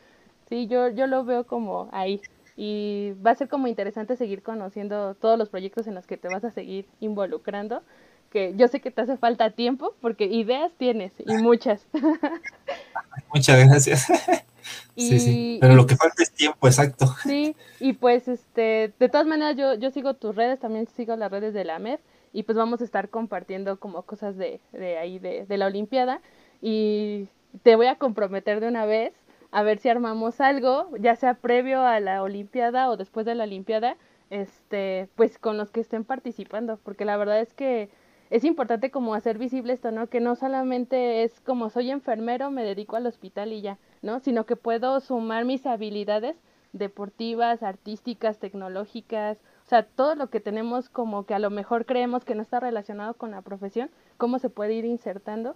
sí, 0.48 0.66
yo, 0.66 0.89
yo 0.89 1.06
lo 1.06 1.24
veo 1.24 1.47
como 1.47 1.89
ahí. 1.93 2.20
Y 2.56 3.15
va 3.24 3.32
a 3.32 3.36
ser 3.36 3.48
como 3.48 3.66
interesante 3.66 4.16
seguir 4.16 4.43
conociendo 4.43 5.15
todos 5.15 5.39
los 5.39 5.48
proyectos 5.48 5.86
en 5.86 5.94
los 5.94 6.06
que 6.06 6.16
te 6.16 6.28
vas 6.28 6.44
a 6.44 6.51
seguir 6.51 6.86
involucrando. 7.01 7.82
Que 8.35 8.52
yo 8.56 8.66
sé 8.66 8.81
que 8.81 8.90
te 8.90 9.01
hace 9.01 9.16
falta 9.16 9.51
tiempo, 9.51 9.94
porque 10.01 10.24
ideas 10.24 10.73
tienes 10.77 11.12
y 11.24 11.35
muchas. 11.35 11.86
Muchas 13.32 13.65
gracias. 13.69 14.06
sí, 14.97 15.20
sí, 15.20 15.59
pero 15.61 15.77
lo 15.77 15.86
que 15.86 15.94
falta 15.94 16.20
es 16.20 16.32
tiempo, 16.32 16.66
exacto. 16.66 17.06
Sí, 17.23 17.55
y 17.78 17.93
pues 17.93 18.27
este, 18.27 18.93
de 18.98 19.09
todas 19.09 19.28
maneras 19.28 19.56
yo, 19.56 19.74
yo 19.74 19.93
sigo 19.93 20.15
tus 20.15 20.35
redes, 20.35 20.59
también 20.59 20.89
sigo 20.97 21.15
las 21.15 21.31
redes 21.31 21.55
de 21.55 21.65
la 21.65 21.78
MED 21.78 22.01
y 22.32 22.43
pues 22.43 22.59
vamos 22.59 22.81
a 22.81 22.85
estar 22.85 23.09
compartiendo 23.09 23.78
como 23.78 24.02
cosas 24.02 24.36
de, 24.36 24.61
de 24.73 24.98
ahí 24.98 25.20
de, 25.20 25.47
de 25.47 25.56
la 25.56 25.66
Olimpiada 25.66 26.20
y 26.61 27.28
te 27.62 27.77
voy 27.77 27.86
a 27.86 27.98
comprometer 27.98 28.59
de 28.59 28.66
una 28.66 28.85
vez 28.85 29.12
a 29.52 29.62
ver 29.62 29.78
si 29.78 29.89
armamos 29.89 30.40
algo, 30.40 30.90
ya 30.98 31.15
sea 31.15 31.35
previo 31.35 31.82
a 31.82 32.01
la 32.01 32.20
Olimpiada 32.24 32.90
o 32.90 32.97
después 32.97 33.24
de 33.24 33.36
la 33.36 33.44
Olimpiada, 33.44 33.97
este, 34.31 35.09
pues 35.15 35.39
con 35.39 35.56
los 35.56 35.70
que 35.70 35.78
estén 35.78 36.05
participando, 36.05 36.81
porque 36.82 37.05
la 37.05 37.16
verdad 37.16 37.40
es 37.40 37.55
que 37.55 37.89
es 38.35 38.43
importante 38.43 38.90
como 38.90 39.15
hacer 39.15 39.39
visible 39.39 39.73
esto, 39.73 39.93
¿no? 39.93 40.09
Que 40.09 40.19
no 40.19 40.35
solamente 40.35 41.23
es 41.23 41.39
como 41.43 41.70
soy 41.70 41.93
enfermero, 41.93 42.51
me 42.51 42.65
dedico 42.65 42.97
al 42.97 43.06
hospital 43.06 43.52
y 43.52 43.61
ya, 43.61 43.78
¿no? 44.02 44.19
Sino 44.19 44.44
que 44.44 44.56
puedo 44.56 44.98
sumar 44.98 45.44
mis 45.44 45.65
habilidades 45.66 46.35
deportivas, 46.73 47.62
artísticas, 47.62 48.40
tecnológicas, 48.40 49.39
o 49.65 49.69
sea, 49.69 49.85
todo 49.85 50.16
lo 50.16 50.31
que 50.31 50.40
tenemos 50.40 50.89
como 50.89 51.27
que 51.27 51.35
a 51.35 51.39
lo 51.39 51.51
mejor 51.51 51.86
creemos 51.86 52.24
que 52.24 52.35
no 52.35 52.43
está 52.43 52.59
relacionado 52.59 53.15
con 53.15 53.31
la 53.31 53.40
profesión, 53.40 53.89
cómo 54.16 54.40
se 54.40 54.51
puede 54.51 54.74
ir 54.74 54.85
insertando. 54.85 55.55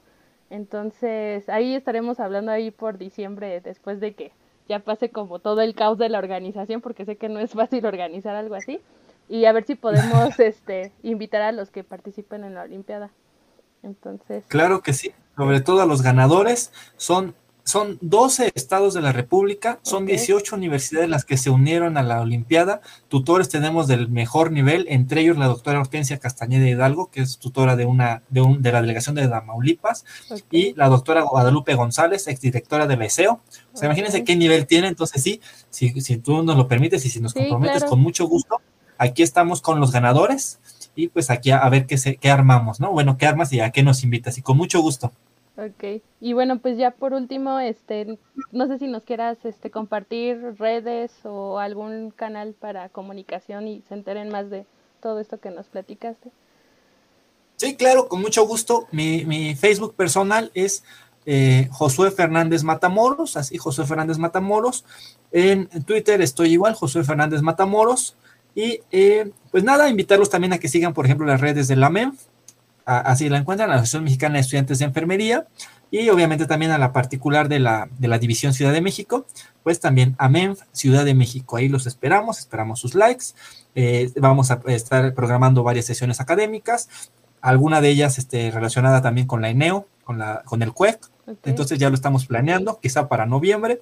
Entonces, 0.49 1.49
ahí 1.49 1.75
estaremos 1.75 2.21
hablando 2.21 2.53
ahí 2.53 2.71
por 2.71 2.97
diciembre, 2.97 3.61
después 3.61 3.99
de 3.99 4.15
que 4.15 4.31
ya 4.69 4.79
pase 4.79 5.11
como 5.11 5.41
todo 5.41 5.63
el 5.63 5.75
caos 5.75 5.99
de 5.99 6.11
la 6.11 6.21
organización, 6.21 6.81
porque 6.81 7.05
sé 7.05 7.17
que 7.17 7.29
no 7.29 7.41
es 7.41 7.51
fácil 7.55 7.85
organizar 7.87 8.37
algo 8.37 8.55
así, 8.55 8.81
y 9.29 9.45
a 9.45 9.53
ver 9.53 9.65
si 9.67 9.75
podemos 9.75 10.39
este, 10.41 10.93
invitar 11.03 11.43
a 11.43 11.53
los 11.53 11.71
que 11.71 11.85
participen 11.85 12.45
en 12.45 12.55
la 12.55 12.63
Olimpiada. 12.63 13.11
Entonces. 13.83 14.45
Claro 14.49 14.83
que 14.83 14.93
sí, 14.93 15.13
sobre 15.37 15.61
todo 15.61 15.83
a 15.83 15.87
los 15.87 16.03
ganadores, 16.03 16.73
son 16.97 17.35
son 17.69 17.99
12 18.01 18.53
estados 18.55 18.95
de 18.95 19.03
la 19.03 19.13
República, 19.13 19.79
son 19.83 20.07
18 20.07 20.57
universidades 20.57 21.11
las 21.11 21.27
que 21.27 21.37
se 21.37 21.51
unieron 21.51 21.99
a 21.99 22.03
la 22.03 22.23
Olimpiada. 22.23 22.81
Tutores 23.09 23.51
tenemos 23.51 23.87
del 23.87 24.09
mejor 24.09 24.53
nivel, 24.53 24.87
entre 24.89 25.21
ellos 25.21 25.37
la 25.37 25.49
doctora 25.49 25.79
Hortensia 25.79 26.17
Castañeda 26.17 26.67
Hidalgo, 26.67 27.11
que 27.11 27.21
es 27.21 27.39
tutora 27.39 27.77
de 27.77 27.85
una 27.85 28.23
de, 28.31 28.41
un, 28.41 28.63
de 28.63 28.73
la 28.73 28.81
delegación 28.81 29.17
de 29.17 29.29
Damaulipas, 29.29 30.07
y 30.51 30.73
la 30.77 30.89
doctora 30.89 31.21
Guadalupe 31.21 31.75
González, 31.75 32.27
exdirectora 32.27 32.87
de 32.87 32.97
BESEO. 32.97 33.33
O 33.75 33.77
sea, 33.77 33.85
imagínense 33.85 34.25
qué 34.25 34.35
nivel 34.35 34.67
tiene. 34.67 34.89
Entonces, 34.89 35.23
sí, 35.23 35.43
si, 35.69 36.01
si 36.01 36.17
tú 36.17 36.43
nos 36.43 36.57
lo 36.57 36.69
permites 36.69 37.05
y 37.05 37.11
si 37.11 37.21
nos 37.21 37.35
comprometes, 37.35 37.85
con 37.85 38.01
mucho 38.01 38.27
gusto, 38.27 38.63
aquí 38.99 39.23
estamos 39.23 39.63
con 39.63 39.81
los 39.81 39.93
ganadores 39.93 40.59
y 40.95 41.09
pues 41.09 41.31
aquí 41.31 41.51
a, 41.51 41.69
ver 41.69 41.87
qué, 41.87 41.97
se, 41.97 42.17
qué 42.17 42.31
armamos, 42.31 42.81
¿no? 42.81 42.93
Bueno, 42.93 43.17
qué 43.17 43.27
armas 43.27 43.53
y 43.53 43.61
a 43.61 43.71
qué 43.71 43.83
nos 43.83 44.05
invitas 44.05 44.37
y 44.39 44.43
con 44.43 44.57
mucho 44.57 44.81
gusto. 44.81 45.13
Ok, 45.57 46.03
y 46.21 46.33
bueno, 46.35 46.59
pues 46.59 46.79
ya 46.79 46.93
por 46.93 47.15
último, 47.15 47.59
este, 47.59 48.19
no 48.53 48.69
sé 48.69 48.79
si 48.79 48.87
nos 48.87 49.03
quieras 49.03 49.39
este, 49.45 49.71
compartir 49.71 50.55
redes 50.59 51.13
o 51.25 51.59
algún 51.59 52.11
canal 52.11 52.55
para 52.55 52.89
comunicación 52.91 53.67
y 53.67 53.83
se 53.89 53.95
enteren 53.95 54.29
más 54.29 54.51
de 54.51 54.67
todo 55.01 55.19
esto 55.19 55.41
que 55.41 55.51
nos 55.51 55.67
platicaste. 55.67 56.31
Sí, 57.57 57.75
claro, 57.75 58.09
con 58.09 58.21
mucho 58.21 58.47
gusto. 58.47 58.87
Mi, 58.93 59.25
mi 59.25 59.57
Facebook 59.57 59.97
personal 59.97 60.53
es 60.55 60.85
eh, 61.31 61.69
Josué 61.73 62.11
Fernández 62.11 62.63
Matamoros, 62.63 63.37
así 63.37 63.59
Josué 63.59 63.85
Fernández 63.85 64.17
Matamoros. 64.17 64.87
En, 65.31 65.69
Twitter 65.85 66.23
estoy 66.23 66.53
igual, 66.53 66.75
Josué 66.75 67.05
Fernández 67.05 67.43
Matamoros. 67.43 68.17
Y 68.59 68.81
eh, 68.91 69.31
pues 69.53 69.63
nada, 69.63 69.89
invitarlos 69.89 70.31
también 70.31 70.53
a 70.53 70.59
que 70.59 70.67
sigan, 70.67 70.93
por 70.93 71.05
ejemplo, 71.05 71.25
las 71.25 71.41
redes 71.41 71.69
de 71.69 71.77
la 71.77 71.91
MENF, 71.91 72.19
así 72.85 73.29
la 73.29 73.39
encuentran, 73.39 73.69
la 73.69 73.77
Asociación 73.77 74.03
Mexicana 74.03 74.35
de 74.35 74.41
Estudiantes 74.41 74.81
de 74.81 74.87
Enfermería, 74.87 75.47
y 75.93 76.09
obviamente 76.09 76.45
también 76.45 76.73
a 76.73 76.79
la 76.79 76.93
particular 76.93 77.49
de 77.49 77.61
la, 77.61 77.89
de 78.01 78.09
la 78.09 78.19
División 78.19 78.53
Ciudad 78.53 78.73
de 78.73 78.81
México, 78.81 79.27
pues 79.63 79.79
también 79.79 80.17
a 80.19 80.29
MENF 80.29 80.63
Ciudad 80.73 81.05
de 81.05 81.15
México. 81.15 81.57
Ahí 81.57 81.69
los 81.69 81.87
esperamos, 81.87 82.41
esperamos 82.41 82.81
sus 82.81 82.97
likes. 82.97 83.27
Eh, 83.77 84.11
vamos 84.17 84.51
a 84.51 84.61
estar 84.67 85.15
programando 85.15 85.63
varias 85.63 85.87
sesiones 85.87 86.19
académicas, 86.19 86.89
alguna 87.41 87.81
de 87.81 87.91
ellas 87.91 88.19
este, 88.19 88.51
relacionada 88.51 89.03
también 89.03 89.29
con 89.29 89.41
la 89.41 89.51
ENEO, 89.51 89.87
con, 90.03 90.19
la, 90.19 90.43
con 90.45 90.65
el 90.65 90.73
CUEC. 90.73 90.99
Entonces 91.45 91.79
ya 91.79 91.91
lo 91.91 91.95
estamos 91.95 92.27
planeando, 92.27 92.81
quizá 92.81 93.07
para 93.07 93.25
noviembre. 93.25 93.81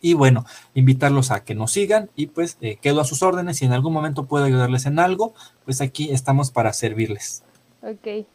Y 0.00 0.14
bueno, 0.14 0.44
invitarlos 0.74 1.30
a 1.30 1.44
que 1.44 1.54
nos 1.54 1.72
sigan 1.72 2.10
y 2.16 2.28
pues 2.28 2.56
eh, 2.60 2.76
quedo 2.76 3.00
a 3.00 3.04
sus 3.04 3.22
órdenes. 3.22 3.58
Si 3.58 3.64
en 3.66 3.72
algún 3.72 3.92
momento 3.92 4.26
puedo 4.26 4.44
ayudarles 4.44 4.86
en 4.86 4.98
algo, 4.98 5.34
pues 5.64 5.80
aquí 5.80 6.10
estamos 6.10 6.50
para 6.50 6.72
servirles. 6.72 7.42
Ok, 7.82 8.26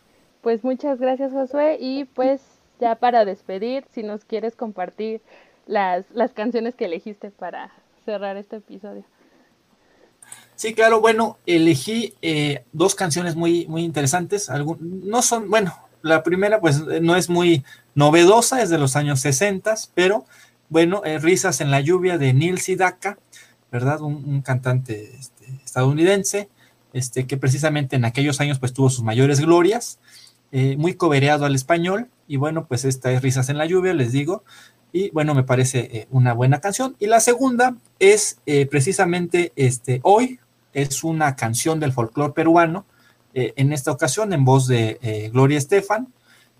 pues 0.41 0.63
muchas 0.63 0.99
gracias 0.99 1.31
Josué 1.31 1.77
y 1.79 2.05
pues 2.05 2.41
ya 2.79 2.95
para 2.95 3.25
despedir, 3.25 3.85
si 3.91 4.03
nos 4.03 4.25
quieres 4.25 4.55
compartir 4.55 5.21
las, 5.65 6.05
las 6.11 6.33
canciones 6.33 6.75
que 6.75 6.85
elegiste 6.85 7.31
para 7.31 7.71
cerrar 8.05 8.37
este 8.37 8.57
episodio. 8.57 9.03
Sí, 10.55 10.73
claro, 10.73 11.01
bueno, 11.01 11.37
elegí 11.45 12.13
eh, 12.21 12.63
dos 12.71 12.95
canciones 12.95 13.35
muy, 13.35 13.67
muy 13.67 13.83
interesantes. 13.83 14.49
no 14.79 15.21
son, 15.21 15.49
bueno, 15.49 15.73
la 16.01 16.23
primera 16.23 16.59
pues 16.61 16.81
no 17.01 17.15
es 17.15 17.29
muy 17.29 17.63
novedosa, 17.93 18.61
es 18.61 18.69
de 18.69 18.77
los 18.77 18.95
años 18.95 19.19
60, 19.21 19.75
pero 19.93 20.25
bueno, 20.69 21.01
eh, 21.05 21.19
Risas 21.19 21.61
en 21.61 21.71
la 21.71 21.81
lluvia 21.81 22.17
de 22.17 22.33
Neil 22.33 22.59
Sidaka, 22.59 23.17
¿verdad? 23.71 24.01
Un, 24.01 24.41
cantante 24.41 25.15
este, 25.19 25.45
estadounidense 25.63 26.49
este, 26.95 27.27
que 27.27 27.35
precisamente 27.35 27.97
en 27.97 28.05
aquellos 28.05 28.39
años 28.39 28.57
pues 28.57 28.71
tuvo 28.71 28.89
sus 28.89 29.03
mayores 29.03 29.41
glorias, 29.41 29.99
eh, 30.53 30.77
muy 30.77 30.93
cobereado 30.93 31.45
al 31.45 31.53
español, 31.53 32.07
y 32.25 32.37
bueno, 32.37 32.67
pues 32.67 32.85
esta 32.85 33.11
es 33.11 33.21
Risas 33.21 33.49
en 33.49 33.57
la 33.57 33.65
lluvia, 33.65 33.93
les 33.93 34.13
digo, 34.13 34.45
y 34.93 35.09
bueno, 35.09 35.35
me 35.35 35.43
parece 35.43 35.89
eh, 35.91 36.07
una 36.09 36.31
buena 36.31 36.61
canción. 36.61 36.95
Y 36.97 37.07
la 37.07 37.19
segunda 37.19 37.75
es 37.99 38.37
eh, 38.45 38.65
precisamente 38.65 39.51
este, 39.57 39.99
hoy, 40.03 40.39
es 40.71 41.03
una 41.03 41.35
canción 41.35 41.81
del 41.81 41.91
folclore 41.91 42.31
peruano, 42.31 42.85
en 43.37 43.73
esta 43.73 43.91
ocasión 43.91 44.31
en 44.31 44.45
voz 44.45 44.65
de 44.65 45.29
Gloria 45.33 45.57
Estefan, 45.57 46.07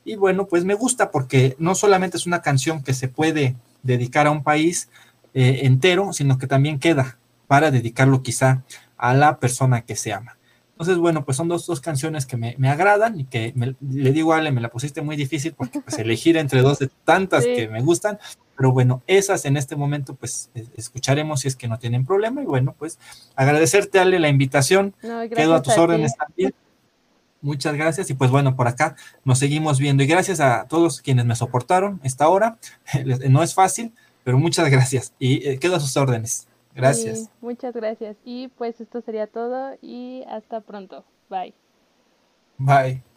y 0.04 0.18
bueno, 0.18 0.46
pues 0.46 0.66
me 0.66 0.74
gusta 0.74 1.10
porque 1.10 1.56
no 1.58 1.74
solamente 1.74 2.18
es 2.18 2.26
una 2.26 2.42
canción 2.42 2.84
que 2.84 2.94
se 2.94 3.08
puede 3.08 3.56
dedicar 3.86 4.28
a 4.28 4.32
un 4.32 4.44
país 4.44 4.90
entero, 5.34 6.14
sino 6.14 6.38
que 6.38 6.48
también 6.48 6.80
queda 6.80 7.18
para 7.48 7.72
dedicarlo 7.72 8.24
quizá 8.24 8.64
a 8.98 9.14
la 9.14 9.40
persona 9.40 9.82
que 9.82 9.96
se 9.96 10.14
ama. 10.14 10.38
Entonces, 10.76 10.98
bueno, 10.98 11.24
pues 11.24 11.38
son 11.38 11.48
dos, 11.48 11.66
dos 11.68 11.80
canciones 11.80 12.26
que 12.26 12.36
me, 12.36 12.70
agradan 12.70 13.18
y 13.18 13.24
que 13.24 13.54
le 13.80 14.12
digo 14.12 14.34
a 14.34 14.38
Ale, 14.38 14.52
me 14.52 14.60
la 14.60 14.70
pusiste 14.70 15.02
muy 15.02 15.16
difícil 15.16 15.54
porque 15.54 15.80
pues 15.80 15.98
elegir 16.00 16.36
entre 16.36 16.62
dos 16.62 16.80
de 16.80 16.90
tantas 17.06 17.46
que 17.46 17.70
me 17.70 17.82
gustan, 17.82 18.20
pero 18.58 18.74
bueno, 18.74 19.02
esas 19.08 19.46
en 19.46 19.56
este 19.56 19.78
momento 19.78 20.16
pues 20.16 20.50
e, 20.54 20.66
escucharemos 20.76 21.40
si 21.42 21.48
es 21.48 21.56
que 21.56 21.70
no 21.70 21.80
tienen 21.80 22.06
problema 22.06 22.42
y 22.42 22.46
bueno, 22.46 22.76
pues 22.78 23.00
agradecerte 23.38 24.00
Ale 24.00 24.20
la 24.20 24.28
invitación, 24.28 24.94
quedo 25.34 25.56
a 25.56 25.62
tus 25.62 25.78
órdenes 25.78 26.14
también. 26.18 26.54
Muchas 27.46 27.76
gracias 27.76 28.10
y 28.10 28.16
pues 28.16 28.32
bueno, 28.32 28.56
por 28.56 28.68
acá 28.68 28.96
nos 29.24 29.38
seguimos 29.38 29.78
viendo 29.78 30.02
y 30.02 30.08
gracias 30.08 30.40
a 30.40 30.66
todos 30.68 31.00
quienes 31.00 31.26
me 31.26 31.36
soportaron 31.36 32.02
esta 32.04 32.28
hora. 32.28 32.58
No 33.30 33.44
es 33.44 33.54
fácil, 33.54 33.94
pero 34.24 34.40
muchas 34.40 34.68
gracias 34.72 35.14
y 35.20 35.48
eh, 35.48 35.60
quedo 35.60 35.76
a 35.76 35.80
sus 35.80 35.96
órdenes. 35.96 36.48
Gracias. 36.74 37.30
muchas 37.42 37.76
gracias. 37.76 38.18
Y 38.26 38.48
pues 38.58 38.82
esto 38.82 39.00
sería 39.02 39.28
todo 39.28 39.78
y 39.80 40.24
hasta 40.28 40.60
pronto. 40.62 41.06
Bye. 41.30 41.54
Bye. 42.58 43.15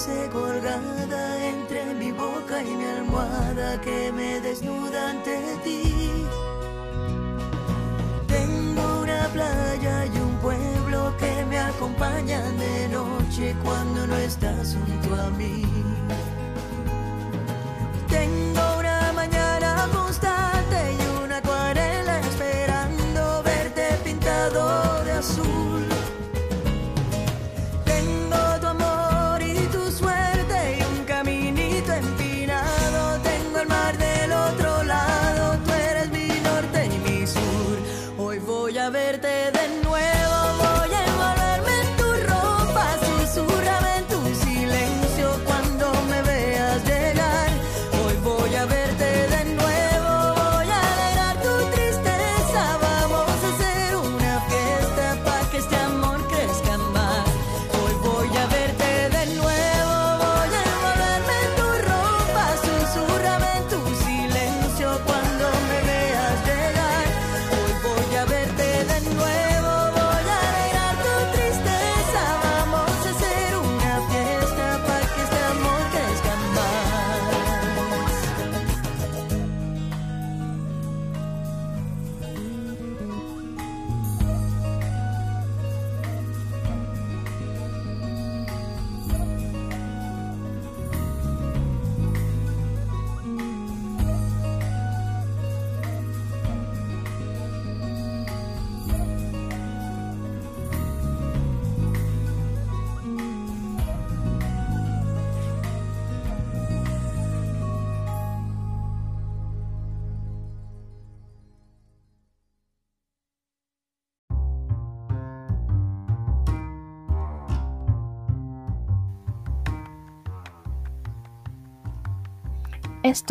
frase 0.00 0.30
colgada 0.30 1.46
entre 1.46 1.94
mi 1.94 2.10
boca 2.12 2.62
y 2.62 2.70
mi 2.70 2.84
almohada 2.84 3.80
que 3.80 4.10
me 4.12 4.40
desnuda 4.40 5.10
ante 5.10 5.36
ti. 5.62 5.82
Tengo 8.26 9.02
una 9.02 9.28
playa 9.28 10.06
y 10.06 10.18
un 10.18 10.36
pueblo 10.38 11.14
que 11.18 11.44
me 11.46 11.58
acompañan 11.58 12.58
de 12.58 12.88
noche 12.88 13.54
cuando 13.62 14.06
no 14.06 14.16
estás 14.16 14.74
junto 14.74 15.14
a 15.20 15.30
mí. 15.30 15.69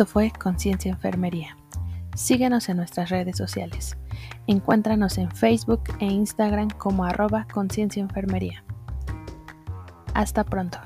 Esto 0.00 0.10
fue 0.10 0.30
Conciencia 0.30 0.90
Enfermería. 0.90 1.58
Síguenos 2.14 2.70
en 2.70 2.78
nuestras 2.78 3.10
redes 3.10 3.36
sociales. 3.36 3.98
Encuéntranos 4.46 5.18
en 5.18 5.30
Facebook 5.30 5.82
e 5.98 6.06
Instagram 6.06 6.70
como 6.70 7.04
arroba 7.04 7.46
Conciencia 7.52 8.00
Enfermería. 8.00 8.64
Hasta 10.14 10.42
pronto. 10.42 10.78